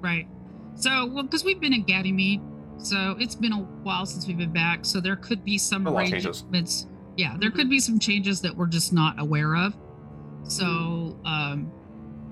Right. 0.00 0.26
So, 0.74 1.06
well, 1.06 1.22
because 1.24 1.44
we've 1.44 1.60
been 1.60 1.72
in 1.72 1.82
Ganymede, 1.84 2.40
so 2.78 3.16
it's 3.18 3.34
been 3.34 3.52
a 3.52 3.58
while 3.58 4.06
since 4.06 4.26
we've 4.26 4.38
been 4.38 4.52
back. 4.52 4.84
So 4.84 5.00
there 5.00 5.16
could 5.16 5.44
be 5.44 5.58
some 5.58 5.86
A 5.86 5.90
changes. 6.06 6.42
arrangements. 6.42 6.86
Yeah, 7.16 7.36
there 7.38 7.50
could 7.50 7.68
be 7.70 7.78
some 7.78 7.98
changes 7.98 8.40
that 8.40 8.56
we're 8.56 8.66
just 8.66 8.92
not 8.92 9.20
aware 9.20 9.54
of. 9.56 9.74
So, 10.44 10.64
Mm-hmm. 10.64 11.26
um, 11.26 11.72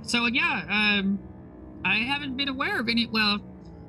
so 0.03 0.27
yeah, 0.27 0.63
um, 0.69 1.19
I 1.85 1.97
haven't 1.99 2.37
been 2.37 2.49
aware 2.49 2.81
of 2.81 2.89
any. 2.89 3.07
Well, 3.07 3.39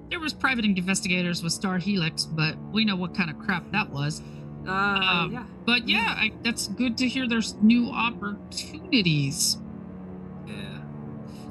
there 0.09 0.19
was 0.19 0.33
private 0.33 0.65
investigators 0.65 1.41
with 1.41 1.53
Star 1.53 1.77
Helix, 1.77 2.25
but 2.25 2.57
we 2.73 2.83
know 2.85 2.97
what 2.97 3.15
kind 3.15 3.29
of 3.29 3.39
crap 3.39 3.71
that 3.71 3.89
was. 3.89 4.21
Uh, 4.67 4.71
Um, 4.71 5.31
yeah. 5.31 5.45
But 5.65 5.87
yeah, 5.87 6.13
I, 6.17 6.33
that's 6.43 6.67
good 6.67 6.97
to 6.97 7.07
hear. 7.07 7.27
There's 7.27 7.55
new 7.61 7.89
opportunities. 7.89 9.57
Yeah. 10.45 10.53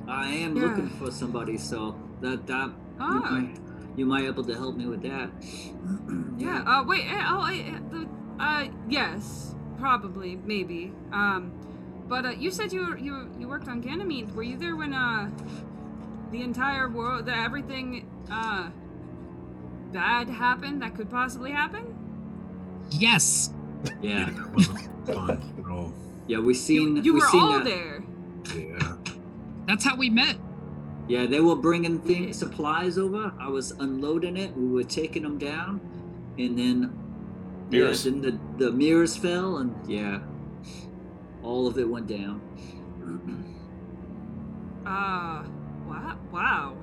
I 0.07 0.29
am 0.29 0.55
Yeah. 0.57 0.63
looking 0.67 0.89
for 0.91 1.11
somebody, 1.11 1.57
so 1.57 1.97
that 2.21 2.47
that 2.47 2.71
you, 3.01 3.07
Ah. 3.07 3.31
might, 3.31 3.59
you 3.97 4.07
might 4.07 4.25
able 4.25 4.45
to 4.45 4.55
help 4.55 4.77
me 4.77 4.87
with 4.87 5.03
that. 5.03 5.31
Yeah. 6.39 6.63
Uh, 6.67 6.85
wait. 6.85 7.05
eh, 7.07 7.23
Oh, 7.29 7.45
eh, 7.47 7.79
the, 7.91 8.09
uh, 8.43 8.65
yes, 8.89 9.55
probably, 9.79 10.37
maybe. 10.37 10.93
Um, 11.13 11.53
but 12.09 12.25
uh, 12.25 12.31
you 12.31 12.51
said 12.51 12.73
you 12.73 12.87
were, 12.89 12.97
you 12.99 13.31
you 13.39 13.47
worked 13.49 13.69
on 13.69 13.81
Ganymede. 13.83 14.35
Were 14.35 14.43
you 14.43 14.57
there 14.57 14.75
when 14.77 14.95
uh, 14.95 15.31
the 16.33 16.43
entire 16.43 16.89
world, 16.89 17.27
the 17.27 17.35
everything 17.37 18.09
uh, 18.33 18.71
bad 19.93 20.29
happened 20.31 20.81
that 20.83 20.95
could 20.95 21.11
possibly 21.11 21.51
happen? 21.53 21.85
Yes. 22.91 23.53
Yeah. 24.03 24.31
that 24.31 24.55
wasn't 24.55 25.07
fun 25.07 25.55
at 25.65 25.71
all. 25.71 25.93
Yeah, 26.27 26.39
we 26.39 26.49
You, 26.49 26.55
seen 26.55 26.97
you 27.05 27.15
we 27.15 27.21
were 27.21 27.27
seen 27.29 27.41
all 27.43 27.59
that. 27.59 27.65
there. 27.65 28.03
Yeah. 28.57 28.97
That's 29.67 29.85
how 29.85 29.95
we 29.97 30.09
met. 30.11 30.37
Yeah, 31.11 31.27
they 31.27 31.41
were 31.41 31.57
bringing 31.57 31.99
things, 31.99 32.39
supplies 32.39 32.97
over. 32.97 33.33
I 33.41 33.49
was 33.49 33.73
unloading 33.73 34.37
it. 34.37 34.57
We 34.57 34.69
were 34.69 34.85
taking 34.85 35.25
them 35.25 35.39
down, 35.39 35.81
and 36.39 36.57
then 36.57 36.97
Mirrors. 37.69 38.07
yeah, 38.07 38.13
then 38.13 38.21
the 38.21 38.65
the 38.65 38.71
mirrors 38.71 39.17
fell, 39.17 39.57
and 39.57 39.75
yeah, 39.91 40.21
all 41.43 41.67
of 41.67 41.79
it 41.79 41.89
went 41.89 42.07
down. 42.07 42.41
Uh, 44.87 45.45
wow. 45.87 46.19
Wow. 46.33 46.77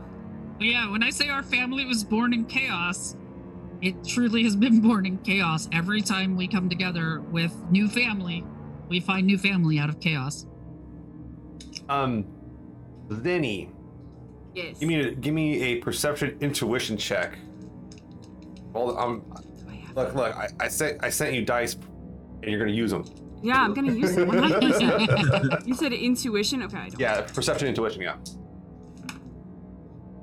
Yeah, 0.60 0.90
when 0.92 1.02
I 1.04 1.10
say 1.10 1.30
our 1.30 1.42
family 1.42 1.84
was 1.84 2.04
born 2.04 2.32
in 2.32 2.46
chaos, 2.46 3.18
it 3.82 4.06
truly 4.06 4.44
has 4.44 4.56
been 4.56 4.82
born 4.88 5.06
in 5.06 5.18
chaos. 5.18 5.68
Every 5.74 6.02
time 6.02 6.38
we 6.38 6.48
come 6.48 6.70
together 6.70 7.22
with 7.22 7.54
new 7.72 7.90
family, 7.90 8.46
we 8.88 9.00
find 9.00 9.26
new 9.26 9.38
family 9.38 9.80
out 9.80 9.90
of 9.90 10.00
chaos. 10.00 10.46
Um, 11.90 12.26
Vinny, 13.10 13.72
Yes. 14.58 14.80
give 14.80 14.90
me 14.90 14.96
a, 15.00 15.12
give 15.12 15.34
me 15.36 15.62
a 15.62 15.76
perception 15.78 16.36
intuition 16.42 16.98
check. 16.98 17.38
Well, 18.74 18.98
I 18.98 19.76
have- 19.76 19.96
look, 19.96 20.16
look, 20.16 20.36
I, 20.36 20.50
I 20.60 20.68
sent 20.68 21.04
I 21.04 21.10
sent 21.12 21.36
you 21.36 21.46
dice, 21.46 21.76
and 21.76 22.46
you're 22.46 22.60
gonna 22.60 22.72
use 22.72 22.90
them. 22.92 23.06
Yeah, 23.44 23.62
I'm 23.62 23.76
gonna 23.76 23.94
use 23.94 24.18
it. 24.18 24.28
100%. 24.28 25.68
you 25.68 25.76
said 25.76 25.94
intuition. 25.94 26.64
Okay. 26.64 26.78
I 26.78 26.90
don't. 26.90 27.00
Yeah, 27.00 27.22
perception 27.22 27.68
intuition. 27.68 28.02
Yeah. 28.02 28.16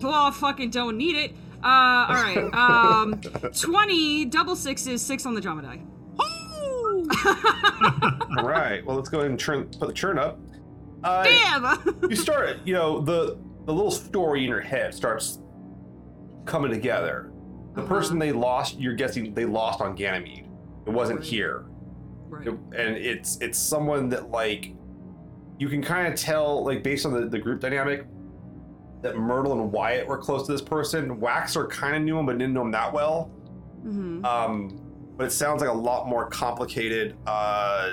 Well, 0.00 0.12
I 0.12 0.30
fucking 0.32 0.70
don't 0.70 0.96
need 0.96 1.14
it. 1.14 1.30
Uh, 1.62 1.66
all 2.08 2.14
right. 2.14 2.50
Um, 2.52 3.20
twenty 3.60 4.24
double 4.24 4.56
sixes, 4.56 5.00
six 5.00 5.26
on 5.26 5.34
the 5.34 5.40
drama 5.40 5.62
die. 5.62 5.80
All 8.36 8.44
right. 8.48 8.84
Well, 8.84 8.96
let's 8.96 9.08
go 9.08 9.20
ahead 9.20 9.30
and 9.30 9.38
churn, 9.38 9.64
put 9.78 9.86
the 9.88 9.94
churn 9.94 10.18
up. 10.18 10.38
Uh, 11.04 11.22
Damn. 11.22 11.94
you 12.08 12.16
start, 12.16 12.56
you 12.64 12.72
know, 12.74 13.00
the 13.00 13.36
the 13.66 13.72
little 13.72 13.90
story 13.90 14.42
in 14.44 14.48
your 14.50 14.60
head 14.60 14.94
starts 14.94 15.40
coming 16.44 16.70
together. 16.70 17.30
The 17.74 17.80
Uh-huh. 17.82 17.88
person 17.94 18.18
they 18.18 18.32
lost, 18.32 18.78
you're 18.78 18.94
guessing 18.94 19.34
they 19.34 19.44
lost 19.46 19.80
on 19.80 19.94
Ganymede. 19.94 20.46
It 20.86 20.90
wasn't 20.90 21.20
Right. 21.20 21.28
here, 21.28 21.64
right. 22.28 22.46
It- 22.46 22.54
and 22.76 22.96
it's 22.96 23.38
it's 23.40 23.58
someone 23.58 24.08
that 24.10 24.30
like 24.30 24.74
you 25.58 25.68
can 25.68 25.82
kind 25.82 26.12
of 26.12 26.18
tell, 26.18 26.64
like 26.64 26.82
based 26.82 27.06
on 27.06 27.12
the, 27.14 27.26
the 27.28 27.38
group 27.38 27.60
dynamic, 27.60 28.06
that 29.02 29.16
Myrtle 29.16 29.52
and 29.52 29.70
Wyatt 29.72 30.06
were 30.06 30.18
close 30.18 30.46
to 30.46 30.52
this 30.52 30.60
person. 30.62 31.20
Waxor 31.20 31.68
kind 31.70 31.94
of 31.96 32.02
knew 32.02 32.18
him, 32.18 32.26
but 32.26 32.38
didn't 32.38 32.54
know 32.54 32.62
him 32.62 32.70
that 32.72 32.92
well. 32.92 33.30
Mm-hmm. 33.84 34.24
Um, 34.24 34.80
but 35.16 35.26
it 35.26 35.30
sounds 35.30 35.60
like 35.60 35.70
a 35.70 35.74
lot 35.74 36.08
more 36.08 36.26
complicated 36.28 37.16
uh, 37.26 37.92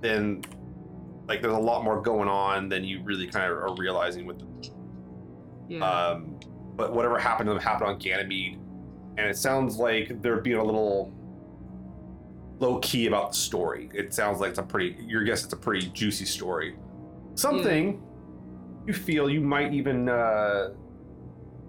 than 0.00 0.42
like 1.30 1.40
there's 1.40 1.54
a 1.54 1.58
lot 1.58 1.84
more 1.84 2.02
going 2.02 2.28
on 2.28 2.68
than 2.68 2.82
you 2.82 3.00
really 3.04 3.28
kind 3.28 3.50
of 3.50 3.56
are 3.56 3.72
realizing 3.76 4.26
with 4.26 4.40
them. 4.40 4.60
Yeah. 5.68 5.88
Um, 5.88 6.40
but 6.74 6.92
whatever 6.92 7.20
happened 7.20 7.46
to 7.46 7.54
them 7.54 7.62
happened 7.62 7.88
on 7.90 7.98
Ganymede, 7.98 8.58
and 9.16 9.28
it 9.28 9.36
sounds 9.36 9.76
like 9.76 10.20
they're 10.22 10.40
being 10.40 10.56
a 10.56 10.64
little 10.64 11.12
low 12.58 12.80
key 12.80 13.06
about 13.06 13.30
the 13.30 13.36
story. 13.38 13.90
It 13.94 14.12
sounds 14.12 14.40
like 14.40 14.50
it's 14.50 14.58
a 14.58 14.64
pretty. 14.64 14.96
Your 15.06 15.22
guess 15.22 15.44
it's 15.44 15.52
a 15.52 15.56
pretty 15.56 15.86
juicy 15.90 16.24
story. 16.24 16.76
Something 17.36 18.02
you 18.88 18.92
feel 18.92 19.30
you 19.30 19.40
might 19.40 19.72
even. 19.72 20.08
Uh, 20.08 20.70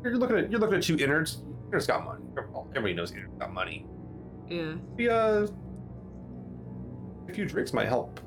you're 0.03 0.18
looking 0.18 0.38
at 0.38 0.49
you're 0.49 0.59
looking 0.59 0.78
at 0.78 0.84
two 0.84 0.97
innards. 0.97 1.43
Innards 1.68 1.86
got 1.86 2.03
money. 2.03 2.26
Everybody 2.72 2.95
knows 2.95 3.12
innards 3.12 3.38
got 3.38 3.53
money. 3.53 3.86
yeah. 4.49 4.74
Maybe, 4.97 5.07
uh, 5.07 5.45
a 7.30 7.34
few 7.34 7.45
drinks 7.45 7.74
might 7.74 7.88
help 7.88 8.20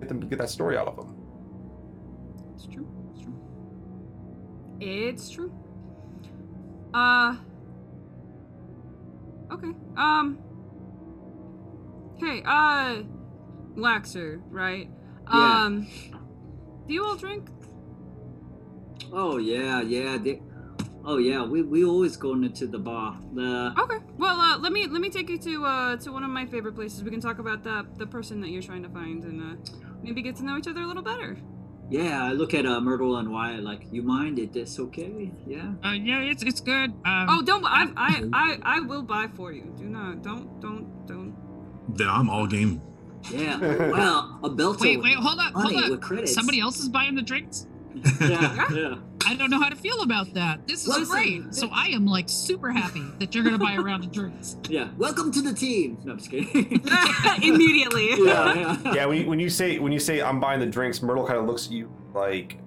get 0.00 0.08
them 0.08 0.20
get 0.20 0.38
that 0.38 0.50
story 0.50 0.76
out 0.76 0.88
of 0.88 0.96
them. 0.96 1.14
It's 2.54 2.66
true. 2.66 2.88
It's 3.12 3.22
true. 3.22 3.34
It's 4.80 5.30
true. 5.30 5.52
Uh. 6.94 7.36
Okay. 9.52 9.72
Um. 9.96 10.38
Hey, 12.18 12.42
uh, 12.46 13.02
Laxer, 13.76 14.40
right? 14.48 14.88
Yeah. 15.32 15.64
Um. 15.64 15.86
Do 16.86 16.94
you 16.94 17.04
all 17.04 17.16
drink? 17.16 17.48
Oh 19.12 19.36
yeah, 19.38 19.82
yeah. 19.82 20.16
They, 20.18 20.40
oh 21.04 21.18
yeah, 21.18 21.44
we 21.44 21.62
we 21.62 21.84
always 21.84 22.16
going 22.16 22.44
into 22.44 22.66
the 22.66 22.78
bar. 22.78 23.18
The 23.34 23.74
Okay. 23.78 23.98
Well, 24.18 24.40
uh, 24.40 24.58
let 24.58 24.72
me 24.72 24.86
let 24.86 25.00
me 25.00 25.10
take 25.10 25.28
you 25.28 25.38
to 25.38 25.64
uh 25.64 25.96
to 25.98 26.12
one 26.12 26.24
of 26.24 26.30
my 26.30 26.46
favorite 26.46 26.74
places. 26.74 27.04
We 27.04 27.10
can 27.10 27.20
talk 27.20 27.38
about 27.38 27.62
the 27.62 27.86
the 27.96 28.06
person 28.06 28.40
that 28.40 28.48
you're 28.48 28.62
trying 28.62 28.82
to 28.82 28.88
find 28.88 29.24
and 29.24 29.40
uh 29.42 29.85
maybe 30.02 30.22
get 30.22 30.36
to 30.36 30.44
know 30.44 30.56
each 30.56 30.66
other 30.68 30.80
a 30.82 30.86
little 30.86 31.02
better. 31.02 31.36
yeah, 31.88 32.24
I 32.24 32.32
look 32.32 32.52
at 32.54 32.66
uh, 32.66 32.80
Myrtle 32.80 33.16
and 33.16 33.30
Wyatt 33.32 33.62
like, 33.62 33.82
you 33.92 34.02
mind 34.02 34.38
it? 34.38 34.56
it's 34.56 34.78
okay? 34.78 35.30
Yeah. 35.46 35.72
Uh, 35.84 35.92
yeah, 35.92 36.20
it's 36.20 36.42
it's 36.42 36.60
good. 36.60 36.90
Um, 37.04 37.26
Oh, 37.30 37.42
don't 37.42 37.64
I 37.64 37.86
I 37.96 38.12
I 38.32 38.58
I 38.76 38.80
will 38.80 39.02
buy 39.02 39.28
for 39.34 39.52
you. 39.52 39.72
Do 39.78 39.84
not 39.84 40.22
don't 40.22 40.60
don't 40.60 41.06
don't. 41.06 41.34
Then 41.96 42.08
I'm 42.08 42.28
all 42.28 42.46
game. 42.46 42.82
Yeah. 43.30 43.58
Well, 43.96 44.38
a 44.42 44.50
belt. 44.50 44.80
wait, 44.80 45.00
wait, 45.02 45.14
hold 45.16 45.38
up, 45.38 45.52
hold 45.54 46.02
up. 46.02 46.28
Somebody 46.28 46.60
else 46.60 46.78
is 46.80 46.88
buying 46.88 47.14
the 47.14 47.22
drinks. 47.22 47.66
Yeah, 48.20 48.72
yeah. 48.72 48.94
I 49.26 49.34
don't 49.34 49.50
know 49.50 49.60
how 49.60 49.68
to 49.68 49.76
feel 49.76 50.02
about 50.02 50.32
that. 50.34 50.66
This 50.68 50.82
is 50.82 50.88
Listen, 50.88 51.04
great. 51.06 51.54
So 51.54 51.68
I 51.72 51.88
am 51.88 52.06
like 52.06 52.28
super 52.28 52.70
happy 52.70 53.02
that 53.18 53.34
you're 53.34 53.42
gonna 53.44 53.58
buy 53.58 53.72
a 53.72 53.80
round 53.80 54.04
of 54.04 54.12
drinks. 54.12 54.56
Yeah. 54.68 54.88
Welcome 54.96 55.30
to 55.32 55.42
the 55.42 55.52
team. 55.54 55.98
No, 56.04 56.12
I'm 56.12 56.18
just 56.18 56.30
kidding. 56.30 56.82
Immediately. 57.42 58.08
yeah, 58.24 58.54
yeah. 58.54 58.94
Yeah, 58.94 59.06
when 59.06 59.18
you, 59.18 59.26
when 59.28 59.38
you 59.40 59.48
say 59.48 59.78
when 59.78 59.92
you 59.92 59.98
say 60.00 60.20
I'm 60.22 60.40
buying 60.40 60.60
the 60.60 60.66
drinks, 60.66 61.02
Myrtle 61.02 61.26
kind 61.26 61.38
of 61.38 61.46
looks 61.46 61.66
at 61.66 61.72
you 61.72 61.92
like 62.14 62.58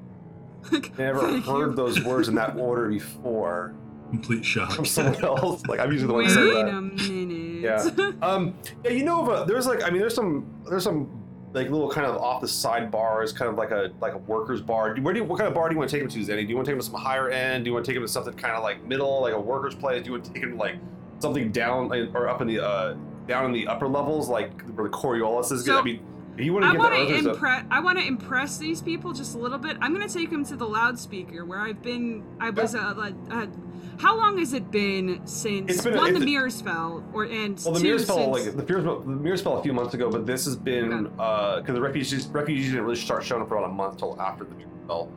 I 0.71 0.81
never 0.97 1.19
Thank 1.21 1.45
you. 1.45 1.51
heard 1.51 1.75
those 1.75 2.03
words 2.03 2.27
in 2.29 2.35
that 2.35 2.55
order 2.57 2.89
before 2.89 3.75
Complete 4.11 4.43
shock. 4.45 4.71
from 4.71 4.85
someone 4.85 5.23
else. 5.23 5.65
Like 5.67 5.79
I'm 5.79 5.91
usually 5.91 6.07
the 6.07 6.13
one 6.13 6.23
Wait 6.23 6.33
that 6.33 6.55
said 6.55 6.67
a 6.69 6.81
minute. 6.81 7.61
Yeah. 7.61 8.11
Um, 8.21 8.57
yeah, 8.83 8.91
you 8.91 9.03
know, 9.03 9.21
of 9.29 9.41
a, 9.41 9.45
there's 9.45 9.67
like 9.67 9.83
I 9.83 9.89
mean, 9.89 9.99
there's 9.99 10.15
some 10.15 10.61
there's 10.69 10.83
some 10.83 11.18
like 11.53 11.69
little 11.69 11.89
kind 11.89 12.05
of 12.05 12.17
off 12.17 12.41
the 12.41 12.47
side 12.47 12.91
bars, 12.91 13.33
kind 13.33 13.49
of 13.49 13.57
like 13.57 13.71
a 13.71 13.91
like 13.99 14.13
a 14.13 14.17
workers 14.19 14.61
bar. 14.61 14.95
Where 14.95 15.13
do 15.13 15.21
you, 15.21 15.25
what 15.25 15.37
kind 15.37 15.47
of 15.47 15.53
bar 15.53 15.67
do 15.69 15.73
you 15.73 15.79
want 15.79 15.89
to 15.89 15.95
take 15.95 16.03
him 16.03 16.09
to, 16.09 16.19
Zeni? 16.19 16.43
Do 16.43 16.49
you 16.49 16.55
want 16.55 16.65
to 16.65 16.71
take 16.71 16.75
him 16.75 16.79
to 16.79 16.85
some 16.85 16.99
higher 16.99 17.29
end? 17.29 17.65
Do 17.65 17.69
you 17.69 17.73
want 17.73 17.85
to 17.85 17.91
take 17.91 17.97
him 17.97 18.03
to 18.03 18.07
something 18.07 18.33
kind 18.33 18.55
of 18.55 18.63
like 18.63 18.83
middle, 18.85 19.21
like 19.21 19.33
a 19.33 19.39
workers 19.39 19.75
place? 19.75 20.03
Do 20.03 20.07
you 20.07 20.11
want 20.13 20.25
to 20.25 20.33
take 20.33 20.43
him 20.43 20.51
to 20.51 20.57
like 20.57 20.75
something 21.19 21.51
down 21.51 21.91
or 22.13 22.27
up 22.27 22.41
in 22.41 22.47
the 22.47 22.63
uh 22.63 22.95
down 23.27 23.45
in 23.45 23.51
the 23.51 23.67
upper 23.67 23.87
levels, 23.87 24.29
like 24.29 24.61
where 24.71 24.87
the 24.87 24.95
Coriolis 24.95 25.51
is? 25.51 25.63
good? 25.63 25.73
So, 25.73 25.79
I 25.79 25.83
mean, 25.83 26.05
if 26.37 26.45
you 26.45 26.53
want 26.53 26.65
to 26.65 26.69
I 26.69 26.73
want 26.73 26.93
to 26.93 27.15
a- 27.15 27.31
impress. 27.31 27.65
I 27.69 27.79
want 27.79 27.99
to 27.99 28.05
impress 28.05 28.57
these 28.57 28.81
people 28.81 29.11
just 29.13 29.35
a 29.35 29.37
little 29.37 29.57
bit. 29.57 29.77
I'm 29.81 29.91
gonna 29.91 30.07
take 30.07 30.29
them 30.29 30.45
to 30.45 30.55
the 30.55 30.67
loudspeaker 30.67 31.45
where 31.45 31.59
I've 31.59 31.81
been. 31.81 32.23
I 32.39 32.49
was 32.49 32.75
uh, 32.75 32.93
like, 32.95 33.15
uh, 33.29 33.47
how 33.99 34.17
long 34.17 34.37
has 34.37 34.53
it 34.53 34.71
been 34.71 35.21
since 35.25 35.69
It's 35.71 35.83
been 35.83 35.95
one 35.97 36.13
the 36.13 36.17
it's 36.17 36.23
a- 36.23 36.25
mirrors 36.25 36.61
fell, 36.61 37.03
or 37.13 37.25
and 37.25 37.59
Well, 37.63 37.73
the 37.73 37.79
two 37.79 37.85
mirrors 37.85 38.05
fell 38.05 38.33
since, 38.33 38.55
like 38.55 38.55
the 38.67 38.73
mirrors, 38.73 38.85
the 39.05 39.09
mirrors 39.11 39.41
fell 39.41 39.57
a 39.57 39.63
few 39.63 39.73
months 39.73 39.93
ago, 39.93 40.09
but 40.09 40.25
this 40.25 40.45
has 40.45 40.55
been 40.55 41.03
because 41.03 41.63
the 41.67 41.81
refugees 41.81 42.27
refugees 42.27 42.69
didn't 42.69 42.83
really 42.83 42.95
start 42.95 43.23
showing 43.23 43.41
up 43.41 43.49
for 43.49 43.57
about 43.57 43.69
a 43.69 43.73
month 43.73 43.97
till 43.97 44.19
after 44.21 44.43
the 44.45 44.55
mirrors 44.55 44.71
fell. 44.87 45.11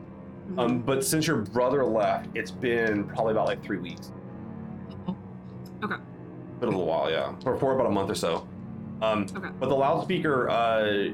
Mhm. 0.51 0.59
Um, 0.59 0.79
but 0.79 1.03
since 1.05 1.25
your 1.25 1.37
brother 1.37 1.85
left, 1.85 2.27
it's 2.35 2.51
been 2.51 3.05
probably 3.05 3.31
about 3.31 3.47
like 3.47 3.63
three 3.63 3.77
weeks. 3.77 4.11
Okay. 5.83 5.95
Been 6.59 6.69
a 6.69 6.71
little 6.71 6.85
while, 6.85 7.09
yeah, 7.09 7.33
or 7.45 7.55
for 7.57 7.73
about 7.73 7.87
a 7.87 7.89
month 7.89 8.09
or 8.09 8.15
so. 8.15 8.47
Um, 9.01 9.25
Okay. 9.35 9.49
But 9.59 9.69
the 9.69 9.75
loudspeaker, 9.75 10.49
uh, 10.49 11.09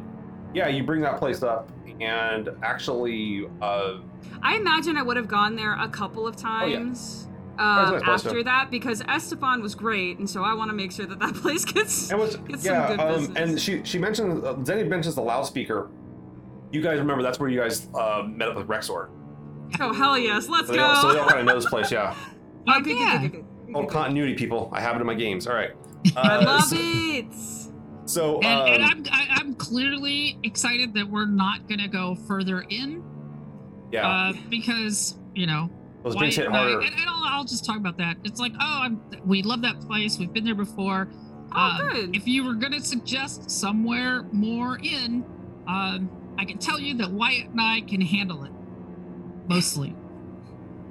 yeah, 0.54 0.68
you 0.68 0.84
bring 0.84 1.02
that 1.02 1.18
place 1.18 1.42
up, 1.44 1.72
and 2.00 2.50
actually, 2.64 3.48
uh, 3.62 3.96
I 4.44 4.56
imagine 4.58 4.96
I 4.98 5.02
would 5.02 5.18
have 5.18 5.28
gone 5.28 5.56
there 5.56 5.76
a 5.80 5.88
couple 5.90 6.28
of 6.28 6.36
times. 6.36 7.26
Oh, 7.28 7.29
yeah. 7.29 7.29
Times. 7.60 7.92
That 7.92 7.94
was 7.94 8.02
a 8.02 8.06
Um, 8.06 8.32
after 8.34 8.44
that, 8.44 8.72
because 8.72 9.02
Estefan 9.04 9.62
was 9.62 9.76
great, 9.76 10.18
and 10.20 10.30
so 10.30 10.44
I 10.44 10.54
want 10.54 10.70
to 10.70 10.76
make 10.76 10.92
sure 10.92 11.06
that 11.06 11.20
that 11.20 11.34
place 11.44 11.66
gets 11.66 12.12
it 12.12 12.18
was 12.18 12.36
gets 12.38 12.64
some 12.64 12.74
yeah, 12.74 12.88
good 12.88 13.00
um, 13.00 13.08
business. 13.20 13.38
and 13.38 13.60
she 13.62 13.84
she 13.84 13.98
mentioned 14.00 14.44
uh, 14.46 14.54
Zeni 14.56 14.88
mentions 14.88 15.16
the 15.16 15.22
loudspeaker. 15.22 15.90
You 16.72 16.82
guys 16.82 17.00
remember 17.00 17.24
that's 17.24 17.40
where 17.40 17.50
you 17.50 17.60
guys 17.60 17.88
uh, 17.96 18.24
met 18.28 18.50
up 18.50 18.56
with 18.58 18.68
Rexor. 18.68 19.10
oh 19.80 19.94
hell 19.94 20.18
yes, 20.18 20.48
let's 20.48 20.68
So 20.68 20.74
they 20.74 20.78
go. 20.80 20.86
all, 20.86 21.02
so 21.02 21.14
they 21.14 21.20
all 21.20 21.28
kind 21.28 21.40
of 21.42 21.46
know 21.46 21.56
this 21.56 21.66
place, 21.70 21.92
yeah. 21.92 22.16
oh, 22.68 22.72
Heck 22.74 22.84
good, 22.84 22.94
good, 22.94 22.98
yeah. 23.00 23.22
good, 23.22 23.32
good, 23.32 23.46
good. 23.68 23.76
Old 23.76 23.90
continuity 23.90 24.34
people. 24.36 24.70
I 24.74 24.82
have 24.82 24.96
it 24.96 25.00
in 25.02 25.06
my 25.06 25.14
games. 25.14 25.46
All 25.48 25.54
right. 25.56 25.72
I 26.16 26.38
Uh, 26.38 26.46
love 26.46 26.64
so, 26.64 26.76
it. 26.80 27.26
So, 28.06 28.40
And, 28.42 28.82
and 28.82 28.84
um, 28.84 28.90
I'm 28.92 29.04
I, 29.12 29.28
I'm 29.40 29.54
clearly 29.56 30.40
excited 30.44 30.94
that 30.96 31.08
we're 31.10 31.28
not 31.28 31.68
gonna 31.70 31.88
go 31.88 32.16
further 32.28 32.62
in, 32.62 33.04
yeah, 33.92 34.08
uh, 34.08 34.34
because 34.50 35.16
you 35.36 35.46
know 35.46 35.70
those 36.04 36.16
Wyatt 36.16 36.20
drinks 36.20 36.36
hit 36.38 36.46
and 36.48 36.56
I- 36.56 36.60
harder. 36.60 36.80
and, 36.80 36.94
and 36.96 37.10
I'll, 37.10 37.24
I'll 37.26 37.44
just 37.46 37.66
talk 37.66 37.78
about 37.78 37.98
that. 37.98 38.18
It's 38.24 38.40
like, 38.40 38.54
oh, 38.60 38.80
I'm, 38.84 39.02
we 39.26 39.42
love 39.44 39.62
that 39.64 39.80
place. 39.82 40.18
We've 40.18 40.32
been 40.32 40.46
there 40.46 40.56
before. 40.56 41.10
Oh, 41.54 41.58
Um, 41.82 41.90
good. 41.90 42.16
If 42.16 42.28
you 42.28 42.44
were 42.46 42.54
gonna 42.54 42.80
suggest 42.82 43.50
somewhere 43.50 44.24
more 44.32 44.78
in, 44.82 45.26
um, 45.68 46.10
I 46.38 46.46
can 46.46 46.58
tell 46.58 46.80
you 46.80 46.96
that 46.98 47.12
Wyatt 47.12 47.50
and 47.50 47.60
I 47.62 47.82
can 47.82 48.02
handle 48.02 48.44
it, 48.44 48.52
mostly. 49.48 49.96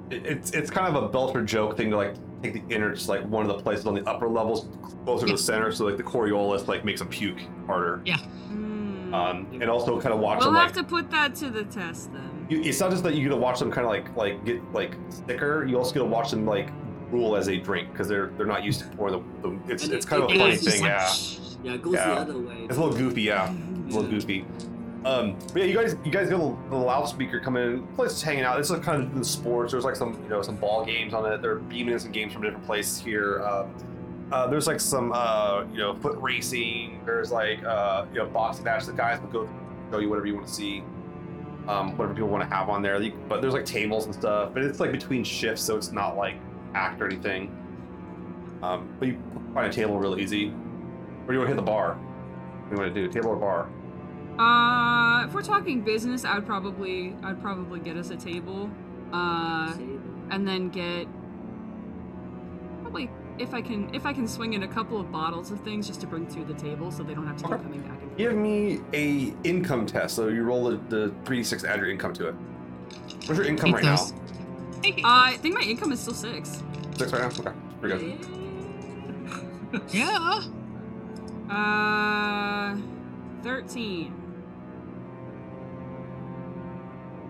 It- 0.09 0.25
it's 0.25 0.51
it's 0.51 0.69
kind 0.71 0.95
of 0.95 1.03
a 1.03 1.09
Belter 1.09 1.45
joke 1.45 1.77
thing 1.77 1.89
to 1.91 1.97
like 1.97 2.15
take 2.43 2.53
the 2.53 2.73
inner, 2.75 2.93
just 2.93 3.09
like 3.09 3.23
one 3.25 3.49
of 3.49 3.55
the 3.55 3.61
places 3.63 3.85
on 3.85 3.93
the 3.95 4.07
upper 4.09 4.27
levels 4.29 4.67
closer 5.05 5.25
to 5.27 5.31
the 5.33 5.37
center, 5.37 5.71
so 5.71 5.85
like 5.85 5.97
the 5.97 6.03
Coriolis 6.03 6.67
like 6.67 6.83
makes 6.85 6.99
them 6.99 7.09
puke 7.09 7.39
harder. 7.67 8.01
Mm. 8.05 9.13
Um, 9.13 9.47
and 9.61 9.69
also 9.69 9.99
kind 9.99 10.13
of 10.13 10.19
watch 10.19 10.39
we'll 10.39 10.47
them 10.51 10.55
have 10.61 10.75
like. 10.75 10.85
to 10.87 10.89
put 10.89 11.09
that 11.11 11.35
to 11.35 11.49
the 11.49 11.63
test 11.63 12.11
then. 12.13 12.28
You, 12.49 12.61
it's 12.61 12.79
not 12.79 12.89
just 12.91 13.03
that 13.03 13.13
you 13.15 13.23
get 13.23 13.29
to 13.29 13.35
watch 13.37 13.59
them 13.59 13.71
kind 13.71 13.85
of 13.85 13.91
like 13.91 14.15
like 14.15 14.43
get 14.45 14.61
like 14.73 14.97
thicker. 15.27 15.65
You 15.65 15.77
also 15.77 15.93
get 15.93 15.99
to 15.99 16.05
watch 16.05 16.31
them 16.31 16.45
like 16.45 16.69
rule 17.11 17.35
as 17.35 17.45
they 17.45 17.57
drink 17.57 17.91
because 17.91 18.07
they're 18.07 18.27
they're 18.37 18.45
not 18.45 18.63
used 18.63 18.79
to 18.81 18.87
pour 18.97 19.11
the. 19.11 19.19
the 19.41 19.57
it's 19.67 19.83
it's 19.87 20.05
it- 20.05 20.09
kind 20.09 20.23
of 20.23 20.31
a 20.31 20.37
funny 20.37 20.55
thing, 20.57 20.81
like- 20.81 20.89
yeah. 20.91 21.13
Yeah, 21.61 21.73
it 21.73 21.81
goes 21.81 21.95
Yeah. 21.95 22.07
the 22.15 22.21
other 22.21 22.37
way. 22.39 22.55
It's 22.69 22.77
a 22.77 22.81
little 22.81 22.97
goofy, 22.97 23.23
yeah. 23.23 23.51
It's 23.85 23.93
a 23.93 23.99
little 23.99 24.09
goofy. 24.09 24.45
Um, 25.03 25.35
but 25.51 25.57
yeah, 25.57 25.65
you 25.65 25.73
guys, 25.75 25.97
you 26.05 26.11
guys 26.11 26.29
got 26.29 26.39
the, 26.39 26.69
the 26.69 26.77
loudspeaker 26.77 27.41
coming 27.41 27.63
in. 27.63 27.87
Place 27.97 28.11
is 28.13 28.21
hanging 28.23 28.45
out. 28.45 28.57
This 28.57 28.69
is 28.71 28.79
kind 28.79 29.03
of 29.03 29.13
the 29.17 29.25
sports. 29.25 29.73
There's 29.73 29.83
like 29.83 29.97
some, 29.97 30.17
you 30.23 30.29
know, 30.29 30.41
some 30.41 30.55
ball 30.55 30.85
games 30.85 31.13
on 31.13 31.29
it. 31.29 31.41
They're 31.41 31.55
beaming 31.55 31.93
in 31.93 31.99
some 31.99 32.13
games 32.13 32.31
from 32.31 32.43
different 32.43 32.65
places 32.65 33.01
here. 33.01 33.41
Um, 33.43 33.75
uh, 34.31 34.47
there's 34.47 34.67
like 34.67 34.79
some, 34.79 35.11
uh, 35.13 35.65
you 35.73 35.79
know, 35.79 35.95
foot 35.95 36.17
racing. 36.21 37.01
There's 37.05 37.29
like, 37.29 37.61
uh, 37.65 38.05
you 38.13 38.19
know, 38.19 38.27
boxing 38.27 38.63
match. 38.63 38.85
The 38.85 38.93
guys 38.93 39.19
will 39.19 39.27
go 39.27 39.49
show 39.91 39.99
you 39.99 40.07
whatever 40.07 40.27
you 40.27 40.35
want 40.35 40.47
to 40.47 40.53
see, 40.53 40.81
um, 41.69 41.95
whatever 41.97 42.13
people 42.15 42.29
want 42.29 42.47
to 42.49 42.55
have 42.55 42.67
on 42.69 42.81
there. 42.81 42.99
You- 43.01 43.13
But 43.29 43.41
there's 43.41 43.53
like 43.53 43.65
tables 43.65 44.05
and 44.05 44.13
stuff. 44.13 44.49
But 44.53 44.63
it's 44.63 44.79
like 44.79 44.91
between 44.91 45.23
shifts, 45.23 45.61
so 45.61 45.77
it's 45.77 45.91
not 45.91 46.17
like 46.17 46.35
act 46.73 46.99
or 47.01 47.05
anything. 47.05 47.55
Um, 48.63 48.89
but 48.99 49.07
you 49.07 49.17
find 49.53 49.67
a 49.67 49.71
table 49.71 49.97
real 49.99 50.19
easy. 50.19 50.47
Or 50.47 51.27
do 51.27 51.33
you 51.33 51.39
want 51.39 51.49
to 51.49 51.55
hit 51.55 51.55
the 51.55 51.61
bar? 51.61 51.93
What 51.95 52.69
do 52.69 52.75
you 52.75 52.81
want 52.81 52.95
to 52.95 53.01
do? 53.07 53.11
Table 53.11 53.29
or 53.29 53.35
bar? 53.37 53.69
Uh, 54.39 55.25
if 55.27 55.33
we're 55.33 55.41
talking 55.41 55.81
business, 55.81 56.25
I 56.25 56.35
would 56.35 56.45
probably, 56.45 57.15
I'd 57.23 57.41
probably 57.41 57.79
get 57.79 57.97
us 57.97 58.09
a 58.09 58.15
table, 58.15 58.69
uh, 59.13 59.73
and 60.31 60.47
then 60.47 60.69
get 60.69 61.07
probably 62.81 63.09
if 63.37 63.53
I 63.53 63.61
can, 63.61 63.93
if 63.93 64.05
I 64.05 64.13
can 64.13 64.27
swing 64.27 64.53
in 64.53 64.63
a 64.63 64.67
couple 64.67 64.99
of 64.99 65.11
bottles 65.11 65.51
of 65.51 65.59
things 65.61 65.87
just 65.87 66.01
to 66.01 66.07
bring 66.07 66.25
to 66.27 66.43
the 66.45 66.53
table, 66.53 66.89
so 66.91 67.03
they 67.03 67.13
don't 67.13 67.27
have 67.27 67.37
to 67.37 67.45
Okay. 67.45 67.55
keep 67.55 67.63
coming 67.63 67.81
back 67.81 68.01
and. 68.01 68.08
Give 68.19 68.35
me 68.35 68.81
a 68.91 69.33
income 69.45 69.85
test. 69.85 70.17
So 70.17 70.27
you 70.27 70.43
roll 70.43 70.65
the, 70.65 70.75
the 70.89 71.13
3d6 71.23 71.63
add 71.63 71.79
your 71.79 71.89
income 71.89 72.11
to 72.15 72.27
it. 72.27 72.35
What's 73.25 73.29
your 73.29 73.43
income 73.45 73.69
Hate 73.69 73.75
right 73.75 73.83
those. 73.85 74.11
now? 74.11 74.17
Uh, 74.89 75.23
I 75.23 75.37
think 75.37 75.55
my 75.55 75.61
income 75.61 75.93
is 75.93 76.01
still 76.01 76.13
six. 76.13 76.61
Six 76.97 77.13
right 77.13 77.21
now? 77.21 77.27
Okay. 77.27 77.57
Pretty 77.79 78.17
good. 78.17 79.81
Yeah. 79.93 80.41
Uh, 81.49 82.75
thirteen. 83.41 84.13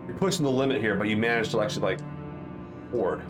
You're 0.08 0.18
pushing 0.18 0.44
the 0.44 0.52
limit 0.52 0.82
here, 0.82 0.96
but 0.96 1.08
you 1.08 1.18
managed 1.18 1.52
to 1.52 1.62
actually 1.62 1.82
like 1.84 2.00
hoard 2.92 3.22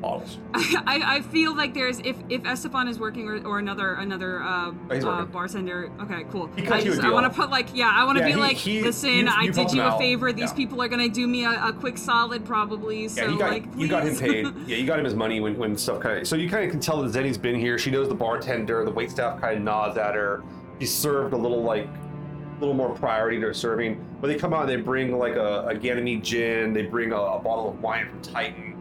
bottles. 0.00 0.38
I, 0.54 1.00
I 1.04 1.20
feel 1.22 1.54
like 1.56 1.74
there's 1.74 1.98
if 2.00 2.16
if 2.28 2.42
Estefan 2.42 2.88
is 2.88 2.98
working 2.98 3.28
or, 3.28 3.44
or 3.46 3.58
another 3.58 3.94
another 3.94 4.42
uh, 4.42 4.72
uh 4.90 5.24
bartender. 5.26 5.90
Okay, 6.02 6.24
cool. 6.30 6.48
He 6.56 6.66
I 6.68 6.82
just 6.82 7.02
I 7.02 7.10
want 7.10 7.30
to 7.32 7.36
put 7.38 7.50
like 7.50 7.68
yeah 7.74 7.90
I 7.94 8.04
want 8.04 8.18
to 8.18 8.22
Yeah, 8.24 8.28
be 8.28 8.34
he- 8.34 8.40
like 8.40 8.56
he- 8.56 8.82
listen 8.82 9.10
you- 9.10 9.28
I 9.28 9.48
did 9.48 9.72
you 9.72 9.82
a 9.82 9.98
favor. 9.98 10.32
These 10.32 10.50
Yeah. 10.50 10.56
people 10.56 10.82
are 10.82 10.88
gonna 10.88 11.08
do 11.08 11.26
me 11.26 11.44
a, 11.44 11.68
a 11.68 11.72
quick 11.72 11.98
solid 11.98 12.44
probably. 12.44 13.08
So 13.08 13.22
Yeah, 13.22 13.30
you 13.30 13.38
got 13.38 13.50
like 13.50 13.64
you 13.76 13.88
got 13.88 14.06
him 14.06 14.16
paid. 14.16 14.46
Yeah, 14.66 14.76
you 14.76 14.86
got 14.86 14.98
him 14.98 15.04
his 15.04 15.14
money 15.14 15.40
when, 15.40 15.56
when 15.56 15.76
stuff 15.76 16.00
kind 16.00 16.18
of. 16.20 16.26
So 16.26 16.36
you 16.36 16.48
kind 16.48 16.64
of 16.64 16.70
can 16.70 16.80
tell 16.80 17.02
that 17.02 17.12
Zeni's 17.12 17.38
been 17.38 17.54
here. 17.58 17.78
She 17.78 17.90
knows 17.90 18.08
the 18.08 18.14
bartender. 18.14 18.84
The 18.84 18.90
wait 18.90 19.10
staff 19.10 19.40
kind 19.40 19.58
of 19.58 19.62
nods 19.62 19.96
at 19.96 20.14
her. 20.14 20.42
She's 20.78 20.94
served 20.94 21.32
a 21.32 21.36
little 21.36 21.62
like, 21.62 21.86
a 21.86 22.60
little 22.60 22.74
more 22.74 22.90
priority 22.94 23.38
to 23.40 23.46
her 23.46 23.54
serving. 23.54 24.04
But 24.20 24.28
they 24.28 24.34
come 24.36 24.52
out 24.52 24.62
and 24.62 24.68
they 24.70 24.76
bring 24.76 25.16
like 25.18 25.36
a, 25.36 25.66
a 25.68 25.74
Ganymede 25.74 26.22
gin. 26.24 26.72
They 26.72 26.82
bring 26.82 27.12
a, 27.12 27.16
a 27.16 27.38
bottle 27.38 27.70
of 27.70 27.80
wine 27.80 28.08
from 28.08 28.20
Titan, 28.22 28.75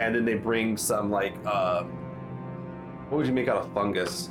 and 0.00 0.14
then 0.14 0.24
they 0.24 0.34
bring 0.34 0.76
some 0.76 1.10
like, 1.10 1.34
uh, 1.46 1.82
what 3.08 3.18
would 3.18 3.26
you 3.26 3.32
make 3.32 3.48
out 3.48 3.56
of 3.58 3.72
fungus? 3.72 4.30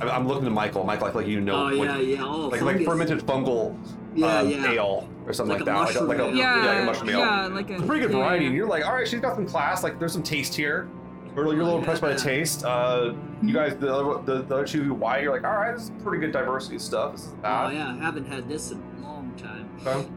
I'm, 0.00 0.08
I'm 0.08 0.26
looking 0.28 0.44
to 0.44 0.50
Michael. 0.50 0.84
Michael, 0.84 1.06
I 1.06 1.10
feel 1.10 1.20
like 1.22 1.30
you 1.30 1.40
know. 1.40 1.68
Oh 1.70 1.78
what- 1.78 1.88
yeah, 1.88 1.98
yeah. 1.98 2.24
Oh, 2.24 2.48
Like 2.48 2.60
like 2.62 2.84
fermented 2.84 3.20
fungal 3.20 3.76
Yeah, 4.14 4.38
uh, 4.38 4.42
yeah. 4.42 4.72
ale 4.72 5.08
or 5.26 5.32
something 5.32 5.56
Like 5.58 5.66
like, 5.66 5.68
a 5.68 5.78
that. 5.78 5.84
mushroom 5.84 6.08
like 6.08 6.18
a, 6.18 6.22
ale. 6.28 6.34
yeah, 6.34 6.54
like 6.56 6.64
a 6.64 6.74
Yeah, 6.80 6.84
mushroom 6.84 7.10
ale. 7.10 7.18
yeah, 7.20 7.46
like 7.46 7.70
a 7.70 7.74
It's 7.74 7.82
a 7.82 7.86
pretty 7.86 8.02
good 8.02 8.10
yeah, 8.12 8.16
variety. 8.18 8.44
yeah. 8.44 8.48
And 8.48 8.56
you're 8.56 8.68
like, 8.68 8.84
all 8.84 8.94
right, 8.94 9.06
she's 9.08 9.20
got 9.20 9.34
some 9.36 9.46
class. 9.46 9.82
Like, 9.82 9.98
there's 9.98 10.12
some 10.12 10.22
taste 10.22 10.54
here. 10.54 10.88
You're, 11.34 11.46
you're 11.46 11.54
a 11.54 11.60
Oh, 11.60 11.64
little 11.64 11.78
impressed 11.78 12.02
by 12.02 12.12
the 12.12 12.18
taste. 12.18 12.64
Uh, 12.64 13.14
you 13.42 13.54
guys, 13.54 13.74
the 13.76 13.92
other, 13.92 14.22
the, 14.24 14.42
the 14.42 14.54
other 14.54 14.66
two, 14.66 14.92
why 14.94 15.20
you're 15.20 15.32
like, 15.32 15.44
all 15.44 15.52
right, 15.56 15.72
this 15.74 15.84
is 15.84 15.92
pretty 16.02 16.18
good 16.18 16.30
diversity 16.32 16.76
of 16.76 16.82
stuff. 16.82 17.12
This 17.12 17.22
is 17.26 17.34
Oh 17.44 17.68
yeah, 17.70 17.96
I 17.98 18.02
haven't 18.04 18.26
had 18.26 18.48
this 18.48 18.70
in 18.70 18.82
a 18.98 19.02
long 19.02 19.32
time. 19.38 19.70
Okay. 19.86 20.08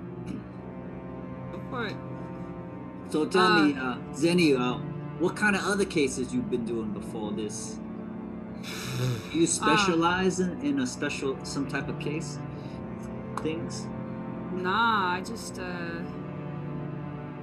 Go 1.52 1.62
for 1.70 1.86
it. 1.88 1.96
So 3.10 3.26
tell 3.26 3.48
Uh, 3.48 3.56
me, 3.66 3.76
uh, 3.78 3.98
Zeni, 4.14 4.56
uh, 4.60 4.80
what 5.20 5.36
kind 5.36 5.56
of 5.56 5.64
other 5.64 5.86
cases 5.86 6.34
you've 6.34 6.50
been 6.50 6.66
doing 6.66 6.92
before 6.92 7.32
this? 7.32 7.80
Do 9.32 9.38
you 9.40 9.48
specialize 9.48 10.40
in, 10.40 10.60
in 10.62 10.80
a 10.80 10.88
special 10.88 11.38
some 11.44 11.68
type 11.68 11.88
of 11.90 12.00
case? 12.00 12.40
Things? 13.42 13.88
Nah, 14.54 15.14
I 15.16 15.22
just 15.22 15.60
uh 15.60 16.02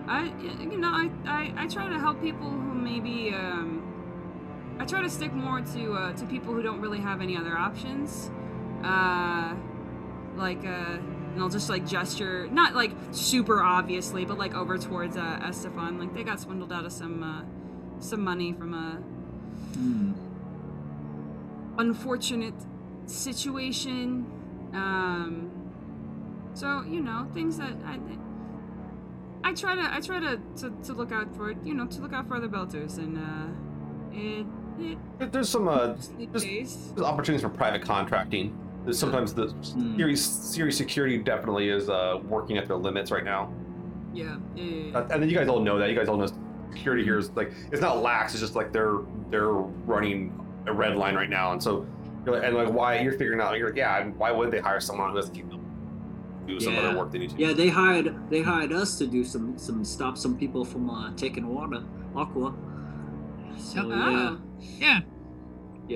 I 0.06 0.32
you 0.60 0.78
know, 0.78 0.88
I, 0.88 1.10
I, 1.26 1.52
I 1.56 1.66
try 1.68 1.88
to 1.88 1.98
help 1.98 2.20
people 2.20 2.50
who 2.50 2.74
maybe 2.74 3.32
um 3.34 3.82
I 4.78 4.84
try 4.84 5.02
to 5.02 5.10
stick 5.10 5.32
more 5.32 5.60
to 5.60 5.92
uh 5.94 6.12
to 6.14 6.24
people 6.26 6.54
who 6.54 6.62
don't 6.62 6.80
really 6.80 7.00
have 7.00 7.20
any 7.20 7.36
other 7.36 7.56
options. 7.56 8.30
Uh 8.82 9.54
like 10.36 10.64
uh 10.64 10.96
and 11.32 11.42
I'll 11.42 11.48
just 11.48 11.68
like 11.68 11.86
gesture 11.86 12.46
not 12.48 12.74
like 12.74 12.92
super 13.12 13.62
obviously, 13.62 14.24
but 14.24 14.38
like 14.38 14.54
over 14.54 14.78
towards 14.78 15.16
uh 15.16 15.40
Estefan. 15.42 15.98
Like 15.98 16.14
they 16.14 16.22
got 16.24 16.40
swindled 16.40 16.72
out 16.72 16.84
of 16.84 16.92
some 16.92 17.22
uh 17.22 17.42
some 18.00 18.22
money 18.22 18.52
from 18.52 18.74
a 18.74 19.02
Hmm. 19.74 20.12
unfortunate 21.78 22.54
situation. 23.06 24.26
Um, 24.74 25.50
so 26.54 26.82
you 26.82 27.00
know 27.00 27.26
things 27.32 27.58
that 27.58 27.72
I, 27.84 27.98
I 29.44 29.54
try 29.54 29.74
to 29.74 29.94
I 29.94 30.00
try 30.00 30.20
to, 30.20 30.40
to, 30.58 30.70
to 30.84 30.92
look 30.92 31.12
out 31.12 31.34
for 31.36 31.52
you 31.64 31.74
know 31.74 31.86
to 31.86 32.00
look 32.00 32.12
out 32.12 32.28
for 32.28 32.36
other 32.36 32.48
belters 32.48 32.98
and 32.98 33.18
uh, 33.18 34.12
it 34.12 34.46
it 35.20 35.32
There's 35.32 35.48
some 35.48 35.68
uh, 35.68 35.94
there's 36.32 36.92
opportunities 37.02 37.42
for 37.42 37.48
private 37.50 37.82
contracting. 37.82 38.58
There's 38.84 38.98
sometimes 38.98 39.32
the 39.34 39.46
Hmm. 39.46 39.96
Ceres 39.96 40.24
Ceres 40.24 40.76
security 40.76 41.18
definitely 41.18 41.68
is 41.68 41.88
uh, 41.88 42.20
working 42.28 42.58
at 42.58 42.66
their 42.66 42.76
limits 42.76 43.10
right 43.10 43.24
now. 43.24 43.52
Yeah, 44.12 44.36
yeah, 44.56 44.64
yeah, 44.64 44.74
yeah. 44.90 44.98
Uh, 44.98 45.08
and 45.10 45.22
then 45.22 45.30
you 45.30 45.36
guys 45.36 45.48
all 45.48 45.60
know 45.60 45.78
that. 45.78 45.88
You 45.88 45.94
guys 45.96 46.08
all 46.08 46.16
know 46.16 46.28
security 46.72 47.04
here 47.04 47.18
is 47.18 47.30
like 47.32 47.52
it's 47.70 47.80
not 47.80 48.02
lax. 48.02 48.32
It's 48.32 48.40
just 48.40 48.54
like 48.56 48.72
they're 48.72 48.98
they're 49.30 49.52
running 49.52 50.32
a 50.66 50.72
red 50.72 50.96
line 50.96 51.14
right 51.14 51.30
now, 51.30 51.52
and 51.52 51.62
so 51.62 51.86
you're 52.26 52.34
like, 52.36 52.44
and 52.44 52.56
like 52.56 52.70
why 52.72 53.00
you're 53.00 53.12
figuring 53.12 53.40
out 53.40 53.56
you're 53.58 53.68
like 53.70 53.76
yeah 53.76 54.04
why 54.16 54.30
would 54.30 54.50
they 54.50 54.60
hire 54.60 54.78
someone 54.80 55.10
who 55.10 55.16
doesn't 55.16 55.34
keep 55.34 55.48
them 55.50 55.58
do 56.46 56.60
some 56.60 56.72
Yeah. 56.74 56.80
other 56.80 56.98
work 56.98 57.10
they 57.12 57.18
need 57.18 57.30
to. 57.30 57.36
Yeah, 57.36 57.52
they 57.52 57.68
hired 57.68 58.14
they 58.30 58.42
hired 58.42 58.72
us 58.72 58.96
to 58.98 59.06
do 59.06 59.24
some 59.24 59.56
some 59.58 59.84
stop 59.84 60.16
some 60.18 60.36
people 60.36 60.64
from 60.64 60.88
uh, 60.90 61.12
taking 61.16 61.46
water, 61.48 61.82
aqua. 62.16 62.52
So 63.56 63.88
yeah, 63.88 64.10
Yeah. 64.10 64.36
yeah, 64.78 65.00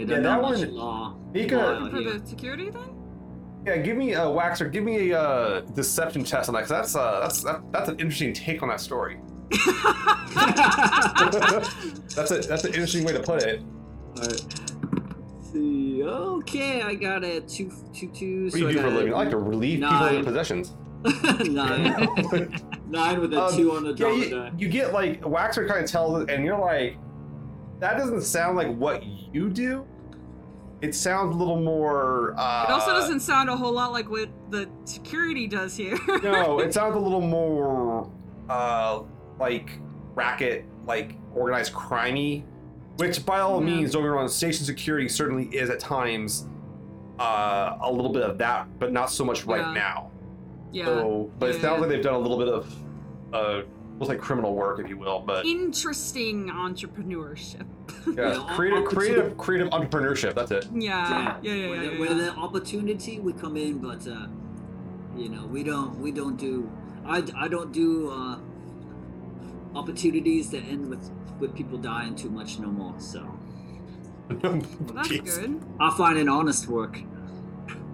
Yeah, 0.01 0.05
they're 0.05 0.17
that 0.21 0.23
not 0.23 0.43
much 0.43 0.59
one- 0.61 0.75
law. 0.75 1.17
Mika- 1.33 1.57
law 1.57 1.89
for 1.91 2.03
the 2.03 2.21
security 2.25 2.71
then. 2.71 2.91
Yeah, 3.67 3.79
give 3.79 3.97
me 3.97 4.13
a 4.13 4.21
waxor. 4.21 4.71
Give 4.71 4.85
me 4.85 5.11
a 5.11 5.21
uh, 5.21 5.61
deception 5.61 6.23
test 6.25 6.49
on 6.49 6.55
that. 6.55 6.61
'cause 6.63 6.69
that's 6.69 6.95
uh, 6.97 7.21
that's 7.21 7.43
that, 7.43 7.63
that's 7.73 7.89
an 7.89 7.99
interesting 7.99 8.33
take 8.33 8.63
on 8.63 8.69
that 8.69 8.81
story. 8.81 9.19
that's 12.15 12.31
a 12.31 12.39
that's 12.49 12.65
an 12.65 12.69
interesting 12.75 13.05
way 13.05 13.13
to 13.13 13.21
put 13.21 13.43
it. 13.43 13.63
Alright. 14.19 14.45
see. 15.53 16.03
Okay, 16.03 16.83
I 16.83 16.95
got 16.95 17.25
a 17.25 17.41
two 17.41 17.71
two 17.93 18.09
two. 18.09 18.45
What 18.45 18.53
do 18.53 18.59
you 18.61 18.73
do 18.73 18.79
for 18.81 18.87
a 18.87 18.91
living? 18.91 19.13
I 19.15 19.17
like 19.19 19.31
to 19.31 19.39
relieve 19.39 19.81
people 19.81 19.95
of 19.97 20.03
their 20.05 20.13
Nine. 20.15 20.25
possessions. 20.25 20.75
Nine. 21.49 22.63
Nine 22.89 23.21
with 23.21 23.33
a 23.35 23.43
Um, 23.45 23.57
two 23.57 23.73
on 23.73 23.85
the 23.85 23.95
Yeah, 23.95 24.13
you, 24.13 24.51
you 24.59 24.69
get 24.69 24.93
like 24.93 25.21
Waxor 25.23 25.67
kind 25.69 25.85
of 25.85 25.91
tells 25.91 26.29
and 26.29 26.45
you're 26.45 26.59
like, 26.59 26.97
that 27.81 27.97
doesn't 27.99 28.23
sound 28.23 28.57
like 28.57 28.75
what 28.77 29.05
you 29.05 29.51
do. 29.51 29.87
It 30.83 30.95
sounds 30.95 31.35
a 31.35 31.39
little 31.39 31.61
more. 31.61 32.35
Uh, 32.37 32.65
It 32.69 32.73
also 32.73 32.93
doesn't 32.93 33.21
sound 33.21 33.49
a 33.49 33.57
whole 33.57 33.73
lot 33.73 33.93
like 33.93 34.11
what 34.11 34.29
the 34.51 34.69
security 34.85 35.47
does 35.47 35.77
here. 35.77 35.97
no, 36.23 36.61
it 36.61 36.75
sounds 36.75 36.95
a 36.97 36.99
little 36.99 37.21
more 37.23 38.11
uh, 38.51 39.01
like 39.39 39.71
racket, 40.15 40.65
like 40.87 41.17
organized 41.35 41.73
crimey. 41.73 42.45
Which, 42.97 43.25
by 43.27 43.41
all 43.41 43.61
Yeah. 43.61 43.67
means, 43.77 43.93
don't 43.93 44.03
get 44.03 44.09
me 44.09 44.15
wrong, 44.15 44.29
station 44.29 44.65
security 44.65 45.09
certainly 45.09 45.45
is 45.47 45.69
at 45.71 45.81
times 45.81 46.47
uh, 47.19 47.77
a 47.81 47.91
little 47.91 48.13
bit 48.13 48.23
of 48.23 48.37
that, 48.39 48.67
but 48.79 48.93
not 48.93 49.11
so 49.11 49.25
much 49.25 49.45
right 49.47 49.61
Yeah. 49.61 49.73
now. 49.73 50.11
yeah. 50.73 50.85
So, 50.87 51.31
but 51.39 51.51
it 51.51 51.55
sounds 51.55 51.65
yeah. 51.65 51.81
like 51.81 51.89
they've 51.89 52.03
done 52.03 52.15
a 52.15 52.19
little 52.19 52.39
bit 52.39 52.49
of, 52.49 52.75
uh, 53.33 53.63
almost 53.97 54.11
like 54.11 54.21
criminal 54.21 54.55
work, 54.55 54.79
if 54.79 54.89
you 54.89 54.99
will. 54.99 55.21
But 55.21 55.47
Interesting 55.47 56.49
entrepreneurship. 56.49 57.67
yeah, 58.15 58.35
Yeah, 58.35 58.47
creative, 58.57 58.85
creative, 58.85 59.37
creative 59.39 59.69
entrepreneurship. 59.71 60.35
That's 60.35 60.51
it. 60.51 60.67
yeah. 60.75 61.39
Yeah, 61.43 61.53
yeah, 61.55 61.69
Where, 61.71 61.77
yeah. 61.77 61.81
the, 61.89 61.93
yeah, 61.95 62.01
where 62.01 62.11
yeah. 62.11 62.17
the 62.17 62.31
opportunity 62.37 63.21
we 63.21 63.33
come 63.33 63.57
in, 63.57 63.79
but 63.79 64.07
uh, 64.07 64.27
you 65.17 65.29
know 65.31 65.47
we 65.47 65.63
don't 65.65 65.99
we 66.01 66.13
don't 66.13 66.37
do 66.37 66.71
I, 67.07 67.25
I 67.37 67.49
don't 67.49 67.73
do 67.73 68.11
uh, 68.11 68.39
opportunities 69.75 70.51
that 70.51 70.65
end 70.65 70.89
with 70.91 71.11
with 71.39 71.55
people 71.55 71.79
dying 71.79 72.15
too 72.15 72.29
much 72.31 72.59
no 72.59 72.69
more. 72.69 72.95
So 72.99 73.21
Well, 74.29 74.61
that's 74.95 75.09
Jeez. 75.09 75.25
good. 75.41 75.63
I'll 75.81 75.91
find 75.93 76.19
an 76.19 76.29
honest 76.29 76.69
work. 76.69 77.01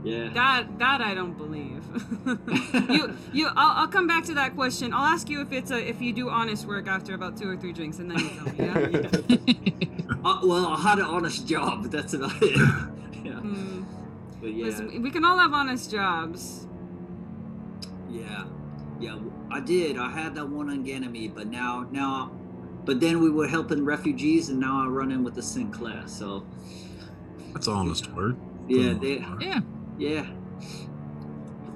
Yeah. 0.04 0.30
That 0.34 0.78
that 0.78 1.00
I 1.00 1.14
don't 1.14 1.36
believe. 1.36 1.82
you 2.90 3.16
you 3.32 3.46
I'll, 3.48 3.82
I'll 3.82 3.88
come 3.88 4.06
back 4.06 4.24
to 4.24 4.34
that 4.34 4.54
question. 4.54 4.92
I'll 4.92 5.04
ask 5.04 5.28
you 5.28 5.40
if 5.40 5.52
it's 5.52 5.70
a 5.70 5.78
if 5.78 6.00
you 6.00 6.12
do 6.12 6.28
honest 6.28 6.66
work 6.66 6.88
after 6.88 7.14
about 7.14 7.36
two 7.36 7.48
or 7.48 7.56
three 7.56 7.72
drinks, 7.72 7.98
and 7.98 8.10
then 8.10 8.18
you 8.18 8.30
tell 8.30 8.46
me. 8.46 9.08
Yeah. 9.38 9.68
Uh, 10.24 10.38
well, 10.44 10.66
I 10.68 10.78
had 10.78 11.00
an 11.00 11.04
honest 11.06 11.48
job. 11.48 11.90
That's 11.90 12.14
about 12.14 12.40
it. 12.40 12.56
yeah. 13.24 13.40
Hmm. 13.40 13.82
But 14.40 14.54
yeah. 14.54 14.66
Listen, 14.66 15.02
we 15.02 15.10
can 15.10 15.24
all 15.24 15.36
have 15.36 15.52
honest 15.52 15.90
jobs. 15.90 16.68
Yeah, 18.08 18.44
yeah, 19.00 19.18
I 19.50 19.58
did. 19.60 19.98
I 19.98 20.10
had 20.10 20.34
that 20.36 20.48
one 20.48 20.70
on 20.70 20.84
Ganymede, 20.84 21.34
but 21.34 21.48
now, 21.48 21.88
now, 21.90 22.30
but 22.84 23.00
then 23.00 23.20
we 23.20 23.30
were 23.30 23.48
helping 23.48 23.84
refugees, 23.84 24.48
and 24.48 24.60
now 24.60 24.84
I 24.84 24.86
run 24.86 25.10
in 25.10 25.24
with 25.24 25.34
the 25.34 25.42
Sinclair. 25.42 26.04
So 26.06 26.44
That's 27.52 27.66
honest 27.68 28.12
work. 28.12 28.36
yeah, 28.68 28.92
for 28.92 28.98
the 29.00 29.18
they, 29.18 29.44
yeah, 29.46 29.60
yeah, 30.02 30.26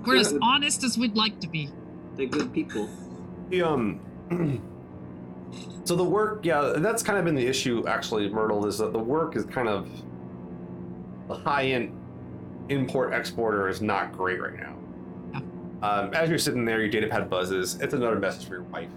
we're 0.04 0.16
as 0.16 0.36
honest 0.42 0.84
as 0.84 0.98
we'd 0.98 1.16
like 1.16 1.40
to 1.40 1.48
be. 1.48 1.70
they're 2.16 2.26
good 2.26 2.52
people. 2.52 2.88
The, 3.50 3.62
um, 3.62 4.00
so 5.84 5.94
the 5.94 6.04
work, 6.04 6.44
yeah, 6.44 6.74
that's 6.76 7.02
kind 7.02 7.18
of 7.18 7.24
been 7.24 7.34
the 7.34 7.46
issue. 7.46 7.84
Actually, 7.86 8.28
Myrtle 8.28 8.66
is 8.66 8.78
that 8.78 8.92
the 8.92 8.98
work 8.98 9.36
is 9.36 9.44
kind 9.44 9.68
of 9.68 9.88
the 11.28 11.34
high-end 11.34 11.92
import 12.68 13.14
exporter 13.14 13.68
is 13.68 13.80
not 13.80 14.12
great 14.12 14.40
right 14.40 14.54
now. 14.54 14.76
Yeah. 15.32 15.40
Um, 15.88 16.14
as 16.14 16.28
you're 16.28 16.38
sitting 16.38 16.64
there, 16.64 16.80
your 16.80 16.88
data 16.88 17.06
pad 17.06 17.30
buzzes. 17.30 17.80
It's 17.80 17.94
another 17.94 18.16
message 18.16 18.48
for 18.48 18.54
your 18.54 18.64
wife 18.64 18.90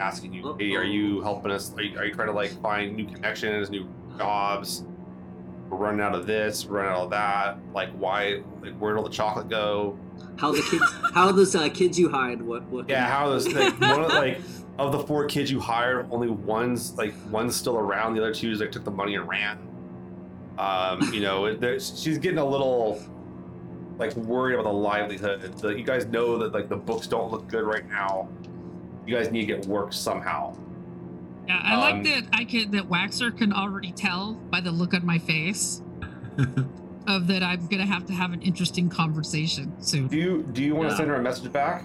asking 0.00 0.32
you, 0.32 0.56
"Hey, 0.58 0.74
are 0.74 0.84
you 0.84 1.20
helping 1.20 1.50
us? 1.50 1.74
Are 1.76 1.82
you, 1.82 1.98
are 1.98 2.04
you 2.04 2.14
trying 2.14 2.28
to 2.28 2.34
like 2.34 2.50
find 2.60 2.96
new 2.96 3.06
connections, 3.06 3.70
new 3.70 3.88
jobs? 4.18 4.84
We're 5.72 5.78
running 5.78 6.02
out 6.02 6.14
of 6.14 6.26
this, 6.26 6.66
we're 6.66 6.76
running 6.80 6.92
out 6.92 7.04
of 7.04 7.10
that. 7.10 7.56
Like, 7.72 7.88
why? 7.92 8.42
Like, 8.60 8.74
where'd 8.78 8.98
all 8.98 9.04
the 9.04 9.08
chocolate 9.10 9.48
go? 9.48 9.98
How 10.36 10.52
the 10.52 10.60
kids? 10.60 10.84
how 11.14 11.32
those 11.32 11.54
uh, 11.56 11.70
kids 11.70 11.98
you 11.98 12.10
hired? 12.10 12.42
What? 12.42 12.62
What? 12.64 12.90
Yeah, 12.90 13.06
how 13.08 13.30
those 13.30 13.48
like 13.48 13.72
one 13.80 14.04
of 14.04 14.12
like 14.12 14.38
of 14.78 14.92
the 14.92 14.98
four 14.98 15.24
kids 15.26 15.50
you 15.50 15.60
hired, 15.60 16.06
only 16.10 16.28
one's 16.28 16.92
like 16.98 17.14
one's 17.30 17.56
still 17.56 17.78
around. 17.78 18.14
The 18.14 18.20
other 18.20 18.34
two 18.34 18.52
like 18.54 18.70
took 18.70 18.84
the 18.84 18.90
money 18.90 19.14
and 19.14 19.26
ran. 19.26 19.58
Um, 20.58 21.10
you 21.14 21.20
know, 21.20 21.54
there- 21.54 21.80
she's 21.80 22.18
getting 22.18 22.38
a 22.38 22.44
little 22.44 23.02
like 23.98 24.14
worried 24.16 24.54
about 24.54 24.64
the 24.64 24.72
livelihood. 24.76 25.40
The, 25.58 25.70
you 25.70 25.84
guys 25.84 26.04
know 26.04 26.36
that 26.36 26.52
like 26.52 26.68
the 26.68 26.76
books 26.76 27.06
don't 27.06 27.30
look 27.32 27.48
good 27.48 27.64
right 27.64 27.88
now. 27.88 28.28
You 29.06 29.16
guys 29.16 29.30
need 29.30 29.46
to 29.46 29.46
get 29.46 29.66
work 29.66 29.94
somehow. 29.94 30.54
Yeah, 31.48 31.60
I 31.62 31.74
Um, 31.74 31.80
like 31.80 32.04
that 32.04 32.24
I 32.32 32.44
can 32.44 32.70
that 32.72 32.88
Waxor 32.88 33.36
can 33.36 33.52
already 33.52 33.92
tell 33.92 34.34
by 34.34 34.60
the 34.60 34.70
look 34.70 34.94
on 34.94 35.04
my 35.04 35.18
face 35.18 35.82
of 37.06 37.26
that 37.26 37.42
I'm 37.42 37.66
gonna 37.66 37.86
have 37.86 38.06
to 38.06 38.12
have 38.12 38.32
an 38.32 38.42
interesting 38.42 38.88
conversation 38.88 39.72
soon. 39.82 40.06
Do 40.08 40.16
you 40.16 40.42
do 40.52 40.62
you 40.62 40.74
want 40.74 40.88
to 40.88 40.92
Yeah. 40.94 40.98
send 40.98 41.10
her 41.10 41.16
a 41.16 41.22
message 41.22 41.52
back? 41.52 41.84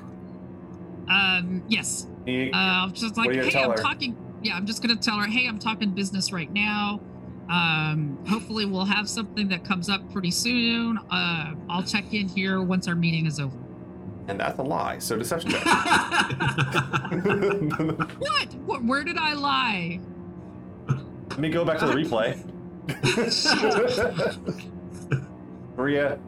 Um, 1.09 1.63
yes. 1.67 2.07
You- 2.25 2.51
Uh, 2.53 2.57
I'm 2.57 2.93
just 2.93 3.17
like, 3.17 3.27
What 3.27 3.27
are 3.27 3.31
you 3.33 3.39
gonna 3.39 3.45
hey, 3.45 3.51
tell 3.51 3.71
I'm 3.71 3.77
her? 3.77 3.83
talking. 3.83 4.15
Yeah, 4.43 4.55
I'm 4.55 4.65
just 4.65 4.81
gonna 4.81 4.95
tell 4.95 5.17
her, 5.17 5.25
hey, 5.27 5.47
I'm 5.47 5.57
talking 5.59 5.91
business 5.91 6.31
right 6.31 6.51
now. 6.53 6.99
Um, 7.49 8.17
hopefully 8.27 8.65
we'll 8.65 8.85
have 8.85 9.09
something 9.09 9.47
that 9.47 9.63
comes 9.63 9.89
up 9.89 10.11
pretty 10.11 10.31
soon. 10.31 10.99
Uh, 11.09 11.53
I'll 11.69 11.81
check 11.83 12.13
in 12.13 12.27
here 12.27 12.61
once 12.61 12.87
our 12.89 12.95
meeting 12.95 13.25
is 13.25 13.39
over. 13.39 13.57
And 14.27 14.39
that's 14.39 14.59
a 14.59 14.63
lie. 14.63 14.99
So 14.99 15.17
deception 15.17 15.51
check. 15.55 15.63
What? 18.19 18.53
What? 18.67 18.83
Where 18.83 19.03
did 19.03 19.17
I 19.17 19.33
lie? 19.33 19.99
Let 21.29 21.39
me 21.39 21.49
go 21.49 21.63
back 21.63 21.77
to 21.79 21.85
the 21.85 21.93
replay. 21.93 22.35
Maria, 25.77 26.19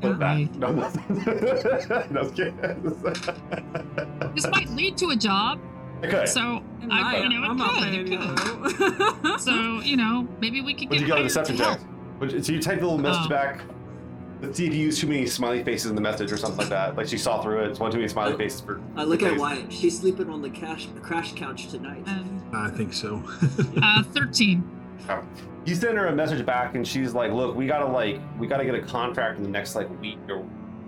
put 0.00 0.16
Right. 0.18 0.52
that. 0.52 0.58
No, 0.58 0.72
no, 0.72 0.84
I'm 2.20 2.30
kidding. 2.34 2.56
This 4.34 4.46
might 4.48 4.68
lead 4.70 4.96
to 4.98 5.10
a 5.10 5.16
job. 5.16 5.60
Okay. 6.04 6.26
So, 6.26 6.62
And 6.82 6.92
I, 6.92 7.16
I, 7.16 7.22
you 7.22 7.28
know, 7.30 7.42
it 7.44 7.48
I'm 7.48 7.56
not 7.56 7.74
could, 7.74 7.82
paying 7.82 8.12
it 8.12 8.20
could. 9.24 9.40
So, 9.40 9.80
you 9.80 9.96
know, 9.96 10.28
maybe 10.40 10.60
we 10.60 10.74
could 10.74 10.90
What'd 10.90 10.90
get 10.90 11.00
you 11.00 11.06
get 11.06 11.12
on 11.12 11.18
hired 11.18 11.28
deception 11.28 11.56
check? 11.56 11.80
What'd- 12.20 12.44
So 12.44 12.52
you 12.52 12.60
take 12.60 12.80
the 12.80 12.84
little 12.86 12.98
message 12.98 13.26
Oh. 13.26 13.30
back. 13.30 13.60
Let's 14.40 14.56
see 14.56 14.66
if 14.66 14.74
you 14.74 14.80
use 14.80 15.00
too 15.00 15.08
many 15.08 15.26
smiley 15.26 15.64
faces 15.64 15.90
in 15.90 15.96
the 15.96 16.00
message 16.00 16.30
or 16.30 16.36
something 16.36 16.58
like 16.58 16.68
that. 16.68 16.96
Like 16.96 17.08
she 17.08 17.18
saw 17.18 17.42
through 17.42 17.64
it. 17.64 17.70
It's 17.70 17.80
one 17.80 17.90
too 17.90 17.98
many 17.98 18.08
smiley 18.08 18.36
faces 18.36 18.60
for. 18.60 18.80
I 18.94 19.02
look 19.02 19.22
at 19.22 19.32
face. 19.32 19.40
Wyatt. 19.40 19.72
She's 19.72 19.98
sleeping 19.98 20.30
on 20.30 20.42
the 20.42 20.50
cash, 20.50 20.88
crash 21.02 21.32
couch 21.32 21.68
tonight. 21.68 22.02
Um, 22.06 22.50
I 22.52 22.70
think 22.70 22.92
so. 22.92 23.22
uh, 23.82 24.02
13. 24.04 24.62
You 25.64 25.74
send 25.74 25.98
her 25.98 26.06
a 26.06 26.14
message 26.14 26.44
back, 26.46 26.74
and 26.74 26.86
she's 26.86 27.14
like, 27.14 27.32
"Look, 27.32 27.56
we 27.56 27.66
gotta 27.66 27.86
like, 27.86 28.20
we 28.38 28.46
gotta 28.46 28.64
get 28.64 28.74
a 28.74 28.82
contract 28.82 29.38
in 29.38 29.42
the 29.42 29.50
next 29.50 29.74
like 29.74 29.88
week, 30.00 30.18
or 30.28 30.44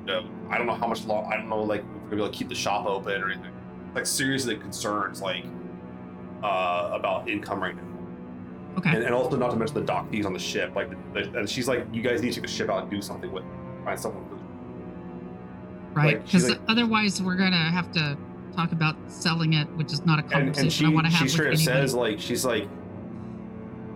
uh, 0.08 0.22
I 0.48 0.56
don't 0.58 0.66
know 0.66 0.74
how 0.74 0.86
much 0.86 1.04
long. 1.04 1.30
I 1.32 1.36
don't 1.36 1.48
know 1.48 1.62
like 1.62 1.80
if 1.80 1.86
we're 1.86 2.00
gonna 2.00 2.10
be 2.10 2.16
able 2.22 2.30
to 2.30 2.38
keep 2.38 2.48
the 2.48 2.54
shop 2.54 2.86
open 2.86 3.22
or 3.22 3.30
anything. 3.30 3.52
Like 3.94 4.06
seriously 4.06 4.56
concerns 4.56 5.20
like 5.20 5.44
uh 6.42 6.90
about 6.92 7.28
income 7.28 7.62
right 7.62 7.76
now, 7.76 7.89
Okay. 8.78 8.90
and, 8.90 9.02
and 9.04 9.14
also 9.14 9.36
not 9.36 9.50
to 9.50 9.56
mention 9.56 9.74
the 9.74 9.82
dock 9.82 10.10
fees 10.10 10.24
on 10.24 10.32
the 10.32 10.38
ship. 10.38 10.74
Like, 10.74 10.90
the, 11.12 11.38
and 11.38 11.48
she's 11.48 11.68
like, 11.68 11.86
you 11.92 12.02
guys 12.02 12.22
need 12.22 12.28
to 12.32 12.34
take 12.40 12.48
the 12.48 12.56
ship 12.56 12.70
out 12.70 12.82
and 12.82 12.90
do 12.90 13.02
something 13.02 13.30
with, 13.32 13.44
it. 13.44 13.84
find 13.84 13.98
someone. 13.98 14.24
Right. 15.92 16.24
Because 16.24 16.48
like- 16.48 16.60
other's 16.68 17.20
we're 17.20 17.36
going 17.36 17.52
to 17.52 17.58
have 17.58 17.90
to 17.92 18.16
talk 18.54 18.72
about 18.72 18.96
selling 19.08 19.54
it, 19.54 19.68
which 19.76 19.92
is 19.92 20.04
not 20.06 20.18
a 20.18 20.22
conversation 20.22 20.64
and 20.64 20.72
she 20.72 20.86
I 20.86 20.88
want 20.88 21.06
to 21.06 21.12
have 21.12 21.28
she 21.28 21.28
straight 21.28 21.54
up 21.54 21.58
says 21.58 21.94
like 21.94 22.20
she's 22.20 22.44
like 22.44 22.68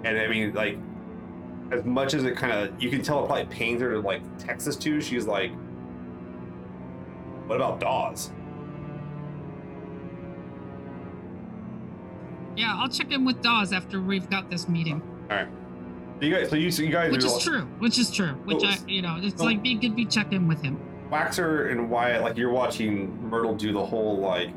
and 0.05 0.19
i 0.19 0.29
mean 0.29 0.53
like 0.55 0.79
as 1.73 1.85
much 1.85 2.15
as 2.15 2.25
it 2.25 2.37
kind 2.37 2.53
of 2.53 2.83
you 2.83 2.91
can 2.91 3.03
tell 3.03 3.25
it 3.25 3.27
probably 3.27 3.47
pains 3.47 3.81
her 3.81 3.93
to 3.93 4.01
like 4.01 4.23
text 4.39 4.67
this 4.67 4.77
to 4.77 5.01
she's 5.01 5.27
like 5.27 5.51
what 7.47 7.57
about 7.57 7.81
dawes 7.81 8.31
yeah, 12.57 12.75
I'll 12.77 12.89
check 12.89 13.11
in 13.13 13.25
with 13.25 13.43
Dawes 13.43 13.73
after 13.73 14.01
we've 14.01 14.29
got 14.31 14.51
this 14.51 14.69
meeting. 14.69 15.03
All 15.31 15.37
right, 15.37 15.49
you 16.21 16.31
guys 16.31 16.51
so 16.51 16.57
you 16.57 16.71
so 16.71 16.83
you 16.83 16.91
guys 16.91 17.11
Which 17.13 17.25
is 17.25 17.33
like- 17.33 17.43
true. 17.43 17.63
Which 17.79 17.99
is 17.99 18.11
true. 18.11 18.33
Which 18.45 18.63
oh, 18.65 18.69
I, 18.69 18.79
you 18.87 19.03
know, 19.03 19.19
it's 19.21 19.41
Oh. 19.41 19.45
like 19.45 19.63
be 19.63 19.75
good 19.75 19.95
be 19.97 20.05
check 20.07 20.33
in 20.33 20.47
with 20.49 20.63
him. 20.63 20.79
waxor 21.11 21.71
and 21.71 21.91
wyatt 21.91 22.23
like 22.23 22.37
you're 22.37 22.51
watching 22.51 23.29
myrtle 23.29 23.55
do 23.55 23.73
the 23.73 23.85
whole 23.85 24.19
like 24.19 24.49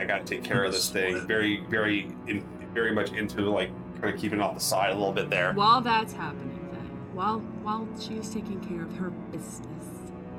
i 0.00 0.04
gotta 0.04 0.22
take 0.24 0.42
care 0.44 0.62
of 0.64 0.72
this 0.72 0.88
thing 0.88 1.26
very 1.26 1.60
very 1.68 2.06
in, 2.28 2.42
very 2.72 2.92
much 2.92 3.10
into 3.12 3.42
like 3.50 3.68
kind 4.00 4.14
of 4.14 4.18
keeping 4.20 4.40
off 4.40 4.54
the 4.54 4.60
side 4.60 4.90
a 4.90 4.94
little 4.94 5.12
bit 5.12 5.28
there 5.28 5.52
While 5.54 5.80
that's 5.80 6.12
happening, 6.12 6.68
then, 6.72 6.88
while 7.14 7.40
while 7.64 7.86
she's 8.00 8.30
taking 8.32 8.60
care 8.60 8.82
of 8.84 8.96
her 8.96 9.10
business, 9.10 9.84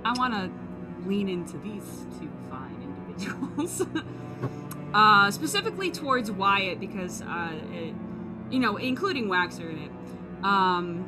I 0.06 0.14
want 0.18 0.34
to 0.34 0.49
lean 1.07 1.27
into 1.27 1.57
these 1.57 2.06
two 2.18 2.31
fine 2.49 2.77
individuals, 2.81 3.81
uh, 4.94 5.32
specifically 5.32 5.91
towards 5.91 6.32
Wyatt 6.32 6.80
because, 6.80 7.22
uh, 7.22 7.52
it, 7.72 7.94
you 8.49 8.60
know, 8.60 8.78
including 8.78 9.28
Waxor 9.28 9.70
in 9.70 9.80
it. 9.80 9.91
Um, 10.44 11.07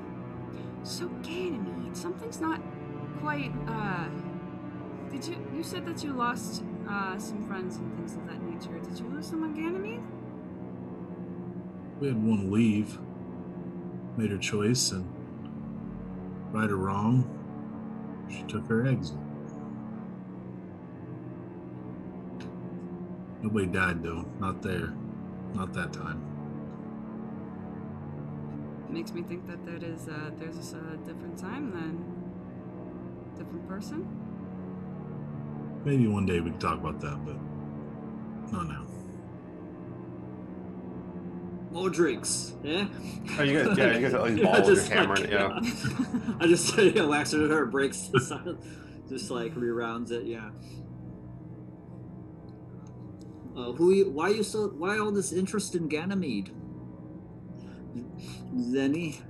so 0.84 1.08
Ganymede, 1.24 1.96
something's 1.96 2.42
not 2.42 2.62
quite. 3.20 3.52
Uh, 3.68 4.08
did 5.10 5.26
you 5.28 5.36
you 5.56 5.64
said 5.64 5.86
that 5.86 6.04
you 6.04 6.14
lost 6.14 6.64
uh, 6.90 7.18
some 7.18 7.46
friends 7.48 7.78
and 7.78 7.96
things 7.96 8.16
of 8.16 8.28
that 8.28 8.42
nature? 8.42 8.80
Did 8.80 9.00
you 9.00 9.10
lose 9.10 9.32
on 9.32 9.54
Ganymede? 9.54 10.02
we 12.02 12.08
had 12.08 12.22
one 12.22 12.52
leave, 12.52 12.98
made 14.18 14.32
her 14.32 14.38
choice, 14.38 14.92
and 14.92 15.08
right 16.52 16.70
or 16.70 16.78
wrong, 16.78 17.30
she 18.28 18.42
took 18.44 18.68
her 18.68 18.88
exit. 18.88 19.18
Nobody 23.42 23.66
died 23.66 24.04
though. 24.04 24.26
Not 24.40 24.62
there. 24.62 24.94
Not 25.54 25.74
that 25.74 25.92
time. 25.94 26.22
Makes 28.90 29.14
me 29.14 29.22
think 29.24 29.48
that 29.48 29.66
that 29.66 29.84
is 29.84 30.08
uh, 30.08 30.32
there's 30.38 30.74
a 30.74 30.98
different 31.06 31.38
time 31.38 31.72
then. 31.72 32.04
Different 33.38 33.68
person. 33.68 34.06
Maybe 35.86 36.08
one 36.08 36.26
day 36.26 36.40
we 36.40 36.52
can 36.52 36.60
talk 36.60 36.78
about 36.78 37.00
that, 37.00 37.26
but 37.26 37.36
not 38.52 38.68
now. 38.68 38.86
More 41.72 41.90
drinks, 41.90 42.54
yeah. 42.64 42.86
Oh, 43.40 43.44
you 43.44 43.64
guys, 43.64 43.78
yeah, 43.78 43.98
you 43.98 44.02
guys 44.02 44.14
at 44.14 44.24
least 44.24 44.44
ball 44.44 44.56
I 44.56 44.60
with 44.60 44.68
your 44.68 44.76
just, 44.76 44.92
camera, 44.92 45.20
like, 45.20 45.30
yeah. 45.32 45.60
I 46.40 46.48
just 46.48 46.78
yeah, 46.78 47.06
wax 47.06 47.34
it 47.34 47.50
her 47.50 47.66
breaks, 47.66 48.10
just 49.10 49.32
like 49.32 49.56
rerounds 49.56 50.12
it, 50.12 50.26
yeah. 50.26 50.50
Uh, 53.56 53.72
who? 53.74 53.92
You, 53.92 54.10
why 54.10 54.30
you 54.30 54.44
so? 54.44 54.68
Why 54.70 54.98
all 54.98 55.12
this 55.12 55.32
interest 55.32 55.76
in 55.76 55.88
Ganymede? 55.88 56.52
Zeni? 58.56 59.22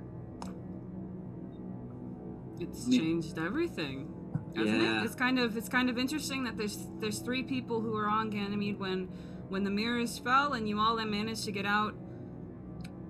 It's 2.60 2.88
changed 2.88 3.38
everything. 3.38 4.08
Hasn't 4.56 4.80
Yeah. 4.82 5.00
it? 5.00 5.04
It's 5.06 5.14
kind 5.14 5.38
of 5.38 5.56
it's 5.56 5.68
kind 5.68 5.90
of 5.90 5.98
interesting 5.98 6.44
that 6.44 6.56
there's 6.56 6.86
there's 7.00 7.18
three 7.20 7.42
people 7.42 7.80
who 7.80 7.90
were 7.92 8.08
on 8.08 8.30
Ganymede 8.30 8.78
when 8.78 9.08
when 9.48 9.64
the 9.64 9.70
mirrors 9.70 10.18
fell 10.18 10.52
and 10.52 10.68
you 10.68 10.78
all 10.78 10.96
managed 11.04 11.44
to 11.44 11.52
get 11.52 11.66
out. 11.66 11.94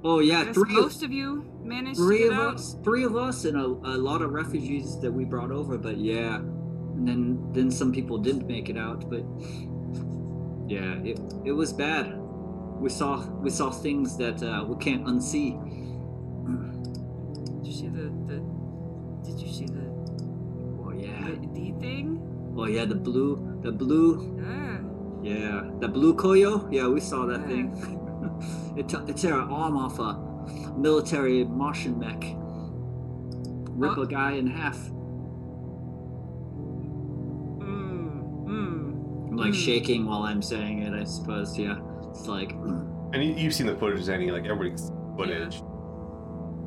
Oh 0.05 0.21
yeah, 0.21 0.53
three 0.53 0.73
most 0.73 1.03
of 1.03 1.13
you 1.13 1.45
managed 1.63 1.99
three 1.99 2.19
to 2.19 2.25
of 2.25 2.31
get 2.31 2.41
out. 2.41 2.55
us, 2.55 2.77
three 2.83 3.05
of 3.05 3.17
us, 3.17 3.45
and 3.45 3.57
a, 3.57 3.65
a 3.67 3.97
lot 3.99 4.23
of 4.23 4.33
refugees 4.33 4.99
that 5.01 5.13
we 5.13 5.25
brought 5.25 5.51
over. 5.53 5.77
But 5.79 5.99
yeah, 5.99 6.37
and 6.37 7.07
then 7.07 7.53
then 7.53 7.71
some 7.71 7.93
people 7.93 8.19
didn't 8.19 8.47
make 8.47 8.69
it 8.69 8.77
out. 8.77 9.09
But 9.11 9.25
yeah, 10.75 11.11
it 11.11 11.19
it 11.45 11.53
was 11.53 11.73
bad. 11.73 12.05
We 12.83 12.89
saw 12.89 13.13
we 13.45 13.51
saw 13.51 13.71
things 13.71 14.17
that 14.17 14.43
uh, 14.43 14.65
we 14.69 14.75
can't 14.85 15.05
unsee. 15.07 15.53
Did 17.55 17.67
you 17.67 17.73
see 17.81 17.89
the 17.89 18.07
the? 18.29 18.39
Did 19.27 19.37
you 19.43 19.51
see 19.57 19.67
the 19.67 19.87
Oh 20.85 20.93
yeah. 21.05 21.21
the 21.43 21.47
D 21.55 21.75
thing? 21.81 22.07
Oh 22.57 22.67
yeah, 22.67 22.85
the 22.85 22.95
blue, 23.09 23.31
the 23.63 23.73
blue, 23.73 24.11
Yeah. 24.37 24.79
yeah, 25.23 25.71
the 25.81 25.89
blue 25.89 26.15
koyo. 26.15 26.53
Yeah, 26.71 26.89
we 26.89 27.01
saw 27.01 27.27
that 27.27 27.41
Yeah. 27.41 27.47
thing. 27.51 27.67
it, 28.79 28.89
t- 28.89 29.05
it 29.09 29.17
tear 29.17 29.35
an 29.41 29.49
arm 29.49 29.77
off 29.77 29.99
a 29.99 30.11
military 30.77 31.45
Martian 31.45 31.99
mech. 31.99 32.23
Rip 33.83 33.97
Oh. 33.99 34.03
a 34.03 34.07
guy 34.07 34.33
in 34.33 34.47
half. 34.47 34.79
Like 39.43 39.53
Mm. 39.55 39.65
shaking 39.65 40.07
while 40.07 40.23
I'm 40.23 40.41
saying 40.41 40.81
it. 40.83 40.95
I 40.95 41.03
suppose. 41.05 41.59
Yeah, 41.59 41.77
it's 42.11 42.27
like, 42.29 42.53
And 42.53 43.23
you, 43.25 43.35
you've 43.35 43.53
seen 43.55 43.67
the 43.67 43.75
footage, 43.77 44.01
Zeni, 44.07 44.31
like 44.31 44.45
everybody's 44.47 44.91
footage. 45.17 45.61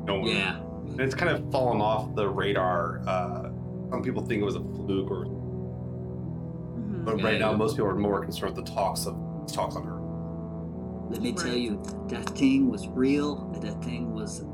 No 0.04 0.20
one. 0.20 0.26
yeah, 0.26 0.60
And 0.90 1.00
it's 1.00 1.14
kind 1.14 1.30
of 1.34 1.50
fallen 1.50 1.80
off 1.80 2.14
the 2.14 2.28
radar. 2.28 3.02
Uh, 3.08 3.42
some 3.90 4.02
people 4.02 4.22
think 4.24 4.42
it 4.42 4.44
was 4.44 4.56
a 4.56 4.60
fluke, 4.60 5.10
or 5.10 5.24
Mhm. 5.26 7.04
but 7.04 7.18
Yeah, 7.18 7.24
right 7.24 7.40
now 7.40 7.50
yeah. 7.52 7.56
most 7.56 7.76
people 7.76 7.90
are 7.90 7.94
more 7.96 8.20
concerned 8.20 8.54
with 8.56 8.66
the 8.66 8.72
talks 8.72 9.06
of 9.06 9.16
talks 9.46 9.74
on 9.76 9.84
her. 9.84 9.96
Let 11.10 11.22
me 11.22 11.32
tell 11.32 11.56
you, 11.56 11.80
that 12.08 12.28
thing 12.30 12.68
was 12.68 12.86
real. 12.88 13.36
That 13.62 13.82
thing 13.82 14.12
was. 14.12 14.44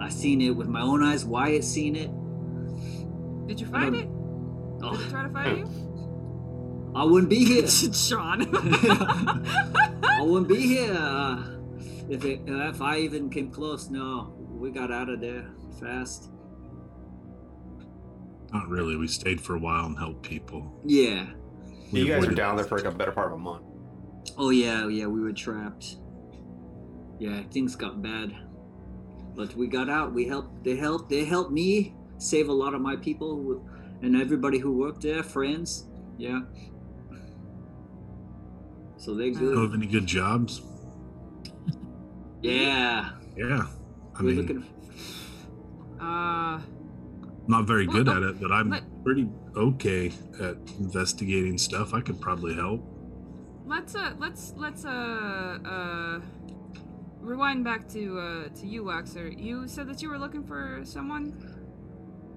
I 0.00 0.08
seen 0.10 0.40
it 0.42 0.50
with 0.50 0.68
my 0.68 0.82
own 0.82 1.02
eyes. 1.02 1.24
Why 1.24 1.48
Wyatt 1.48 1.64
seen 1.64 1.96
it. 1.96 2.10
Did 3.46 3.58
you 3.60 3.66
find 3.66 3.94
don't- 3.94 4.02
it? 4.02 4.08
Did 4.80 4.84
Oh, 4.84 4.92
it 4.94 5.10
try 5.10 5.22
to 5.22 5.28
find 5.30 5.58
you? 5.58 5.66
I 6.94 7.04
wouldn't 7.04 7.30
be 7.30 7.44
here. 7.44 7.68
Sean. 7.92 8.48
I 8.54 10.20
wouldn't 10.22 10.48
be 10.48 10.66
here 10.66 10.94
uh, 10.94 11.42
if 12.08 12.24
it, 12.24 12.40
if 12.46 12.82
I 12.82 12.98
even 12.98 13.30
came 13.30 13.50
close. 13.50 13.88
No, 13.90 14.34
we 14.50 14.70
got 14.70 14.90
out 14.90 15.08
of 15.08 15.20
there 15.20 15.46
fast. 15.80 16.30
Not 18.52 18.68
really. 18.68 18.96
We 18.96 19.08
stayed 19.08 19.40
for 19.40 19.56
a 19.56 19.58
while 19.58 19.86
and 19.86 19.98
helped 19.98 20.22
people. 20.22 20.72
Yeah. 20.84 21.26
We 21.92 22.00
you 22.00 22.06
guys 22.06 22.14
are 22.14 22.18
avoided- 22.18 22.36
down 22.36 22.56
there 22.56 22.64
for 22.64 22.78
like 22.78 22.86
a 22.86 22.96
better 22.96 23.12
part 23.12 23.28
of 23.28 23.34
a 23.34 23.38
month. 23.38 23.64
Oh 24.36 24.50
yeah, 24.50 24.88
yeah. 24.88 25.06
We 25.06 25.20
were 25.20 25.32
trapped. 25.32 25.96
Yeah, 27.18 27.42
things 27.50 27.74
got 27.74 28.00
bad, 28.00 28.32
but 29.34 29.54
we 29.56 29.66
got 29.66 29.88
out. 29.90 30.12
We 30.12 30.26
helped. 30.26 30.62
They 30.64 30.76
helped. 30.76 31.08
They 31.10 31.24
helped 31.24 31.50
me 31.50 31.94
save 32.18 32.48
a 32.48 32.52
lot 32.52 32.74
of 32.74 32.80
my 32.80 32.96
people 32.96 33.64
and 34.02 34.20
everybody 34.20 34.58
who 34.58 34.72
worked 34.76 35.02
there. 35.02 35.22
Friends. 35.22 35.86
Yeah. 36.16 36.40
So 38.98 39.14
they're 39.14 39.30
Know 39.32 39.38
good. 39.38 39.58
of 39.58 39.74
any 39.74 39.86
good 39.86 40.06
jobs? 40.06 40.60
Yeah. 42.42 43.10
Yeah. 43.36 43.66
I 44.16 44.22
we're 44.22 44.28
mean, 44.28 44.36
looking. 44.36 44.64
uh, 46.00 46.60
not 47.46 47.66
very 47.66 47.86
Well, 47.86 47.96
good 47.96 48.08
at 48.08 48.22
it, 48.22 48.40
but 48.40 48.52
I'm 48.52 48.70
let- 48.70 49.04
pretty 49.04 49.28
okay 49.56 50.12
at 50.40 50.56
investigating 50.78 51.56
stuff. 51.58 51.94
I 51.94 52.00
could 52.00 52.20
probably 52.20 52.54
help. 52.54 52.82
let's 53.66 53.94
uh, 53.94 54.12
let's 54.18 54.54
let's 54.56 54.84
uh 54.84 55.58
uh 55.64 56.20
rewind 57.20 57.64
back 57.64 57.88
to 57.90 58.18
uh 58.18 58.48
to 58.60 58.66
you, 58.66 58.82
Waxor. 58.84 59.28
You 59.30 59.68
said 59.68 59.86
that 59.88 60.02
you 60.02 60.08
were 60.10 60.18
looking 60.18 60.42
for 60.44 60.80
someone. 60.84 61.32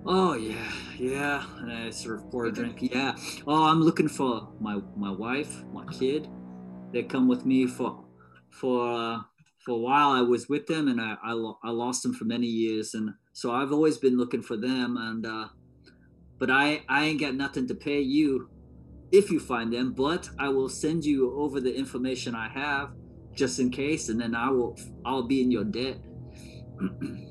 Oh 0.05 0.33
yeah, 0.33 0.71
yeah. 0.97 1.43
And 1.59 1.71
I 1.71 1.89
sort 1.91 2.15
of 2.19 2.29
pour 2.31 2.45
a 2.45 2.51
drink. 2.51 2.81
Yeah. 2.81 3.15
Oh, 3.47 3.63
I'm 3.65 3.81
looking 3.81 4.07
for 4.07 4.49
my 4.59 4.81
my 4.95 5.11
wife, 5.11 5.63
my 5.73 5.85
kid. 5.85 6.27
They 6.91 7.03
come 7.03 7.27
with 7.27 7.45
me 7.45 7.67
for 7.67 8.05
for 8.49 8.91
uh, 8.91 9.19
for 9.65 9.71
a 9.71 9.77
while. 9.77 10.09
I 10.09 10.21
was 10.21 10.49
with 10.49 10.67
them, 10.67 10.87
and 10.87 10.99
I 10.99 11.15
I, 11.23 11.33
lo- 11.33 11.59
I 11.63 11.71
lost 11.71 12.03
them 12.03 12.13
for 12.13 12.25
many 12.25 12.47
years, 12.47 12.93
and 12.93 13.11
so 13.33 13.51
I've 13.53 13.71
always 13.71 13.97
been 13.97 14.17
looking 14.17 14.41
for 14.41 14.57
them. 14.57 14.97
And 14.97 15.25
uh, 15.25 15.47
but 16.39 16.49
I 16.51 16.83
I 16.89 17.05
ain't 17.05 17.19
got 17.19 17.35
nothing 17.35 17.67
to 17.67 17.75
pay 17.75 18.01
you 18.01 18.49
if 19.11 19.31
you 19.31 19.39
find 19.39 19.71
them. 19.71 19.93
But 19.93 20.29
I 20.39 20.49
will 20.49 20.69
send 20.69 21.05
you 21.05 21.39
over 21.39 21.59
the 21.59 21.73
information 21.73 22.35
I 22.35 22.49
have 22.49 22.91
just 23.35 23.59
in 23.59 23.69
case, 23.69 24.09
and 24.09 24.19
then 24.19 24.35
I 24.35 24.49
will 24.49 24.77
I'll 25.05 25.27
be 25.27 25.41
in 25.41 25.51
your 25.51 25.65
debt. 25.65 25.97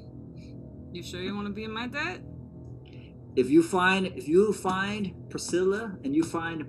You 0.92 1.04
sure 1.04 1.20
you 1.22 1.36
want 1.36 1.46
to 1.46 1.52
be 1.52 1.62
in 1.62 1.72
my 1.72 1.86
debt? 1.86 2.20
if 3.36 3.48
you 3.48 3.62
find 3.62 4.06
if 4.06 4.28
you 4.28 4.52
find 4.52 5.14
Priscilla 5.30 5.96
and 6.04 6.14
you 6.14 6.24
find 6.24 6.66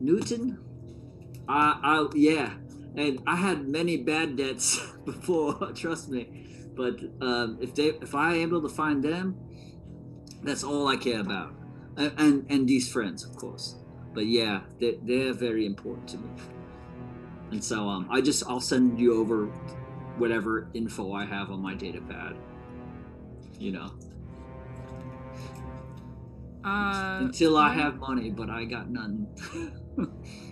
Newton, 0.00 0.58
I 1.48 1.78
I 1.82 2.08
yeah, 2.14 2.52
and 2.94 3.20
I 3.26 3.36
had 3.36 3.66
many 3.66 3.96
bad 3.96 4.36
debts 4.36 4.80
before. 5.04 5.72
trust 5.74 6.08
me, 6.08 6.46
but 6.76 6.98
um, 7.20 7.58
if 7.60 7.74
they 7.74 7.86
if 7.86 8.14
I 8.14 8.34
am 8.34 8.48
able 8.50 8.62
to 8.62 8.68
find 8.68 9.02
them, 9.02 9.36
that's 10.42 10.62
all 10.62 10.88
I 10.88 10.96
care 10.96 11.20
about, 11.20 11.54
and 11.96 12.12
and, 12.18 12.46
and 12.50 12.68
these 12.68 12.90
friends 12.90 13.24
of 13.24 13.34
course. 13.36 13.76
But 14.12 14.26
yeah, 14.26 14.60
they 14.78 14.98
they're 15.02 15.32
very 15.32 15.64
important 15.64 16.08
to 16.08 16.18
me, 16.18 16.28
and 17.52 17.64
so 17.64 17.88
um 17.88 18.08
I 18.10 18.20
just 18.20 18.44
I'll 18.48 18.60
send 18.60 18.98
you 19.00 19.18
over 19.18 19.46
whatever 20.18 20.68
info 20.74 21.12
I 21.12 21.24
have 21.24 21.50
on 21.50 21.60
my 21.60 21.74
data 21.74 22.00
pad. 22.00 22.36
You 23.58 23.72
know. 23.72 23.90
Uh, 26.64 27.20
until 27.22 27.56
I 27.56 27.72
have 27.72 27.96
money, 27.96 28.30
but 28.30 28.50
I 28.50 28.64
got 28.64 28.90
none. 28.90 29.28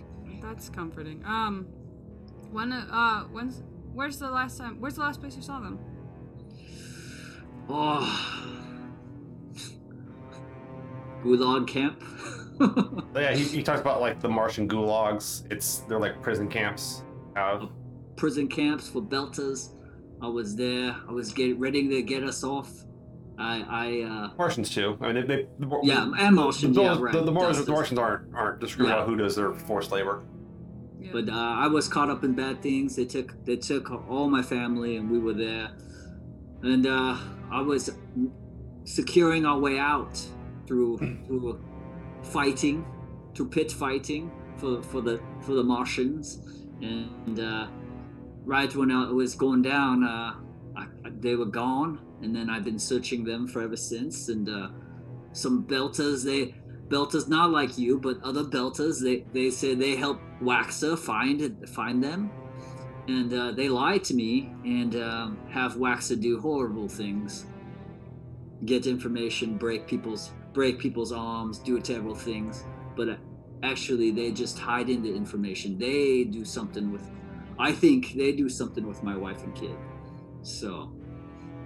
That's 0.47 0.69
comforting. 0.69 1.21
Um, 1.25 1.65
when 2.51 2.71
uh 2.71 3.23
when's 3.25 3.63
where's 3.93 4.17
the 4.17 4.31
last 4.31 4.57
time? 4.57 4.79
Where's 4.79 4.95
the 4.95 5.01
last 5.01 5.19
place 5.19 5.35
you 5.35 5.41
saw 5.41 5.59
them? 5.59 5.77
oh, 7.69 8.63
Gulag 11.23 11.67
camp. 11.67 12.01
Yeah, 13.15 13.33
he, 13.35 13.43
he 13.43 13.61
talks 13.63 13.81
about 13.81 14.01
like 14.01 14.19
the 14.19 14.29
Martian 14.29 14.67
gulags. 14.67 15.43
It's 15.51 15.79
they're 15.87 15.99
like 15.99 16.21
prison 16.23 16.47
camps. 16.47 17.03
Uh, 17.35 17.67
Prison 18.15 18.47
camps 18.47 18.87
for 18.89 18.99
Beltas. 19.01 19.73
I 20.23 20.27
was 20.27 20.55
there. 20.55 20.95
I 21.07 21.11
was 21.11 21.31
getting 21.33 21.59
ready 21.59 21.87
to 21.87 22.01
get 22.01 22.23
us 22.23 22.43
off. 22.43 22.71
I, 23.37 23.63
I, 23.69 24.01
uh, 24.09 24.29
Martians 24.39 24.71
too. 24.71 24.97
I 25.01 25.11
mean, 25.11 25.27
they, 25.27 25.35
they 25.35 25.47
the, 25.59 25.79
yeah, 25.83 26.11
and 26.17 26.35
Martians. 26.35 26.75
The, 26.75 26.81
yeah, 26.81 26.93
the, 26.95 26.99
right. 26.99 27.13
the, 27.13 27.31
Mars, 27.31 27.57
Deltas. 27.57 27.65
the 27.65 27.71
Martians 27.71 27.99
aren't 27.99 28.33
aren't 28.35 28.59
discriminating 28.59 28.97
Yeah. 28.97 29.03
about 29.03 29.09
who 29.09 29.17
does 29.17 29.35
their 29.35 29.53
forced 29.53 29.91
labor. 29.91 30.23
Yeah. 30.99 31.09
But 31.13 31.29
uh, 31.29 31.35
I 31.35 31.67
was 31.67 31.87
caught 31.87 32.09
up 32.09 32.23
in 32.23 32.33
bad 32.33 32.61
things. 32.61 32.95
They 32.95 33.05
took 33.05 33.45
they 33.45 33.55
took 33.55 33.91
all 34.09 34.29
my 34.29 34.41
family, 34.41 34.97
and 34.97 35.09
we 35.09 35.19
were 35.19 35.33
there. 35.33 35.69
And 36.63 36.87
uh, 36.87 37.17
I 37.51 37.61
was 37.61 37.91
securing 38.83 39.45
our 39.45 39.59
way 39.59 39.77
out 39.77 40.19
through 40.65 40.97
through 41.27 41.63
fighting, 42.23 42.85
through 43.35 43.49
pit 43.49 43.71
fighting 43.71 44.31
for 44.57 44.81
for 44.81 45.01
the 45.01 45.21
for 45.41 45.53
the 45.53 45.63
Martians. 45.63 46.41
And 46.81 47.39
uh, 47.39 47.67
right 48.43 48.73
when 48.75 48.91
I 48.91 49.09
was 49.11 49.35
going 49.35 49.61
down, 49.61 50.03
uh, 50.03 50.33
I, 50.75 50.85
they 51.19 51.35
were 51.35 51.45
gone, 51.45 51.99
and 52.21 52.35
then 52.35 52.49
I've 52.49 52.63
been 52.63 52.79
searching 52.79 53.23
them 53.23 53.47
for 53.47 53.61
ever 53.61 53.77
since. 53.77 54.29
And 54.29 54.49
uh, 54.49 54.69
some 55.31 55.65
belters, 55.65 56.23
they 56.23 56.55
belters 56.89 57.27
not 57.27 57.51
like 57.51 57.77
you, 57.77 57.99
but 57.99 58.21
other 58.23 58.43
belters, 58.43 59.01
they 59.01 59.25
they 59.33 59.49
say 59.49 59.75
they 59.75 59.95
help 59.95 60.19
Waxa 60.41 60.97
find 60.97 61.67
find 61.69 62.03
them, 62.03 62.31
and 63.07 63.33
uh, 63.33 63.51
they 63.51 63.69
lie 63.69 63.97
to 63.99 64.13
me 64.13 64.53
and 64.63 64.95
um, 64.95 65.37
have 65.49 65.75
Waxa 65.75 66.19
do 66.19 66.39
horrible 66.39 66.87
things, 66.87 67.45
get 68.65 68.87
information, 68.87 69.57
break 69.57 69.87
people's 69.87 70.31
break 70.53 70.79
people's 70.79 71.11
arms, 71.11 71.59
do 71.59 71.79
terrible 71.79 72.15
things. 72.15 72.63
But 72.95 73.09
uh, 73.09 73.15
actually, 73.63 74.11
they 74.11 74.31
just 74.31 74.57
hide 74.57 74.89
in 74.89 75.01
the 75.03 75.13
information. 75.13 75.77
They 75.77 76.23
do 76.23 76.43
something 76.43 76.91
with. 76.91 77.09
I 77.59 77.71
think 77.71 78.13
they 78.13 78.31
do 78.31 78.49
something 78.49 78.85
with 78.85 79.03
my 79.03 79.15
wife 79.15 79.43
and 79.43 79.53
kid. 79.55 79.75
So, 80.41 80.91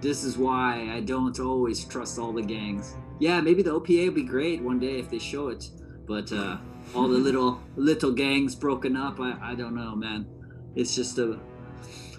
this 0.00 0.24
is 0.24 0.36
why 0.38 0.90
I 0.90 1.00
don't 1.00 1.38
always 1.38 1.84
trust 1.84 2.18
all 2.18 2.32
the 2.32 2.42
gangs. 2.42 2.96
Yeah, 3.18 3.40
maybe 3.40 3.62
the 3.62 3.70
OPA 3.70 4.06
would 4.06 4.14
be 4.14 4.24
great 4.24 4.62
one 4.62 4.78
day 4.78 4.98
if 4.98 5.10
they 5.10 5.18
show 5.18 5.48
it, 5.48 5.68
but 6.06 6.32
uh, 6.32 6.58
all 6.94 7.08
the 7.08 7.18
little 7.18 7.60
little 7.76 8.12
gangs 8.12 8.54
broken 8.54 8.96
up, 8.96 9.20
I, 9.20 9.36
I 9.40 9.54
don't 9.54 9.74
know, 9.74 9.94
man. 9.94 10.26
It's 10.74 10.94
just 10.94 11.18
a, 11.18 11.38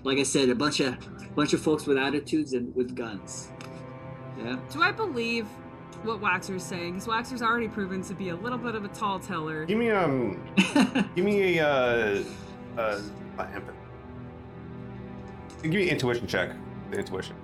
like 0.03 0.17
I 0.17 0.23
said, 0.23 0.49
a 0.49 0.55
bunch 0.55 0.79
of 0.79 0.95
bunch 1.35 1.53
of 1.53 1.61
folks 1.61 1.85
with 1.85 1.97
attitudes 1.97 2.53
and 2.53 2.73
with 2.75 2.95
guns. 2.95 3.49
Yeah. 4.37 4.57
Do 4.71 4.81
I 4.81 4.91
believe 4.91 5.47
what 6.03 6.19
Waxor's 6.19 6.63
saying? 6.63 6.93
Because 6.93 7.07
Waxor's 7.07 7.41
already 7.41 7.67
proven 7.67 8.01
to 8.03 8.13
be 8.13 8.29
a 8.29 8.35
little 8.35 8.57
bit 8.57 8.75
of 8.75 8.83
a 8.85 8.89
tall 8.89 9.19
teller. 9.19 9.65
Give 9.65 9.77
me 9.77 9.89
um, 9.89 10.43
give 11.15 11.25
me 11.25 11.57
a 11.59 11.65
uh, 11.67 12.23
uh, 12.77 13.01
not 13.37 13.53
empathy. 13.53 13.77
Give 15.63 15.73
me 15.73 15.89
intuition 15.89 16.27
check. 16.27 16.51
The 16.91 16.99
intuition. 16.99 17.35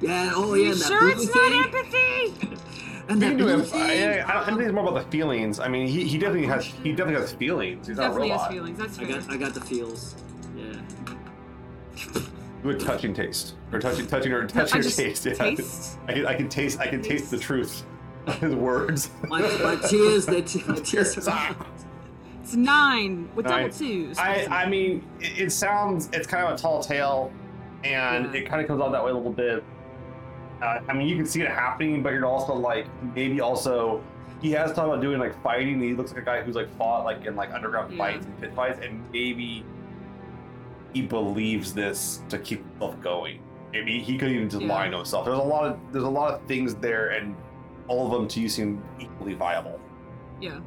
Yeah. 0.00 0.32
Oh 0.34 0.54
you 0.54 0.64
yeah. 0.68 0.74
that 0.74 0.82
sure 0.86 1.00
blue 1.00 1.10
it's 1.10 1.34
not 1.34 1.50
thing. 1.50 1.62
empathy? 1.64 2.56
And 3.10 3.22
You 3.22 3.28
that 3.30 3.36
can 3.38 3.46
blue 3.46 3.62
thing. 3.62 3.80
I, 3.80 4.22
I 4.22 4.32
don't 4.34 4.42
I 4.42 4.46
think 4.48 4.60
it's 4.60 4.72
more 4.72 4.86
about 4.86 5.02
the 5.02 5.10
feelings. 5.10 5.60
I 5.60 5.68
mean, 5.68 5.88
he, 5.88 6.04
he 6.04 6.18
definitely 6.18 6.46
has 6.48 6.66
he 6.66 6.90
definitely 6.92 7.22
has 7.22 7.32
feelings. 7.32 7.86
He's 7.88 7.96
not 7.96 8.02
a 8.04 8.08
Definitely 8.08 8.28
has 8.28 8.38
robot. 8.40 8.52
feelings. 8.52 8.78
That's 8.78 8.98
I 8.98 9.04
fair. 9.06 9.20
got 9.20 9.30
I 9.30 9.36
got 9.38 9.54
the 9.54 9.60
feels. 9.62 10.14
Yeah. 10.54 10.74
With 12.62 12.84
touching 12.84 13.14
taste 13.14 13.54
or 13.72 13.78
touching 13.78 14.06
touching 14.06 14.32
or 14.32 14.42
I 14.42 14.46
touching 14.48 14.74
your 14.76 14.82
just 14.82 14.98
taste. 14.98 15.24
Yeah. 15.24 15.32
taste. 15.34 15.98
I 16.06 16.12
can 16.12 16.26
I 16.26 16.34
can 16.34 16.48
taste 16.50 16.80
I 16.80 16.86
can 16.88 17.00
taste 17.00 17.30
the 17.30 17.38
truth. 17.38 17.84
of 18.26 18.34
His 18.40 18.54
words. 18.54 19.10
My, 19.28 19.40
my 19.40 19.76
tears, 19.88 20.26
they 20.26 20.42
t- 20.42 20.62
my 20.66 20.74
tears. 20.74 21.16
It's 21.16 22.54
nine 22.54 23.28
with 23.34 23.46
double 23.46 23.60
Nine. 23.62 23.70
twos. 23.70 24.18
I 24.18 24.46
I 24.50 24.68
mean, 24.68 25.02
it, 25.20 25.38
it 25.46 25.50
sounds 25.52 26.10
it's 26.12 26.26
kind 26.26 26.44
of 26.46 26.52
a 26.52 26.56
tall 26.58 26.82
tale, 26.82 27.32
and 27.84 28.26
Yeah. 28.26 28.40
it 28.40 28.48
kind 28.48 28.60
of 28.60 28.66
comes 28.68 28.82
out 28.82 28.92
that 28.92 29.02
way 29.04 29.12
a 29.12 29.14
little 29.14 29.32
bit. 29.32 29.64
Uh, 30.62 30.80
I 30.88 30.92
mean, 30.92 31.06
you 31.08 31.16
can 31.16 31.26
see 31.26 31.40
it 31.42 31.48
happening, 31.50 32.02
but 32.02 32.12
you're 32.12 32.26
also 32.26 32.54
like 32.54 32.86
maybe 33.14 33.40
also 33.40 34.02
he 34.42 34.50
has 34.52 34.72
talked 34.72 34.88
about 34.88 35.00
doing 35.00 35.18
like 35.18 35.40
fighting. 35.42 35.80
He 35.80 35.94
looks 35.94 36.12
like 36.12 36.22
a 36.22 36.24
guy 36.24 36.42
who's 36.42 36.54
like 36.56 36.68
fought 36.76 37.04
like 37.04 37.24
in 37.26 37.36
like 37.36 37.52
underground 37.52 37.92
Yeah. 37.92 37.98
fights 37.98 38.26
and 38.26 38.40
pit 38.40 38.52
fights, 38.54 38.80
and 38.84 39.02
maybe 39.12 39.64
he 40.94 41.02
believes 41.02 41.72
this 41.74 42.22
to 42.28 42.38
keep 42.38 42.64
himself 42.70 43.00
going. 43.00 43.40
Maybe 43.72 44.00
he 44.00 44.16
could 44.18 44.30
even 44.30 44.48
just 44.48 44.62
Yeah. 44.62 44.72
lie 44.74 44.88
to 44.88 44.96
himself. 44.96 45.24
There's 45.26 45.38
a 45.38 45.42
lot 45.42 45.64
of 45.66 45.78
there's 45.92 46.04
a 46.04 46.08
lot 46.08 46.32
of 46.34 46.42
things 46.48 46.74
there, 46.76 47.10
and 47.10 47.36
all 47.86 48.06
of 48.06 48.12
them 48.12 48.26
to 48.28 48.40
you 48.40 48.48
seem 48.48 48.82
equally 48.98 49.34
viable. 49.34 49.78
yeah. 50.40 50.58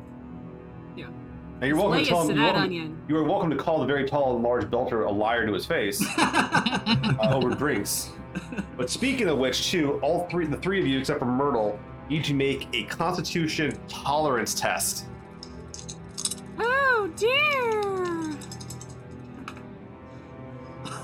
Yeah. 0.95 1.05
Now 1.61 1.68
you're 1.68 1.77
welcome 1.77 1.99
to 2.03 2.05
tell 2.09 2.27
him. 2.27 2.35
You're 2.38 2.43
welcome, 2.53 2.97
you 3.07 3.18
are 3.18 3.23
welcome 3.23 3.49
to 3.51 3.55
call 3.55 3.80
the 3.80 3.85
very 3.85 4.05
tall 4.07 4.34
and 4.35 4.43
large 4.43 4.65
belter 4.65 5.05
a 5.07 5.11
liar 5.11 5.45
to 5.45 5.53
his 5.53 5.65
face 5.65 6.03
uh, 6.18 7.18
over 7.34 7.53
drinks. 7.55 8.09
But 8.77 8.89
speaking 8.89 9.27
of 9.29 9.37
which, 9.37 9.69
too, 9.71 9.99
all 10.01 10.27
three, 10.29 10.45
the 10.45 10.57
three 10.57 10.79
of 10.79 10.87
you 10.87 10.99
except 10.99 11.19
for 11.19 11.25
Myrtle, 11.25 11.79
need 12.09 12.23
to 12.25 12.33
make 12.33 12.67
a 12.73 12.83
Constitution 12.83 13.77
tolerance 13.87 14.53
test. 14.53 15.05
Oh 16.59 17.11
dear. 17.15 18.37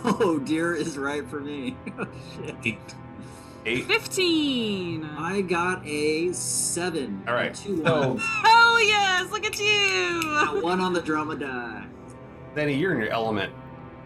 Oh, 0.04 0.40
dear 0.40 0.74
is 0.76 0.98
right 0.98 1.28
for 1.28 1.40
me. 1.40 1.76
Oh 2.00 2.08
shit. 2.36 2.56
Eight. 2.64 2.80
Eight. 3.66 3.86
Fifteen. 3.86 5.04
I 5.18 5.42
got 5.42 5.86
a 5.86 6.32
seven. 6.34 7.24
All 7.28 7.34
right. 7.34 7.54
Two 7.54 7.84
So- 7.84 8.10
ones. 8.10 8.22
Hell 8.24 8.82
yes! 8.84 9.30
Look 9.32 9.46
at 9.46 9.60
you. 9.60 10.22
Got 10.24 10.64
one 10.64 10.80
on 10.80 10.94
the 10.94 11.02
drama 11.02 11.36
die. 11.36 11.86
Danny, 12.56 12.74
you're 12.76 12.94
in 12.94 13.00
your 13.00 13.10
element. 13.10 13.52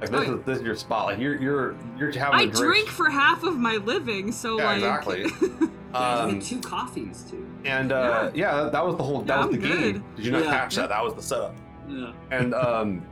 Like 0.02 0.10
this, 0.12 0.30
is, 0.30 0.40
this 0.46 0.58
is 0.60 0.64
your 0.64 0.76
spot. 0.76 1.06
Like 1.06 1.20
you're 1.20 1.40
you're 1.42 1.76
you're 1.98 2.12
having 2.12 2.40
I 2.40 2.44
a 2.44 2.48
drink 2.48 2.88
for 2.90 3.10
half 3.10 3.44
of 3.44 3.56
my 3.58 3.76
living, 3.78 4.32
so 4.32 4.58
Yeah, 4.58 4.66
like. 4.66 4.76
exactly. 4.78 5.26
I 5.94 6.22
Um, 6.24 6.36
got 6.40 6.42
two 6.44 6.60
coffees 6.62 7.26
too. 7.30 7.46
and 7.66 7.92
uh, 7.92 8.32
yeah, 8.34 8.64
that, 8.64 8.72
that 8.72 8.86
was 8.86 8.96
the 8.96 9.04
whole. 9.04 9.22
That 9.22 9.28
Yeah, 9.40 9.46
was 9.46 9.56
I'm 9.56 9.62
the 9.62 9.68
game. 9.68 9.80
good. 9.94 10.16
Did 10.16 10.26
you 10.26 10.32
not 10.32 10.44
Yeah. 10.46 10.52
catch 10.52 10.76
that? 10.76 10.90
That 10.90 11.04
was 11.04 11.14
the 11.14 11.22
setup. 11.22 11.56
Yeah. 11.90 12.14
and 12.32 12.54
um 12.54 13.06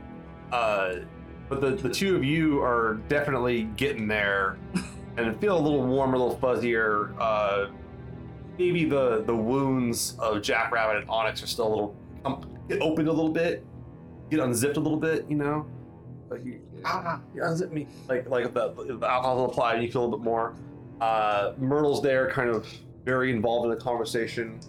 uh 0.52 0.94
but 1.48 1.60
the 1.60 1.70
the 1.72 1.88
two 1.90 2.16
of 2.16 2.24
you 2.24 2.62
are 2.62 2.94
definitely 3.08 3.64
getting 3.76 4.08
there 4.08 4.56
and 5.18 5.38
feel 5.40 5.58
a 5.58 5.60
little 5.60 5.84
warmer 5.86 6.14
a 6.14 6.18
little 6.18 6.38
fuzzier 6.38 7.14
uh 7.20 7.66
maybe 8.58 8.84
the 8.86 9.22
the 9.26 9.34
wounds 9.36 10.16
of 10.18 10.40
jackrabbit 10.40 11.02
and 11.02 11.10
onyx 11.10 11.42
are 11.42 11.46
still 11.46 11.66
a 11.66 11.68
little 11.68 11.96
um, 12.24 12.48
get 12.68 12.80
opened 12.80 13.08
a 13.08 13.12
little 13.12 13.30
bit 13.32 13.66
get 14.30 14.40
unzipped 14.40 14.76
a 14.78 14.80
little 14.80 14.98
bit 14.98 15.26
you 15.28 15.36
know 15.36 15.66
like 16.30 16.42
you 16.44 16.60
ah 16.84 17.20
you 17.34 17.42
unzip 17.42 17.70
me 17.72 17.86
like 18.08 18.28
like 18.28 18.52
the, 18.54 18.72
the 18.72 19.06
alcohol 19.06 19.44
applied 19.44 19.74
and 19.74 19.84
you 19.84 19.90
feel 19.90 20.02
a 20.02 20.04
little 20.04 20.18
bit 20.18 20.24
more 20.24 20.56
uh 21.00 21.52
myrtle's 21.58 22.02
there 22.02 22.30
kind 22.30 22.50
of 22.50 22.66
very 23.04 23.30
involved 23.32 23.64
in 23.64 23.70
the 23.70 23.82
conversation 23.82 24.60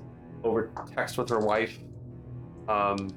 over 0.43 0.71
text 0.95 1.17
with 1.17 1.29
her 1.29 1.39
wife 1.39 1.77
um 2.67 3.09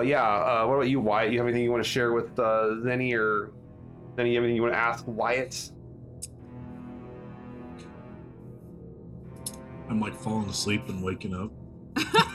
but 0.00 0.06
yeah, 0.06 0.22
uh, 0.22 0.66
what 0.66 0.76
about 0.76 0.88
you, 0.88 0.98
Wyatt? 0.98 1.30
You 1.30 1.38
have 1.40 1.46
anything 1.46 1.62
you 1.62 1.70
want 1.70 1.84
to 1.84 1.90
share 1.90 2.14
with 2.14 2.38
uh, 2.38 2.72
Zeni, 2.82 3.14
or 3.14 3.52
Zeni, 4.16 4.30
you 4.30 4.36
have 4.36 4.44
anything 4.44 4.56
you 4.56 4.62
want 4.62 4.72
to 4.72 4.78
ask 4.78 5.04
Wyatt? 5.06 5.70
I'm 9.90 10.00
like 10.00 10.14
falling 10.14 10.48
asleep 10.48 10.88
and 10.88 11.02
waking 11.02 11.34
up. 11.34 11.50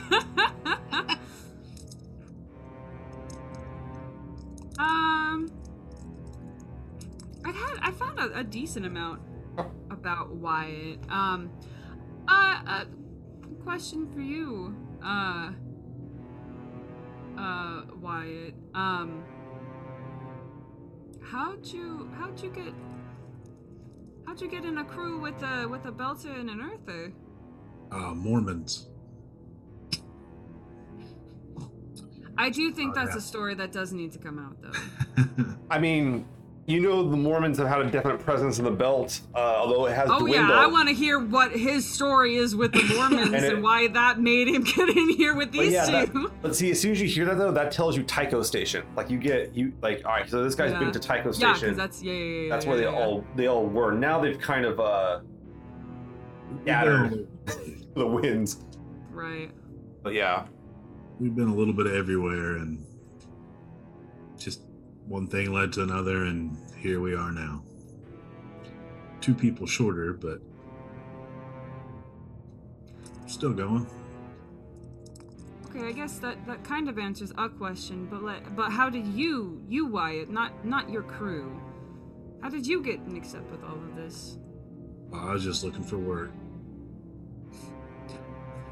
a, 8.36 8.40
a 8.40 8.44
decent 8.44 8.86
amount 8.86 9.22
about 9.90 10.34
Wyatt. 10.36 11.00
Um, 11.10 11.52
uh, 12.28 12.32
a 12.68 12.86
question 13.64 14.12
for 14.14 14.20
you, 14.22 14.76
uh, 15.04 15.52
uh, 17.38 17.82
Wyatt. 18.02 18.56
Um, 18.74 19.24
how'd 21.24 21.66
you 21.66 22.10
how'd 22.18 22.42
you 22.42 22.50
get 22.50 22.74
how'd 24.26 24.40
you 24.42 24.48
get 24.50 24.66
in 24.66 24.78
a 24.78 24.84
crew 24.86 25.20
with 25.20 25.42
a 25.44 25.68
with 25.68 25.86
a 25.86 25.92
Belter 25.92 26.40
and 26.40 26.50
an 26.50 26.62
Earther? 26.62 27.14
Uh, 27.92 28.14
Mormons. 28.14 28.88
I 32.38 32.50
do 32.50 32.70
think 32.72 32.92
Oh, 32.92 33.00
that's 33.00 33.12
yeah. 33.14 33.20
a 33.20 33.22
story 33.22 33.56
that 33.56 33.72
does 33.72 33.94
need 33.94 34.12
to 34.12 34.20
come 34.20 34.38
out, 34.40 34.58
though. 34.62 35.46
I 35.72 35.80
mean, 35.80 36.26
you 36.68 36.80
know, 36.80 37.08
the 37.08 37.16
Mormons 37.16 37.60
have 37.60 37.68
had 37.68 37.82
a 37.82 37.92
definite 37.92 38.20
presence 38.20 38.58
in 38.58 38.66
the 38.66 38.72
belt, 38.72 39.22
uh, 39.36 39.38
although 39.38 39.86
it 39.86 39.94
has 39.96 40.10
Oh 40.12 40.20
dwindled. 40.20 40.50
yeah, 40.50 40.56
I 40.56 40.66
want 40.66 40.90
to 40.90 40.96
hear 40.96 41.20
what 41.20 41.52
his 41.52 41.88
story 41.88 42.38
is 42.38 42.56
with 42.56 42.72
the 42.72 42.82
Mormons 42.96 43.34
And 43.34 43.46
and, 43.46 43.64
why 43.64 43.88
that 43.90 44.20
made 44.20 44.48
him 44.48 44.64
get 44.76 44.90
in 44.90 45.10
here 45.12 45.36
with 45.36 45.52
But 45.52 45.60
these 45.62 45.74
yeah, 45.74 45.86
that- 45.92 46.12
two. 46.12 46.32
but 46.42 46.56
see, 46.56 46.72
as 46.72 46.82
soon 46.82 46.94
as 46.94 47.02
you 47.02 47.08
hear 47.08 47.26
that 47.26 47.38
though, 47.38 47.52
that 47.52 47.72
tells 47.72 47.96
you 47.96 48.02
Tycho 48.04 48.42
Station. 48.42 48.84
Like 48.96 49.12
you 49.12 49.20
get 49.20 49.54
you 49.56 49.74
like, 49.84 50.04
all 50.06 50.12
right, 50.14 50.28
so 50.28 50.44
this 50.44 50.56
guy's 50.56 50.72
Yeah. 50.72 50.80
been 50.80 50.92
to 50.92 51.00
Tycho 51.00 51.32
Station. 51.32 51.54
because 51.62 51.78
that's 51.78 52.02
yeah, 52.02 52.14
yeah, 52.14 52.42
yeah. 52.44 52.50
that's 52.50 52.66
yeah, 52.66 52.70
where 52.72 52.78
they 52.80 52.86
yeah, 52.86 52.92
yeah. 52.92 53.06
all 53.06 53.26
they 53.36 53.48
all 53.48 53.66
were. 53.68 53.92
Now 53.92 54.20
they've 54.20 54.40
kind 54.40 54.66
of 54.66 54.80
uh 54.80 55.20
scattered 56.64 57.28
the 57.96 58.08
winds. 58.08 58.64
right. 59.12 59.52
But 60.04 60.14
yeah, 60.14 60.46
We've 61.20 61.34
been 61.34 61.48
a 61.48 61.56
little 61.56 61.74
bit 61.74 61.88
everywhere, 61.88 62.58
and 62.58 62.78
just 62.80 62.85
one 65.08 65.28
thing 65.28 65.52
led 65.54 65.74
to 65.74 65.84
another, 65.84 66.24
and 66.24 66.58
here 66.78 67.00
we 67.00 67.16
are 67.16 67.32
now. 67.32 67.64
Two 69.22 69.34
people 69.34 69.66
shorter, 69.68 70.14
but 70.14 70.40
still 73.28 73.54
going. 73.54 73.88
Okay, 75.70 75.88
I 75.88 75.92
guess 75.92 76.20
that 76.20 76.46
that 76.48 76.64
kind 76.64 76.88
of 76.88 76.98
answers 76.98 77.32
a 77.38 77.50
question, 77.50 78.08
but 78.10 78.24
let, 78.24 78.56
but 78.56 78.72
how 78.72 78.90
did 78.90 79.06
you 79.08 79.62
you 79.68 79.86
Wyatt, 79.86 80.30
not 80.30 80.66
not 80.66 80.90
your 80.90 81.04
crew, 81.04 81.60
how 82.42 82.50
did 82.50 82.66
you 82.66 82.82
get 82.82 83.06
mixed 83.08 83.36
up 83.36 83.50
with 83.52 83.64
all 83.64 83.76
of 83.76 83.96
this? 83.96 84.38
I 85.14 85.34
was 85.34 85.44
just 85.44 85.64
looking 85.64 85.84
for 85.84 85.98
work. 85.98 86.32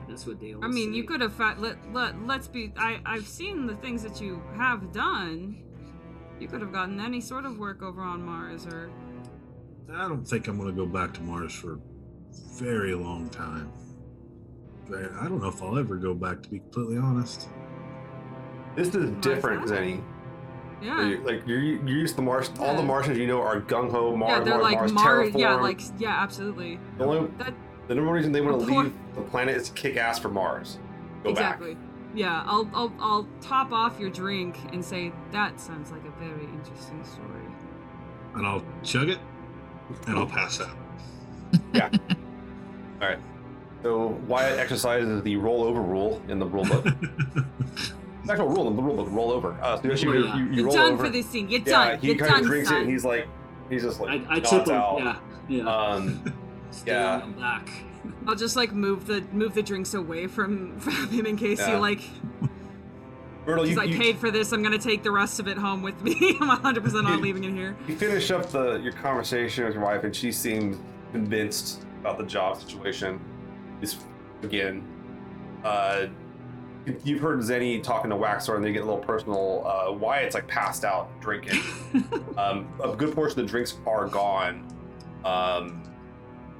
That's 0.08 0.26
what 0.28 0.40
they 0.40 0.54
I 0.62 0.68
mean, 0.68 0.92
say. 0.92 0.98
you 0.98 1.04
could 1.06 1.22
have 1.22 1.34
fa- 1.34 1.56
let 1.58 1.92
let 1.94 2.22
let's 2.26 2.48
be. 2.48 2.72
I 2.78 3.00
I've 3.06 3.28
seen 3.28 3.66
the 3.66 3.76
things 3.76 4.04
that 4.04 4.22
you 4.22 4.42
have 4.56 4.92
done. 4.94 5.64
You 6.40 6.48
could 6.48 6.62
have 6.62 6.72
gotten 6.74 7.00
any 7.00 7.22
sort 7.22 7.46
of 7.46 7.58
work 7.58 7.82
over 7.82 8.02
on 8.02 8.26
Mars, 8.26 8.66
or 8.66 8.90
I 9.94 10.08
don't 10.08 10.26
think 10.26 10.48
I'm 10.48 10.58
going 10.58 10.70
to 10.70 10.76
go 10.76 10.86
back 10.86 11.14
to 11.16 11.22
Mars 11.22 11.54
for 11.54 11.74
a 11.74 11.80
very 12.58 12.96
long 12.96 13.30
time. 13.30 13.72
I 14.92 15.28
don't 15.28 15.42
know 15.42 15.48
if 15.48 15.62
I'll 15.62 15.78
ever 15.78 15.96
go 15.96 16.14
back, 16.14 16.42
to 16.44 16.50
be 16.50 16.60
completely 16.60 16.98
honest. 16.98 17.48
This 18.76 18.94
is 18.94 19.12
different. 19.22 19.68
Zeni. 19.68 20.04
yeah. 20.82 21.08
You're, 21.08 21.20
like 21.20 21.48
you're, 21.48 21.60
you're 21.60 21.88
used 21.88 22.16
to 22.16 22.22
Mars. 22.22 22.52
All 22.60 22.76
the 22.76 22.84
Martians 22.84 23.18
you 23.18 23.28
know 23.28 23.42
are 23.42 23.62
gung 23.62 23.92
ho 23.92 24.16
Mars. 24.16 24.40
yeah, 24.40 24.44
they're 24.44 24.60
Mars, 24.60 24.64
like 24.64 24.92
Mars, 24.92 25.34
Mars. 25.34 25.36
Yeah, 25.36 25.56
like 25.56 25.82
yeah, 26.00 26.22
absolutely. 26.22 26.80
the 26.98 27.06
only 27.06 27.32
That 27.38 27.54
the 27.88 27.96
number 27.96 28.10
one 28.10 28.18
reason 28.18 28.32
they 28.32 28.42
want 28.42 28.60
to 28.60 28.66
leave 28.66 28.94
the 29.16 29.22
planet 29.22 29.56
is 29.56 29.70
to 29.70 29.74
kick 29.74 29.98
ass 29.98 30.20
for 30.20 30.30
Mars. 30.30 30.80
Go 31.24 31.30
exactly. 31.30 31.78
Yeah, 32.14 32.44
I'll, 32.46 32.70
I'll 32.74 32.94
I'll 33.00 33.28
top 33.42 33.72
off 33.72 34.00
your 34.00 34.10
drink 34.10 34.58
and 34.72 34.84
say 34.86 35.12
that 35.32 35.60
sounds 35.60 35.92
like 35.92 36.04
a 36.06 36.12
very 36.24 36.46
interesting 36.46 37.04
story. 37.04 37.42
And 38.36 38.46
I'll 38.46 38.64
chug 38.84 39.10
it, 39.10 39.20
and 40.08 40.18
I'll 40.18 40.28
pass 40.28 40.62
out. 40.62 40.76
yeah. 41.74 41.90
All 43.02 43.08
right. 43.08 43.20
So 43.82 44.08
Wyatt 44.28 44.60
exercises 44.60 45.22
the 45.24 45.36
rollover 45.36 45.86
rule 45.86 46.22
in 46.30 46.40
the 46.40 46.46
rule 46.46 46.64
book. 46.66 46.86
It's 47.76 47.92
actual 48.30 48.48
rule 48.48 48.68
in 48.70 48.76
the 48.76 48.82
rule 48.82 48.96
book. 48.96 49.08
Roll 49.12 49.32
over. 49.32 49.58
Uh, 49.62 49.82
so 49.82 49.88
you, 49.90 50.14
you, 50.14 50.26
yeah. 50.26 50.36
you, 50.38 50.44
you 50.46 50.52
You're 50.54 50.66
roll 50.66 50.76
done 50.76 50.94
over. 50.94 51.06
for 51.06 51.10
this 51.10 51.30
scene. 51.30 51.50
You're 51.50 51.60
yeah, 51.62 51.90
done. 51.90 52.00
he 52.00 52.08
You're 52.08 52.16
kind 52.28 52.42
of 52.42 52.46
drinks 52.46 52.70
son. 52.70 52.78
it, 52.78 52.82
and 52.84 52.90
he's 52.92 53.04
like, 53.04 53.28
he's 53.70 53.84
just 53.84 54.00
like, 54.00 54.22
I, 54.22 54.36
I 54.36 54.38
nods 54.38 54.50
tip 54.50 54.68
him. 54.68 54.74
out. 54.74 55.00
Yeah, 55.00 55.18
yeah. 55.50 55.64
Um, 55.68 56.34
yeah. 56.86 57.26
back. 57.40 57.70
I'll 58.28 58.36
just 58.36 58.56
like 58.56 58.72
move 58.74 59.08
the 59.08 59.22
move 59.32 59.54
the 59.54 59.64
drinks 59.64 59.94
away 59.94 60.28
from 60.28 60.80
from 60.80 61.10
him 61.10 61.26
in 61.26 61.38
case 61.38 61.60
Yeah. 61.60 61.72
he 61.72 61.76
like 61.78 62.02
Myrtle, 63.46 63.68
you, 63.68 63.80
I 63.80 63.84
you, 63.84 63.98
paid 63.98 64.18
for 64.18 64.32
this. 64.32 64.54
I'm 64.54 64.64
gonna 64.64 64.78
take 64.78 65.04
the 65.04 65.12
rest 65.12 65.40
of 65.40 65.48
it 65.50 65.58
home 65.58 65.82
with 65.82 66.02
me. 66.02 66.38
I'm 66.42 66.48
100 66.48 66.84
percent 66.84 67.04
not 67.04 67.20
leaving 67.22 67.44
it 67.44 67.52
here. 67.54 67.76
you 67.88 67.96
finish 67.96 68.32
up 68.32 68.50
the 68.50 68.76
your 68.80 68.94
conversation 68.94 69.66
with 69.66 69.74
your 69.74 69.84
wife, 69.84 70.04
and 70.06 70.16
she 70.16 70.32
seems 70.32 70.78
convinced 71.12 71.84
about 72.00 72.18
the 72.18 72.24
job 72.24 72.58
situation. 72.58 73.20
Is 73.82 73.98
again, 74.44 74.82
uh, 75.66 76.06
you've 77.04 77.20
heard 77.20 77.40
Zeni 77.40 77.84
talking 77.84 78.10
to 78.12 78.16
Waxor, 78.16 78.56
and 78.56 78.64
they 78.64 78.72
get 78.72 78.82
a 78.82 78.86
little 78.86 79.02
personal. 79.04 79.68
Uh, 79.68 79.92
Wyatt's 79.92 80.36
like 80.36 80.48
passed 80.48 80.86
out 80.86 81.10
drinking. 81.20 81.60
um, 82.38 82.68
a 82.82 82.96
good 82.96 83.14
portion 83.14 83.40
of 83.42 83.46
the 83.46 83.52
drinks 83.52 83.76
are 83.86 84.08
gone. 84.08 84.66
Um, 85.26 85.84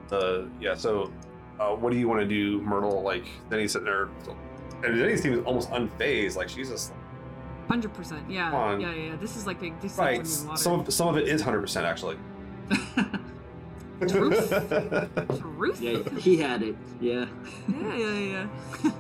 the 0.10 0.50
yeah, 0.60 0.76
so 0.76 1.14
uh, 1.60 1.70
what 1.76 1.92
do 1.92 1.98
you 2.00 2.08
want 2.08 2.22
to 2.22 2.28
do, 2.28 2.62
Myrtle? 2.62 3.02
Like 3.02 3.26
Zeni's 3.50 3.72
sitting 3.74 3.86
there, 3.86 4.04
and 4.84 4.96
Zeni 4.96 5.18
seems 5.20 5.46
almost 5.46 5.70
unfazed. 5.72 6.36
Like 6.36 6.50
she's 6.50 6.70
just 6.70 6.94
Hundred 7.68 7.94
percent. 7.94 8.30
Yeah. 8.30 8.52
On. 8.52 8.80
Yeah, 8.82 8.94
yeah, 8.94 9.04
yeah. 9.12 9.16
This 9.16 9.38
is 9.38 9.48
like 9.48 9.60
big. 9.60 9.80
This 9.80 9.98
right. 9.98 10.20
is 10.22 10.46
like. 10.46 10.58
Some 10.58 10.82
of, 10.82 10.94
some 10.94 11.08
of 11.08 11.18
it 11.18 11.28
is 11.28 11.42
hundred 11.42 11.62
percent 11.62 11.86
actually. 11.86 12.18
Truth? 14.08 14.50
Truth. 15.40 15.82
yeah, 15.82 16.00
he 16.20 16.38
had 16.38 16.62
it. 16.62 16.76
Yeah. 17.00 17.26
yeah, 17.70 17.96
yeah, 17.96 18.20
yeah. 18.20 18.92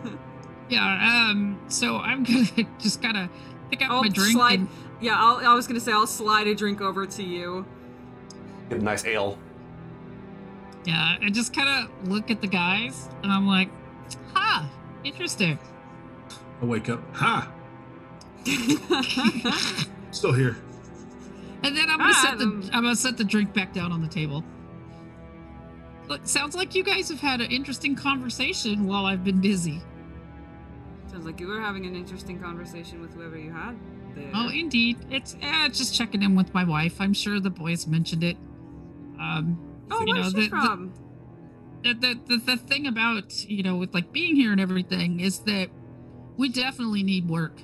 Yeah. 0.69 1.27
Um. 1.30 1.59
So 1.67 1.97
I'm 1.97 2.23
gonna 2.23 2.45
just 2.80 3.01
gotta 3.01 3.30
pick 3.69 3.81
up 3.81 3.89
I'll 3.91 4.03
my 4.03 4.09
drink. 4.09 4.31
slide. 4.31 4.59
and- 4.59 4.69
Yeah, 5.01 5.15
I'll, 5.17 5.45
I 5.45 5.53
was 5.53 5.67
gonna 5.67 5.81
say 5.81 5.91
I'll 5.91 6.07
slide 6.07 6.47
a 6.47 6.55
drink 6.55 6.80
over 6.80 7.05
to 7.05 7.23
you. 7.23 7.65
Get 8.69 8.80
a 8.80 8.84
nice 8.84 9.03
ale. 9.05 9.38
Yeah. 10.85 11.18
I 11.22 11.30
just 11.30 11.53
kind 11.53 11.69
of 11.69 12.07
look 12.10 12.30
at 12.31 12.41
the 12.41 12.47
guys, 12.47 13.10
and 13.23 13.31
I'm 13.31 13.47
like, 13.47 13.69
"Ha, 14.34 14.69
interesting." 15.03 15.57
I'll 16.61 16.68
wake 16.68 16.89
up. 16.89 17.01
Ha! 17.15 17.51
Still 20.11 20.34
here. 20.34 20.57
And 21.64 21.76
then 21.76 21.89
I'm 21.89 21.97
gonna 21.97 22.14
Ah, 22.15 22.22
set 22.30 22.38
the 22.38 22.45
um, 22.45 22.64
I'm 22.73 22.84
gonna 22.84 22.95
set 22.95 23.18
the 23.18 23.23
drink 23.23 23.53
back 23.53 23.73
down 23.73 23.91
on 23.91 24.01
the 24.01 24.07
table. 24.07 24.43
Look, 26.07 26.22
sounds 26.26 26.55
like 26.55 26.76
you 26.76 26.84
guys 26.84 27.10
have 27.10 27.22
had 27.22 27.39
an 27.39 27.49
interesting 27.51 27.95
conversation 27.95 28.85
while 28.85 29.05
I've 29.05 29.23
been 29.23 29.39
busy. 29.39 29.81
Sounds 31.07 31.26
like 31.26 31.39
you 31.39 31.47
were 31.47 31.61
having 31.61 31.85
an 31.85 31.95
interesting 31.95 32.39
conversation 32.39 33.01
with 33.01 33.14
whoever 33.14 33.38
you 33.38 33.51
had 33.51 33.77
there. 34.15 34.30
Oh, 34.34 34.49
indeed. 34.49 34.97
It's 35.10 35.38
eh, 35.41 35.69
just 35.69 35.95
checking 35.95 36.22
in 36.22 36.35
with 36.35 36.53
my 36.53 36.64
wife. 36.65 36.99
I'm 36.99 37.14
sure 37.14 37.39
the 37.39 37.49
boys 37.49 37.88
mentioned 37.88 38.23
it. 38.23 38.35
Um, 39.19 39.57
Oh, 39.91 40.03
you 40.05 40.14
where's 40.15 40.34
know, 40.34 40.39
she 40.39 40.45
the- 40.47 40.49
from? 40.49 40.93
the, 41.84 41.93
the, 41.93 42.19
the, 42.27 42.38
the 42.38 42.57
thing 42.57 42.88
about 42.88 43.43
you 43.49 43.61
know 43.64 43.76
with 43.76 43.93
like 43.93 44.11
being 44.14 44.35
here 44.35 44.51
and 44.51 44.61
everything 44.61 45.19
is 45.19 45.39
that 45.39 45.69
we 46.38 46.49
definitely 46.49 47.03
need 47.03 47.27
work 47.30 47.60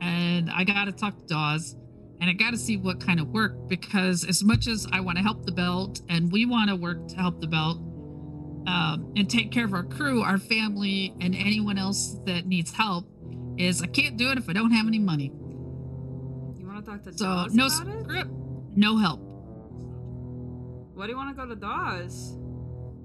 and 0.00 0.48
i 0.50 0.62
gotta 0.64 0.92
talk 0.92 1.18
to 1.18 1.26
dawes 1.26 1.76
and 2.20 2.30
i 2.30 2.32
gotta 2.32 2.56
see 2.56 2.76
what 2.76 3.04
kind 3.04 3.18
of 3.18 3.26
work 3.28 3.68
because 3.68 4.24
as 4.24 4.44
much 4.44 4.68
as 4.68 4.86
i 4.92 5.00
want 5.00 5.16
to 5.18 5.22
help 5.24 5.44
the 5.44 5.50
belt 5.52 6.00
and 6.08 6.30
we 6.30 6.46
want 6.46 6.70
to 6.70 6.76
work 6.76 7.08
to 7.08 7.16
help 7.16 7.40
the 7.40 7.46
belt 7.48 7.78
um, 8.68 9.12
and 9.16 9.28
take 9.28 9.50
care 9.50 9.64
of 9.64 9.74
our 9.74 9.82
crew 9.82 10.22
our 10.22 10.38
family 10.38 11.12
and 11.20 11.34
anyone 11.34 11.78
else 11.78 12.16
that 12.26 12.46
needs 12.46 12.72
help 12.72 13.06
is 13.58 13.82
i 13.82 13.86
can't 13.86 14.16
do 14.16 14.30
it 14.30 14.38
if 14.38 14.48
i 14.48 14.52
don't 14.52 14.70
have 14.70 14.86
any 14.86 15.00
money 15.00 15.32
You 16.58 16.66
want 16.66 16.84
to 16.84 16.90
talk 16.92 17.02
to 17.02 17.12
so 17.12 17.24
Dawes 17.24 17.54
no 17.54 17.66
about 17.66 17.88
it? 17.88 18.04
script 18.04 18.30
no 18.76 18.96
help 18.98 19.20
Why 21.02 21.06
do 21.06 21.14
you 21.14 21.16
want 21.18 21.36
to 21.36 21.42
go 21.42 21.48
to 21.48 21.56
Dawes? 21.56 22.36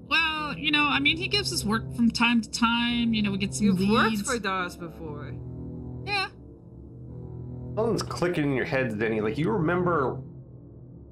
well 0.06 0.56
you 0.56 0.70
know 0.70 0.84
i 0.84 1.00
mean 1.00 1.16
he 1.16 1.26
gives 1.26 1.52
us 1.52 1.64
work 1.64 1.82
from 1.96 2.12
time 2.12 2.40
to 2.40 2.48
time 2.48 3.12
you 3.12 3.22
know 3.22 3.32
we 3.32 3.38
get 3.38 3.52
some 3.52 3.66
You've 3.66 3.90
worked 3.90 4.18
for 4.18 4.38
Dawes 4.38 4.76
before. 4.76 5.34
yeah 6.06 6.28
Something's 7.74 8.04
clicking 8.04 8.44
in 8.44 8.52
your 8.52 8.64
head, 8.66 8.92
Zeni. 8.92 9.20
Like 9.20 9.36
you 9.36 9.50
remember 9.50 10.20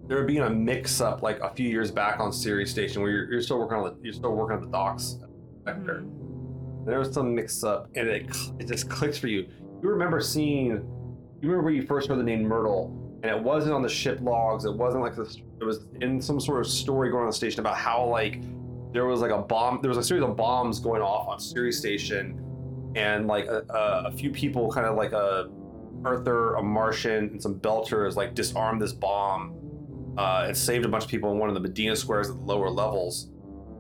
there 0.07 0.23
being 0.25 0.43
a 0.43 0.49
mix-up 0.51 1.23
like 1.23 1.41
a 1.41 1.51
few 1.51 1.69
years 1.69 1.91
back 1.91 2.21
on 2.21 2.33
Ceres 2.33 2.71
Station 2.71 3.03
where 3.03 3.11
you're, 3.11 3.33
you're 3.33 3.43
still 3.43 3.59
working 3.59 3.79
on 3.79 3.83
the 3.85 3.97
you're 4.05 4.13
still 4.13 4.37
working 4.37 4.59
on 4.59 4.63
the 4.63 4.71
docks 4.71 5.19
sector. 5.65 6.05
Mhm. 6.07 6.87
There 6.87 7.01
was 7.01 7.13
some 7.13 7.35
mix-up, 7.35 7.91
and 7.97 8.09
it 8.09 8.27
it 8.61 8.69
just 8.69 8.89
clicks 8.89 9.19
for 9.19 9.27
you. 9.27 9.49
You 9.83 9.89
remember 9.89 10.21
seeing. 10.21 10.69
You 10.71 11.49
remember 11.51 11.65
where 11.65 11.75
you 11.75 11.85
first 11.85 12.09
heard 12.09 12.19
the 12.21 12.23
name 12.23 12.45
Myrtle, 12.45 13.16
and 13.27 13.36
it 13.36 13.43
wasn't 13.43 13.74
on 13.74 13.82
the 13.82 13.89
ship 13.89 14.20
logs. 14.20 14.65
It 14.65 14.74
wasn't 14.74 15.03
like 15.03 15.16
this. 15.16 15.39
It 15.61 15.65
was 15.65 15.86
in 16.01 16.23
some 16.23 16.40
sort 16.40 16.61
of 16.61 16.70
story 16.70 17.11
going 17.11 17.24
on 17.24 17.31
the 17.31 17.36
station 17.36 17.59
about 17.59 17.77
how 17.77 18.05
like 18.07 18.40
there 18.93 19.05
was 19.07 19.20
like 19.20 19.32
a 19.32 19.39
bomb. 19.39 19.81
There 19.82 19.89
was 19.89 19.98
a 19.98 20.03
series 20.03 20.23
of 20.23 20.36
bombs 20.36 20.78
going 20.78 21.03
off 21.03 21.27
on 21.28 21.40
Ceres 21.40 21.77
Station, 21.77 22.40
and 22.94 23.27
like 23.27 23.47
a, 23.47 23.65
a, 23.69 24.05
a 24.07 24.12
few 24.12 24.31
people, 24.31 24.70
kind 24.70 24.86
of 24.86 24.97
like 24.97 25.12
a 25.12 25.51
Earther, 26.05 26.55
a 26.55 26.62
Martian, 26.62 27.31
and 27.31 27.43
some 27.43 27.59
Belters 27.59 28.15
like 28.15 28.35
disarmed 28.35 28.81
this 28.81 28.93
bomb 28.93 29.57
uh, 30.16 30.44
and 30.47 30.57
saved 30.57 30.85
a 30.85 30.89
bunch 30.89 31.03
of 31.03 31.11
people 31.11 31.32
in 31.32 31.39
one 31.39 31.48
of 31.48 31.55
the 31.55 31.61
Medina 31.61 31.97
squares 31.97 32.31
at 32.31 32.36
the 32.36 32.43
lower 32.43 32.70
levels. 32.70 33.31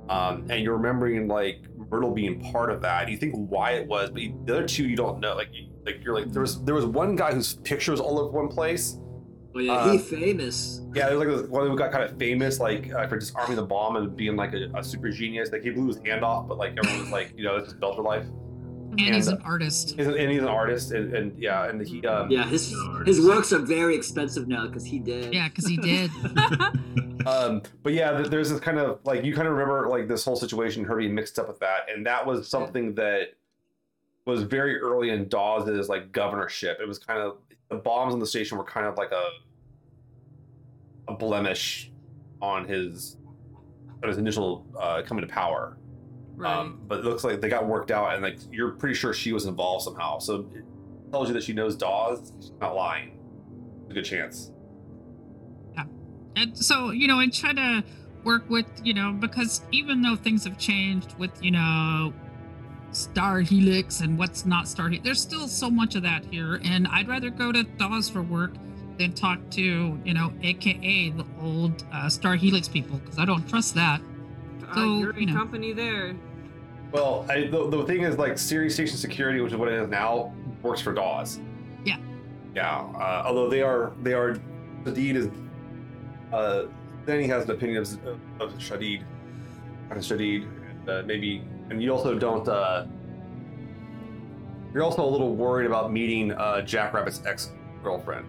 Um, 0.08 0.46
and 0.50 0.62
you're 0.62 0.76
remembering 0.76 1.28
like 1.28 1.66
Myrtle 1.90 2.12
being 2.12 2.40
part 2.52 2.72
of 2.72 2.80
that. 2.82 3.08
You 3.08 3.16
think 3.16 3.34
why 3.36 3.72
it 3.72 3.86
was, 3.86 4.10
but 4.10 4.22
you, 4.22 4.40
the 4.44 4.58
other 4.58 4.66
two 4.66 4.88
you 4.88 4.96
don't 4.96 5.20
know. 5.20 5.36
Like, 5.36 5.50
you, 5.52 5.68
like 5.84 6.02
you're 6.02 6.14
like 6.14 6.32
there 6.32 6.42
was 6.42 6.64
there 6.64 6.74
was 6.74 6.84
one 6.84 7.14
guy 7.14 7.32
whose 7.32 7.54
picture 7.54 7.92
was 7.92 8.00
all 8.00 8.18
over 8.18 8.30
one 8.30 8.48
place. 8.48 8.98
Oh 9.56 9.58
yeah, 9.60 9.72
Uh, 9.72 9.92
he 9.92 9.98
famous. 9.98 10.82
Yeah, 10.94 11.08
there 11.08 11.16
was 11.18 11.26
like 11.26 11.36
this 11.38 11.48
one 11.48 11.66
who 11.66 11.76
got 11.78 11.90
kind 11.92 12.04
of 12.04 12.18
famous 12.18 12.60
like 12.60 12.92
uh, 12.92 13.06
for 13.06 13.18
disarming 13.18 13.56
the 13.56 13.62
bomb 13.64 13.96
and 13.96 14.14
being 14.14 14.36
like 14.36 14.52
a, 14.52 14.70
a 14.74 14.84
super 14.84 15.10
genius. 15.10 15.50
Like 15.50 15.62
he 15.62 15.70
blew 15.70 15.86
his 15.86 15.98
hand 16.04 16.22
off, 16.24 16.46
but 16.46 16.58
like 16.58 16.76
everyone 16.76 17.00
was 17.00 17.10
like, 17.10 17.32
you 17.36 17.44
know, 17.44 17.58
this 17.58 17.68
is 17.68 17.74
Belter 17.74 18.04
life. 18.04 18.26
and 18.98 19.14
he's 19.14 19.28
an 19.28 19.40
artist 19.44 19.94
He's 19.96 20.06
an, 20.06 20.16
and 20.16 20.30
he's 20.30 20.42
an 20.42 20.48
artist, 20.48 20.92
and, 20.92 21.14
and 21.14 21.38
yeah, 21.38 21.68
and 21.68 21.86
he 21.86 22.06
um, 22.06 22.30
Yeah, 22.30 22.44
his 22.46 22.74
his 23.06 23.20
works 23.26 23.52
are 23.52 23.58
very 23.58 23.94
expensive 23.96 24.46
now 24.48 24.66
because 24.66 24.84
he 24.84 24.98
did. 24.98 25.32
Yeah, 25.32 25.48
because 25.48 25.66
he 25.66 25.76
did. 25.90 26.10
Um, 27.26 27.62
but 27.82 27.92
yeah, 27.92 28.12
there's 28.22 28.50
this 28.50 28.60
kind 28.60 28.78
of 28.78 29.00
like 29.04 29.24
you 29.24 29.34
kind 29.34 29.48
of 29.48 29.54
remember 29.54 29.88
like 29.88 30.06
this 30.06 30.24
whole 30.24 30.36
situation, 30.36 30.84
her 30.84 30.96
being 30.96 31.14
mixed 31.14 31.38
up 31.38 31.48
with 31.48 31.58
that, 31.60 31.90
and 31.90 32.06
that 32.06 32.24
was 32.26 32.46
something 32.48 32.94
that 32.96 33.34
was 34.26 34.42
very 34.42 34.78
early 34.80 35.10
in 35.10 35.28
Dawes's 35.28 35.88
like 35.88 36.12
governorship. 36.12 36.78
It 36.80 36.86
was 36.86 36.98
kind 36.98 37.20
of 37.20 37.38
the 37.68 37.76
bombs 37.76 38.14
on 38.14 38.20
the 38.20 38.26
station 38.26 38.58
were 38.58 38.64
kind 38.64 38.86
of 38.86 38.96
like 38.96 39.10
a 39.10 39.24
a 41.08 41.14
blemish 41.14 41.90
on 42.40 42.66
his 42.66 43.16
on 44.02 44.08
his 44.08 44.18
initial 44.18 44.66
uh, 44.78 45.02
coming 45.02 45.26
to 45.26 45.32
power. 45.32 45.78
Right. 46.36 46.54
Um, 46.54 46.82
but 46.86 46.98
it 46.98 47.04
looks 47.04 47.24
like 47.24 47.40
they 47.40 47.48
got 47.48 47.66
worked 47.66 47.90
out, 47.90 48.12
and 48.12 48.22
like 48.22 48.38
you're 48.52 48.72
pretty 48.72 48.94
sure 48.94 49.14
she 49.14 49.32
was 49.32 49.46
involved 49.46 49.84
somehow. 49.84 50.18
So 50.18 50.46
it 50.54 50.64
tells 51.10 51.28
you 51.28 51.34
that 51.34 51.42
she 51.42 51.52
knows 51.52 51.76
Dawes. 51.76 52.32
She's 52.40 52.52
not 52.60 52.74
lying. 52.74 53.18
A 53.88 53.94
good 53.94 54.04
chance. 54.04 54.50
Yeah, 55.74 55.84
and 56.36 56.56
so, 56.56 56.90
you 56.90 57.08
know, 57.08 57.20
and 57.20 57.32
try 57.32 57.52
to 57.54 57.84
work 58.24 58.50
with, 58.50 58.66
you 58.84 58.92
know, 58.92 59.12
because 59.12 59.62
even 59.70 60.02
though 60.02 60.16
things 60.16 60.44
have 60.44 60.58
changed 60.58 61.16
with, 61.18 61.30
you 61.42 61.52
know, 61.52 62.12
Star 62.90 63.40
Helix 63.40 64.00
and 64.00 64.18
what's 64.18 64.44
not 64.44 64.68
Star 64.68 64.88
Helix, 64.88 65.04
there's 65.04 65.20
still 65.20 65.48
so 65.48 65.70
much 65.70 65.94
of 65.94 66.02
that 66.02 66.24
here. 66.26 66.60
And 66.64 66.86
I'd 66.88 67.08
rather 67.08 67.30
go 67.30 67.52
to 67.52 67.62
Dawes 67.62 68.10
for 68.10 68.22
work 68.22 68.52
than 68.98 69.12
talk 69.12 69.38
to, 69.50 70.00
you 70.04 70.14
know, 70.14 70.32
AKA 70.42 71.10
the 71.10 71.24
old 71.40 71.84
uh, 71.92 72.08
Star 72.08 72.34
Helix 72.34 72.68
people, 72.68 72.98
because 72.98 73.18
I 73.18 73.24
don't 73.24 73.48
trust 73.48 73.74
that. 73.74 74.00
Uh, 74.68 74.74
so, 74.74 74.98
you're 74.98 75.10
in 75.12 75.20
you 75.20 75.26
know. 75.26 75.34
company 75.34 75.72
there. 75.72 76.14
Well, 76.92 77.26
I, 77.28 77.46
the, 77.46 77.68
the 77.68 77.84
thing 77.84 78.02
is, 78.02 78.16
like, 78.16 78.38
Ceres 78.38 78.74
Station 78.74 78.96
Security, 78.96 79.40
which 79.40 79.52
is 79.52 79.58
what 79.58 79.68
it 79.68 79.74
is 79.80 79.88
now, 79.88 80.32
works 80.62 80.80
for 80.80 80.92
Dawes. 80.92 81.40
Yeah. 81.84 81.98
Yeah. 82.54 82.78
Uh, 82.78 83.22
although 83.24 83.48
they 83.48 83.62
are 83.62 83.92
they 84.02 84.12
are 84.12 84.40
Shaddid 84.84 85.16
is 85.16 85.28
uh 86.32 86.64
then 87.04 87.20
he 87.20 87.28
has 87.28 87.44
an 87.44 87.52
opinion 87.52 87.82
of 87.82 87.88
of 88.40 88.52
Shaddid. 88.58 89.04
Kind 89.88 89.98
of 89.98 90.04
Shaddid. 90.04 90.42
And 90.42 90.88
uh, 90.88 91.02
maybe 91.06 91.44
and 91.70 91.82
you 91.82 91.92
also 91.92 92.18
don't 92.18 92.48
uh 92.48 92.86
you're 94.74 94.82
also 94.82 95.04
a 95.04 95.08
little 95.08 95.34
worried 95.34 95.66
about 95.66 95.92
meeting 95.92 96.32
uh 96.32 96.62
Jackrabbit's 96.62 97.22
ex 97.26 97.50
girlfriend. 97.82 98.26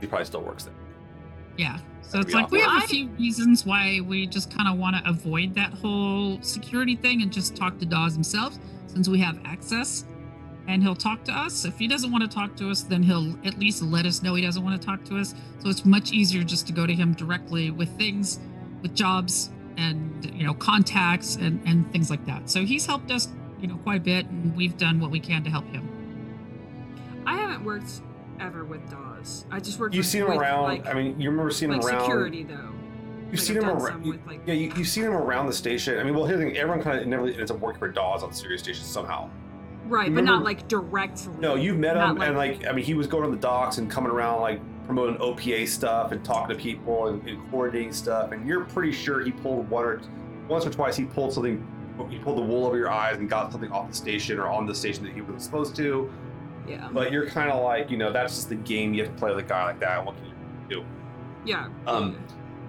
He 0.00 0.06
probably 0.06 0.26
still 0.26 0.42
works 0.42 0.64
there. 0.64 0.74
Yeah. 1.56 1.78
So 2.02 2.20
it's 2.20 2.32
like 2.32 2.50
we 2.50 2.60
have 2.60 2.84
a 2.84 2.86
few 2.86 3.08
reasons 3.08 3.66
why 3.66 4.00
we 4.00 4.26
just 4.26 4.54
kind 4.54 4.68
of 4.68 4.78
want 4.78 4.96
to 4.96 5.10
avoid 5.10 5.54
that 5.56 5.72
whole 5.72 6.40
security 6.40 6.94
thing 6.94 7.22
and 7.22 7.32
just 7.32 7.56
talk 7.56 7.78
to 7.78 7.86
Dawes 7.86 8.14
himself 8.14 8.56
since 8.86 9.08
we 9.08 9.18
have 9.18 9.38
access 9.44 10.04
and 10.68 10.82
he'll 10.82 10.96
talk 10.96 11.24
to 11.24 11.32
us. 11.32 11.64
If 11.64 11.78
he 11.78 11.88
doesn't 11.88 12.10
want 12.10 12.28
to 12.28 12.32
talk 12.32 12.56
to 12.56 12.70
us, 12.70 12.82
then 12.82 13.02
he'll 13.02 13.36
at 13.44 13.58
least 13.58 13.82
let 13.82 14.06
us 14.06 14.22
know 14.22 14.34
he 14.34 14.42
doesn't 14.42 14.62
want 14.62 14.80
to 14.80 14.86
talk 14.86 15.04
to 15.06 15.18
us. 15.18 15.34
So 15.58 15.68
it's 15.68 15.84
much 15.84 16.12
easier 16.12 16.42
just 16.44 16.66
to 16.68 16.72
go 16.72 16.86
to 16.86 16.94
him 16.94 17.14
directly 17.14 17.70
with 17.70 17.88
things, 17.96 18.40
with 18.82 18.94
jobs 18.94 19.50
and, 19.76 20.24
you 20.34 20.46
know, 20.46 20.54
contacts 20.54 21.36
and, 21.36 21.60
and 21.66 21.90
things 21.92 22.10
like 22.10 22.24
that. 22.26 22.48
So 22.50 22.64
he's 22.64 22.86
helped 22.86 23.10
us, 23.10 23.28
you 23.60 23.68
know, 23.68 23.76
quite 23.76 23.98
a 23.98 24.04
bit 24.04 24.26
and 24.26 24.56
we've 24.56 24.76
done 24.76 25.00
what 25.00 25.10
we 25.10 25.20
can 25.20 25.44
to 25.44 25.50
help 25.50 25.66
him. 25.66 25.88
I 27.26 27.36
haven't 27.36 27.64
worked 27.64 28.00
ever 28.40 28.64
with 28.64 28.88
Dawes. 28.90 29.44
I 29.50 29.60
just 29.60 29.78
worked. 29.78 29.94
You 29.94 30.02
seen 30.02 30.22
him 30.22 30.30
around 30.38 30.64
Like, 30.64 30.86
I 30.86 30.94
mean 30.94 31.20
you 31.20 31.30
remember 31.30 31.50
seeing 31.50 31.70
like 31.72 31.82
him 31.82 31.88
around 31.88 32.00
security 32.04 32.42
though. 32.44 32.54
You've 32.54 33.32
Like, 33.32 33.40
seen 33.40 33.56
I've 33.58 33.62
him 33.64 33.68
around. 33.70 34.06
You, 34.06 34.20
like- 34.26 34.40
yeah, 34.46 34.54
you, 34.54 34.72
you've 34.76 34.86
seen 34.88 35.04
him 35.04 35.12
around 35.12 35.46
the 35.46 35.52
station. 35.52 35.98
I 35.98 36.04
mean, 36.04 36.14
well, 36.14 36.24
here's 36.26 36.38
the 36.38 36.46
thing: 36.46 36.56
everyone 36.56 36.82
kind 36.82 37.00
of 37.00 37.06
never 37.06 37.26
ends 37.26 37.50
up 37.50 37.58
working 37.58 37.78
for 37.80 37.88
Dawes 37.88 38.22
on 38.22 38.30
the 38.30 38.36
Ceres 38.36 38.62
Station 38.62 38.84
somehow. 38.84 39.28
Right, 39.88 40.12
but 40.14 40.24
not 40.24 40.42
like 40.42 40.66
directly. 40.68 41.32
No, 41.38 41.54
you've 41.54 41.78
met 41.78 41.96
him, 41.96 42.20
and 42.20 42.36
like, 42.36 42.66
I 42.66 42.72
mean, 42.72 42.84
he 42.84 42.94
was 42.94 43.06
going 43.06 43.24
on 43.24 43.30
the 43.30 43.36
docks 43.36 43.78
and 43.78 43.90
coming 43.90 44.10
around 44.10 44.40
like 44.40 44.60
promoting 44.86 45.16
OPA 45.18 45.66
stuff 45.68 46.12
and 46.12 46.24
talking 46.24 46.56
to 46.56 46.60
people 46.62 47.08
and, 47.08 47.26
and 47.28 47.50
coordinating 47.50 47.92
stuff. 47.92 48.32
And 48.32 48.46
you're 48.46 48.64
pretty 48.64 48.92
sure 48.92 49.24
he 49.24 49.32
pulled 49.32 49.68
one 49.70 49.84
or 49.84 50.00
once 50.48 50.64
or 50.66 50.70
twice 50.70 50.96
he 50.96 51.04
pulled 51.04 51.32
something. 51.32 51.64
He 52.10 52.18
pulled 52.18 52.38
the 52.38 52.42
wool 52.42 52.66
over 52.66 52.76
your 52.76 52.90
eyes 52.90 53.16
and 53.18 53.28
got 53.28 53.50
something 53.52 53.70
off 53.72 53.88
the 53.88 53.94
station 53.96 54.38
or 54.38 54.48
on 54.48 54.66
the 54.66 54.74
station 54.74 55.02
that 55.04 55.12
he 55.14 55.20
wasn't 55.20 55.42
supposed 55.42 55.74
to. 55.76 56.12
Yeah. 56.68 56.88
But 56.92 57.12
you're 57.12 57.26
kind 57.26 57.50
of 57.50 57.62
like, 57.62 57.90
you 57.90 57.96
know, 57.96 58.12
that's 58.12 58.34
just 58.34 58.48
the 58.48 58.54
game 58.56 58.94
you 58.94 59.02
have 59.04 59.12
to 59.12 59.18
play 59.18 59.30
with 59.34 59.44
a 59.44 59.48
guy 59.48 59.64
like 59.64 59.80
that. 59.80 60.04
What 60.04 60.16
can 60.16 60.26
you 60.26 60.32
do? 60.68 60.84
Yeah. 61.44 61.68
Um, 61.86 62.18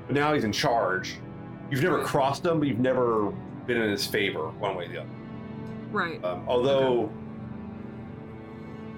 But 0.07 0.15
now 0.15 0.33
he's 0.33 0.43
in 0.43 0.51
charge. 0.51 1.17
You've 1.69 1.83
never 1.83 2.03
crossed 2.03 2.45
him, 2.45 2.59
but 2.59 2.67
you've 2.67 2.79
never 2.79 3.31
been 3.65 3.81
in 3.81 3.89
his 3.91 4.05
favor 4.07 4.49
one 4.51 4.75
way 4.75 4.85
or 4.85 4.87
the 4.89 4.97
other. 5.01 5.09
right. 5.91 6.23
Um, 6.23 6.43
although 6.47 7.11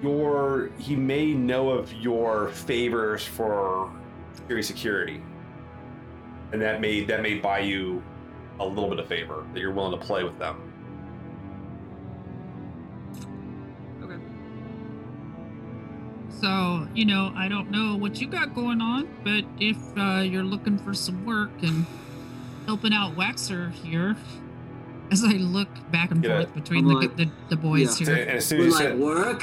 your 0.02 0.70
he 0.78 0.96
may 0.96 1.34
know 1.34 1.70
of 1.70 1.92
your 1.94 2.48
favors 2.48 3.24
for 3.24 3.90
security 4.34 4.62
security, 4.66 5.22
and 6.52 6.62
that 6.62 6.80
may 6.80 7.04
that 7.04 7.22
may 7.22 7.34
buy 7.34 7.58
you 7.60 8.02
a 8.60 8.64
little 8.66 8.88
bit 8.88 8.98
of 8.98 9.06
favor 9.08 9.44
that 9.52 9.60
you're 9.60 9.72
willing 9.72 9.98
to 9.98 10.04
play 10.06 10.22
with 10.24 10.38
them. 10.38 10.69
So, 16.40 16.86
you 16.94 17.04
know, 17.04 17.32
I 17.36 17.48
don't 17.48 17.70
know 17.70 17.96
what 17.96 18.20
you 18.20 18.26
got 18.26 18.54
going 18.54 18.80
on, 18.80 19.08
but 19.24 19.44
if 19.58 19.76
uh, 19.98 20.20
you're 20.20 20.42
looking 20.42 20.78
for 20.78 20.94
some 20.94 21.24
work 21.26 21.50
and 21.62 21.84
helping 22.66 22.92
out 22.94 23.14
Waxor 23.14 23.72
here, 23.72 24.16
as 25.12 25.22
I 25.24 25.32
look 25.32 25.68
back 25.90 26.10
and 26.12 26.24
Yeah. 26.24 26.36
forth 26.42 26.54
between 26.54 26.86
the, 26.86 26.94
like- 26.94 27.16
the 27.16 27.28
the 27.50 27.56
boys 27.56 28.00
Yeah. 28.00 28.06
Here. 28.06 28.22
and 28.22 28.30
as 28.38 28.46
soon 28.46 28.60
as 28.60 28.66
you 28.66 28.72
like 28.72 28.88
say, 28.88 28.94
work. 28.94 29.42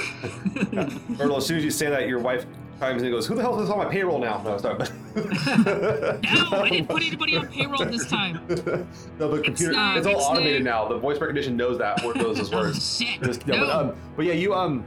Myrtle, 1.10 1.38
as 1.38 1.46
soon 1.46 1.58
as 1.58 1.64
you 1.64 1.72
say 1.72 1.90
that, 1.90 2.08
your 2.08 2.20
wife 2.20 2.46
chimes 2.80 3.02
in 3.02 3.08
and 3.08 3.14
goes, 3.16 3.28
"Who 3.28 3.36
the 3.36 3.42
hell 3.42 3.60
is 3.62 3.70
on 3.70 3.78
my 3.78 3.86
payroll 3.86 4.20
now?" 4.20 4.42
No, 4.44 4.58
sorry. 4.58 4.78
No, 5.16 6.50
I 6.62 6.70
didn't 6.70 6.88
put 6.88 7.02
anybody 7.04 7.36
on 7.36 7.48
payroll 7.48 7.84
this 7.86 8.08
time. 8.08 8.40
no, 9.20 9.30
but 9.30 9.44
computer, 9.44 9.74
not- 9.74 9.98
it's 9.98 10.08
all 10.08 10.14
it's 10.16 10.24
automated 10.24 10.62
the- 10.62 10.66
now. 10.66 10.88
The 10.88 10.98
voice 10.98 11.20
recognition 11.20 11.58
knows 11.58 11.78
that 11.80 12.04
word 12.04 12.16
knows 12.18 12.38
those 12.38 12.54
Oh 12.54 12.58
words. 12.58 12.98
shit! 12.98 13.22
Just- 13.22 13.46
No. 13.46 13.54
yeah, 13.56 13.60
but, 13.62 13.70
um, 13.70 13.96
but 14.16 14.26
yeah, 14.26 14.34
you 14.34 14.54
um, 14.56 14.84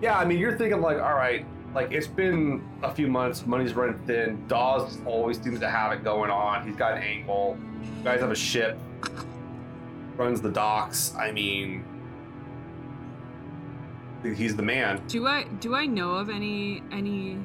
yeah, 0.00 0.18
I 0.18 0.24
mean, 0.24 0.38
you're 0.38 0.56
thinking 0.56 0.80
like, 0.80 0.98
all 0.98 1.14
right, 1.14 1.44
like 1.74 1.92
it's 1.92 2.06
been 2.06 2.66
a 2.82 2.92
few 2.92 3.06
months, 3.06 3.46
money's 3.46 3.74
running 3.74 3.98
thin. 4.06 4.46
Dawes 4.48 4.98
always 5.06 5.40
seems 5.40 5.60
to 5.60 5.68
have 5.68 5.92
it 5.92 6.02
going 6.02 6.30
on. 6.30 6.66
He's 6.66 6.76
got 6.76 6.96
an 6.96 7.02
angle. 7.02 7.56
You 7.82 8.04
guys 8.04 8.20
have 8.20 8.30
a 8.30 8.36
ship, 8.36 8.78
runs 10.16 10.40
the 10.40 10.50
docks. 10.50 11.14
I 11.16 11.30
mean, 11.32 11.84
he's 14.22 14.56
the 14.56 14.62
man. 14.62 15.02
Do 15.06 15.26
I 15.26 15.44
do 15.44 15.74
I 15.74 15.86
know 15.86 16.14
of 16.14 16.30
any 16.30 16.82
any 16.90 17.38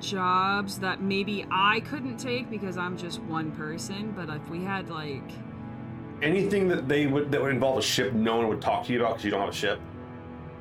jobs 0.00 0.78
that 0.80 1.00
maybe 1.00 1.46
I 1.50 1.80
couldn't 1.80 2.18
take 2.18 2.50
because 2.50 2.76
I'm 2.76 2.96
just 2.96 3.20
one 3.22 3.52
person, 3.52 4.12
but 4.16 4.28
if 4.28 4.48
we 4.48 4.62
had 4.62 4.90
like 4.90 5.22
Anything 6.22 6.68
that 6.68 6.88
they 6.88 7.06
would 7.06 7.30
that 7.32 7.42
would 7.42 7.50
involve 7.50 7.78
a 7.78 7.82
ship, 7.82 8.12
no 8.12 8.36
one 8.36 8.48
would 8.48 8.62
talk 8.62 8.86
to 8.86 8.92
you 8.92 9.00
about 9.00 9.14
because 9.14 9.24
you 9.24 9.30
don't 9.30 9.40
have 9.40 9.50
a 9.50 9.52
ship. 9.52 9.80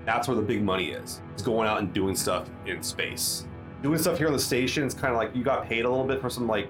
That's 0.05 0.27
where 0.27 0.35
the 0.35 0.41
big 0.43 0.61
money 0.63 0.89
is. 0.89 1.21
It's 1.34 1.41
going 1.41 1.67
out 1.67 1.80
and 1.80 1.93
doing 1.93 2.15
stuff 2.15 2.49
in 2.65 2.84
space. 2.84 3.47
Doing 3.81 3.97
stuff 3.97 4.17
here 4.17 4.27
on 4.27 4.34
the 4.34 4.39
station 4.39 4.84
is 4.84 4.93
kind 4.93 5.11
of 5.13 5.17
like 5.17 5.35
you 5.35 5.43
got 5.43 5.65
paid 5.65 5.85
a 5.85 5.89
little 5.89 6.05
bit 6.05 6.21
for 6.21 6.30
some 6.30 6.47
like 6.47 6.69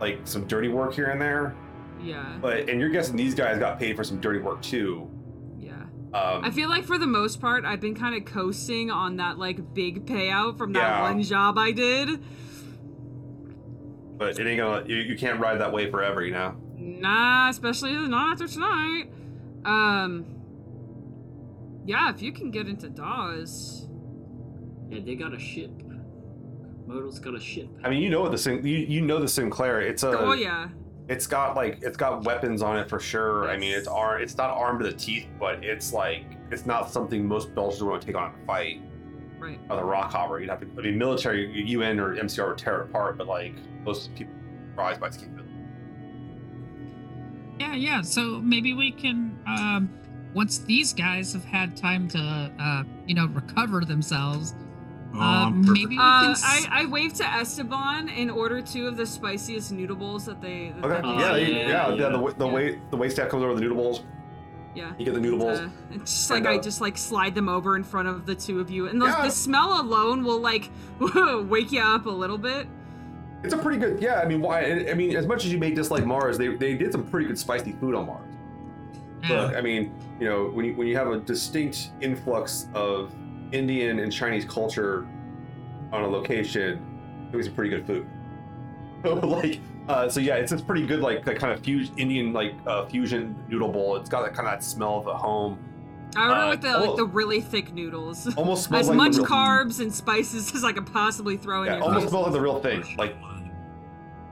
like 0.00 0.18
some 0.24 0.46
dirty 0.46 0.68
work 0.68 0.94
here 0.94 1.10
and 1.10 1.20
there. 1.20 1.54
yeah, 2.02 2.36
But 2.40 2.68
and 2.68 2.80
you're 2.80 2.88
guessing 2.90 3.14
these 3.16 3.34
guys 3.34 3.58
got 3.58 3.78
paid 3.78 3.94
for 3.96 4.02
some 4.04 4.20
dirty 4.20 4.40
work 4.40 4.60
too. 4.62 5.08
yeah. 5.58 5.74
Um, 6.12 6.44
I 6.44 6.50
feel 6.50 6.68
like 6.68 6.84
for 6.84 6.98
the 6.98 7.06
most 7.06 7.40
part 7.40 7.64
I've 7.64 7.80
been 7.80 7.94
kind 7.94 8.14
of 8.16 8.24
coasting 8.24 8.90
on 8.90 9.16
that 9.16 9.38
like 9.38 9.72
big 9.74 10.04
payout 10.06 10.58
from 10.58 10.72
that 10.74 10.80
Yeah. 10.80 11.02
one 11.02 11.22
job 11.22 11.56
I 11.56 11.70
did. 11.72 12.20
but 14.18 14.38
it 14.38 14.46
ain't 14.46 14.58
gonna. 14.58 14.84
You, 14.86 14.96
you 14.96 15.16
can't 15.16 15.40
ride 15.40 15.60
that 15.60 15.72
way 15.72 15.90
forever, 15.90 16.22
you 16.24 16.32
know. 16.32 16.56
Nah, 16.76 17.48
especially 17.48 17.92
not 17.92 18.32
after 18.32 18.46
tonight. 18.48 19.04
Um 19.64 20.26
Yeah, 21.84 22.10
if 22.10 22.22
you 22.22 22.32
can 22.32 22.50
get 22.50 22.68
into 22.68 22.88
Dawes. 22.88 23.88
yeah, 24.88 25.00
they 25.04 25.14
got 25.14 25.34
a 25.34 25.38
ship. 25.38 25.70
Myrtle's 26.86 27.18
got 27.18 27.34
a 27.34 27.40
ship. 27.40 27.68
I 27.84 27.90
mean, 27.90 28.02
you 28.02 28.10
know 28.10 28.20
what 28.20 28.32
the 28.32 28.38
Sin- 28.38 28.64
you 28.66 28.78
you 28.78 29.00
know 29.00 29.20
the 29.20 29.28
Sinclair. 29.28 29.80
It's 29.80 30.02
a. 30.02 30.18
oh 30.18 30.32
yeah. 30.32 30.68
It's 31.08 31.26
got 31.26 31.56
like 31.56 31.78
it's 31.82 31.96
got 31.96 32.24
weapons 32.24 32.62
on 32.62 32.78
it 32.78 32.88
for 32.88 33.00
sure. 33.00 33.50
I 33.50 33.56
mean, 33.56 33.72
it's 33.72 33.88
ar- 33.88 34.20
It's 34.20 34.36
not 34.36 34.50
armed 34.50 34.80
to 34.80 34.90
the 34.90 34.96
teeth, 34.96 35.26
but 35.38 35.64
it's 35.64 35.92
like 35.92 36.24
it's 36.50 36.64
not 36.66 36.90
something 36.90 37.26
most 37.26 37.54
Belgians 37.54 37.82
want 37.82 38.00
to 38.02 38.06
take 38.06 38.16
on 38.16 38.32
in 38.34 38.40
a 38.42 38.46
fight. 38.46 38.82
Right. 39.38 39.58
On 39.70 39.76
the 39.76 39.84
rock 39.84 40.12
hopper, 40.12 40.38
you'd 40.38 40.50
have 40.50 40.60
to. 40.60 40.66
I 40.78 40.82
mean, 40.82 40.98
military, 40.98 41.50
UN 41.70 41.98
or 41.98 42.14
MCR 42.16 42.48
would 42.50 42.58
tear 42.58 42.80
it 42.82 42.90
apart, 42.90 43.18
but 43.18 43.26
like 43.26 43.54
most 43.84 44.14
people 44.14 44.32
are 44.34 44.70
surprised 44.70 45.00
by 45.00 45.08
its 45.08 45.16
capability. 45.16 45.48
Yeah, 47.58 47.74
yeah. 47.74 48.00
So 48.02 48.40
maybe 48.40 48.72
we 48.74 48.92
can, 48.92 49.38
um, 49.46 49.90
once 50.34 50.58
these 50.58 50.92
guys 50.92 51.32
have 51.32 51.44
had 51.44 51.76
time 51.76 52.08
to, 52.08 52.18
uh, 52.58 52.84
you 53.06 53.14
know, 53.14 53.26
recover 53.26 53.84
themselves, 53.84 54.54
Oh, 55.14 55.18
uh, 55.20 55.22
I'm 55.48 55.60
maybe 55.72 55.88
we 55.88 55.98
Uh, 55.98 56.22
can. 56.22 56.30
s- 56.30 56.42
I, 56.70 56.82
I 56.82 56.86
waved 56.86 57.16
to 57.16 57.26
Esteban 57.26 58.08
and 58.08 58.30
ordered 58.30 58.64
two 58.64 58.86
of 58.86 58.96
the 58.96 59.04
spiciest 59.04 59.70
noodle 59.70 59.94
bowls 59.96 60.24
that 60.24 60.40
they. 60.40 60.72
That 60.80 60.84
Okay. 60.90 61.02
they 61.02 61.08
yeah, 61.08 61.36
you- 61.36 61.46
yeah, 61.54 61.60
yeah, 61.68 61.88
yeah. 61.88 61.94
yeah. 61.94 62.08
The 62.08 62.18
wa- 62.18 62.30
the 62.32 62.46
Yeah. 62.46 62.52
wait 62.54 62.90
the 62.90 62.96
wait 62.96 63.12
staff 63.12 63.28
comes 63.28 63.42
over 63.42 63.54
the 63.54 63.60
noodle 63.60 63.76
bowls. 63.76 64.04
Yeah. 64.74 64.92
You 64.98 65.04
get 65.04 65.12
the 65.12 65.20
noodle 65.20 65.38
bowls. 65.40 65.58
Uh, 65.58 65.68
it's 65.90 66.10
just 66.10 66.30
like 66.30 66.38
And, 66.38 66.48
I 66.48 66.56
uh, 66.56 66.62
just 66.62 66.80
like 66.80 66.96
slide 66.96 67.34
them 67.34 67.46
over 67.50 67.76
in 67.76 67.84
front 67.84 68.08
of 68.08 68.24
the 68.24 68.34
two 68.34 68.58
of 68.58 68.70
you, 68.70 68.86
and 68.88 69.02
the, 69.02 69.04
Yeah. 69.04 69.20
the 69.24 69.30
smell 69.30 69.82
alone 69.82 70.24
will 70.24 70.40
like 70.40 70.70
wake 71.50 71.72
you 71.72 71.82
up 71.82 72.06
a 72.06 72.10
little 72.10 72.38
bit. 72.38 72.66
It's 73.44 73.52
a 73.52 73.58
pretty 73.58 73.78
good. 73.78 74.00
Yeah, 74.00 74.20
I 74.20 74.26
mean, 74.26 74.40
why? 74.40 74.86
I 74.88 74.94
mean, 74.94 75.14
as 75.14 75.26
much 75.26 75.44
as 75.44 75.52
you 75.52 75.58
may 75.58 75.72
dislike 75.72 76.06
Mars, 76.06 76.38
they 76.38 76.56
they 76.56 76.74
did 76.74 76.90
some 76.90 77.04
pretty 77.04 77.26
good 77.26 77.38
spicy 77.38 77.72
food 77.72 77.94
on 77.94 78.06
Mars. 78.06 78.31
Yeah. 79.28 79.52
I 79.56 79.60
mean, 79.60 79.94
you 80.18 80.28
know, 80.28 80.46
when 80.46 80.64
you 80.64 80.74
when 80.74 80.86
you 80.86 80.96
have 80.96 81.08
a 81.08 81.18
distinct 81.18 81.90
influx 82.00 82.68
of 82.74 83.12
Indian 83.52 83.98
and 84.00 84.12
Chinese 84.12 84.44
culture 84.44 85.06
on 85.92 86.02
a 86.02 86.08
location, 86.08 86.84
it 87.32 87.36
was 87.36 87.46
a 87.46 87.50
pretty 87.50 87.70
good 87.70 87.86
food. 87.86 88.06
So, 89.04 89.14
like, 89.14 89.58
uh, 89.88 90.08
so 90.08 90.20
yeah, 90.20 90.36
it's 90.36 90.52
it's 90.52 90.62
pretty 90.62 90.86
good, 90.86 91.00
like 91.00 91.24
that 91.24 91.36
kind 91.36 91.52
of 91.52 91.58
fuse 91.64 91.90
Indian 91.96 92.32
like 92.32 92.54
uh, 92.68 92.86
fusion 92.86 93.34
noodle 93.48 93.66
bowl. 93.72 93.96
It's 93.96 94.08
got 94.08 94.22
that 94.22 94.32
kind 94.32 94.46
of 94.46 94.52
that 94.54 94.62
smell 94.62 94.98
of 94.98 95.04
the 95.06 95.16
home. 95.16 95.58
I 96.16 96.28
ordered 96.28 96.34
Uh, 96.40 96.50
with 96.50 96.60
the 96.60 96.78
like 96.78 96.96
the 96.98 97.04
really 97.06 97.40
thick 97.40 97.74
noodles. 97.74 98.32
Almost 98.36 98.64
smells 98.68 98.82
As 98.84 98.88
like 98.90 98.96
much 98.96 99.14
carbs 99.14 99.80
and 99.80 99.92
spices 99.92 100.54
as 100.54 100.62
I 100.62 100.70
could 100.70 100.86
possibly 100.86 101.36
throw 101.36 101.64
in 101.64 101.72
Yeah, 101.72 101.80
almost 101.80 102.10
smells 102.10 102.26
like 102.26 102.32
the 102.32 102.40
real 102.40 102.60
thing. 102.60 102.84
Like 102.96 103.16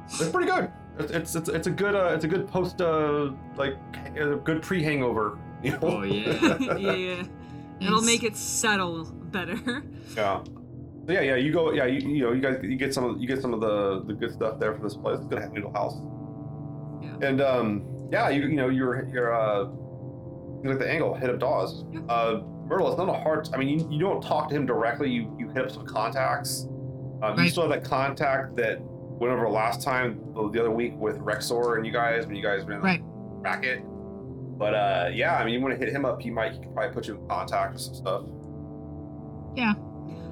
it's 0.07 0.29
pretty 0.29 0.49
good. 0.49 0.71
It's 1.01 1.13
it's 1.13 1.35
it's, 1.35 1.49
it's 1.49 1.67
a 1.67 1.71
good 1.71 1.95
uh, 1.95 2.13
it's 2.15 2.25
a 2.25 2.29
good 2.29 2.49
post 2.49 2.81
uh 2.81 3.31
like 3.57 3.77
a 4.17 4.37
good 4.37 4.63
pre 4.63 4.83
hangover. 4.83 5.39
You 5.63 5.73
know? 5.73 5.79
Oh, 5.83 6.03
yeah. 6.05 6.57
yeah, 6.59 6.93
yeah. 6.95 7.23
It'll 7.83 8.01
make 8.01 8.23
it 8.23 8.35
settle 8.35 9.05
better. 9.05 9.59
Yeah. 10.17 10.43
So 11.07 11.13
yeah, 11.13 11.21
yeah, 11.21 11.37
you 11.37 11.53
go. 11.53 11.73
Yeah, 11.73 11.85
you, 11.87 12.01
you 12.09 12.23
know, 12.25 12.33
you 12.33 12.41
guys, 12.41 12.59
you 12.63 12.77
get 12.77 12.95
some, 12.95 13.05
of, 13.05 13.21
you 13.21 13.27
get 13.27 13.41
some 13.43 13.53
of 13.53 13.61
the 13.61 14.03
the 14.07 14.13
good 14.13 14.33
stuff 14.33 14.59
there 14.59 14.75
for 14.75 14.83
this 14.83 14.95
place. 14.95 15.19
It's 15.19 15.27
gonna 15.29 15.43
have 15.43 15.53
Noodle 15.53 15.73
House. 15.73 15.97
Yeah. 17.03 17.29
And 17.29 17.41
um, 17.41 17.83
yeah, 18.11 18.29
you 18.29 18.43
you 18.43 18.57
know, 18.57 18.69
you're 18.69 19.07
you're 19.09 19.35
uh, 19.35 19.65
you 20.63 20.71
like 20.71 20.79
the 20.79 20.91
angle 20.91 21.15
hit 21.15 21.31
up 21.31 21.39
Dawes. 21.39 21.85
Yeah. 21.93 22.01
Uh, 22.09 22.43
Myrtle, 22.67 22.89
it's 22.89 22.99
not 22.99 23.09
a 23.09 23.21
hard. 23.21 23.49
I 23.53 23.57
mean, 23.57 23.69
you, 23.69 23.89
you 23.91 23.99
don't 23.99 24.23
talk 24.23 24.49
to 24.51 24.55
him 24.55 24.67
directly. 24.67 25.11
You 25.11 25.35
you 25.39 25.49
hit 25.49 25.65
up 25.65 25.71
some 25.71 25.87
contacts. 25.87 26.67
Um, 27.23 27.39
You 27.39 27.49
still 27.49 27.69
have 27.69 27.73
that 27.73 27.89
contact 27.89 28.57
that 28.57 28.81
went 29.21 29.33
over 29.33 29.49
last 29.49 29.83
time 29.83 30.21
the, 30.35 30.51
the 30.51 30.59
other 30.61 30.71
week 30.71 30.95
with 30.97 31.19
Waxor 31.19 31.77
and 31.77 31.87
you 31.87 31.93
guys 31.93 32.27
when 32.27 32.35
you 32.35 32.43
guys 32.43 32.65
ran 32.65 32.81
the 32.81 32.85
Right. 32.85 33.03
racket. 33.05 33.83
But 34.59 34.75
uh, 34.75 35.11
yeah, 35.13 35.37
I 35.37 35.45
mean, 35.45 35.55
you 35.55 35.61
want 35.61 35.79
to 35.79 35.79
hit 35.85 35.95
him 35.95 36.05
up. 36.05 36.21
He 36.21 36.31
might 36.31 36.53
he 36.53 36.59
could 36.59 36.75
probably 36.75 36.93
put 36.93 37.07
you 37.07 37.15
in 37.17 37.29
contact 37.29 37.73
with 37.75 37.83
some 37.83 37.95
stuff. 37.95 38.23
Yeah, 39.57 39.75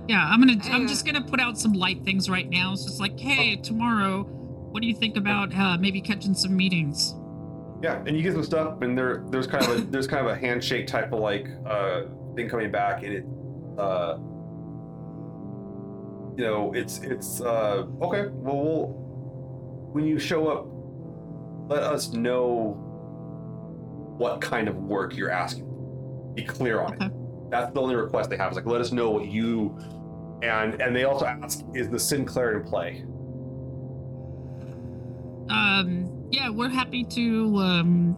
yeah. 0.07 0.27
I'm 0.31 0.41
gonna. 0.41 0.61
I'm 0.65 0.87
just 0.87 1.05
gonna 1.07 1.23
put 1.23 1.41
out 1.41 1.59
some 1.59 1.73
light 1.73 2.05
things 2.05 2.29
right 2.29 2.49
now. 2.49 2.73
It's 2.73 2.85
just 2.85 3.01
like, 3.01 3.19
hey, 3.19 3.57
tomorrow, 3.57 4.23
what 4.25 4.81
do 4.83 4.87
you 4.89 4.95
think 4.95 5.17
about 5.17 5.55
uh, 5.57 5.77
maybe 5.79 6.01
catching 6.01 6.35
some 6.35 6.57
meetings? 6.57 7.15
Yeah, 7.83 8.03
and 8.07 8.17
you 8.17 8.23
get 8.23 8.33
some 8.35 8.45
stuff, 8.45 8.83
and 8.83 8.97
there 8.99 9.25
there's 9.31 9.47
kind 9.47 9.65
of 9.65 9.71
a 9.79 9.81
there's 9.83 10.07
kind 10.07 10.27
of 10.27 10.33
a 10.33 10.39
handshake 10.39 10.87
type 10.87 11.13
of 11.13 11.21
like 11.21 11.49
uh 11.67 12.03
thing 12.37 12.49
coming 12.49 12.71
back, 12.71 13.03
and 13.03 13.13
it 13.13 13.25
uh 13.79 14.19
you 16.39 16.45
know 16.45 16.73
it's 16.73 16.99
it's 16.99 17.41
uh 17.41 17.85
okay. 18.01 18.29
Well, 18.31 18.63
we'll 18.63 18.87
when 19.93 20.07
you 20.07 20.21
show 20.21 20.47
up, 20.49 20.67
let 21.69 21.83
us 21.83 22.13
know 22.13 22.77
what 24.17 24.41
kind 24.41 24.69
of 24.69 24.77
work 24.77 25.17
you're 25.17 25.33
asking. 25.33 25.65
Be 26.35 26.45
clear 26.45 26.81
on 26.81 26.95
Okay. 26.95 27.07
it. 27.07 27.13
That's 27.51 27.73
the 27.75 27.81
only 27.81 27.97
request 27.97 28.31
they 28.31 28.37
have. 28.37 28.53
Is 28.53 28.57
like 28.57 28.67
let 28.67 28.81
us 28.81 28.93
know 28.93 29.11
what 29.11 29.27
you 29.27 29.77
and 30.43 30.81
and 30.81 30.95
they 30.95 31.03
also 31.05 31.27
ask 31.27 31.65
is 31.75 31.91
the 31.91 31.99
Sinclair 31.99 32.61
in 32.61 32.65
play. 32.69 33.03
Um, 35.51 36.29
yeah, 36.31 36.51
we're 36.51 36.69
happy 36.69 37.03
to 37.05 37.57
um 37.57 38.17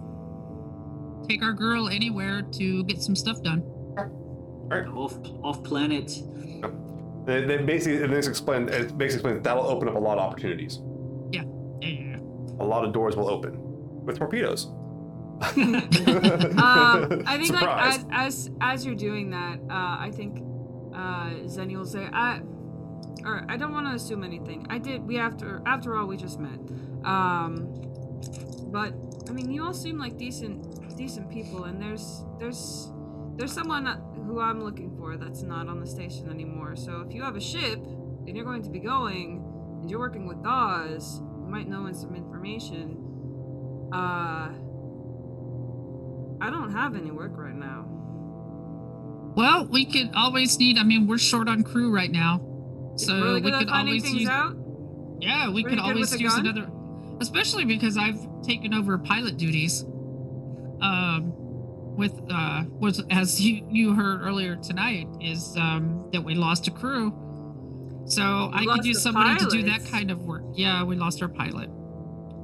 take 1.26 1.42
our 1.42 1.52
girl 1.54 1.88
anywhere 1.88 2.42
to 2.42 2.84
get 2.84 3.00
some 3.00 3.16
stuff 3.16 3.42
done. 3.42 3.62
All 3.96 4.68
right. 4.68 4.86
off 4.88 5.16
off 5.42 5.62
planet. 5.64 6.12
They, 7.30 7.44
they 7.44 7.58
basically 7.58 8.02
and 8.02 8.12
this 8.12 8.26
explain 8.26 8.68
it 8.68 8.98
basically 8.98 9.04
explains 9.04 9.42
that'll 9.44 9.66
open 9.66 9.88
up 9.88 9.94
a 9.94 9.98
lot 9.98 10.18
of 10.18 10.24
opportunities. 10.24 10.80
Yeah. 11.30 11.44
a 12.58 12.64
lot 12.64 12.84
of 12.84 12.92
doors 12.92 13.14
will 13.14 13.28
open 13.28 13.56
with 14.04 14.18
torpedoes. 14.18 14.66
um, 15.40 15.62
I 17.24 17.38
think 17.38 17.52
like 17.52 17.68
as, 17.68 18.04
as 18.10 18.50
as 18.60 18.84
you're 18.84 18.96
doing 18.96 19.30
that, 19.30 19.60
uh, 19.70 19.96
I 20.06 20.10
think 20.12 20.38
uh, 20.92 21.30
Zeni 21.46 21.76
will 21.76 21.86
say, 21.86 22.08
"I, 22.12 22.40
or 23.24 23.46
I 23.48 23.56
don't 23.56 23.72
want 23.72 23.86
to 23.86 23.94
assume 23.94 24.24
anything. 24.24 24.66
I 24.68 24.78
did. 24.78 25.06
We 25.06 25.18
after 25.18 25.62
after 25.66 25.96
all, 25.96 26.06
we 26.06 26.16
just 26.16 26.40
met. 26.40 26.58
Um, 27.04 27.72
but 28.72 28.92
I 29.28 29.32
mean, 29.32 29.50
you 29.50 29.64
all 29.64 29.72
seem 29.72 29.98
like 29.98 30.18
decent 30.18 30.96
decent 30.96 31.30
people, 31.30 31.64
and 31.64 31.80
there's 31.80 32.24
there's 32.38 32.92
there's 33.36 33.52
someone 33.52 33.86
who 34.30 34.40
I'm 34.40 34.62
looking 34.62 34.96
for 34.96 35.16
that's 35.16 35.42
not 35.42 35.68
on 35.68 35.80
the 35.80 35.86
station 35.86 36.30
anymore. 36.30 36.76
So 36.76 37.04
if 37.06 37.12
you 37.12 37.22
have 37.22 37.36
a 37.36 37.40
ship 37.40 37.78
and 38.26 38.36
you're 38.36 38.44
going 38.44 38.62
to 38.62 38.70
be 38.70 38.78
going, 38.78 39.44
and 39.80 39.90
you're 39.90 39.98
working 39.98 40.26
with 40.26 40.42
Dawes, 40.42 41.20
you 41.20 41.48
might 41.48 41.68
know 41.68 41.90
some 41.92 42.14
information. 42.14 43.90
Uh." 43.92 44.50
I 46.42 46.48
don't 46.48 46.72
have 46.72 46.96
any 46.96 47.10
work 47.10 47.32
right 47.36 47.54
now. 47.54 47.84
Well, 49.36 49.66
we 49.66 49.84
could 49.84 50.10
always 50.14 50.58
need. 50.58 50.78
I 50.78 50.84
mean, 50.84 51.06
we're 51.06 51.18
short 51.18 51.48
on 51.48 51.62
crew 51.62 51.94
right 51.94 52.10
now, 52.10 52.40
so 52.96 53.20
really 53.20 53.42
we 53.42 53.52
could 53.52 53.68
always 53.68 54.10
use. 54.10 54.28
out. 54.28 54.56
Yeah, 55.20 55.50
we 55.50 55.62
Pretty 55.62 55.76
could 55.76 55.84
always 55.84 56.18
use 56.18 56.34
gun? 56.34 56.46
another, 56.46 56.70
especially 57.20 57.66
because 57.66 57.98
I've 57.98 58.26
taken 58.42 58.72
over 58.72 58.96
pilot 58.96 59.36
duties. 59.36 59.84
Um, 60.80 61.34
with 61.96 62.20
uh, 62.30 62.64
was 62.78 63.02
as 63.10 63.40
you 63.40 63.66
you 63.70 63.94
heard 63.94 64.22
earlier 64.22 64.56
tonight 64.56 65.08
is 65.20 65.56
um 65.56 66.08
that 66.12 66.22
we 66.22 66.34
lost 66.34 66.68
a 66.68 66.70
crew, 66.70 67.12
so 68.06 68.50
I 68.52 68.64
could 68.64 68.84
use 68.84 69.02
somebody 69.02 69.38
to 69.38 69.50
do 69.50 69.62
that 69.64 69.84
kind 69.86 70.10
of 70.10 70.22
work. 70.22 70.42
Yeah, 70.54 70.84
we 70.84 70.96
lost 70.96 71.22
our 71.22 71.28
pilot. 71.28 71.70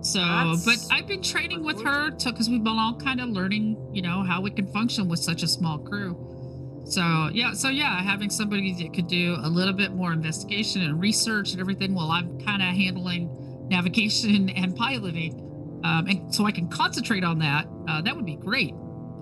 So, 0.02 0.20
That's 0.20 0.64
but 0.64 0.94
I've 0.94 1.08
been 1.08 1.22
training 1.22 1.64
with 1.64 1.82
her 1.82 2.10
to 2.10 2.30
because 2.30 2.48
we've 2.48 2.62
been 2.62 2.78
all 2.78 2.94
kind 2.94 3.20
of 3.20 3.30
learning, 3.30 3.90
you 3.92 4.02
know, 4.02 4.22
how 4.22 4.40
we 4.40 4.50
can 4.52 4.70
function 4.72 5.08
with 5.08 5.18
such 5.18 5.42
a 5.42 5.48
small 5.48 5.78
crew. 5.78 6.82
So 6.84 7.30
yeah, 7.32 7.52
so 7.52 7.68
yeah, 7.68 8.00
having 8.02 8.30
somebody 8.30 8.72
that 8.74 8.94
could 8.94 9.08
do 9.08 9.36
a 9.42 9.48
little 9.48 9.74
bit 9.74 9.92
more 9.92 10.12
investigation 10.12 10.82
and 10.82 11.00
research 11.00 11.50
and 11.50 11.60
everything 11.60 11.94
while 11.94 12.12
I'm 12.12 12.38
kind 12.40 12.62
of 12.62 12.68
handling 12.68 13.28
navigation 13.68 14.48
and 14.50 14.76
piloting, 14.76 15.80
um, 15.82 16.06
and 16.06 16.32
so 16.32 16.44
I 16.46 16.52
can 16.52 16.68
concentrate 16.68 17.24
on 17.24 17.40
that. 17.40 17.66
Uh, 17.88 18.00
that 18.02 18.14
would 18.14 18.26
be 18.26 18.36
great. 18.36 18.74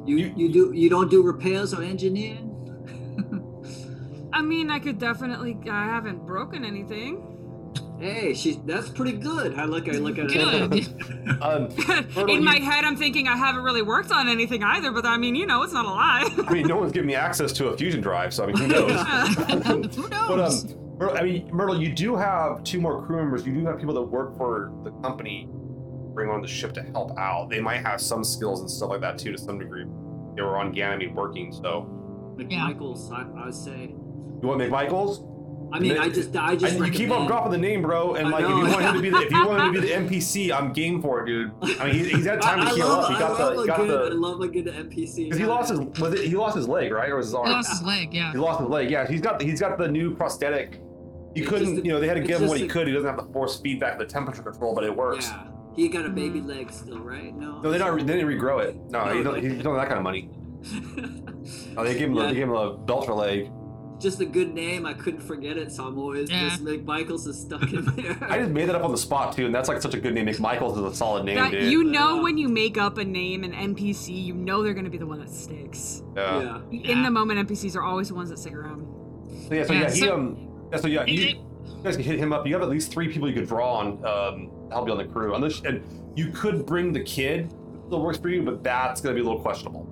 You 0.06 0.16
You- 0.16 0.32
you 0.36 0.52
do 0.52 0.72
you 0.74 0.88
don't 0.90 1.10
do 1.10 1.22
repairs 1.22 1.72
or 1.74 1.82
engineering? 1.82 2.50
I 4.32 4.42
mean, 4.42 4.70
I 4.70 4.78
could 4.80 4.98
definitely. 4.98 5.56
I 5.70 5.84
haven't 5.84 6.26
broken 6.26 6.64
anything. 6.64 7.30
hey, 8.00 8.34
she 8.34 8.60
that's 8.66 8.88
pretty 8.88 9.12
good. 9.12 9.54
I 9.56 9.64
look 9.66 9.88
I 9.88 9.92
look 9.92 10.18
at 10.18 10.28
Good. 10.28 10.74
it. 10.74 10.88
Um, 11.40 11.68
Myrtle, 12.14 12.24
In 12.28 12.40
you- 12.40 12.40
my 12.42 12.56
head, 12.56 12.84
I'm 12.84 12.96
thinking 12.96 13.28
I 13.28 13.36
haven't 13.36 13.62
really 13.62 13.82
worked 13.82 14.10
on 14.12 14.28
anything 14.28 14.62
either. 14.62 14.90
But 14.90 15.06
I 15.06 15.16
mean, 15.16 15.34
you 15.34 15.46
know, 15.46 15.62
it's 15.62 15.72
not 15.72 15.84
a 15.86 15.88
lie. 15.90 16.28
I 16.48 16.52
mean, 16.52 16.66
no 16.66 16.76
one's 16.76 16.92
giving 16.92 17.06
me 17.06 17.14
access 17.14 17.52
to 17.54 17.68
a 17.68 17.76
fusion 17.76 18.00
drive, 18.00 18.34
so 18.34 18.44
I 18.44 18.46
mean, 18.48 18.56
who 18.56 18.66
knows? 18.68 18.90
Who 19.96 20.08
but 20.08 20.36
knows? 20.36 20.64
um, 20.64 20.80
Myrtle, 20.98 21.16
I 21.18 21.22
mean, 21.22 21.48
Myrtle, 21.52 21.80
you 21.80 21.92
do 21.94 22.14
have 22.16 22.62
two 22.64 22.80
more 22.80 23.04
crew 23.06 23.16
members. 23.16 23.46
You 23.46 23.52
do 23.54 23.64
have 23.66 23.78
people 23.78 23.94
that 23.94 24.02
work 24.02 24.36
for 24.36 24.72
the 24.84 24.90
company, 25.02 25.48
bring 26.14 26.30
on 26.30 26.40
the 26.40 26.48
ship 26.48 26.72
to 26.74 26.82
help 26.82 27.16
out. 27.18 27.50
They 27.50 27.60
might 27.60 27.78
have 27.84 28.00
some 28.00 28.24
skills 28.24 28.60
and 28.60 28.70
stuff 28.70 28.90
like 28.90 29.00
that 29.00 29.18
too, 29.18 29.32
to 29.32 29.38
some 29.38 29.58
degree. 29.58 29.84
They 30.36 30.42
were 30.42 30.56
on 30.58 30.72
Ganymede 30.72 31.14
working, 31.14 31.52
so 31.52 31.88
McMichaels, 32.36 33.12
I, 33.12 33.22
I 33.40 33.46
would 33.46 33.54
say. 33.54 33.94
you 34.42 34.48
want 34.48 34.60
McMichaels? 34.60 35.30
I 35.72 35.80
mean, 35.80 35.98
I 35.98 36.08
just 36.08 36.36
I 36.36 36.50
I, 36.52 36.56
just 36.56 36.76
you 36.78 36.90
keep 36.90 37.10
on 37.10 37.26
dropping 37.26 37.50
the 37.50 37.58
name, 37.58 37.82
bro, 37.82 38.14
and 38.14 38.30
like 38.30 38.44
if 38.44 38.48
you 38.50 38.56
want 38.66 38.82
him 38.82 38.94
to 38.94 39.00
be 39.02 39.10
the 39.10 39.18
if 39.22 39.30
you 39.32 39.46
want 39.46 39.60
him 39.62 39.74
to 39.74 39.80
be 39.80 39.88
the 39.88 39.94
NPC, 40.18 40.52
I'm 40.52 40.72
game 40.72 41.00
for 41.02 41.22
it, 41.22 41.26
dude. 41.26 41.50
I 41.80 41.86
mean, 41.86 41.94
he's, 41.94 42.08
he's 42.08 42.26
had 42.26 42.40
time 42.42 42.60
I, 42.60 42.68
to 42.70 42.74
heal 42.76 42.86
love, 42.86 43.04
up. 43.04 43.10
He 43.10 43.16
I 43.16 43.18
got 43.18 43.30
love 43.40 43.54
the 43.54 43.58
a 43.58 43.62
he 43.62 43.66
got 43.66 43.76
good, 43.78 44.12
I 44.12 44.14
love 44.14 44.40
a 44.40 44.48
good 44.48 44.66
NPC. 44.66 45.16
because 45.24 45.38
he 45.38 45.46
lost 45.46 45.70
his 45.70 45.80
was 45.80 46.14
it 46.14 46.26
he 46.28 46.36
lost 46.36 46.54
his 46.56 46.68
leg 46.68 46.92
right 46.92 47.10
or 47.10 47.16
was 47.16 47.26
his 47.26 47.34
arm? 47.34 47.46
he 47.48 47.52
lost 47.54 47.70
his 47.70 47.82
leg. 47.82 48.14
Yeah. 48.14 48.32
He 48.32 48.38
lost 48.38 48.60
his 48.60 48.68
leg. 48.68 48.90
Yeah, 48.90 49.06
he's 49.08 49.20
got 49.20 49.42
he's 49.42 49.58
got 49.58 49.78
the 49.78 49.88
new 49.88 50.14
prosthetic. 50.14 50.80
He 51.34 51.40
It's 51.40 51.48
couldn't, 51.50 51.74
just 51.74 51.86
you 51.86 51.92
know, 51.92 51.98
they 51.98 52.06
had 52.06 52.14
to 52.14 52.20
give 52.22 52.40
him 52.40 52.48
what 52.48 52.58
he 52.58 52.66
a- 52.66 52.68
could. 52.68 52.86
He 52.86 52.92
doesn't 52.92 53.08
have 53.08 53.16
the 53.26 53.32
force 53.32 53.58
feedback, 53.58 53.98
the 53.98 54.06
temperature 54.06 54.42
control, 54.42 54.74
but 54.76 54.84
it 54.84 54.94
works. 54.94 55.28
Yeah, 55.28 55.46
he 55.74 55.88
got 55.88 56.06
a 56.06 56.10
baby 56.10 56.40
leg 56.40 56.70
still, 56.70 56.98
right? 57.00 57.34
No. 57.36 57.60
No, 57.60 57.70
they 57.70 57.78
not. 57.78 57.96
They 57.96 58.04
didn't 58.04 58.26
regrow 58.28 58.64
it. 58.64 58.76
No, 58.90 59.04
No, 59.06 59.16
he 59.16 59.22
don't, 59.22 59.32
like- 59.34 59.42
he 59.42 59.48
don't 59.62 59.76
have 59.76 59.82
that 59.82 59.88
kind 59.88 59.98
of 59.98 60.02
money. 60.04 60.30
oh, 61.76 61.84
they 61.84 61.92
gave 61.94 62.08
him. 62.08 62.14
Yeah. 62.14 62.24
A, 62.24 62.26
they 62.28 62.34
gave 62.34 62.42
him 62.44 62.50
a 62.54 62.76
Belter 62.78 63.14
leg. 63.16 63.50
just 64.00 64.20
a 64.20 64.24
good 64.26 64.52
name. 64.54 64.86
I 64.86 64.94
couldn't 64.94 65.20
forget 65.20 65.56
it, 65.56 65.70
so 65.72 65.86
I'm 65.86 65.98
always 65.98 66.30
Yeah. 66.30 66.48
just 66.48 66.64
McMichaels 66.64 67.26
is 67.26 67.40
stuck 67.40 67.70
in 67.72 67.84
there. 67.96 68.16
I 68.22 68.38
just 68.38 68.50
made 68.50 68.68
that 68.68 68.74
up 68.76 68.84
on 68.84 68.90
the 68.92 68.98
spot 68.98 69.34
too, 69.36 69.46
and 69.46 69.54
that's 69.54 69.68
like 69.68 69.80
such 69.82 69.94
a 69.94 70.00
good 70.00 70.14
name. 70.14 70.26
McMichaels 70.26 70.76
is 70.78 70.92
a 70.92 70.94
solid 70.94 71.24
name, 71.24 71.36
That, 71.36 71.50
dude. 71.52 71.70
you 71.72 71.84
know, 71.84 72.16
Yeah. 72.16 72.22
when 72.22 72.38
you 72.38 72.48
make 72.48 72.78
up 72.78 72.98
a 72.98 73.04
name, 73.04 73.44
an 73.44 73.52
NPC, 73.52 74.24
you 74.24 74.34
know 74.34 74.62
they're 74.62 74.74
going 74.74 74.84
to 74.84 74.90
be 74.90 74.98
the 74.98 75.06
one 75.06 75.20
that 75.20 75.30
sticks. 75.30 76.02
yeah. 76.16 76.40
yeah. 76.40 76.60
In 76.70 76.98
Yeah. 76.98 77.02
the 77.04 77.10
moment, 77.10 77.46
NPCs 77.48 77.76
are 77.76 77.82
always 77.82 78.08
the 78.08 78.14
ones 78.14 78.30
that 78.30 78.38
stick 78.38 78.54
around. 78.54 78.86
So 79.48 79.54
yeah, 79.54 79.64
so 79.64 79.72
Yeah, 79.72 79.80
yeah, 79.80 79.90
he 79.90 80.00
so- 80.00 80.14
um. 80.14 80.50
Yeah, 80.72 80.78
so 80.78 80.88
yeah, 80.88 81.04
It- 81.06 81.36
you, 81.66 81.82
guys 81.82 81.96
can 81.96 82.04
hit 82.04 82.18
him 82.18 82.32
up. 82.32 82.46
You 82.46 82.54
have 82.54 82.62
at 82.62 82.68
least 82.68 82.92
three 82.92 83.12
people 83.12 83.28
you 83.28 83.34
could 83.34 83.48
draw 83.48 83.74
on 83.74 83.86
um, 84.04 84.50
to 84.68 84.74
help 84.74 84.86
you 84.86 84.92
on 84.92 84.98
the 84.98 85.04
crew. 85.04 85.34
Unless, 85.34 85.62
and 85.62 85.82
you 86.16 86.30
could 86.30 86.66
bring 86.66 86.92
the 86.92 87.02
kid. 87.02 87.52
Still 87.86 88.02
works 88.02 88.18
for 88.18 88.28
you, 88.30 88.42
but 88.42 88.64
that's 88.64 89.00
gonna 89.00 89.14
be 89.14 89.20
a 89.20 89.24
little 89.24 89.40
questionable. 89.40 89.86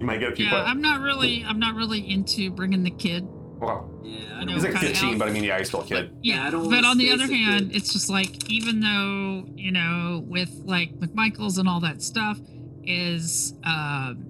You 0.00 0.06
might 0.06 0.18
get 0.20 0.32
a 0.32 0.36
few 0.36 0.44
yeah, 0.44 0.50
questions. 0.50 0.70
I'm 0.70 0.82
not 0.82 1.00
really. 1.00 1.44
I'm 1.44 1.58
not 1.58 1.74
really 1.74 2.00
into 2.10 2.50
bringing 2.50 2.82
the 2.82 2.90
kid. 2.90 3.26
Okay. 3.62 3.86
Yeah, 4.02 4.24
I 4.34 4.38
don't 4.40 4.46
know, 4.48 4.52
He's 4.54 4.64
like 4.64 4.76
15, 4.76 5.14
out- 5.14 5.18
but 5.18 5.28
I 5.28 5.30
mean, 5.30 5.44
yeah, 5.44 5.58
he's 5.58 5.68
still 5.68 5.80
a 5.80 5.84
kid. 5.86 6.14
Yeah, 6.20 6.34
Yeah, 6.34 6.46
I 6.46 6.50
don't 6.50 6.68
but 6.68 6.84
on 6.84 6.98
the 6.98 7.10
other 7.12 7.26
hand, 7.26 7.68
good. 7.68 7.76
it's 7.76 7.92
just 7.92 8.10
like 8.10 8.50
even 8.50 8.80
though 8.80 9.46
you 9.56 9.72
know 9.72 10.22
with 10.26 10.50
like 10.64 10.92
McMichaels 10.98 11.58
and 11.58 11.68
all 11.68 11.80
that 11.80 12.02
stuff 12.02 12.38
is, 12.82 13.54
um, 13.64 14.26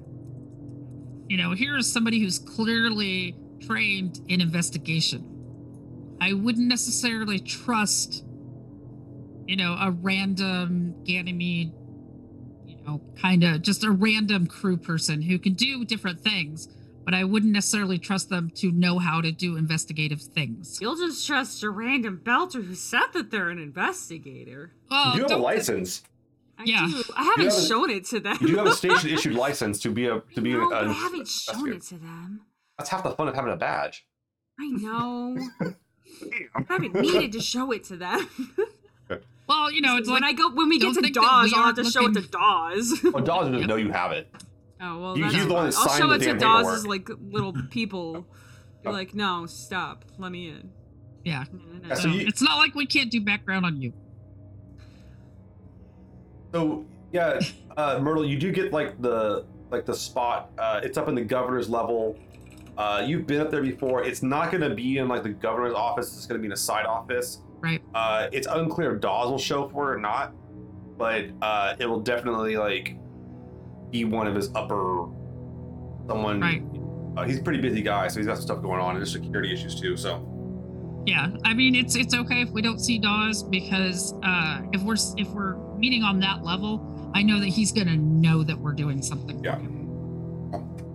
you 1.28 1.36
know, 1.36 1.52
here 1.52 1.76
is 1.76 1.92
somebody 1.92 2.20
who's 2.20 2.38
clearly 2.38 3.34
trained 3.60 4.20
in 4.28 4.40
investigation. 4.40 5.33
I 6.24 6.32
wouldn't 6.32 6.68
necessarily 6.68 7.38
trust, 7.38 8.24
you 9.46 9.56
know, 9.56 9.76
a 9.78 9.90
random 9.90 10.94
Ganymede, 11.04 11.72
you 12.64 12.76
know, 12.86 13.02
kind 13.20 13.44
of 13.44 13.60
just 13.60 13.84
a 13.84 13.90
random 13.90 14.46
crew 14.46 14.78
person 14.78 15.20
who 15.20 15.38
can 15.38 15.52
do 15.52 15.84
different 15.84 16.20
things. 16.20 16.68
But 17.04 17.12
I 17.12 17.24
wouldn't 17.24 17.52
necessarily 17.52 17.98
trust 17.98 18.30
them 18.30 18.50
to 18.56 18.72
know 18.72 18.98
how 18.98 19.20
to 19.20 19.30
do 19.30 19.58
investigative 19.58 20.22
things. 20.22 20.78
You'll 20.80 20.96
just 20.96 21.26
trust 21.26 21.62
a 21.62 21.68
random 21.68 22.22
belter 22.24 22.64
who 22.66 22.74
said 22.74 23.08
that 23.12 23.30
they're 23.30 23.50
an 23.50 23.58
investigator. 23.58 24.72
Well, 24.90 25.14
you 25.16 25.20
have 25.24 25.30
a 25.32 25.36
license. 25.36 26.02
I 26.56 26.62
Yeah. 26.64 26.88
do. 26.90 27.02
I 27.14 27.24
haven't 27.24 27.44
You 27.44 27.50
have 27.50 27.58
a- 27.58 27.66
shown 27.66 27.90
it 27.90 28.04
to 28.06 28.20
them. 28.20 28.38
You 28.40 28.56
have 28.56 28.68
a 28.68 28.72
station 28.82 29.10
issued 29.10 29.34
license 29.34 29.78
to 29.80 29.90
be 29.90 30.06
a 30.06 30.20
to 30.34 30.40
be 30.40 30.54
no, 30.54 30.62
an, 30.62 30.68
but 30.70 30.86
I 30.88 30.92
haven't 30.94 31.28
shown 31.28 31.70
it 31.74 31.82
to 31.82 31.96
them. 31.98 32.40
That's 32.78 32.88
half 32.88 33.02
the 33.02 33.10
fun 33.10 33.28
of 33.28 33.34
having 33.34 33.52
a 33.52 33.56
badge. 33.56 34.06
I 34.58 34.68
know. 34.68 35.36
I 36.54 36.62
haven't 36.68 36.94
needed 36.94 37.32
to 37.32 37.40
show 37.40 37.70
it 37.72 37.84
to 37.84 37.96
them. 37.96 38.28
Well, 39.46 39.70
you 39.70 39.82
know, 39.82 39.98
it's 39.98 40.08
when 40.08 40.22
like 40.22 40.32
I 40.34 40.36
go 40.38 40.50
when 40.54 40.70
we 40.70 40.78
get 40.78 40.94
to 40.94 41.02
think 41.02 41.14
that 41.14 41.20
Dawes, 41.20 41.52
I'll 41.54 41.64
have 41.64 41.64
aren't 41.64 41.76
to 41.76 41.84
show 41.84 42.06
it 42.06 42.14
to 42.14 42.20
looking- 42.20 42.30
Dawes. 42.30 43.00
Well, 43.12 43.22
Dawes 43.22 43.44
doesn't 43.44 43.58
Yep. 43.58 43.68
know 43.68 43.76
you 43.76 43.90
have 43.92 44.12
it. 44.12 44.26
Oh 44.80 44.98
well, 44.98 45.14
He- 45.16 45.20
that's 45.20 45.34
he's 45.34 45.46
the 45.46 45.52
one 45.52 45.70
fine. 45.70 45.84
that 45.84 45.90
I'll 45.90 45.98
show 45.98 46.08
the 46.08 46.14
it 46.14 46.18
to 46.20 46.24
damn 46.24 46.38
Dawes' 46.38 46.82
paperwork. 46.82 47.08
like 47.10 47.18
little 47.30 47.52
people. 47.68 48.26
Be 48.82 48.88
like, 48.88 49.14
no, 49.14 49.44
stop, 49.44 50.06
let 50.16 50.32
me 50.32 50.48
in. 50.48 50.70
Yeah. 51.26 51.44
No, 51.52 51.58
no, 51.58 51.78
no. 51.78 51.88
Yeah, 51.88 51.94
so 51.94 52.00
So 52.04 52.08
you- 52.08 52.26
it's 52.26 52.40
not 52.40 52.56
like 52.56 52.74
we 52.74 52.86
can't 52.86 53.10
do 53.10 53.20
background 53.20 53.66
on 53.66 53.82
you. 53.82 53.92
So 56.52 56.86
yeah, 57.12 57.38
uh, 57.76 57.98
Myrtle, 58.00 58.24
you 58.24 58.38
do 58.38 58.50
get 58.50 58.72
like 58.72 59.00
the 59.00 59.44
like 59.70 59.84
the 59.84 59.94
spot. 59.94 60.50
Uh, 60.56 60.80
it's 60.82 60.96
up 60.96 61.08
in 61.08 61.14
the 61.14 61.22
governor's 61.24 61.68
level. 61.68 62.16
Uh, 62.76 63.04
you've 63.06 63.26
been 63.26 63.40
up 63.40 63.50
there 63.50 63.62
before. 63.62 64.02
It's 64.04 64.22
not 64.22 64.50
going 64.50 64.68
to 64.68 64.74
be 64.74 64.98
in 64.98 65.08
like 65.08 65.22
the 65.22 65.28
governor's 65.30 65.74
office. 65.74 66.16
It's 66.16 66.26
going 66.26 66.38
to 66.38 66.42
be 66.42 66.46
in 66.46 66.52
a 66.52 66.56
side 66.56 66.86
office. 66.86 67.40
Right. 67.60 67.80
Uh, 67.94 68.28
it's 68.32 68.46
unclear 68.46 68.94
if 68.96 69.00
Dawes 69.00 69.30
will 69.30 69.38
show 69.38 69.68
for 69.68 69.92
it 69.92 69.96
or 69.96 70.00
not, 70.00 70.34
but 70.98 71.26
uh, 71.40 71.76
it 71.78 71.86
will 71.86 72.00
definitely 72.00 72.56
like 72.56 72.96
be 73.90 74.04
one 74.04 74.26
of 74.26 74.34
his 74.34 74.50
upper 74.54 75.06
someone. 76.08 76.40
Right. 76.40 76.62
Uh, 77.16 77.24
he's 77.24 77.38
a 77.38 77.42
pretty 77.42 77.60
busy 77.60 77.80
guy, 77.80 78.08
so 78.08 78.18
he's 78.18 78.26
got 78.26 78.36
some 78.36 78.46
stuff 78.46 78.62
going 78.62 78.80
on, 78.80 78.90
and 78.90 78.98
there's 78.98 79.12
security 79.12 79.52
issues 79.52 79.80
too. 79.80 79.96
So 79.96 81.02
Yeah, 81.06 81.28
I 81.44 81.54
mean 81.54 81.74
it's 81.74 81.94
it's 81.94 82.14
okay 82.14 82.42
if 82.42 82.50
we 82.50 82.60
don't 82.60 82.80
see 82.80 82.98
Dawes 82.98 83.42
because 83.42 84.14
uh, 84.22 84.62
if 84.72 84.82
we're 84.82 84.96
if 85.16 85.28
we're 85.28 85.56
meeting 85.76 86.02
on 86.02 86.18
that 86.20 86.42
level, 86.42 87.10
I 87.14 87.22
know 87.22 87.38
that 87.38 87.48
he's 87.48 87.72
gonna 87.72 87.96
know 87.96 88.42
that 88.42 88.58
we're 88.58 88.72
doing 88.72 89.00
something. 89.00 89.38
for 89.38 89.44
Yeah. 89.44 89.58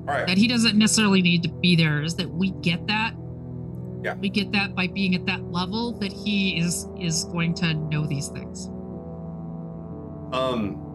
Right. 0.10 0.28
That 0.28 0.38
he 0.38 0.48
doesn't 0.48 0.78
necessarily 0.78 1.22
need 1.22 1.44
to 1.44 1.50
be 1.50 1.76
there. 1.76 2.02
Is 2.02 2.16
that 2.16 2.30
we 2.30 2.52
get 2.52 2.88
that? 2.88 3.14
Yeah. 4.04 4.16
We 4.16 4.30
get 4.30 4.52
that 4.54 4.76
by 4.76 4.88
being 4.88 5.16
at 5.16 5.26
that 5.26 5.44
level 5.52 5.94
that 6.00 6.12
he 6.12 6.58
is 6.58 6.88
is 7.00 7.26
going 7.26 7.54
to 7.56 7.74
know 7.74 8.06
these 8.06 8.30
things. 8.30 8.68
Um, 10.32 10.86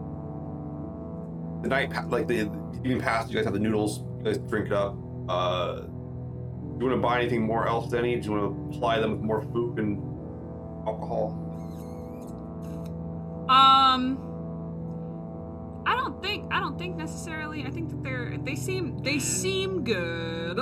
the 1.61 1.69
night, 1.69 1.91
like 2.09 2.27
the 2.27 2.49
evening 2.75 2.99
past, 2.99 3.29
you 3.29 3.35
guys 3.35 3.45
have 3.45 3.53
the 3.53 3.59
noodles. 3.59 3.99
You 4.19 4.23
guys 4.23 4.37
drink 4.37 4.67
it 4.67 4.73
up. 4.73 4.95
Uh, 5.27 5.81
do 5.81 6.85
you 6.85 6.89
want 6.91 6.97
to 6.97 7.07
buy 7.07 7.19
anything 7.21 7.45
more 7.45 7.67
else, 7.67 7.89
Denny? 7.89 8.19
Do 8.19 8.25
you 8.25 8.31
want 8.35 8.71
to 8.71 8.77
apply 8.77 8.99
them 8.99 9.11
with 9.11 9.21
more 9.21 9.41
food 9.41 9.79
and 9.79 9.97
alcohol? 10.87 11.41
Um, 13.49 14.17
I 15.85 15.95
don't 15.95 16.21
think 16.21 16.51
I 16.53 16.59
don't 16.59 16.77
think 16.77 16.95
necessarily. 16.95 17.65
I 17.65 17.69
think 17.69 17.89
that 17.89 18.03
they're 18.03 18.37
they 18.37 18.55
seem 18.55 18.97
they 19.03 19.19
seem 19.19 19.83
good. 19.83 20.57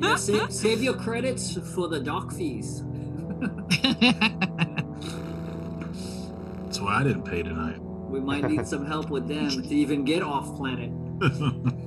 Yeah, 0.00 0.16
save, 0.16 0.52
save 0.64 0.82
your 0.82 0.94
credits 0.94 1.56
for 1.74 1.88
the 1.88 2.00
dock 2.00 2.32
fees. 2.32 2.82
That's 6.64 6.80
why 6.80 7.00
I 7.00 7.02
didn't 7.04 7.22
pay 7.24 7.42
tonight. 7.42 7.80
We 7.80 8.20
might 8.20 8.44
need 8.48 8.66
some 8.66 8.86
help 8.86 9.10
with 9.10 9.28
them 9.28 9.50
to 9.50 9.74
even 9.74 10.04
get 10.04 10.22
off 10.22 10.56
planet. 10.56 10.90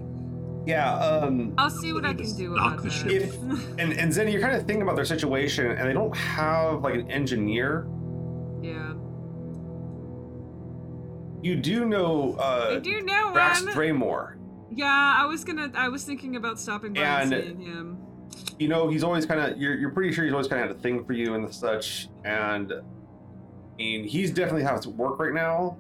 Yeah. 0.65 0.93
Um, 0.99 1.53
I'll 1.57 1.69
see 1.71 1.93
what 1.93 2.05
I 2.05 2.13
can 2.13 2.31
do 2.35 2.53
about 2.53 2.77
the 2.77 2.84
that. 2.84 2.91
ship. 2.91 3.11
If- 3.23 3.35
and 3.80 3.91
and 3.93 4.11
Zeni, 4.11 4.31
you're 4.31 4.41
kind 4.41 4.55
of 4.55 4.67
thinking 4.67 4.84
about 4.84 4.97
their 4.97 5.05
situation, 5.05 5.65
and 5.71 5.89
they 5.89 5.93
don't 5.93 6.15
have 6.15 6.84
like 6.84 6.93
an 6.93 7.09
engineer. 7.09 7.88
yeah, 8.61 8.89
You 11.41 11.56
do 11.56 11.86
know 11.86 12.36
I 12.40 12.44
uh, 12.44 12.80
do 12.80 13.02
know 13.02 13.32
one. 13.32 13.68
Draymore. 13.68 14.36
Yeah, 14.72 14.86
I 15.20 15.26
was 15.26 15.44
gonna. 15.44 15.72
I 15.74 15.90
was 15.90 16.03
thinking 16.03 16.36
about 16.36 16.60
stopping 16.60 16.94
by 16.94 17.02
and, 17.02 17.34
And- 17.34 17.44
seeing 17.44 17.61
him. 17.61 17.98
you 18.60 18.68
know 18.68 18.90
he's 18.90 19.03
always 19.03 19.26
kind 19.26 19.40
of 19.40 19.57
you're, 19.57 19.76
you're 19.76 19.90
pretty 19.91 20.11
sure 20.14 20.24
he's 20.24 20.34
always 20.34 20.48
kind 20.48 20.61
of 20.61 20.68
had 20.68 20.78
a 20.78 20.80
thing 20.80 21.03
for 21.06 21.14
you 21.14 21.34
and 21.36 21.52
such 21.53 22.10
and 22.26 22.72
i 22.74 23.76
mean 23.78 24.03
he's 24.07 24.32
definitely 24.32 24.64
has 24.64 24.82
to 24.82 24.90
work 24.91 25.20
right 25.20 25.34
now 25.34 25.78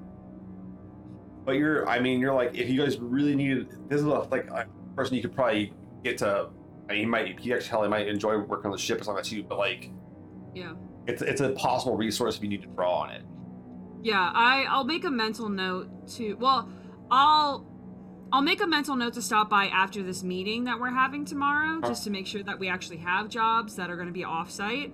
but 1.45 1.53
you're 1.53 1.87
i 1.87 1.99
mean 1.99 2.19
you're 2.19 2.33
like 2.33 2.55
if 2.55 2.69
you 2.69 2.81
guys 2.81 2.97
really 2.97 3.35
needed 3.35 3.69
this 3.89 3.99
is 3.99 4.05
a, 4.05 4.09
like 4.09 4.47
a 4.49 4.65
person 4.95 5.15
you 5.15 5.21
could 5.21 5.33
probably 5.35 5.73
get 6.03 6.17
to 6.17 6.49
I 6.89 6.93
mean, 6.93 6.99
he 7.01 7.05
might 7.05 7.39
he 7.39 7.53
actually 7.53 7.69
hell, 7.69 7.83
he 7.83 7.89
might 7.89 8.07
enjoy 8.07 8.37
working 8.39 8.65
on 8.65 8.71
the 8.71 8.77
ship 8.77 8.99
as 8.99 9.07
long 9.07 9.19
as 9.19 9.31
you. 9.31 9.43
but 9.43 9.57
like 9.59 9.91
Yeah, 10.55 10.73
it's 11.05 11.21
it's 11.21 11.41
a 11.41 11.51
possible 11.51 11.95
resource 11.95 12.37
if 12.37 12.41
you 12.43 12.49
need 12.49 12.61
to 12.63 12.67
draw 12.69 13.01
on 13.01 13.11
it 13.11 13.23
yeah. 14.01 14.31
I 14.33 14.65
I'll 14.69 14.83
make 14.83 15.03
a 15.03 15.11
mental 15.11 15.49
note 15.49 16.07
to. 16.15 16.35
Well, 16.35 16.69
I'll. 17.11 17.65
I'll 18.31 18.43
make 18.43 18.61
a 18.61 18.67
mental 18.67 18.95
note 18.95 19.13
to 19.13 19.23
stop 19.23 19.49
by 19.49 19.69
after 19.69 20.03
this 20.03 20.21
meeting 20.21 20.65
that 20.65 20.79
we're 20.79 20.91
having 20.91 21.25
tomorrow, 21.25 21.81
just 21.81 22.03
to 22.03 22.11
make 22.11 22.27
sure 22.27 22.43
that 22.43 22.59
we 22.59 22.69
actually 22.69 22.97
have 22.97 23.27
jobs 23.27 23.75
that 23.77 23.89
are 23.89 23.95
going 23.95 24.07
to 24.07 24.13
be 24.13 24.23
off-site. 24.23 24.93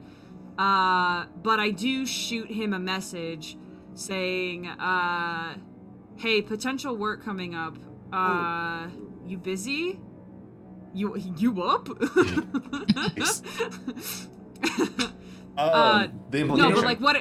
Uh, 0.57 1.25
but 1.43 1.59
I 1.59 1.71
do 1.71 2.05
shoot 2.05 2.49
him 2.49 2.73
a 2.73 2.79
message 2.79 3.57
saying, 3.93 4.67
uh, 4.67 5.55
"Hey, 6.15 6.41
potential 6.41 6.95
work 6.95 7.25
coming 7.25 7.53
up. 7.53 7.77
Uh, 8.13 8.87
you 9.25 9.37
busy? 9.37 9.99
You 10.93 11.17
you 11.17 11.61
up?" 11.61 11.89
um, 15.57 15.69
Uh, 15.73 16.07
the 16.31 16.43
no, 16.43 16.71
but 16.71 16.83
like 16.83 16.99
what? 16.99 17.17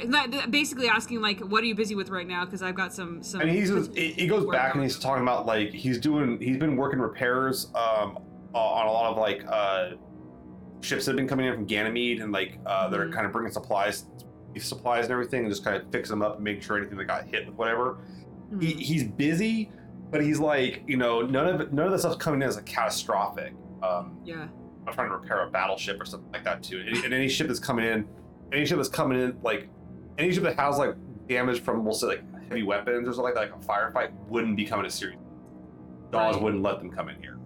Basically 0.51 0.89
asking 0.89 1.21
like, 1.21 1.41
"What 1.41 1.63
are 1.63 1.67
you 1.67 1.75
busy 1.75 1.95
with 1.95 2.09
right 2.11 2.27
now?" 2.27 2.45
Because 2.45 2.63
I've 2.63 2.75
got 2.75 2.93
some 2.93 3.23
some. 3.23 3.41
and 3.41 3.51
he's 3.51 3.69
he 3.95 4.13
he 4.13 4.27
goes 4.27 4.45
back 4.51 4.75
and 4.75 4.83
he's 4.83 4.99
talking 4.99 5.23
about 5.23 5.47
like 5.47 5.71
he's 5.71 5.99
doing 5.99 6.41
he's 6.41 6.57
been 6.59 6.77
working 6.77 6.99
repairs 6.99 7.67
um 7.75 8.19
on 8.55 8.87
a 8.87 8.91
lot 8.93 9.11
of 9.13 9.19
like 9.19 9.45
uh 9.49 9.91
ships 10.81 11.05
that 11.07 11.13
have 11.13 11.17
been 11.17 11.29
coming 11.29 11.47
in 11.47 11.55
from 11.55 11.65
Ganymede 11.65 12.21
and 12.21 12.33
like 12.33 12.59
uh 12.67 12.89
that 12.89 12.99
are 13.01 13.07
Mhm. 13.09 13.13
kind 13.13 13.27
of 13.27 13.33
bringing 13.33 13.53
supplies 13.53 14.07
supplies 14.59 15.05
and 15.07 15.13
everything 15.13 15.41
and 15.45 15.51
just 15.51 15.65
kind 15.65 15.77
of 15.77 15.91
fix 15.91 16.09
them 16.09 16.23
up 16.23 16.37
and 16.37 16.45
make 16.45 16.63
sure 16.63 16.77
anything 16.77 16.97
that 16.99 17.07
got 17.07 17.25
hit 17.27 17.47
with 17.47 17.57
whatever 17.57 17.99
Hmm. 18.51 18.61
he, 18.61 18.73
he's 18.75 19.03
busy 19.05 19.71
but 20.11 20.23
he's 20.23 20.39
like 20.39 20.83
you 20.87 20.97
know 20.97 21.23
none 21.23 21.47
of 21.49 21.61
it 21.61 21.73
none 21.73 21.87
of 21.87 21.93
the 21.93 21.99
stuff's 21.99 22.17
coming 22.17 22.41
in 22.43 22.49
as 22.49 22.57
a 22.57 22.63
catastrophic 22.63 23.53
um 23.83 24.19
yeah. 24.25 24.47
I'm 24.87 24.93
trying 24.93 25.09
to 25.09 25.17
repair 25.17 25.41
a 25.47 25.51
battleship 25.51 25.99
or 26.01 26.05
something 26.05 26.31
like 26.31 26.45
that 26.45 26.63
too. 26.63 26.79
And, 26.87 27.05
and 27.07 27.15
any 27.15 27.27
ship 27.27 27.47
that's 27.47 27.59
coming 27.59 27.87
in, 27.87 28.07
any 28.55 28.65
ship 28.65 28.77
that's 28.77 28.89
coming 28.89 29.21
in, 29.21 29.37
like 29.43 29.69
any 30.19 30.33
ship 30.33 30.45
that 30.45 30.59
has 30.59 30.79
like 30.79 30.95
damage 31.29 31.61
from 31.61 31.85
we'll 31.85 31.95
say 31.95 32.07
like 32.07 32.49
heavy 32.49 32.63
weapons 32.63 33.09
or 33.09 33.13
something 33.13 33.25
like 33.25 33.35
that, 33.35 33.51
like 33.51 33.63
a 33.63 33.67
firefight, 33.67 34.13
wouldn't 34.29 34.57
be 34.57 34.65
coming 34.65 34.85
to 34.85 34.91
Ceres. 34.91 35.17
Dawes 36.11 36.35
Right. 36.35 36.43
wouldn't 36.45 36.63
let 36.63 36.79
them 36.79 36.91
come 36.91 37.09
in 37.09 37.21
here. 37.21 37.39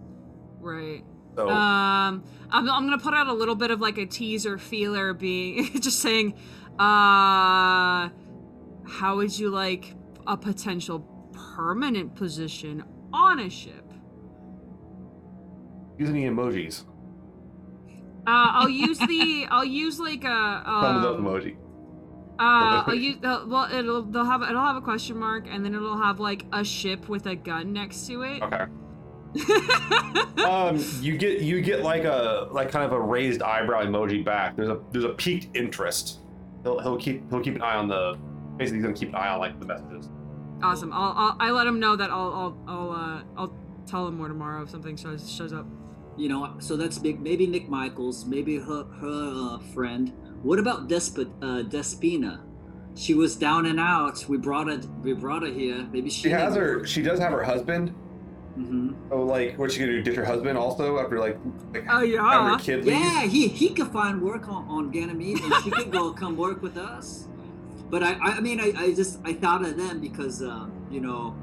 Right. 0.61 1.03
So 1.37 1.49
Um, 1.49 2.25
I'm, 2.51 2.69
I'm 2.71 2.85
gonna 2.85 2.99
put 2.99 3.15
out 3.15 3.29
a 3.29 3.33
little 3.33 3.55
bit 3.55 3.71
of 3.71 3.81
like 3.81 3.97
a 3.99 4.07
teaser 4.07 4.59
feeler, 4.59 5.15
being 5.15 5.73
just 5.81 6.01
saying, 6.01 6.35
uh, 6.79 8.11
how 8.87 9.17
would 9.17 9.39
you 9.39 9.49
like 9.51 9.95
a 10.27 10.37
potential 10.37 11.01
permanent 11.33 12.15
position 12.15 12.85
on 13.13 13.41
a 13.41 13.49
ship? 13.49 13.85
use 15.99 16.11
any 16.11 16.25
emojis. 16.25 16.85
Uh, 18.29 18.51
I'll 18.53 18.69
use 18.69 18.99
the, 18.99 19.47
I'll 19.51 19.65
use 19.65 19.99
like 19.99 20.23
a, 20.25 20.63
Thumbs 20.83 21.07
up 21.07 21.17
um, 21.17 21.25
emoji. 21.25 21.57
Uh, 22.39 22.85
I'll 22.87 22.95
use, 22.95 23.17
uh, 23.25 23.45
well, 23.47 23.73
it'll, 23.73 24.03
they'll 24.03 24.25
have, 24.25 24.43
it'll 24.43 24.61
have 24.61 24.77
a 24.77 24.83
question 24.83 25.17
mark, 25.17 25.47
and 25.49 25.65
then 25.65 25.75
it'll 25.75 25.97
have 25.97 26.21
like 26.21 26.45
a 26.53 26.63
ship 26.63 27.09
with 27.09 27.27
a 27.27 27.35
gun 27.35 27.73
next 27.73 28.07
to 28.09 28.23
it. 28.23 28.43
Okay. 28.43 28.67
Um, 30.39 30.83
you 31.01 31.19
get 31.19 31.41
you 31.41 31.61
get 31.61 31.83
like 31.83 32.05
a 32.05 32.49
like 32.53 32.71
kind 32.71 32.85
of 32.85 32.93
a 32.93 33.01
raised 33.01 33.43
eyebrow 33.43 33.85
emoji 33.85 34.25
back. 34.25 34.57
There's 34.57 34.69
a 34.69 34.81
there's 34.93 35.05
a 35.05 35.11
peaked 35.11 35.55
interest. 35.55 36.21
He'll 36.63 36.79
he'll 36.79 36.97
keep 36.97 37.29
he'll 37.29 37.43
keep 37.43 37.57
an 37.57 37.63
eye 37.63 37.75
on 37.75 37.89
the 37.89 38.17
basically 38.57 38.79
he's 38.79 38.85
gonna 38.85 38.97
keep 38.97 39.09
an 39.11 39.17
eye 39.17 39.29
on 39.29 39.41
like 39.41 39.59
the 39.61 39.67
messages. 39.67 40.09
awesome. 40.63 40.93
I'll, 40.93 41.13
I'll, 41.17 41.37
I 41.39 41.51
let 41.51 41.67
him 41.67 41.81
know 41.81 41.97
that 41.97 42.11
I'll, 42.11 42.33
I'll, 42.33 42.65
I'll, 42.67 42.91
uh, 42.93 43.23
I'll 43.37 43.57
tell 43.87 44.07
him 44.07 44.17
more 44.17 44.29
tomorrow 44.29 44.63
if 44.63 44.71
something 44.71 44.97
shows, 44.97 45.31
shows 45.31 45.53
up. 45.53 45.67
You 46.19 46.29
know, 46.29 46.57
so 46.59 46.77
that's 46.77 46.99
big. 46.99 47.21
Maybe 47.21 47.47
McMichaels, 47.47 48.27
maybe 48.27 48.59
her 48.59 48.85
her 49.01 49.55
uh, 49.55 49.59
friend. 49.73 50.13
What 50.43 50.59
about 50.59 50.89
Despot 50.89 51.29
uh, 51.41 51.63
Despina? 51.63 52.41
She 52.97 53.15
was 53.15 53.37
down 53.37 53.67
and 53.67 53.79
out. 53.79 54.25
We 54.29 54.37
brought 54.37 54.67
her. 54.67 54.81
We 55.03 55.13
brought 55.13 55.43
her 55.43 55.49
here. 55.49 55.87
Maybe 55.93 56.11
she, 56.11 56.23
She 56.23 56.31
has 56.31 56.57
her 56.57 56.85
she 56.85 57.03
does 57.03 57.21
have 57.21 57.33
her 57.33 57.45
husband. 57.45 57.95
Mm-hmm. 58.59 59.13
Oh, 59.13 59.23
like 59.23 59.57
what's 59.57 59.75
she 59.75 59.81
gonna 59.81 59.93
do? 59.93 60.03
Ditch 60.03 60.17
her 60.17 60.25
husband 60.25 60.59
also 60.59 60.99
after 60.99 61.21
like, 61.21 61.39
like 61.73 61.87
Oh, 61.89 62.03
yeah. 62.03 62.51
her 62.51 62.59
kid? 62.59 62.85
Yeah, 62.85 63.23
he 63.23 63.47
he 63.47 63.69
could 63.69 63.89
find 63.89 64.21
work 64.21 64.49
on, 64.49 64.67
on 64.69 64.91
Ganymede, 64.91 65.41
and 65.41 65.55
she 65.63 65.71
could 65.71 65.93
go 65.93 66.13
come 66.23 66.37
work 66.37 66.61
with 66.61 66.77
us. 66.77 67.29
But 67.89 68.03
I 68.03 68.15
I 68.15 68.31
I 68.39 68.41
mean 68.41 68.61
I, 68.61 68.73
I 68.77 68.95
just 68.95 69.21
I 69.25 69.35
thought 69.35 69.65
of 69.65 69.77
them 69.77 70.01
because 70.01 70.43
um, 70.43 70.73
you 70.91 71.01
know 71.01 71.37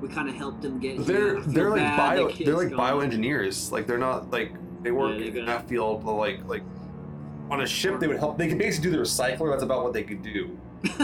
we 0.00 0.08
kind 0.08 0.28
of 0.28 0.34
helped 0.34 0.62
them 0.62 0.78
get. 0.78 1.04
They're 1.06 1.40
they're 1.40 1.70
like 1.70 1.96
bio 1.96 2.28
the 2.30 2.44
they're 2.44 2.56
like 2.56 2.70
gone. 2.70 2.78
bioengineers. 2.78 3.70
Like 3.72 3.86
they're 3.86 3.98
not 3.98 4.30
like 4.30 4.52
they 4.82 4.90
work 4.90 5.18
Yeah, 5.18 5.26
in 5.26 5.34
got- 5.34 5.46
that 5.46 5.68
field. 5.68 6.04
but, 6.04 6.14
Like 6.14 6.44
like 6.46 6.62
on 7.50 7.60
a 7.62 7.66
ship 7.66 7.98
they 8.00 8.06
would 8.06 8.18
help. 8.18 8.38
They 8.38 8.48
could 8.48 8.58
basically 8.58 8.90
do 8.90 8.96
the 8.96 9.02
recycler. 9.02 9.50
That's 9.50 9.62
about 9.62 9.82
what 9.84 9.92
they 9.92 10.02
could 10.02 10.22
do. 10.22 10.56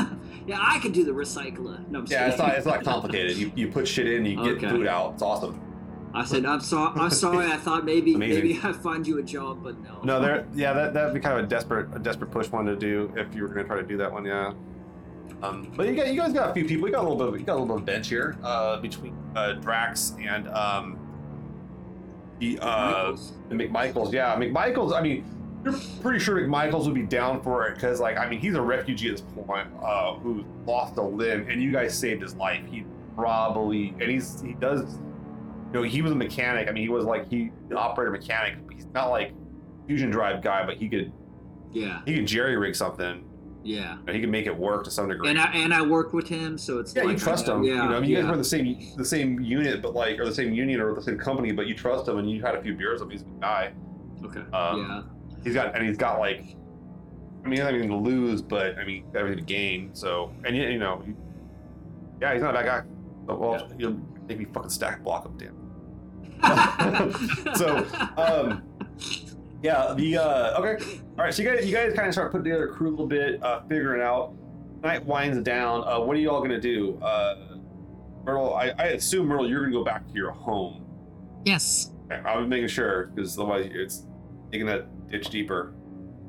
yeah, 0.47 0.59
I 0.61 0.79
could 0.81 0.93
do 0.93 1.05
the 1.05 1.13
recycler. 1.13 1.87
No, 1.91 1.99
I'm 2.01 2.07
Yeah, 2.09 2.29
it's 2.29 2.39
not 2.39 2.55
it's 2.55 2.67
not 2.67 2.83
complicated. 2.85 3.37
You 3.37 3.53
you 3.55 3.69
put 3.69 3.87
shit 3.87 4.07
in, 4.11 4.25
you 4.25 4.37
get 4.37 4.57
Okay. 4.57 4.69
food 4.69 4.87
out. 4.87 5.15
It's 5.15 5.23
awesome. 5.23 5.61
I 6.15 6.25
said 6.25 6.47
I'm 6.47 6.61
sorry. 6.61 6.99
I'm 6.99 7.11
sorry. 7.11 7.47
I 7.53 7.57
thought 7.59 7.85
maybe 7.85 8.15
Amazing. 8.15 8.43
maybe 8.47 8.61
I'd 8.63 8.77
find 8.77 9.07
you 9.07 9.19
a 9.19 9.23
job, 9.23 9.63
but 9.63 9.79
no. 9.83 10.01
No, 10.03 10.21
there 10.21 10.47
yeah 10.55 10.73
that 10.73 10.95
that'd 10.95 11.13
be 11.13 11.21
kind 11.21 11.39
of 11.39 11.45
a 11.45 11.49
desperate 11.49 11.89
a 11.95 11.99
desperate 11.99 12.31
push 12.31 12.49
one 12.51 12.65
to 12.67 12.77
do 12.77 13.13
if 13.17 13.35
you 13.35 13.43
were 13.43 13.49
gonna 13.49 13.65
try 13.65 13.77
to 13.77 13.83
do 13.83 13.99
that 13.99 14.11
one. 14.11 14.25
Yeah. 14.25 14.55
Um, 15.43 15.71
but 15.77 15.87
you 15.87 15.95
got 15.95 16.09
you 16.09 16.19
guys 16.19 16.33
got 16.33 16.51
a 16.51 16.55
few 16.55 16.65
people. 16.65 16.89
You 16.89 16.95
got 16.95 17.05
a 17.05 17.09
little 17.09 17.19
bit 17.19 17.29
of, 17.29 17.41
you 17.41 17.47
got 17.47 17.55
a 17.57 17.61
little 17.61 17.77
bit 17.77 17.81
of 17.81 17.87
bench 17.87 18.09
here 18.09 18.37
uh, 18.43 18.79
between 18.81 19.15
uh, 19.37 19.53
Drax 19.55 20.15
and 20.21 20.49
um, 20.49 20.99
The 22.41 22.59
uh, 22.61 22.91
Michaels. 22.91 23.33
McMichaels, 23.51 24.13
yeah, 24.13 24.35
McMichaels. 24.37 24.95
I 24.97 25.03
mean, 25.03 25.25
you're 25.65 25.75
pretty 26.01 26.21
sure 26.21 26.41
McMichaels 26.41 26.87
would 26.87 26.95
be 26.95 27.03
down 27.03 27.43
for 27.43 27.67
it 27.67 27.75
because, 27.75 28.01
like, 28.01 28.17
I 28.17 28.29
mean, 28.29 28.41
he's 28.41 28.55
a 28.55 28.63
refugee 28.63 29.09
at 29.09 29.19
this 29.19 29.27
point 29.45 29.69
uh, 29.83 30.15
who 30.15 30.45
lost 30.65 30.97
a 30.97 31.03
limb, 31.03 31.47
and 31.51 31.63
you 31.63 31.71
guys 31.71 31.97
saved 31.97 32.23
his 32.23 32.35
life. 32.37 32.65
He 32.71 32.85
probably, 33.15 33.95
and 34.01 34.11
he's 34.11 34.41
he 34.41 34.55
does, 34.55 34.95
you 34.95 35.73
know, 35.73 35.83
he 35.83 36.01
was 36.01 36.13
a 36.13 36.17
mechanic. 36.17 36.69
I 36.69 36.73
mean, 36.73 36.83
he 36.83 36.89
was 36.89 37.05
like 37.05 37.29
he 37.29 37.51
an 37.71 37.77
operator 37.77 38.11
mechanic. 38.11 38.57
He's 38.73 38.87
not 38.95 39.09
like 39.09 39.33
fusion 39.87 40.11
drive 40.11 40.43
guy, 40.43 40.65
but 40.65 40.77
he 40.79 40.89
could 40.89 41.13
Yeah, 41.73 42.01
he 42.07 42.15
could 42.15 42.27
jerry 42.27 42.57
rig 42.57 42.75
something. 42.75 43.23
Yeah. 43.67 43.97
And 44.07 44.15
he 44.15 44.21
can 44.21 44.31
make 44.31 44.47
it 44.47 44.57
work 44.57 44.85
to 44.85 44.91
some 44.91 45.09
degree. 45.09 45.29
And 45.29 45.39
I 45.39 45.47
and 45.53 45.75
I 45.75 45.83
work 45.83 46.13
with 46.13 46.29
him, 46.29 46.57
so 46.57 46.79
it's 46.79 46.95
yeah, 46.95 47.03
like 47.03 47.15
you 47.15 47.19
trust 47.19 47.49
him. 47.49 47.63
Yeah, 47.63 47.71
you 47.71 47.77
know, 47.91 47.97
I 47.97 48.01
mean, 48.01 48.11
you 48.11 48.17
guys 48.17 48.23
yeah. 48.23 48.29
were 48.29 48.35
in 48.35 48.39
the 48.39 48.45
same 48.45 48.93
the 48.97 49.05
same 49.05 49.41
unit, 49.41 49.83
but 49.83 49.95
like, 49.95 50.19
or 50.19 50.25
the 50.25 50.35
same 50.35 50.53
union 50.53 50.81
or 50.81 50.95
the 50.95 51.03
same 51.03 51.19
company, 51.19 51.53
but 51.53 51.67
you 51.67 51.75
trust 51.75 52.09
him, 52.09 52.19
and 52.19 52.31
you 52.31 52.43
had 52.43 52.55
a 52.55 52.63
few 52.63 52.75
beers 52.75 53.01
with 53.01 53.11
him. 53.11 53.11
He's 53.11 53.23
a 53.23 53.25
good 53.25 53.41
guy. 53.41 53.73
Okay. 54.25 54.41
Um, 54.53 54.79
yeah. 54.89 55.03
He's 55.45 55.55
got 55.55 55.75
and 55.75 55.87
he's 55.87 55.97
got 55.97 56.19
like, 56.21 56.39
I 57.45 57.49
mean, 57.49 57.53
he 57.53 57.57
doesn't 57.57 57.67
have 57.67 57.75
anything 57.75 57.91
to 57.91 57.97
lose, 57.97 58.43
but 58.43 58.79
I 58.79 58.85
mean, 58.85 59.03
he's 59.05 59.13
got 59.13 59.21
everything 59.21 59.45
to 59.45 59.53
gain. 59.53 59.95
So, 59.95 60.33
and 60.45 60.57
you, 60.57 60.63
you 60.65 60.79
know, 60.79 61.03
he- 61.05 61.15
yeah, 62.21 62.33
he's 62.33 62.43
not 62.43 62.51
a 62.51 62.59
bad 62.59 62.67
guy. 62.67 62.83
So, 63.27 63.37
well, 63.37 63.71
you'll 63.79 64.01
maybe 64.29 64.45
fucking 64.47 64.71
stack 64.71 65.03
block 65.03 65.27
him, 65.27 65.37
damn. 65.37 65.57
So, 67.57 67.87
um, 68.17 68.63
yeah, 69.63 69.95
the 69.97 70.19
uh, 70.19 70.61
okay, 70.61 70.85
all 71.19 71.25
right. 71.25 71.35
So 71.35 71.43
you 71.43 71.49
guys, 71.51 71.67
you 71.67 71.75
guys 71.75 71.93
kind 71.95 72.09
of 72.09 72.15
start 72.15 72.31
putting 72.33 72.45
together 72.45 72.69
a 72.69 72.73
crew 72.73 72.89
a 72.89 72.91
little 72.91 73.07
bit, 73.07 73.43
uh, 73.43 73.63
figuring 73.69 74.03
out. 74.03 74.35
Night 74.83 75.05
winds 75.05 75.41
down. 75.43 75.83
Uh, 75.85 75.99
what 76.01 76.17
are 76.17 76.21
y'all 76.21 76.41
gonna 76.43 76.61
do? 76.61 76.99
Uh, 77.03 77.57
Myrtle, 78.25 78.55
I, 78.55 78.73
I 78.79 78.85
assume 78.89 79.27
Myrtle, 79.27 79.49
you're 79.49 79.61
gonna 79.63 79.73
go 79.73 79.83
back 79.85 80.07
to 80.07 80.15
your 80.15 80.31
home. 80.31 80.85
Yes. 81.45 81.93
Okay, 82.11 82.21
I 82.29 82.37
was 82.37 82.47
making 82.49 82.69
sure 82.69 83.07
because 83.15 83.37
otherwise 83.39 83.69
it's 83.73 84.07
digging 84.51 84.67
that 84.67 85.09
ditch 85.09 85.31
deeper. 85.31 85.73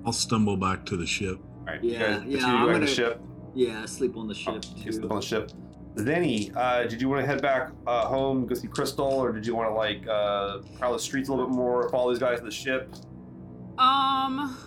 I'll 0.05 0.13
stumble 0.13 0.55
back 0.57 0.85
to 0.87 0.97
the 0.97 1.05
ship. 1.05 1.39
All 1.59 1.65
right, 1.65 1.83
Yeah, 1.83 1.93
you 1.93 1.99
guys, 1.99 2.23
yeah, 2.25 2.39
two 2.39 2.45
of 2.45 2.51
you 2.51 2.57
I'm 2.57 2.65
go 2.65 2.71
back 2.71 2.73
to 2.73 2.79
the 2.79 2.85
gonna- 2.85 2.87
ship. 3.11 3.21
Yeah, 3.53 3.85
sleep 3.85 4.15
on 4.17 4.27
the 4.27 4.33
Oh, 4.47 4.53
ship 4.61 4.63
you 4.77 4.91
sleep 4.91 5.11
on 5.11 5.19
the 5.19 5.25
ship. 5.25 5.51
Zeni, 5.95 6.55
uh, 6.55 6.83
did 6.87 7.01
you 7.01 7.09
want 7.09 7.21
to 7.21 7.27
head 7.27 7.41
back 7.41 7.71
uh, 7.87 8.05
home, 8.05 8.45
go 8.45 8.53
see 8.55 8.67
Crystal, 8.67 9.05
or 9.07 9.31
did 9.31 9.45
you 9.47 9.55
want 9.55 9.69
to 9.69 9.73
like 9.73 10.07
uh, 10.07 10.59
prowl 10.77 10.93
the 10.93 10.99
streets 10.99 11.27
a 11.29 11.31
little 11.33 11.47
bit 11.47 11.55
more, 11.55 11.89
follow 11.89 12.11
these 12.11 12.19
guys 12.19 12.37
to 12.39 12.45
the 12.45 12.51
ship? 12.51 12.93
Um, 13.77 14.57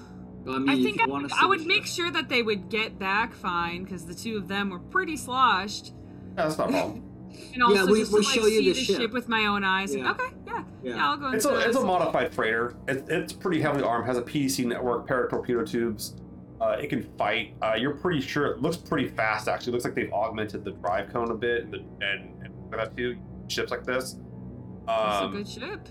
Well, 0.44 0.56
I, 0.56 0.58
mean, 0.58 0.68
I 0.70 0.82
think 0.82 1.00
I, 1.00 1.06
would- 1.06 1.32
I 1.32 1.46
would 1.46 1.66
make 1.66 1.84
sure 1.86 2.10
that 2.10 2.28
they 2.28 2.42
would 2.42 2.68
get 2.70 2.98
back 2.98 3.34
fine 3.34 3.84
because 3.84 4.06
the 4.06 4.14
two 4.14 4.36
of 4.36 4.48
them 4.48 4.70
were 4.70 4.78
pretty 4.78 5.16
sloshed. 5.16 5.92
Yeah, 6.36 6.44
that's 6.44 6.58
not 6.58 6.68
a 6.68 6.72
problem. 6.72 7.06
And 7.54 7.62
also 7.62 7.86
we- 7.92 8.00
just 8.00 8.12
we'll 8.12 8.22
to, 8.24 8.28
like, 8.28 8.36
you 8.36 8.42
see 8.48 8.58
the 8.72 8.72
the 8.72 9.02
ship. 9.02 9.12
with 9.12 9.28
my 9.28 9.46
own 9.46 9.62
eyes. 9.64 9.94
Yeah. 9.94 10.10
Okay, 10.10 10.24
yeah, 10.46 10.64
yeah, 10.82 10.94
Yeah. 10.96 11.06
I'll 11.10 11.16
go. 11.16 11.30
It's 11.30 11.44
a 11.44 11.60
it's 11.60 11.76
a 11.76 11.80
modified 11.84 12.34
freighter. 12.34 12.74
It, 12.88 13.04
it's 13.08 13.32
pretty 13.32 13.60
heavily 13.60 13.84
armed. 13.84 14.04
Has 14.06 14.18
a 14.18 14.22
PDC 14.22 14.66
network, 14.66 15.06
pair 15.06 15.24
of 15.24 15.30
torpedo 15.30 15.64
tubes. 15.64 16.16
Uh, 16.60 16.76
it 16.80 16.88
can 16.90 17.02
fight. 17.16 17.54
Uh, 17.62 17.74
you're 17.78 17.94
pretty 17.94 18.20
sure 18.20 18.46
it 18.46 18.60
looks 18.60 18.76
pretty 18.76 19.08
fast. 19.08 19.46
Actually, 19.48 19.70
it 19.70 19.74
looks 19.74 19.84
like 19.84 19.94
they've 19.94 20.12
augmented 20.12 20.64
the 20.64 20.72
drive 20.72 21.12
cone 21.12 21.30
a 21.30 21.34
bit 21.34 21.64
and 21.64 21.72
the, 21.72 21.78
and, 22.04 22.34
and 22.44 22.72
that 22.72 22.96
too. 22.96 23.16
Ships 23.48 23.70
like 23.70 23.84
this. 23.84 24.14
It's 24.14 24.88
a 24.88 25.24
Um, 25.24 25.32
good 25.32 25.48
ship. 25.48 25.88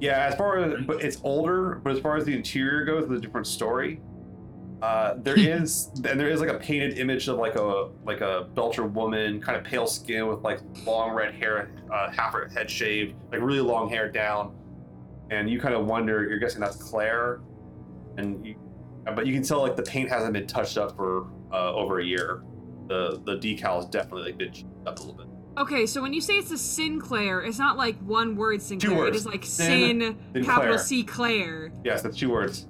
Yeah, 0.00 0.26
as 0.26 0.34
far 0.36 0.58
as 0.58 0.84
but 0.86 1.02
it's 1.02 1.18
older, 1.24 1.80
but 1.82 1.92
as 1.92 2.00
far 2.00 2.16
as 2.16 2.24
the 2.24 2.34
interior 2.34 2.84
goes, 2.84 3.04
it's 3.04 3.12
a 3.12 3.20
different 3.20 3.46
story. 3.46 4.00
Uh, 4.80 5.14
there 5.18 5.36
is 5.36 5.90
and 6.04 6.20
there 6.20 6.28
is 6.28 6.40
like 6.40 6.50
a 6.50 6.58
painted 6.58 6.98
image 6.98 7.26
of 7.26 7.36
like 7.38 7.56
a 7.56 7.88
like 8.04 8.20
a 8.20 8.48
Belter 8.54 8.88
woman, 8.88 9.40
kind 9.40 9.58
of 9.58 9.64
pale 9.64 9.88
skin 9.88 10.28
with 10.28 10.42
like 10.42 10.60
long 10.86 11.10
red 11.14 11.34
hair, 11.34 11.70
uh, 11.92 12.10
half 12.10 12.32
her 12.32 12.48
head 12.48 12.70
shaved, 12.70 13.16
like 13.32 13.40
really 13.40 13.60
long 13.60 13.88
hair 13.88 14.10
down, 14.10 14.56
and 15.30 15.50
you 15.50 15.60
kind 15.60 15.74
of 15.74 15.86
wonder. 15.86 16.28
You're 16.28 16.38
guessing 16.38 16.60
that's 16.60 16.76
Claire, 16.76 17.40
and 18.18 18.46
you, 18.46 18.54
but 19.16 19.26
you 19.26 19.32
can 19.34 19.42
tell 19.42 19.60
like 19.60 19.74
the 19.74 19.82
paint 19.82 20.08
hasn't 20.08 20.32
been 20.32 20.46
touched 20.46 20.78
up 20.78 20.94
for 20.94 21.26
uh, 21.52 21.74
over 21.74 21.98
a 21.98 22.04
year. 22.04 22.44
The 22.86 23.20
the 23.24 23.36
decal 23.36 23.80
is 23.80 23.86
definitely 23.86 24.30
like 24.30 24.38
been 24.38 24.52
up 24.86 25.00
a 25.00 25.02
little 25.02 25.16
bit. 25.16 25.26
Okay, 25.58 25.86
so 25.86 26.00
when 26.00 26.12
you 26.12 26.20
say 26.20 26.34
it's 26.34 26.52
a 26.52 26.58
Sinclair, 26.58 27.40
it's 27.40 27.58
not 27.58 27.76
like 27.76 27.98
one 27.98 28.36
word 28.36 28.62
Sinclair. 28.62 28.96
words. 28.96 29.16
It 29.16 29.18
is 29.20 29.26
like 29.26 29.44
Sin- 29.44 30.00
Sin, 30.00 30.18
Sinclair. 30.32 30.44
capital 30.44 30.78
C 30.78 31.02
Claire. 31.02 31.72
Yes, 31.84 32.00
that's 32.02 32.16
two 32.16 32.30
words. 32.30 32.66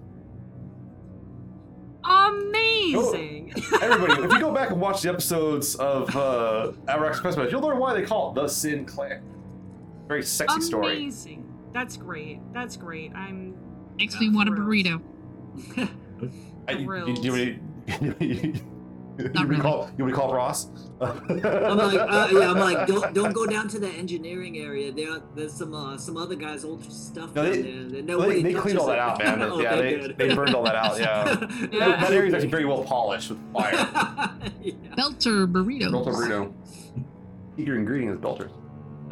Amazing. 2.05 3.53
Everybody, 3.83 4.23
if 4.23 4.33
you 4.33 4.41
go 4.41 4.53
back 4.53 4.71
and 4.71 4.81
watch 4.81 5.03
the 5.03 5.11
episodes 5.11 5.75
of 5.77 6.15
uh, 6.17 6.73
Abraxas' 6.87 7.21
Precipice, 7.21 7.53
you'll 7.53 7.61
learn 7.61 7.79
why 7.79 7.93
they 7.93 8.03
call 8.03 8.31
it 8.31 8.35
the 8.37 8.49
Sinclair. 8.49 9.23
Very 10.07 10.23
sexy 10.23 10.61
story. 10.63 10.97
Amazing. 10.97 11.45
That's 11.75 11.99
great. 11.99 12.41
That's 12.55 12.77
great. 12.77 13.15
I'm 13.15 13.55
Makes 13.99 14.19
me 14.19 14.31
want 14.31 14.49
a 14.49 14.53
burrito. 14.53 15.03
Uh, 16.69 16.73
you, 16.73 16.81
you, 16.81 16.85
Thrilled. 16.85 17.25
you, 18.21 18.55
you, 19.23 19.25
you, 19.25 19.31
you, 19.41 19.47
really. 19.47 19.61
call, 19.63 19.91
you 19.99 20.05
would 20.05 20.15
call 20.15 20.33
Ross? 20.33 20.69
I'm 21.01 21.27
like, 21.29 21.45
uh, 21.45 22.29
yeah, 22.33 22.51
I'm 22.51 22.59
like, 22.59 22.87
don't 22.87 23.13
don't 23.15 23.33
go 23.33 23.47
down 23.47 23.69
to 23.69 23.79
the 23.79 23.89
engineering 23.89 24.59
area. 24.59 24.93
There, 24.93 25.19
there's 25.35 25.53
some 25.53 25.75
uh, 25.75 25.97
some 25.99 26.17
other 26.17 26.35
guys' 26.37 26.65
old 26.65 26.85
stuff 26.93 27.35
No, 27.35 27.43
down 27.43 27.53
they- 27.53 27.63
there. 27.63 28.03
that 28.03 28.19
Well, 28.19 28.29
they, 28.29 28.43
they 28.43 28.55
cleaned 28.55 28.79
all 28.79 28.87
that 28.87 28.99
out, 28.99 29.19
man. 29.19 29.43
Oh, 29.51 29.61
yeah, 29.61 29.77
they, 29.77 29.97
good. 29.99 30.19
they 30.19 30.35
burned 30.35 30.55
all 30.55 30.63
that 30.65 30.75
out. 30.77 30.99
Yeah, 30.99 31.25
that, 31.25 31.73
Yeah. 31.73 32.01
that 32.01 32.13
area's 32.13 32.35
actually 32.35 32.49
very 32.51 32.65
well 32.65 32.85
polished 32.85 33.31
with 33.31 33.53
fire. 33.53 33.73
yeah. 34.63 34.73
Belter 34.97 35.51
burrito. 35.51 35.91
Belter 35.91 36.15
burrito. 36.15 36.53
Secret 37.57 37.77
ingredient 37.77 38.15
is 38.15 38.21
Belter. 38.21 38.51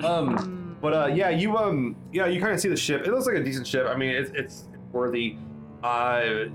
Um, 0.04 0.36
mm, 0.36 0.80
But 0.80 0.92
uh, 0.92 1.06
yeah, 1.06 1.30
you 1.30 1.56
um, 1.56 1.96
yeah, 2.12 2.26
you 2.26 2.40
kind 2.40 2.52
of 2.52 2.60
see 2.60 2.68
the 2.68 2.76
ship. 2.76 3.06
It 3.06 3.10
looks 3.12 3.26
like 3.26 3.36
a 3.36 3.42
decent 3.42 3.66
ship. 3.66 3.86
I 3.88 3.96
mean, 3.96 4.10
it's 4.10 4.30
it's 4.34 4.64
worthy. 4.92 5.36
Uh, 5.82 6.46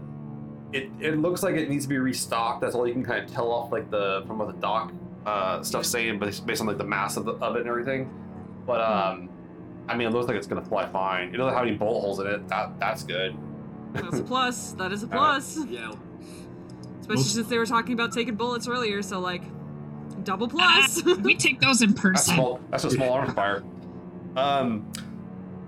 it 0.74 0.90
it 1.00 1.18
looks 1.18 1.44
like 1.44 1.56
it 1.56 1.70
needs 1.70 1.86
to 1.86 1.90
be 1.90 1.98
restocked. 1.98 2.62
That's 2.62 2.76
all 2.76 2.88
you 2.88 2.94
can 2.94 3.04
kind 3.06 3.24
of 3.24 3.32
tell 3.32 3.52
off 3.52 3.72
like 3.72 3.90
the 3.92 4.24
from 4.28 4.38
what 4.40 4.48
the 4.48 4.60
dock 4.62 4.92
uh 5.26 5.62
stuff 5.64 5.86
saying, 5.86 6.18
but 6.20 6.42
based 6.46 6.62
on 6.62 6.68
like 6.68 6.78
the 6.78 6.84
mass 6.84 7.18
of, 7.18 7.26
the, 7.26 7.34
of 7.34 7.56
it 7.56 7.60
and 7.62 7.68
everything. 7.70 8.10
But 8.66 8.82
um, 8.82 9.30
I 9.88 9.96
mean, 9.96 10.08
it 10.08 10.12
looks 10.12 10.28
like 10.28 10.38
it's 10.38 10.48
gonna 10.48 10.64
fly 10.66 10.88
fine. 10.88 11.34
It 11.34 11.38
doesn't 11.38 11.54
have 11.54 11.66
any 11.68 11.76
bolt 11.76 12.02
holes 12.04 12.20
in 12.20 12.28
it. 12.28 12.48
That 12.48 12.80
that's 12.80 13.04
good. 13.04 13.36
that's 13.94 14.20
a 14.20 14.24
plus. 14.24 14.72
That 14.74 14.92
is 14.92 15.04
a 15.04 15.06
Uh, 15.08 15.10
plus. 15.10 15.58
yeah. 15.70 15.92
Especially 17.02 17.16
Most- 17.24 17.34
since 17.36 17.48
they 17.48 17.58
were 17.58 17.66
talking 17.66 17.94
about 17.94 18.12
taking 18.14 18.36
bullets 18.36 18.68
earlier, 18.68 19.02
so 19.02 19.20
like 19.20 19.44
double 20.24 20.48
Ah, 20.60 20.88
plus. 20.88 21.18
we 21.20 21.36
take 21.36 21.60
those 21.60 21.82
in 21.82 21.90
That's 21.90 22.02
person. 22.02 22.36
small. 22.36 22.60
That's 22.70 22.84
a 22.84 22.92
small 22.92 23.12
arm 23.14 23.34
fire. 23.34 23.64
Um, 24.36 24.90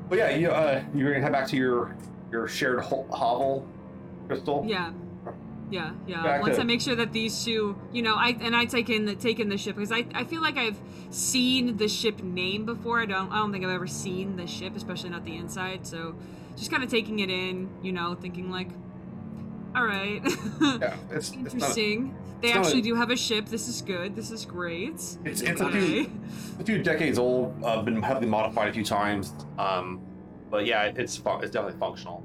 but 0.10 0.18
yeah, 0.20 0.30
you 0.30 0.50
uh, 0.50 0.84
you're 0.96 1.12
gonna 1.12 1.24
head 1.24 1.32
back 1.32 1.48
to 1.50 1.58
your 1.58 1.96
your 2.32 2.48
shared 2.48 2.80
ho- 2.82 3.06
hovel, 3.12 3.68
Crystal. 4.28 4.64
yeah. 4.68 4.92
Yeah, 5.72 5.94
yeah. 6.06 6.22
Back 6.22 6.42
Once 6.44 6.56
to- 6.58 6.62
I 6.62 6.66
make 6.66 6.82
sure 6.82 6.96
that 6.96 7.14
these 7.14 7.44
two, 7.44 7.76
you 7.92 8.04
know, 8.04 8.14
I 8.16 8.38
and 8.42 8.56
I 8.56 8.66
take 8.66 8.90
in 8.92 9.06
the 9.06 9.16
take 9.16 9.40
in 9.40 9.50
the 9.50 9.58
ship 9.58 9.76
because 9.76 9.92
I, 9.92 10.06
I 10.14 10.24
feel 10.24 10.40
like 10.42 10.56
I've 10.56 10.80
seen 11.10 11.78
the 11.78 11.88
ship 11.88 12.22
name 12.22 12.64
before. 12.66 13.00
I 13.02 13.06
don't 13.08 13.32
I 13.32 13.38
don't 13.38 13.52
think 13.52 13.64
I've 13.66 13.72
ever 13.72 13.88
seen 13.88 14.36
the 14.36 14.46
ship, 14.46 14.76
especially 14.76 15.10
not 15.10 15.26
the 15.26 15.36
inside. 15.36 15.88
So 15.88 16.14
just 16.56 16.70
kind 16.70 16.84
of 16.84 16.92
taking 16.92 17.20
it 17.20 17.30
in, 17.32 17.70
you 17.82 17.92
know, 17.92 18.14
thinking 18.14 18.52
like, 18.52 18.70
all 19.76 19.86
right, 19.86 20.22
Yeah, 20.62 20.96
it's 21.12 21.32
it's 21.32 21.32
not. 21.32 21.40
interesting. 21.54 22.16
they 22.42 22.52
actually 22.52 22.80
a- 22.82 22.84
do 22.84 22.96
have 22.96 23.10
a 23.10 23.18
ship. 23.18 23.48
This 23.48 23.68
is 23.68 23.82
good. 23.82 24.16
This 24.16 24.30
is 24.30 24.46
great. 24.46 24.90
It's, 25.26 25.42
it's 25.42 25.60
a, 25.62 25.72
few, 25.72 26.12
a 26.60 26.64
few 26.64 26.84
decades 26.84 27.18
old. 27.18 27.56
Uh, 27.64 27.82
been 27.82 28.00
heavily 28.04 28.28
modified 28.28 28.68
a 28.68 28.74
few 28.74 28.84
times. 28.86 29.34
Um, 29.58 30.02
but 30.52 30.68
yeah, 30.68 30.92
it's 30.96 31.18
fun, 31.18 31.42
it's 31.42 31.52
definitely 31.52 31.80
functional. 31.80 32.24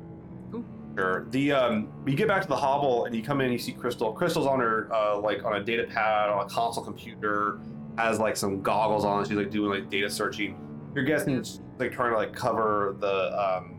Cool. 0.98 1.04
Sure. 1.06 1.26
The 1.30 1.52
um, 1.52 1.88
you 2.06 2.14
get 2.16 2.28
back 2.28 2.42
to 2.42 2.48
the 2.48 2.56
hovel 2.56 3.04
and 3.06 3.14
you 3.14 3.22
come 3.22 3.40
in 3.40 3.46
and 3.46 3.52
you 3.52 3.58
see 3.58 3.72
Crystal. 3.72 4.12
Crystal's 4.12 4.46
on 4.46 4.60
her 4.60 4.88
uh, 4.92 5.18
like 5.18 5.44
on 5.44 5.56
a 5.56 5.64
data 5.64 5.84
pad 5.84 6.28
on 6.30 6.44
a 6.44 6.48
console 6.48 6.84
computer, 6.84 7.60
has 7.96 8.18
like 8.18 8.36
some 8.36 8.62
goggles 8.62 9.04
on. 9.04 9.24
She's 9.24 9.36
like 9.36 9.50
doing 9.50 9.70
like 9.80 9.90
data 9.90 10.10
searching. 10.10 10.56
You're 10.94 11.04
guessing 11.04 11.36
she's 11.42 11.60
like 11.78 11.92
trying 11.92 12.12
to 12.12 12.16
like 12.16 12.32
cover 12.34 12.96
the 13.00 13.38
um, 13.40 13.76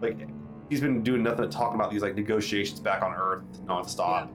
like 0.00 0.18
he's 0.68 0.80
been 0.80 1.02
doing 1.02 1.22
nothing 1.22 1.44
but 1.44 1.50
talking 1.52 1.74
about 1.78 1.90
these 1.90 2.02
like 2.02 2.14
negotiations 2.14 2.80
back 2.80 3.02
on 3.02 3.14
Earth 3.14 3.44
nonstop. 3.64 4.28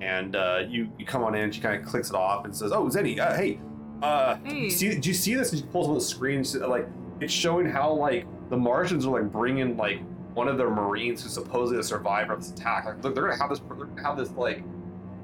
And 0.00 0.34
uh, 0.36 0.62
you 0.68 0.90
you 0.98 1.06
come 1.06 1.22
on 1.22 1.34
in, 1.34 1.50
she 1.52 1.60
kind 1.60 1.80
of 1.80 1.86
clicks 1.88 2.10
it 2.10 2.16
off 2.16 2.44
and 2.44 2.54
says, 2.54 2.72
"Oh, 2.72 2.86
Zeni, 2.86 3.18
uh, 3.20 3.34
hey, 3.34 3.60
uh, 4.02 4.36
Hey. 4.44 4.68
see, 4.68 4.88
did 4.90 5.06
you 5.06 5.14
see 5.14 5.34
this?" 5.34 5.52
And 5.52 5.60
she 5.60 5.66
pulls 5.68 5.88
up 5.88 5.94
the 5.94 6.00
screen, 6.00 6.42
she- 6.44 6.58
like 6.58 6.88
it's 7.20 7.32
showing 7.32 7.64
how 7.66 7.92
like 7.92 8.26
the 8.50 8.56
Martians 8.56 9.06
are 9.06 9.20
like 9.22 9.30
bringing 9.30 9.76
like 9.76 10.00
one 10.34 10.48
of 10.48 10.58
their 10.58 10.70
Marines 10.70 11.22
who's 11.22 11.32
supposedly 11.32 11.80
a 11.80 11.82
survivor 11.82 12.34
of 12.34 12.40
this 12.40 12.50
attack. 12.50 12.84
Like, 12.84 13.02
look, 13.02 13.14
they're 13.14 13.24
gonna 13.24 13.38
have 13.38 13.50
this, 13.50 13.60
they're 13.60 13.86
gonna 13.86 14.02
have 14.02 14.16
this 14.16 14.30
like 14.32 14.62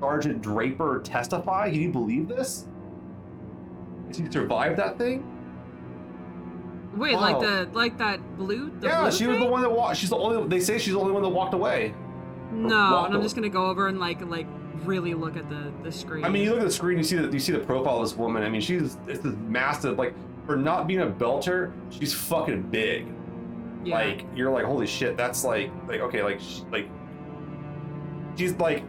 Sergeant 0.00 0.40
Draper 0.40 1.00
testify. 1.04 1.70
Can 1.70 1.80
you 1.80 1.90
believe 1.90 2.28
this? 2.28 2.66
Did 4.08 4.16
She 4.26 4.32
survived 4.32 4.78
that 4.78 4.98
thing. 4.98 5.26
Wait, 6.96 7.14
like 7.14 7.38
the 7.38 7.68
like 7.72 7.98
that 7.98 8.36
blue? 8.36 8.70
The 8.80 8.88
yeah, 8.88 9.02
blue 9.02 9.12
she 9.12 9.26
was 9.26 9.38
the 9.38 9.46
one 9.46 9.62
that 9.62 9.70
walked. 9.70 9.96
She's 9.96 10.10
the 10.10 10.16
only. 10.16 10.48
They 10.48 10.60
say 10.60 10.78
she's 10.78 10.94
the 10.94 11.00
only 11.00 11.12
one 11.12 11.22
that 11.22 11.28
walked 11.28 11.54
away. 11.54 11.94
No, 12.50 12.68
walked 12.68 13.06
and 13.06 13.14
I'm 13.14 13.14
away. 13.16 13.22
just 13.24 13.36
gonna 13.36 13.48
go 13.48 13.66
over 13.66 13.86
and 13.86 14.00
like 14.00 14.20
like 14.26 14.46
really 14.84 15.14
look 15.14 15.36
at 15.36 15.48
the 15.48 15.72
the 15.84 15.92
screen. 15.92 16.24
I 16.24 16.28
mean, 16.28 16.42
you 16.42 16.50
look 16.50 16.60
at 16.60 16.66
the 16.66 16.72
screen, 16.72 16.98
you 16.98 17.04
see 17.04 17.16
the 17.16 17.30
you 17.30 17.38
see 17.38 17.52
the 17.52 17.60
profile 17.60 17.98
of 17.98 18.02
this 18.02 18.16
woman. 18.16 18.42
I 18.42 18.48
mean, 18.48 18.60
she's 18.60 18.96
it's 19.06 19.20
this 19.20 19.34
massive. 19.46 19.98
Like 19.98 20.14
for 20.46 20.56
not 20.56 20.88
being 20.88 21.00
a 21.00 21.06
belter, 21.06 21.72
she's 21.90 22.12
fucking 22.12 22.62
big. 22.62 23.06
Yeah. 23.84 23.94
Like 23.96 24.26
you're 24.34 24.50
like, 24.50 24.64
holy 24.64 24.86
shit, 24.86 25.16
that's 25.16 25.44
like 25.44 25.70
like 25.88 26.00
okay, 26.00 26.22
like 26.22 26.40
sh- 26.40 26.60
like 26.70 26.88
she's 28.36 28.52
like 28.54 28.82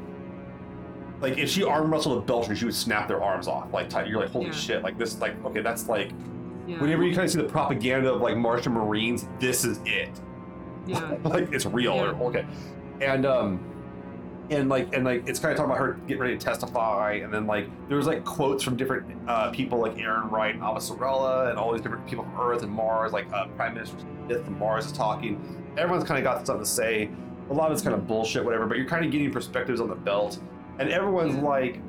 like 1.21 1.37
if 1.37 1.49
she 1.49 1.63
arm 1.63 1.91
wrestled 1.91 2.23
a 2.23 2.25
Belter, 2.31 2.55
she 2.55 2.65
would 2.65 2.75
snap 2.75 3.07
their 3.07 3.21
arms 3.23 3.47
off. 3.47 3.71
Like 3.71 3.89
tight. 3.89 4.07
You're 4.07 4.19
like, 4.19 4.31
holy 4.31 4.47
Yeah. 4.47 4.51
shit, 4.53 4.83
like 4.83 4.97
this, 4.97 5.19
like 5.21 5.43
okay, 5.45 5.61
that's 5.61 5.87
like 5.87 6.11
yeah. 6.67 6.79
whenever 6.81 7.03
you 7.03 7.13
kind 7.13 7.25
of 7.25 7.31
see 7.31 7.37
the 7.41 7.47
propaganda 7.47 8.11
of 8.13 8.21
like 8.21 8.35
Martian 8.37 8.73
Marines, 8.73 9.27
this 9.39 9.63
is 9.63 9.79
it. 9.85 10.09
yeah. 10.87 11.15
like 11.23 11.51
it's 11.53 11.65
real. 11.65 11.93
Okay, 11.93 12.45
and 13.01 13.25
um, 13.25 13.59
and 14.51 14.67
like 14.69 14.93
and 14.93 15.05
like 15.05 15.27
it's 15.27 15.39
kind 15.39 15.51
of 15.51 15.57
talking 15.57 15.71
about 15.71 15.79
her 15.79 15.93
getting 16.07 16.21
ready 16.21 16.37
to 16.37 16.43
testify, 16.45 17.13
and 17.13 17.33
then 17.33 17.47
like 17.47 17.67
there 17.87 17.97
was 17.97 18.05
like 18.05 18.23
quotes 18.25 18.63
from 18.63 18.75
different 18.75 19.05
uh, 19.27 19.49
people 19.51 19.79
like 19.79 19.95
Errinwright, 19.95 20.51
and 20.51 20.61
Avasarala, 20.61 21.49
and 21.49 21.57
all 21.57 21.71
these 21.71 21.81
different 21.81 22.05
people 22.05 22.25
from 22.25 22.39
Earth 22.39 22.61
and 22.61 22.71
Mars, 22.71 23.13
like 23.13 23.31
uh, 23.33 23.47
Prime 23.55 23.73
Minister 23.73 23.97
Smith 24.25 24.43
from 24.43 24.59
Mars 24.59 24.85
is 24.85 24.91
talking. 24.91 25.57
Everyone's 25.77 26.03
kind 26.03 26.17
of 26.19 26.23
got 26.25 26.45
something 26.45 26.63
to 26.63 26.69
say. 26.69 27.09
A 27.49 27.53
lot 27.53 27.67
of 27.67 27.73
it's 27.73 27.81
kind 27.81 27.95
of 27.95 28.07
bullshit, 28.07 28.43
whatever. 28.43 28.65
But 28.65 28.77
you're 28.77 28.87
kind 28.87 29.05
of 29.05 29.11
getting 29.11 29.31
perspectives 29.31 29.79
on 29.79 29.89
the 29.89 29.95
belt, 29.95 30.39
and 30.79 30.89
everyone's 30.89 31.35
like, 31.35 31.79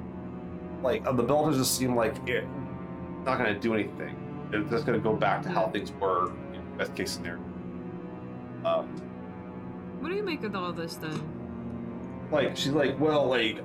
like 0.83 1.05
uh, 1.05 1.13
the 1.13 1.23
belt 1.23 1.53
just 1.55 1.77
seem 1.77 1.97
like 1.97 2.17
it 2.29 2.47
not 3.25 3.39
going 3.39 3.53
to 3.53 3.61
do 3.61 3.75
anything. 3.75 4.17
It's 4.53 4.71
just 4.71 4.87
going 4.87 4.99
to 4.99 5.03
go 5.03 5.17
back 5.17 5.43
to 5.43 5.49
how 5.49 5.69
things 5.69 5.93
were, 6.01 6.27
you 6.53 6.59
know, 6.59 6.65
best 6.77 6.95
case 6.95 7.13
scenario. 7.13 7.43
Um, 8.65 8.89
What 10.01 10.11
do 10.11 10.15
you 10.15 10.23
make 10.23 10.45
of 10.45 10.55
all 10.55 10.73
this 10.73 10.97
then? 10.97 11.42
Like 12.33 12.57
she's 12.57 12.73
like, 12.73 12.99
well, 12.99 13.27
like 13.27 13.59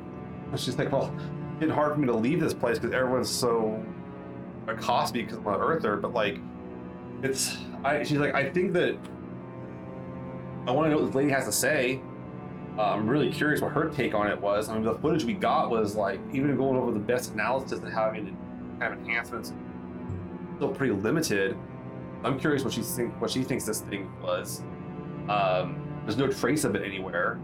she's 0.56 0.78
like, 0.78 0.92
well, 0.92 1.16
it's 1.60 1.72
hard 1.72 1.94
for 1.94 2.00
me 2.00 2.08
to 2.08 2.16
leave 2.16 2.40
this 2.40 2.54
place 2.54 2.78
because 2.78 2.94
everyone's 2.94 3.30
so 3.30 3.84
accost 4.68 5.14
me 5.14 5.24
because 5.24 5.38
I'm 5.38 5.48
an 5.48 5.56
earther. 5.56 5.98
But 5.98 6.14
like, 6.14 6.40
it's 7.24 7.58
I. 7.84 8.04
She's 8.04 8.18
like, 8.18 8.36
I 8.36 8.50
think 8.50 8.74
that 8.74 8.98
I 10.68 10.72
want 10.72 10.88
to 10.88 10.90
know 10.92 10.98
what 10.98 11.06
this 11.08 11.16
lady 11.16 11.30
has 11.32 11.46
to 11.46 11.52
say. 11.52 12.02
Uh, 12.78 12.94
I'm 12.94 13.10
really 13.10 13.32
curious 13.32 13.60
what 13.60 13.72
her 13.72 13.90
take 13.90 14.14
on 14.14 14.28
it 14.28 14.40
was. 14.40 14.70
I 14.70 14.76
mean, 14.76 14.84
the 14.84 14.94
footage 14.94 15.24
we 15.24 15.34
got 15.34 15.72
was 15.72 15.96
like, 15.96 16.20
even 16.32 16.56
going 16.56 16.78
over 16.78 16.92
the 16.92 17.00
best 17.00 17.34
analysis 17.34 17.80
and 17.80 17.92
having 17.92 18.38
kind 18.80 18.94
of 18.94 19.00
enhancements, 19.00 19.52
still 20.58 20.70
pretty 20.70 20.94
limited. 20.94 21.58
I'm 22.24 22.40
curious 22.40 22.64
what 22.64 22.74
she 22.74 22.82
think 22.82 23.20
what 23.20 23.32
she 23.32 23.44
thinks 23.44 23.66
this 23.66 23.82
thing 23.82 24.12
was. 24.22 24.62
Um, 25.28 25.84
there's 26.04 26.18
no 26.18 26.28
trace 26.28 26.64
of 26.64 26.76
it 26.76 26.84
anywhere 26.84 27.40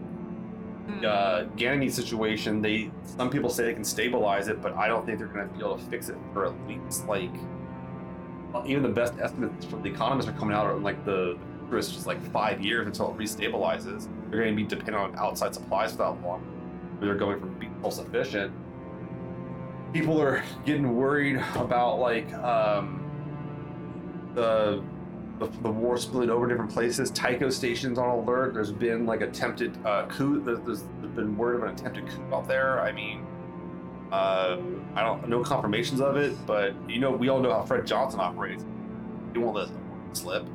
uh, 1.04 1.44
Ganymede 1.56 1.92
situation, 1.92 2.60
they 2.60 2.90
some 3.04 3.30
people 3.30 3.50
say 3.50 3.64
they 3.64 3.74
can 3.74 3.84
stabilize 3.84 4.48
it, 4.48 4.60
but 4.60 4.74
I 4.74 4.88
don't 4.88 5.06
think 5.06 5.18
they're 5.18 5.28
going 5.28 5.48
to 5.48 5.54
be 5.54 5.60
able 5.60 5.78
to 5.78 5.84
fix 5.86 6.08
it 6.08 6.16
for 6.32 6.46
at 6.46 6.52
least 6.68 7.06
like 7.06 7.32
even 8.66 8.82
the 8.82 8.88
best 8.88 9.14
estimates 9.18 9.64
from 9.66 9.82
the 9.82 9.90
economists 9.90 10.28
are 10.28 10.34
coming 10.34 10.54
out 10.54 10.66
on 10.66 10.82
like 10.82 11.04
the 11.04 11.36
it's 11.72 11.90
just 11.90 12.06
like 12.06 12.22
five 12.30 12.60
years 12.60 12.86
until 12.86 13.10
it 13.10 13.18
restabilizes. 13.18 14.08
They're 14.30 14.40
going 14.40 14.54
to 14.54 14.62
be 14.62 14.64
dependent 14.64 14.96
on 14.96 15.16
outside 15.18 15.54
supplies 15.54 15.92
for 15.92 15.98
that 15.98 16.22
long. 16.22 16.46
They're 17.00 17.16
going 17.16 17.40
from 17.40 17.58
being 17.58 17.74
self-sufficient. 17.80 18.52
People 19.92 20.20
are 20.20 20.44
getting 20.64 20.94
worried 20.94 21.42
about 21.56 21.98
like 21.98 22.32
um, 22.34 23.02
the 24.34 24.84
the, 25.46 25.62
the 25.62 25.70
war 25.70 25.96
split 25.96 26.28
over 26.28 26.46
different 26.46 26.70
places. 26.70 27.10
Tycho 27.10 27.50
station's 27.50 27.98
on 27.98 28.08
alert. 28.08 28.54
There's 28.54 28.72
been 28.72 29.06
like 29.06 29.20
attempted 29.20 29.78
uh, 29.84 30.06
coup. 30.06 30.42
There's, 30.42 30.60
there's 30.60 30.82
been 31.14 31.36
word 31.36 31.56
of 31.56 31.62
an 31.64 31.70
attempted 31.70 32.08
coup 32.08 32.34
out 32.34 32.48
there. 32.48 32.80
I 32.80 32.92
mean, 32.92 33.26
uh, 34.12 34.58
I 34.94 35.02
don't 35.02 35.28
no 35.28 35.42
confirmations 35.42 36.00
of 36.00 36.16
it, 36.16 36.34
but 36.46 36.74
you 36.88 36.98
know 36.98 37.10
we 37.10 37.28
all 37.28 37.40
know 37.40 37.52
how 37.52 37.62
Fred 37.64 37.86
Johnson 37.86 38.20
operates. 38.20 38.64
He 39.32 39.38
won't 39.38 39.56
let 39.56 39.68
slip. 40.12 40.46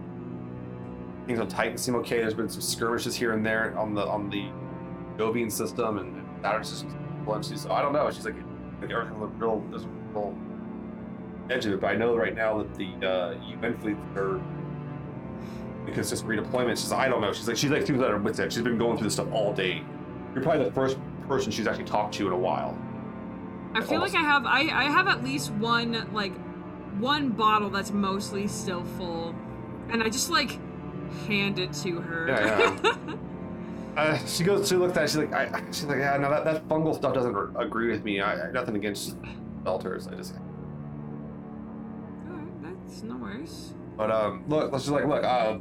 Things 1.28 1.40
on 1.40 1.48
Titan 1.48 1.78
seem 1.78 1.95
okay. 1.95 2.20
There's 2.20 2.34
been 2.34 2.49
some 2.49 2.61
skirmishes 2.61 3.16
here 3.16 3.34
and 3.34 3.45
there 3.45 3.78
on 3.78 3.94
the 3.94 4.06
on 4.06 4.30
the 4.30 4.49
Jovian 5.18 5.52
system 5.52 5.98
and, 5.99 6.26
Saturn 6.41 6.64
system. 6.64 6.95
So 7.44 7.72
I 7.72 7.82
don't 7.82 7.91
know. 7.91 8.10
She's 8.10 8.26
like, 8.26 8.34
like 8.82 8.90
everything 8.90 9.20
look 9.20 9.32
real. 9.38 9.61
A 9.74 9.80
real 10.14 10.36
edge 11.49 11.66
of 11.66 11.74
it, 11.74 11.82
but 11.82 11.88
I 11.88 11.95
know 11.95 12.16
right 12.16 12.36
now 12.36 12.60
that 12.60 12.76
the 12.76 13.07
uh, 13.07 13.36
UN 13.60 13.78
fleets 13.80 13.99
are 14.16 14.40
because 15.90 16.11
redeployment. 16.24 16.72
She's 16.72 16.91
like, 16.91 17.07
I 17.07 17.10
don't 17.10 17.22
know. 17.22 17.34
She's 17.34 17.48
like 17.48 17.57
she's 17.57 17.72
like 17.72 17.86
through 17.86 17.98
that 17.99 18.24
with 18.24 18.40
it. 18.40 18.53
She's 18.53 18.64
been 18.64 18.78
going 18.78 18.98
through 18.98 19.07
this 19.07 19.14
stuff 19.14 19.32
all 19.32 19.53
day. 19.53 19.84
You're 20.34 20.44
probably 20.44 20.66
the 20.66 20.72
first 20.72 20.98
person 21.28 21.52
she's 21.52 21.68
actually 21.68 21.86
talked 21.86 22.14
to 22.16 22.28
in 22.28 22.34
a 22.34 22.38
while. 22.38 22.78
I 23.74 23.82
feel 23.82 23.99
like 23.99 24.16
I 24.16 24.22
have 24.22 24.45
I, 24.45 24.61
I 24.61 24.84
have 24.86 25.07
at 25.07 25.24
least 25.24 25.52
one 25.52 26.11
like 26.14 26.34
one 26.99 27.30
bottle 27.30 27.70
that's 27.70 27.91
mostly 27.91 28.48
still 28.48 28.84
full, 28.84 29.36
and 29.90 30.03
I 30.03 30.10
just 30.10 30.30
like 30.30 30.60
hand 31.28 31.60
it 31.60 31.72
to 31.74 31.99
her. 32.02 32.28
Yeah, 32.28 33.16
Uh, 33.99 34.18
she 34.26 34.44
goes. 34.44 34.70
She 34.70 34.76
looked 34.76 34.95
at. 34.95 35.03
It, 35.03 35.07
she's 35.10 35.18
like. 35.18 35.34
I, 35.34 35.64
she's 35.68 35.84
like. 35.86 35.98
Yeah. 35.98 36.16
No. 36.18 36.30
That, 36.30 36.45
that 36.45 36.68
fungal 36.70 36.95
stuff 36.95 37.14
doesn't 37.14 37.36
r- 37.36 37.49
agree 37.61 37.91
with 37.91 38.03
me. 38.06 38.22
I, 38.22 38.48
I 38.48 38.52
nothing 38.52 38.76
against 38.76 39.22
belters. 39.64 40.10
I 40.11 40.16
just. 40.16 40.36
Alright, 42.30 42.64
that's 42.86 43.03
no 43.03 43.18
worries. 43.18 43.74
But 43.98 44.11
um, 44.11 44.45
look. 44.48 44.72
let's 44.72 44.86
just 44.86 44.94
like. 44.94 45.06
Look. 45.06 45.24
Uh. 45.24 45.57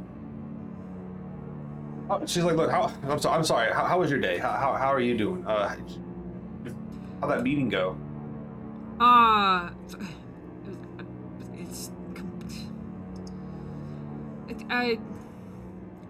Oh, 2.09 2.25
She's 2.25 2.43
like, 2.43 2.55
look. 2.55 2.71
How? 2.71 2.91
I'm 3.07 3.19
sorry. 3.19 3.37
I'm 3.37 3.43
sorry. 3.43 3.73
How, 3.73 3.85
how 3.85 3.99
was 3.99 4.09
your 4.09 4.19
day? 4.19 4.37
How, 4.37 4.51
how, 4.51 4.73
how 4.73 4.93
are 4.93 4.99
you 4.99 5.17
doing? 5.17 5.45
Uh, 5.45 5.75
how'd 7.21 7.31
that 7.31 7.43
meeting 7.43 7.69
go? 7.69 7.97
Uh, 8.99 9.69
it's. 11.53 11.91
It, 14.47 14.63
I. 14.69 14.99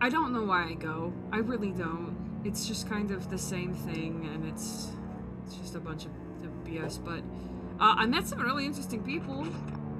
I 0.01 0.09
don't 0.09 0.31
know 0.33 0.43
why 0.43 0.69
I 0.69 0.73
go. 0.73 1.13
I 1.31 1.37
really 1.37 1.71
don't. 1.71 2.15
It's 2.45 2.65
just 2.65 2.89
kind 2.89 3.11
of 3.11 3.29
the 3.29 3.37
same 3.37 3.73
thing, 3.73 4.29
and 4.33 4.47
it's 4.47 4.89
it's 5.45 5.55
just 5.55 5.75
a 5.75 5.79
bunch 5.79 6.05
of, 6.05 6.11
of 6.43 6.51
BS. 6.63 7.03
But 7.03 7.19
uh, 7.83 7.95
I 7.97 8.05
met 8.05 8.27
some 8.27 8.39
really 8.39 8.65
interesting 8.65 9.03
people. 9.03 9.45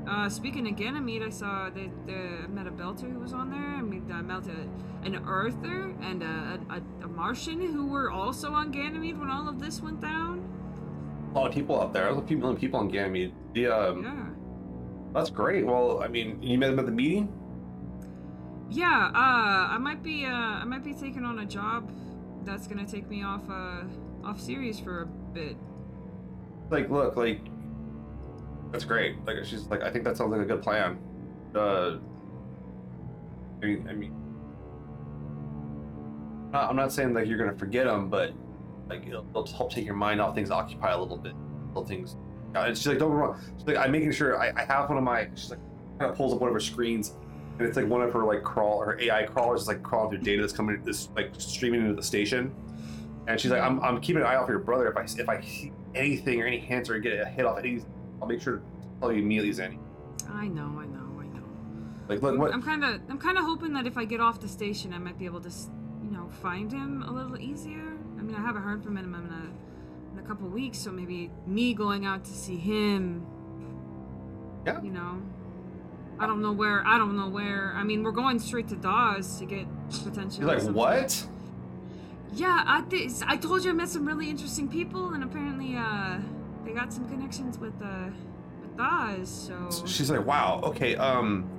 Uh, 0.10 0.28
speaking 0.28 0.68
of 0.68 0.76
Ganymede, 0.76 1.22
I 1.22 1.30
saw 1.30 1.70
that 1.70 1.90
uh, 2.10 2.44
I 2.44 2.48
met 2.48 2.66
a 2.66 2.72
Belter 2.72 3.12
who 3.14 3.20
was 3.20 3.32
on 3.32 3.52
there. 3.52 3.60
I 3.60 3.82
mean, 3.82 4.12
I 4.12 4.24
met 4.24 4.44
a, 4.48 5.06
an 5.06 5.24
Earther 5.28 5.94
and 6.02 6.24
a, 6.24 6.60
a, 6.72 7.06
a 7.06 7.08
Martian 7.08 7.62
who 7.62 7.86
were 7.86 8.10
also 8.10 8.52
on 8.54 8.72
Ganymede 8.72 9.20
when 9.20 9.30
all 9.30 9.48
of 9.48 9.60
this 9.60 9.82
went 9.82 10.02
down. 10.02 10.44
A 11.32 11.38
lot 11.38 11.48
of 11.50 11.54
people 11.54 11.80
out 11.80 11.94
there. 11.94 12.06
There's 12.06 12.18
a 12.18 12.26
few 12.26 12.38
million 12.38 12.58
people 12.60 12.80
on 12.80 12.88
Ganymede. 12.90 13.34
The 13.54 13.68
um, 13.68 14.04
Yeah. 14.04 14.26
that's 15.14 15.30
great. 15.30 15.64
Well, 15.66 16.02
I 16.02 16.08
mean, 16.08 16.42
you 16.42 16.58
met 16.58 16.72
them 16.72 16.80
at 16.80 16.88
the 16.88 16.92
meeting. 16.92 17.32
Yeah, 18.72 19.12
uh, 19.14 19.76
I 19.76 19.78
might 19.80 20.02
be, 20.02 20.26
uh, 20.26 20.32
I 20.32 20.64
might 20.64 20.84
be 20.84 20.94
taking 20.94 21.24
on 21.24 21.38
a 21.40 21.46
job 21.46 21.92
that's 22.46 22.68
gonna 22.68 22.86
take 22.88 23.08
me 23.10 23.22
off, 23.24 23.48
uh, 23.48 23.84
off 24.24 24.40
Ceres 24.42 24.80
for 24.80 25.04
a 25.04 25.06
bit. 25.06 25.56
like 26.72 26.90
look 26.90 27.16
like 27.16 27.42
that's 28.72 28.86
great. 28.86 29.16
Like 29.26 29.44
she's 29.44 29.68
like 29.68 29.82
i 29.82 29.90
think 29.90 30.04
that 30.06 30.18
sounds 30.18 30.32
like 30.32 30.42
a 30.42 30.46
good 30.46 30.62
plan. 30.62 31.00
Uh 31.56 31.98
i 33.62 33.66
mean 33.66 33.88
i 33.90 33.94
mean 33.94 34.16
i'm 36.54 36.78
not 36.78 36.94
saying 36.94 37.14
like 37.14 37.28
you're 37.28 37.38
gonna 37.38 37.58
forget 37.58 37.86
them 37.86 38.10
but 38.10 38.32
like 38.88 39.06
it'll, 39.06 39.28
it'll 39.30 39.46
help 39.46 39.72
take 39.72 39.86
your 39.86 39.96
mind 39.96 40.22
off 40.22 40.34
things 40.34 40.50
occupy 40.50 40.92
a 40.92 41.00
little 41.00 41.18
bit 41.18 41.34
little 41.68 41.86
things. 41.86 42.16
Uh, 42.56 42.60
and 42.60 42.78
she's 42.78 42.88
like 42.88 42.98
don't 43.00 43.12
wrong 43.12 43.40
she's 43.58 43.68
like 43.68 43.78
i'm 43.78 43.92
making 43.92 44.12
sure 44.12 44.40
i, 44.40 44.52
I 44.56 44.64
have 44.64 44.88
one 44.88 44.98
of 44.98 45.04
my 45.04 45.28
she's 45.36 45.50
like 45.50 45.60
kind 46.00 46.10
of 46.10 46.18
pulls 46.18 46.34
up 46.34 46.40
one 46.40 46.48
of 46.48 46.54
her 46.54 46.60
screens 46.60 47.16
and 47.60 47.68
it's 47.68 47.76
like 47.76 47.88
one 47.88 48.02
of 48.02 48.14
her 48.14 48.24
like 48.24 48.44
crawl 48.44 48.80
her 48.80 49.00
ai 49.02 49.24
crawlers 49.24 49.64
is 49.64 49.68
like 49.68 49.84
crawling 49.84 50.10
through 50.12 50.24
data 50.24 50.42
that's 50.42 50.54
coming 50.54 50.82
this 50.84 51.10
like 51.16 51.32
streaming 51.38 51.82
into 51.82 51.96
the 51.96 52.04
station. 52.04 52.56
And 53.28 53.40
she's 53.40 53.52
like, 53.52 53.62
I'm, 53.62 53.80
I'm 53.82 54.02
keeping 54.02 54.24
an 54.24 54.28
eye 54.28 54.36
out 54.36 54.48
for 54.48 54.54
your 54.54 54.62
brother. 54.62 54.88
If 54.88 54.98
I 54.98 55.04
if 55.04 55.30
I 55.30 55.40
see 55.42 55.72
anything 55.94 56.42
or 56.42 56.48
any 56.48 56.58
hints 56.58 56.90
or 56.90 56.98
get 56.98 57.20
a 57.20 57.26
hit 57.26 57.46
off 57.46 57.60
any, 57.60 57.84
I'll 58.22 58.28
make 58.28 58.42
sure 58.42 58.58
to 58.58 58.64
tell 59.00 59.12
you 59.12 59.20
immediately, 59.22 59.52
Zeni. 59.52 59.78
I 60.30 60.48
know, 60.48 60.78
I 60.80 60.86
know, 60.86 61.20
I 61.20 61.26
know. 61.28 61.44
Like, 62.08 62.22
look, 62.22 62.38
what? 62.38 62.54
I'm 62.54 62.62
kind 62.62 62.84
of, 62.84 63.02
I'm 63.10 63.18
kind 63.18 63.38
of 63.38 63.46
hoping 63.46 63.74
that 63.74 63.88
if 63.88 63.98
I 63.98 64.06
get 64.06 64.20
off 64.20 64.40
the 64.40 64.48
station, 64.48 64.94
I 64.94 64.98
might 64.98 65.18
be 65.18 65.26
able 65.26 65.42
to, 65.42 65.50
you 66.04 66.12
know, 66.12 66.30
find 66.42 66.72
him 66.72 67.04
a 67.04 67.12
little 67.12 67.38
easier. 67.40 67.98
I 68.18 68.22
mean, 68.22 68.36
I 68.36 68.42
haven't 68.42 68.64
heard 68.64 68.84
from 68.84 68.98
him 68.98 69.16
in 69.16 69.22
a, 69.22 70.14
in 70.14 70.24
a 70.24 70.28
couple 70.28 70.48
weeks, 70.50 70.78
so 70.80 70.92
maybe 70.92 71.32
me 71.46 71.74
going 71.74 72.06
out 72.06 72.24
to 72.26 72.32
see 72.32 72.58
him. 72.58 73.26
Yeah. 74.66 74.82
You 74.82 74.92
know. 74.92 75.22
I 76.20 76.28
don't 76.28 76.42
know 76.42 76.52
where. 76.52 76.86
I 76.86 76.98
don't 76.98 77.16
know 77.16 77.30
where. 77.30 77.74
I 77.76 77.84
mean, 77.84 78.04
we're 78.04 78.12
going 78.12 78.40
straight 78.40 78.68
to 78.70 78.76
Dawes 78.76 79.40
to 79.40 79.46
get 79.46 79.66
potentially. 80.04 80.30
She's 80.30 80.40
like, 80.40 80.60
something. 80.60 80.74
what? 80.74 81.26
Yeah, 82.34 82.64
I 82.68 82.82
did. 82.82 83.12
I 83.26 83.38
told 83.38 83.64
you 83.64 83.72
I 83.72 83.74
met 83.74 83.88
some 83.88 84.06
really 84.06 84.30
interesting 84.30 84.68
people, 84.68 85.14
and 85.14 85.24
apparently, 85.24 85.78
uh, 85.78 86.20
got 86.80 86.94
some 86.94 87.08
connections 87.10 87.58
with 87.60 87.74
uh, 87.84 88.10
with. 88.78 89.28
So 89.30 89.86
She's 89.86 90.10
like, 90.10 90.26
wow. 90.26 90.62
Okay. 90.64 90.96
Um, 90.96 91.50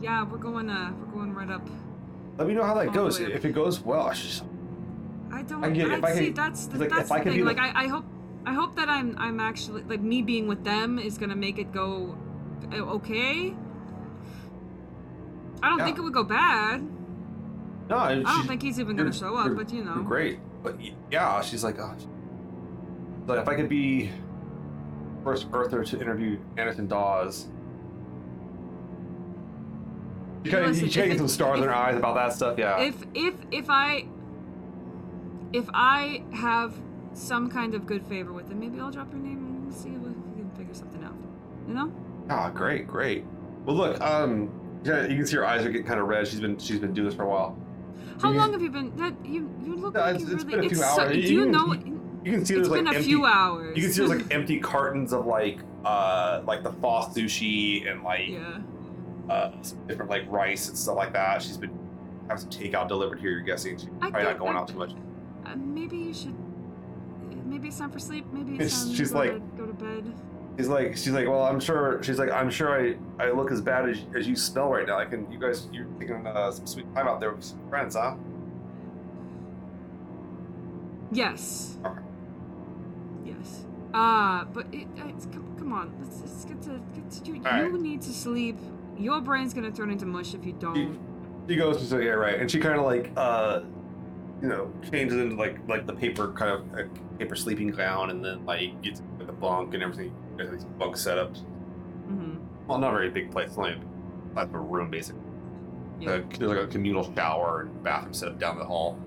yeah, 0.00 0.24
we're 0.24 0.38
going. 0.38 0.70
Uh, 0.70 0.92
we're 0.98 1.12
going 1.12 1.34
right 1.34 1.50
up. 1.50 1.68
let 2.38 2.48
me 2.48 2.54
know 2.54 2.62
how 2.64 2.74
that 2.74 2.92
goes. 2.92 3.20
way. 3.20 3.26
If 3.32 3.44
it 3.44 3.52
goes 3.52 3.80
well, 3.80 4.12
she's, 4.12 4.42
I 5.32 5.42
don't. 5.42 5.62
I 5.64 5.68
I 5.68 5.70
get- 5.70 5.90
if 5.90 6.04
I 6.04 6.14
see. 6.14 6.26
could- 6.26 6.36
that's 6.36 6.66
the, 6.66 6.78
like, 6.78 6.88
that's 6.90 7.08
the 7.10 7.20
thing. 7.20 7.38
the- 7.38 7.42
Like, 7.44 7.58
I, 7.58 7.84
I 7.84 7.86
hope. 7.88 8.04
I 8.46 8.52
hope 8.52 8.76
that 8.76 8.88
I'm. 8.88 9.16
I'm 9.18 9.38
actually 9.40 9.82
like 9.84 10.00
me 10.00 10.22
being 10.22 10.46
with 10.48 10.64
them 10.64 10.98
is 10.98 11.18
gonna 11.18 11.36
make 11.36 11.58
it 11.58 11.72
go 11.72 12.16
uh, 12.72 12.76
okay. 12.96 13.54
I 15.62 15.68
don't 15.70 15.78
Yeah. 15.78 15.84
think 15.86 15.98
it 15.98 16.02
would 16.02 16.12
go 16.12 16.24
bad. 16.24 16.86
No, 17.88 17.96
I 17.98 18.14
don't 18.14 18.46
think 18.46 18.62
he's 18.62 18.80
even 18.80 18.96
gonna 18.96 19.12
show 19.12 19.34
up, 19.36 19.54
but 19.56 19.72
you 19.72 19.84
know. 19.84 20.02
great. 20.02 20.38
But 20.62 20.78
yeah, 21.10 21.40
she's 21.42 21.62
like, 21.64 21.78
oh, 21.78 21.94
like 23.26 23.38
if 23.40 23.48
I 23.48 23.54
could 23.54 23.68
be 23.68 24.10
first 25.24 25.46
Earther 25.52 25.82
to 25.84 26.00
interview 26.00 26.38
Anderson 26.58 26.86
Dawes. 26.86 27.46
You 30.44 30.50
kind 30.50 30.66
of 30.66 30.76
you 30.76 30.82
kind 30.82 30.90
of 30.90 30.96
if 30.96 31.08
get 31.12 31.18
some 31.18 31.28
stars 31.28 31.58
in 31.58 31.64
if- 31.64 31.70
her 31.70 31.74
eyes 31.74 31.96
about 31.96 32.14
that 32.14 32.34
stuff. 32.34 32.58
Yeah. 32.58 32.78
If 32.80 32.96
if 33.14 33.34
if 33.50 33.70
I 33.70 34.06
if 35.54 35.64
I 35.72 36.22
have 36.32 36.74
some 37.14 37.48
kind 37.48 37.74
of 37.74 37.86
good 37.86 38.04
favor 38.06 38.32
with 38.32 38.50
him, 38.50 38.60
maybe 38.60 38.78
I'll 38.80 38.90
drop 38.90 39.10
your 39.12 39.20
name 39.22 39.38
and 39.38 39.64
we'll 39.64 39.74
see 39.74 39.88
if 39.90 39.98
we 40.00 40.12
can 40.12 40.50
figure 40.56 40.74
something 40.74 41.02
out. 41.02 41.14
You 41.68 41.74
know? 41.74 41.92
Ah, 42.28 42.50
great, 42.50 42.86
great. 42.88 43.24
Well, 43.64 43.76
look, 43.76 44.00
um, 44.00 44.50
yeah, 44.84 45.06
you 45.06 45.16
can 45.16 45.26
see 45.26 45.36
her 45.36 45.46
eyes 45.46 45.64
are 45.64 45.70
getting 45.70 45.86
kind 45.86 46.00
of 46.00 46.08
red. 46.08 46.26
She's 46.28 46.40
been 46.40 46.58
she's 46.58 46.78
been 46.80 46.92
doing 46.92 47.06
this 47.06 47.14
for 47.14 47.22
a 47.22 47.28
while. 47.28 47.56
How 48.20 48.30
You- 48.30 48.38
long 48.38 48.52
have 48.52 48.60
you 48.60 48.70
been? 48.70 48.94
That 48.96 49.14
you 49.24 49.48
you 49.64 49.76
look 49.76 49.94
Yeah, 49.94 50.00
like 50.02 50.14
it's- 50.16 50.28
you 50.28 50.34
it's 50.34 50.44
really. 50.44 50.56
been 50.56 50.66
a 50.66 50.68
few 50.68 50.78
so, 50.78 50.84
hours. 51.02 51.12
do 51.12 51.20
You 51.20 51.40
you 51.40 51.46
know? 51.46 51.74
You 52.24 52.32
can 52.32 52.44
see 52.46 52.54
it's 52.54 52.68
there's 52.68 52.68
like 52.70 52.78
been 52.84 52.86
a 52.86 52.96
empty. 52.96 53.04
few 53.08 53.26
hours. 53.26 53.76
You 53.76 53.82
can 53.82 53.92
see 53.92 54.06
there's 54.06 54.22
like 54.22 54.30
empty 54.34 54.58
cartons 54.58 55.12
of 55.12 55.26
like 55.26 55.58
uh 55.84 56.42
like 56.46 56.62
the 56.62 56.72
pho 56.72 57.02
sushi 57.14 57.90
and 57.90 58.02
like 58.02 58.28
yeah. 58.28 58.58
uh 59.28 59.50
some 59.62 59.86
different 59.86 60.10
like 60.10 60.24
rice 60.30 60.68
and 60.68 60.76
stuff 60.78 60.96
like 60.96 61.12
that. 61.12 61.42
She's 61.42 61.58
been 61.58 61.78
having 62.28 62.38
some 62.38 62.50
takeout 62.50 62.88
delivered 62.88 63.20
here. 63.20 63.30
You're 63.30 63.40
guessing 63.40 63.76
she's 63.78 63.88
probably 64.00 64.22
not 64.22 64.38
going 64.38 64.56
I- 64.56 64.60
out 64.60 64.68
too 64.68 64.78
much. 64.78 64.92
Uh, 65.44 65.54
maybe 65.56 65.96
you 65.98 66.14
should. 66.14 66.34
Maybe 67.44 67.68
it's 67.68 67.78
time 67.78 67.90
for 67.90 67.98
sleep. 67.98 68.24
Maybe 68.32 68.54
It's- 68.54 68.84
time 68.84 68.94
she's 68.94 69.08
to 69.08 69.12
go, 69.14 69.18
like- 69.20 69.32
to, 69.32 69.38
go 69.58 69.66
to 69.66 69.72
bed. 69.74 70.14
She's 70.56 70.68
like 70.68 70.96
she's 70.96 71.10
like 71.10 71.26
well 71.28 71.42
I'm 71.42 71.58
sure 71.60 72.00
she's 72.02 72.18
like 72.18 72.30
I'm 72.30 72.48
sure 72.48 72.70
I 72.80 72.94
I 73.22 73.32
look 73.32 73.50
as 73.50 73.60
bad 73.60 73.88
as, 73.88 73.98
as 74.16 74.26
you 74.28 74.36
smell 74.36 74.70
right 74.70 74.86
now. 74.86 74.98
I 74.98 75.04
can 75.04 75.30
you 75.30 75.38
guys 75.38 75.68
you're 75.72 75.86
taking 75.98 76.24
uh, 76.26 76.50
some 76.52 76.66
sweet 76.66 76.86
time 76.94 77.08
out 77.08 77.18
there 77.20 77.32
with 77.32 77.44
some 77.44 77.58
friends, 77.68 77.96
huh? 77.96 78.14
Yes. 81.10 81.76
Okay. 81.84 82.00
Yes. 83.24 83.64
Uh, 83.92 84.44
but 84.46 84.66
it, 84.72 84.88
it's, 84.96 85.26
come, 85.26 85.54
come 85.56 85.72
on. 85.72 85.94
Let's, 86.00 86.20
let's 86.20 86.44
get 86.44 86.60
to 86.62 86.80
get 86.94 87.10
to 87.10 87.30
you. 87.30 87.42
All 87.46 87.58
you 87.58 87.70
right. 87.70 87.80
need 87.80 88.02
to 88.02 88.12
sleep. 88.12 88.58
Your 88.98 89.20
brain's 89.20 89.54
gonna 89.54 89.70
turn 89.70 89.90
into 89.90 90.06
mush 90.06 90.34
if 90.34 90.44
you 90.44 90.52
don't. 90.52 90.98
She 91.48 91.56
goes 91.56 91.78
she's 91.78 91.92
like 91.92 92.02
yeah 92.02 92.10
right, 92.10 92.40
and 92.40 92.50
she 92.50 92.58
kind 92.58 92.78
of 92.78 92.84
like 92.84 93.12
uh 93.16 93.60
you 94.42 94.48
know 94.48 94.72
changes 94.90 95.18
into 95.18 95.36
like 95.36 95.58
like 95.68 95.86
the 95.86 95.92
paper 95.92 96.32
kind 96.32 96.52
of 96.52 96.74
uh, 96.74 96.82
paper 97.18 97.36
sleeping 97.36 97.68
gown, 97.68 98.10
and 98.10 98.24
then 98.24 98.44
like 98.44 98.80
gets 98.82 99.02
the 99.18 99.32
bunk 99.32 99.74
and 99.74 99.82
everything. 99.82 100.14
There's 100.36 100.50
these 100.50 100.64
bunk 100.64 100.96
setups. 100.96 101.42
Mm-hmm. 102.08 102.36
Well, 102.66 102.78
not 102.78 102.90
a 102.90 102.96
very 102.96 103.10
big 103.10 103.30
place. 103.30 103.48
It's 103.48 103.58
only 103.58 103.76
like 104.34 104.52
a 104.52 104.58
room 104.58 104.90
basically. 104.90 105.20
Yeah. 106.00 106.10
Uh, 106.10 106.22
there's 106.38 106.50
like 106.50 106.58
a 106.58 106.66
communal 106.66 107.14
shower 107.14 107.62
and 107.62 107.82
bathroom 107.82 108.14
set 108.14 108.28
up 108.28 108.38
down 108.38 108.58
the 108.58 108.64
hall. 108.64 108.98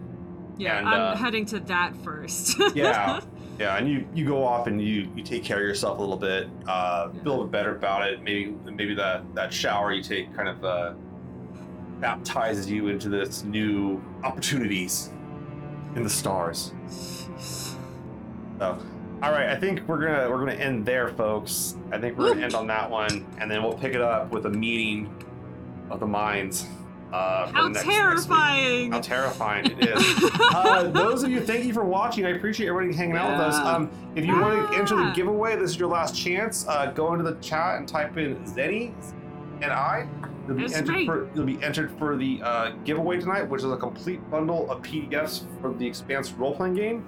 Yeah, 0.57 0.79
and, 0.79 0.87
I'm 0.87 1.13
uh, 1.13 1.15
heading 1.15 1.45
to 1.47 1.59
that 1.61 1.95
first. 1.97 2.57
Yeah. 2.73 3.21
Yeah, 3.59 3.75
and 3.75 3.89
you 3.89 4.07
you 4.13 4.25
go 4.25 4.43
off 4.43 4.67
and 4.67 4.79
you 4.79 5.09
you 5.15 5.23
take 5.23 5.43
care 5.43 5.57
of 5.57 5.63
yourself 5.63 5.97
a 5.97 6.01
little 6.01 6.17
bit, 6.17 6.47
uh, 6.67 7.09
feel 7.09 7.19
a 7.19 7.29
little 7.29 7.43
bit 7.45 7.51
better 7.51 7.75
about 7.75 8.07
it. 8.07 8.21
Maybe 8.21 8.55
maybe 8.65 8.93
that 8.95 9.23
that 9.33 9.51
shower 9.51 9.91
you 9.91 10.03
take 10.03 10.35
kind 10.35 10.47
of 10.47 10.63
uh, 10.63 10.93
baptizes 11.99 12.69
you 12.69 12.89
into 12.89 13.09
this 13.09 13.43
new 13.43 14.03
opportunities 14.23 15.09
in 15.95 16.03
the 16.03 16.09
stars. 16.09 16.73
So, 18.59 18.77
all 19.23 19.31
right, 19.31 19.49
I 19.49 19.55
think 19.55 19.81
we're 19.87 19.99
gonna 19.99 20.29
we're 20.29 20.39
gonna 20.39 20.53
end 20.53 20.85
there, 20.85 21.09
folks. 21.09 21.75
I 21.91 21.97
think 21.97 22.17
we're 22.17 22.29
gonna 22.33 22.45
end 22.45 22.53
on 22.53 22.67
that 22.67 22.89
one, 22.91 23.25
and 23.39 23.49
then 23.49 23.63
we'll 23.63 23.73
pick 23.77 23.95
it 23.95 24.01
up 24.01 24.31
with 24.31 24.45
a 24.45 24.51
meeting 24.51 25.11
of 25.89 25.99
the 25.99 26.07
minds. 26.07 26.67
Uh, 27.13 27.47
How 27.51 27.63
the 27.63 27.69
next, 27.69 27.85
next 27.85 27.97
terrifying! 27.97 28.91
How 28.91 28.99
terrifying 28.99 29.65
it 29.65 29.89
is. 29.89 30.31
uh, 30.53 30.89
those 30.93 31.23
of 31.23 31.31
you, 31.31 31.39
thank 31.39 31.63
you 31.65 31.73
for 31.73 31.85
watching. 31.85 32.25
I 32.25 32.29
appreciate 32.29 32.67
everybody 32.67 32.95
hanging 32.97 33.15
out 33.15 33.31
with 33.31 33.39
us. 33.39 33.55
Um, 33.55 33.89
if 34.15 34.25
you 34.25 34.37
want 34.39 34.71
to 34.71 34.77
enter 34.77 34.95
the 34.97 35.11
giveaway, 35.15 35.55
this 35.55 35.71
is 35.71 35.79
your 35.79 35.87
last 35.89 36.15
chance. 36.15 36.67
Uh, 36.67 36.87
go 36.87 37.13
into 37.13 37.23
the 37.23 37.35
chat 37.41 37.77
and 37.77 37.87
type 37.87 38.17
in 38.17 38.35
Zeni 38.43 38.93
and 39.61 39.71
I. 39.71 40.07
You'll 40.47 40.55
be, 40.57 40.61
That's 40.63 40.75
entered 40.75 40.91
right. 40.93 41.05
for, 41.05 41.29
you'll 41.33 41.45
be 41.45 41.61
entered 41.63 41.91
for 41.97 42.15
the 42.17 42.41
uh, 42.43 42.71
giveaway 42.83 43.19
tonight, 43.19 43.43
which 43.43 43.63
is 43.63 43.71
a 43.71 43.77
complete 43.77 44.29
bundle 44.29 44.69
of 44.69 44.81
PDFs 44.81 45.43
for 45.61 45.73
the 45.73 45.85
Expanse 45.87 46.31
role 46.33 46.55
playing 46.55 46.75
game. 46.75 47.05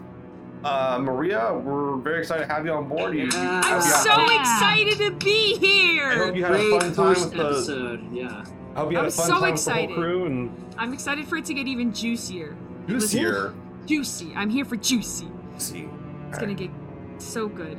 Uh, 0.64 1.00
Maria, 1.02 1.54
we're 1.54 1.96
very 1.98 2.20
excited 2.20 2.46
to 2.48 2.54
have 2.54 2.66
you 2.66 2.72
on 2.74 2.88
board. 2.90 3.14
You- 3.16 3.24
you- 3.24 3.30
Yeah. 3.34 3.62
I'm 3.66 3.82
so 3.82 4.10
had- 4.12 4.42
excited 4.42 4.98
to 4.98 5.12
be 5.12 5.54
I 5.56 5.56
hope 5.56 5.62
here. 5.64 6.36
you 6.36 6.44
had 6.46 6.54
a 6.54 6.58
Great 6.58 6.70
fun 6.72 6.80
time 6.82 6.94
first 6.94 7.24
with 7.30 7.34
the. 7.38 7.46
episode. 7.46 8.14
Yeah. 8.14 8.44
I 8.80 8.84
hope 8.84 8.92
you 8.92 8.98
had 8.98 9.04
I'm 9.04 9.10
a 9.10 9.12
fun 9.12 9.28
so 9.28 9.34
time 9.34 9.42
with 9.42 9.52
excited. 9.52 9.90
the 9.90 9.94
whole 9.94 10.04
crew 10.04 10.26
and 10.26 10.74
I'm 10.78 10.94
excited 10.94 11.28
for 11.28 11.36
it 11.36 11.44
to 11.46 11.54
get 11.54 11.68
even 11.68 11.94
juicier. 11.94 12.56
juicier. 12.88 13.54
Juicy. 13.86 14.32
I'm 14.36 14.50
here 14.50 14.64
for 14.64 14.78
juicy. 14.78 15.28
See. 15.58 15.90
It's 16.30 16.38
gonna 16.38 16.54
get 16.54 16.72
so 17.18 17.48
good. 17.48 17.78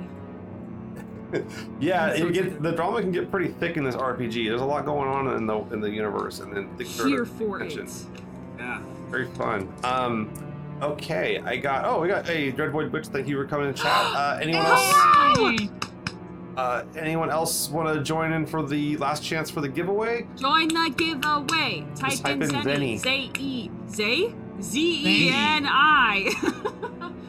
Yeah, 1.78 2.08
it 2.08 2.32
get, 2.32 2.60
the 2.60 2.72
drama 2.72 3.00
can 3.00 3.12
get 3.12 3.30
pretty 3.30 3.52
thick 3.52 3.76
in 3.76 3.84
this 3.84 3.94
RPG. 3.94 4.48
There's 4.48 4.60
a 4.60 4.64
lot 4.64 4.84
going 4.84 5.08
on 5.08 5.36
in 5.36 5.46
the 5.46 5.58
in 5.72 5.80
the 5.80 5.88
universe, 5.88 6.40
and 6.40 6.52
then 6.52 6.76
the 6.76 6.82
Here 6.82 7.24
for 7.24 7.62
it. 7.62 7.72
Yeah. 8.58 8.82
Very 9.08 9.26
fun. 9.26 9.72
Um, 9.84 10.28
okay, 10.82 11.38
I 11.38 11.56
got. 11.56 11.84
Oh, 11.84 12.00
we 12.00 12.08
got. 12.08 12.26
Hey, 12.26 12.50
Dread 12.50 12.72
Void 12.72 12.90
Witch, 12.90 13.06
thank 13.06 13.28
you 13.28 13.36
for 13.36 13.46
coming 13.46 13.72
to 13.72 13.80
chat. 13.80 13.86
Uh, 14.16 14.40
anyone 14.42 14.66
else? 14.66 15.38
Hey! 15.38 15.70
Uh, 16.60 16.84
anyone 16.94 17.30
else 17.30 17.70
want 17.70 17.88
to 17.94 18.02
join 18.04 18.32
in 18.34 18.44
for 18.44 18.62
the 18.62 18.94
last 18.98 19.22
chance 19.24 19.48
for 19.50 19.62
the 19.62 19.68
giveaway? 19.68 20.26
Join 20.36 20.68
the 20.68 20.92
giveaway. 20.94 21.86
Type, 21.96 22.10
Just 22.10 22.22
type 22.22 22.34
in 22.36 22.42
in 22.42 22.50
Zeni. 22.50 23.00
Zeni. 23.00 23.00
Z 23.00 23.30
E 23.38 23.70
Z 23.88 24.34
Z 24.60 25.02
E 25.06 25.30
N 25.32 25.66
I. 25.66 26.30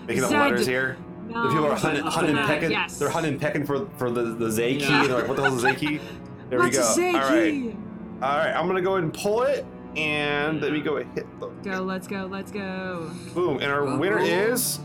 Making 0.05 0.23
up 0.25 0.29
Zed. 0.31 0.39
letters 0.39 0.67
here. 0.67 0.97
No. 1.29 1.43
The 1.43 1.49
people 1.49 1.65
are 1.67 1.75
hunting, 1.75 2.03
hunting 2.03 2.37
Uh, 2.37 2.45
pecking. 2.45 2.71
yes. 2.71 2.97
They're 2.99 3.09
hunting 3.09 3.39
pecking 3.39 3.65
for 3.65 3.87
for 3.97 4.11
the 4.11 4.23
the 4.23 4.51
Z 4.51 4.79
key. 4.79 4.83
Yeah. 4.83 5.07
They're 5.07 5.15
like, 5.19 5.27
what 5.29 5.37
the 5.37 5.43
hell 5.43 5.55
is 5.55 5.63
a 5.63 5.69
Z 5.69 5.75
key? 5.77 6.01
There 6.49 6.59
What's 6.59 6.75
we 6.75 6.83
go. 6.83 6.89
a 6.89 6.93
Z 6.93 7.07
All 7.07 7.13
right, 7.13 7.51
key? 7.51 7.75
all 8.21 8.37
right. 8.37 8.51
I'm 8.53 8.67
gonna 8.67 8.81
go 8.81 8.91
ahead 8.95 9.05
and 9.05 9.13
pull 9.13 9.43
it, 9.43 9.65
and 9.95 10.59
let 10.61 10.73
me 10.73 10.81
go 10.81 10.97
and 10.97 11.09
hit 11.13 11.25
the 11.39 11.47
Go, 11.63 11.83
let's 11.83 12.05
go, 12.05 12.27
let's 12.29 12.51
go. 12.51 13.09
boom. 13.33 13.59
And 13.61 13.71
our 13.71 13.95
winner 13.95 14.19
is 14.19 14.79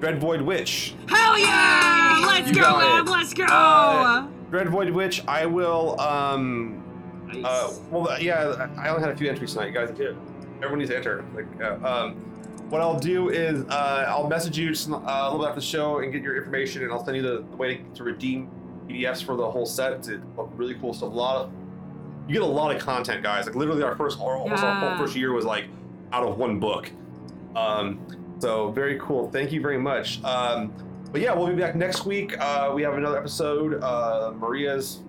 Dread 0.00 0.18
Void 0.18 0.40
Witch. 0.40 0.94
Hell 1.08 1.38
yeah! 1.38 2.24
Let's 2.26 2.48
You 2.48 2.54
go. 2.54 2.78
Em, 2.78 3.04
let's 3.04 3.34
go! 3.34 3.44
Uh, 3.44 4.26
Dread 4.50 4.70
Void 4.70 4.90
Witch, 4.90 5.22
I 5.28 5.44
will. 5.44 6.00
Um. 6.00 6.82
Nice. 7.26 7.44
Uh. 7.44 7.74
Well, 7.90 8.20
yeah. 8.20 8.68
I 8.78 8.88
only 8.88 9.02
had 9.02 9.10
a 9.10 9.16
few 9.16 9.28
entries 9.28 9.52
tonight, 9.52 9.66
You 9.66 9.74
guys. 9.74 9.92
Yeah, 9.98 10.12
Everyone 10.56 10.78
needs 10.78 10.90
to 10.90 10.96
enter. 10.96 11.24
Like, 11.34 11.46
uh, 11.62 11.86
um. 11.86 12.14
What 12.70 12.80
I'll 12.80 12.98
do 12.98 13.30
is 13.30 13.64
uh, 13.68 14.06
I'll 14.08 14.28
message 14.28 14.56
you 14.56 14.68
just, 14.68 14.88
uh, 14.88 14.94
a 14.94 15.24
little 15.24 15.40
bit 15.40 15.48
after 15.48 15.60
the 15.60 15.66
show 15.66 15.98
and 15.98 16.12
get 16.12 16.22
your 16.22 16.36
information, 16.36 16.84
and 16.84 16.92
I'll 16.92 17.04
send 17.04 17.16
you 17.16 17.22
the, 17.22 17.44
the 17.50 17.56
way 17.56 17.78
to, 17.78 17.82
to 17.96 18.04
redeem 18.04 18.48
PDFs 18.88 19.24
for 19.24 19.36
the 19.36 19.50
whole 19.50 19.66
set. 19.66 19.92
It's 19.92 20.08
a 20.08 20.18
really 20.54 20.74
cool 20.74 20.94
stuff. 20.94 21.10
A 21.10 21.12
lot 21.12 21.36
of 21.36 21.52
you 22.28 22.34
get 22.34 22.42
a 22.42 22.46
lot 22.46 22.74
of 22.74 22.80
content, 22.80 23.24
guys. 23.24 23.46
Like 23.46 23.56
literally, 23.56 23.82
our 23.82 23.96
first 23.96 24.20
our, 24.20 24.36
almost 24.36 24.62
our 24.62 24.74
whole 24.76 24.96
first 24.96 25.16
year 25.16 25.32
was 25.32 25.44
like 25.44 25.64
out 26.12 26.22
of 26.22 26.38
one 26.38 26.58
book. 26.58 26.90
Um. 27.54 28.00
So 28.40 28.70
very 28.72 28.98
cool. 28.98 29.30
Thank 29.30 29.52
you 29.52 29.60
very 29.60 29.78
much. 29.78 30.22
Um. 30.24 30.72
But 31.12 31.22
yeah, 31.22 31.34
we'll 31.34 31.48
be 31.48 31.56
back 31.60 31.74
next 31.74 32.06
week. 32.06 32.38
Uh, 32.38 32.70
we 32.72 32.82
have 32.82 32.94
another 32.94 33.18
episode. 33.18 33.82
Uh, 33.82 34.32
Maria's 34.36 35.00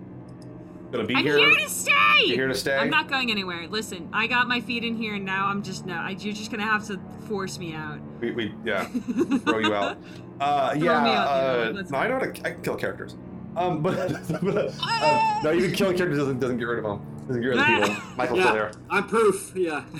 gonna 0.90 1.04
be 1.04 1.14
I'm 1.14 1.22
here. 1.22 1.38
here 1.38 1.54
to 1.54 1.68
stay! 1.68 1.92
You're 2.24 2.36
here 2.36 2.48
to 2.48 2.54
stay. 2.54 2.76
I'm 2.76 2.90
not 2.90 3.08
going 3.08 3.30
anywhere. 3.30 3.68
Listen, 3.68 4.08
I 4.12 4.26
got 4.26 4.48
my 4.48 4.60
feet 4.60 4.82
in 4.82 4.96
here, 4.96 5.14
and 5.14 5.24
now 5.24 5.46
I'm 5.46 5.62
just 5.62 5.86
no. 5.86 5.94
I, 5.94 6.10
you're 6.10 6.34
just 6.34 6.50
gonna 6.50 6.64
have 6.64 6.86
to 6.88 7.00
force 7.28 7.58
me 7.58 7.72
out. 7.72 8.00
We, 8.20 8.32
we 8.32 8.54
yeah, 8.64 8.84
throw 9.44 9.58
you 9.58 9.74
out. 9.74 9.96
Uh, 10.40 10.74
yeah. 10.76 10.92
out, 10.92 11.76
uh, 11.76 11.82
no. 11.88 11.98
I 11.98 12.08
know 12.08 12.14
how 12.14 12.20
to. 12.20 12.30
I 12.44 12.50
can 12.50 12.62
kill 12.62 12.76
characters. 12.76 13.16
Um, 13.56 13.82
but, 13.82 13.96
but 14.42 14.74
uh, 14.80 15.40
no, 15.44 15.52
even 15.52 15.72
killing 15.72 15.96
characters 15.96 16.18
doesn't 16.18 16.40
doesn't 16.40 16.58
get 16.58 16.64
rid 16.64 16.78
of 16.78 16.84
them. 16.84 17.11
Doesn't 17.32 17.42
get 17.42 17.48
rid 17.48 17.58
of 17.58 17.66
the 17.88 17.94
people. 17.94 18.16
Michael's 18.16 18.40
still 18.40 18.54
yeah. 18.54 18.60
there. 18.60 18.72
I'm 18.90 19.06
proof. 19.08 19.52
Yeah. 19.56 19.84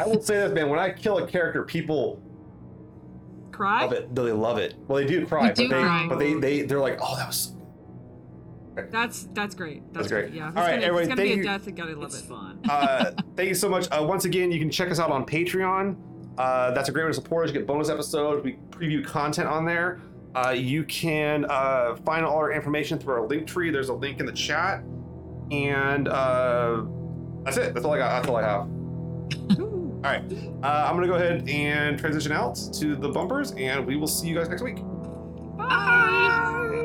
I 0.00 0.06
will 0.06 0.22
say 0.22 0.36
this, 0.36 0.52
man. 0.52 0.68
When 0.70 0.78
I 0.78 0.90
kill 0.90 1.18
a 1.18 1.26
character, 1.26 1.62
people 1.64 2.22
Cry? 3.50 3.82
love 3.82 3.92
it. 3.92 4.14
They 4.14 4.22
love 4.32 4.58
it. 4.58 4.74
Well, 4.86 4.98
they 5.02 5.06
do 5.06 5.26
cry, 5.26 5.48
They 5.52 5.64
do 5.64 5.68
but 5.68 5.76
they 5.76 5.82
cry. 5.82 6.06
but 6.08 6.18
they 6.18 6.34
they 6.34 6.62
they're 6.62 6.80
like, 6.80 6.98
oh, 7.02 7.16
that 7.16 7.26
was. 7.26 7.52
That's 8.90 9.24
that's 9.34 9.54
great. 9.56 9.82
That's, 9.92 10.08
That's 10.08 10.08
great. 10.08 10.32
Yeah. 10.32 10.50
If 10.50 10.56
All 10.56 10.62
right, 10.62 10.74
it's 10.78 10.86
gonna, 10.86 11.00
if 11.00 11.00
everybody, 11.00 11.02
it's 11.02 11.08
gonna 11.08 11.22
be 11.22 11.28
thank 11.28 11.32
a 11.32 11.36
you. 11.36 11.44
death. 11.44 11.66
You 11.66 11.72
gotta 11.72 11.94
love 11.96 12.14
It's 12.14 12.20
it. 12.22 12.26
fun. 12.26 12.60
uh, 12.70 13.10
thank 13.36 13.48
you 13.48 13.54
so 13.54 13.68
much. 13.68 13.88
Uh, 13.90 14.04
once 14.08 14.24
again, 14.24 14.52
you 14.52 14.60
can 14.60 14.70
check 14.70 14.90
us 14.90 15.00
out 15.00 15.10
on 15.10 15.26
Patreon. 15.26 15.96
Uh, 16.38 16.70
that's 16.70 16.88
a 16.88 16.92
great 16.92 17.02
way 17.04 17.10
to 17.10 17.14
support 17.14 17.44
us. 17.44 17.52
You 17.52 17.58
get 17.58 17.66
bonus 17.66 17.88
episodes. 17.90 18.44
We 18.44 18.56
preview 18.70 19.04
content 19.04 19.48
on 19.48 19.64
there. 19.66 20.00
Uh, 20.36 20.50
you 20.50 20.84
can 20.84 21.44
uh, 21.48 21.96
find 22.04 22.24
all 22.24 22.36
our 22.36 22.52
information 22.52 22.98
through 23.00 23.14
our 23.14 23.26
link 23.26 23.48
tree. 23.48 23.70
There's 23.70 23.88
a 23.88 23.94
link 23.94 24.20
in 24.20 24.26
the 24.26 24.32
chat. 24.32 24.84
And 25.50 26.08
uh, 26.08 26.82
that's 27.44 27.56
it. 27.56 27.74
That's 27.74 27.84
all 27.86 27.94
I 27.94 27.98
got. 27.98 28.10
That's 28.10 28.28
all 28.28 28.36
I 28.36 28.42
have. 28.42 28.68
All 29.98 30.04
right. 30.04 30.22
Uh, 30.62 30.86
I'm 30.86 30.94
going 30.94 31.02
to 31.02 31.08
go 31.08 31.14
ahead 31.16 31.48
and 31.48 31.98
transition 31.98 32.30
out 32.30 32.54
to 32.74 32.94
the 32.94 33.08
bumpers, 33.08 33.50
and 33.52 33.84
we 33.84 33.96
will 33.96 34.06
see 34.06 34.28
you 34.28 34.36
guys 34.36 34.48
next 34.48 34.62
week. 34.62 34.76
Bye. 35.56 36.77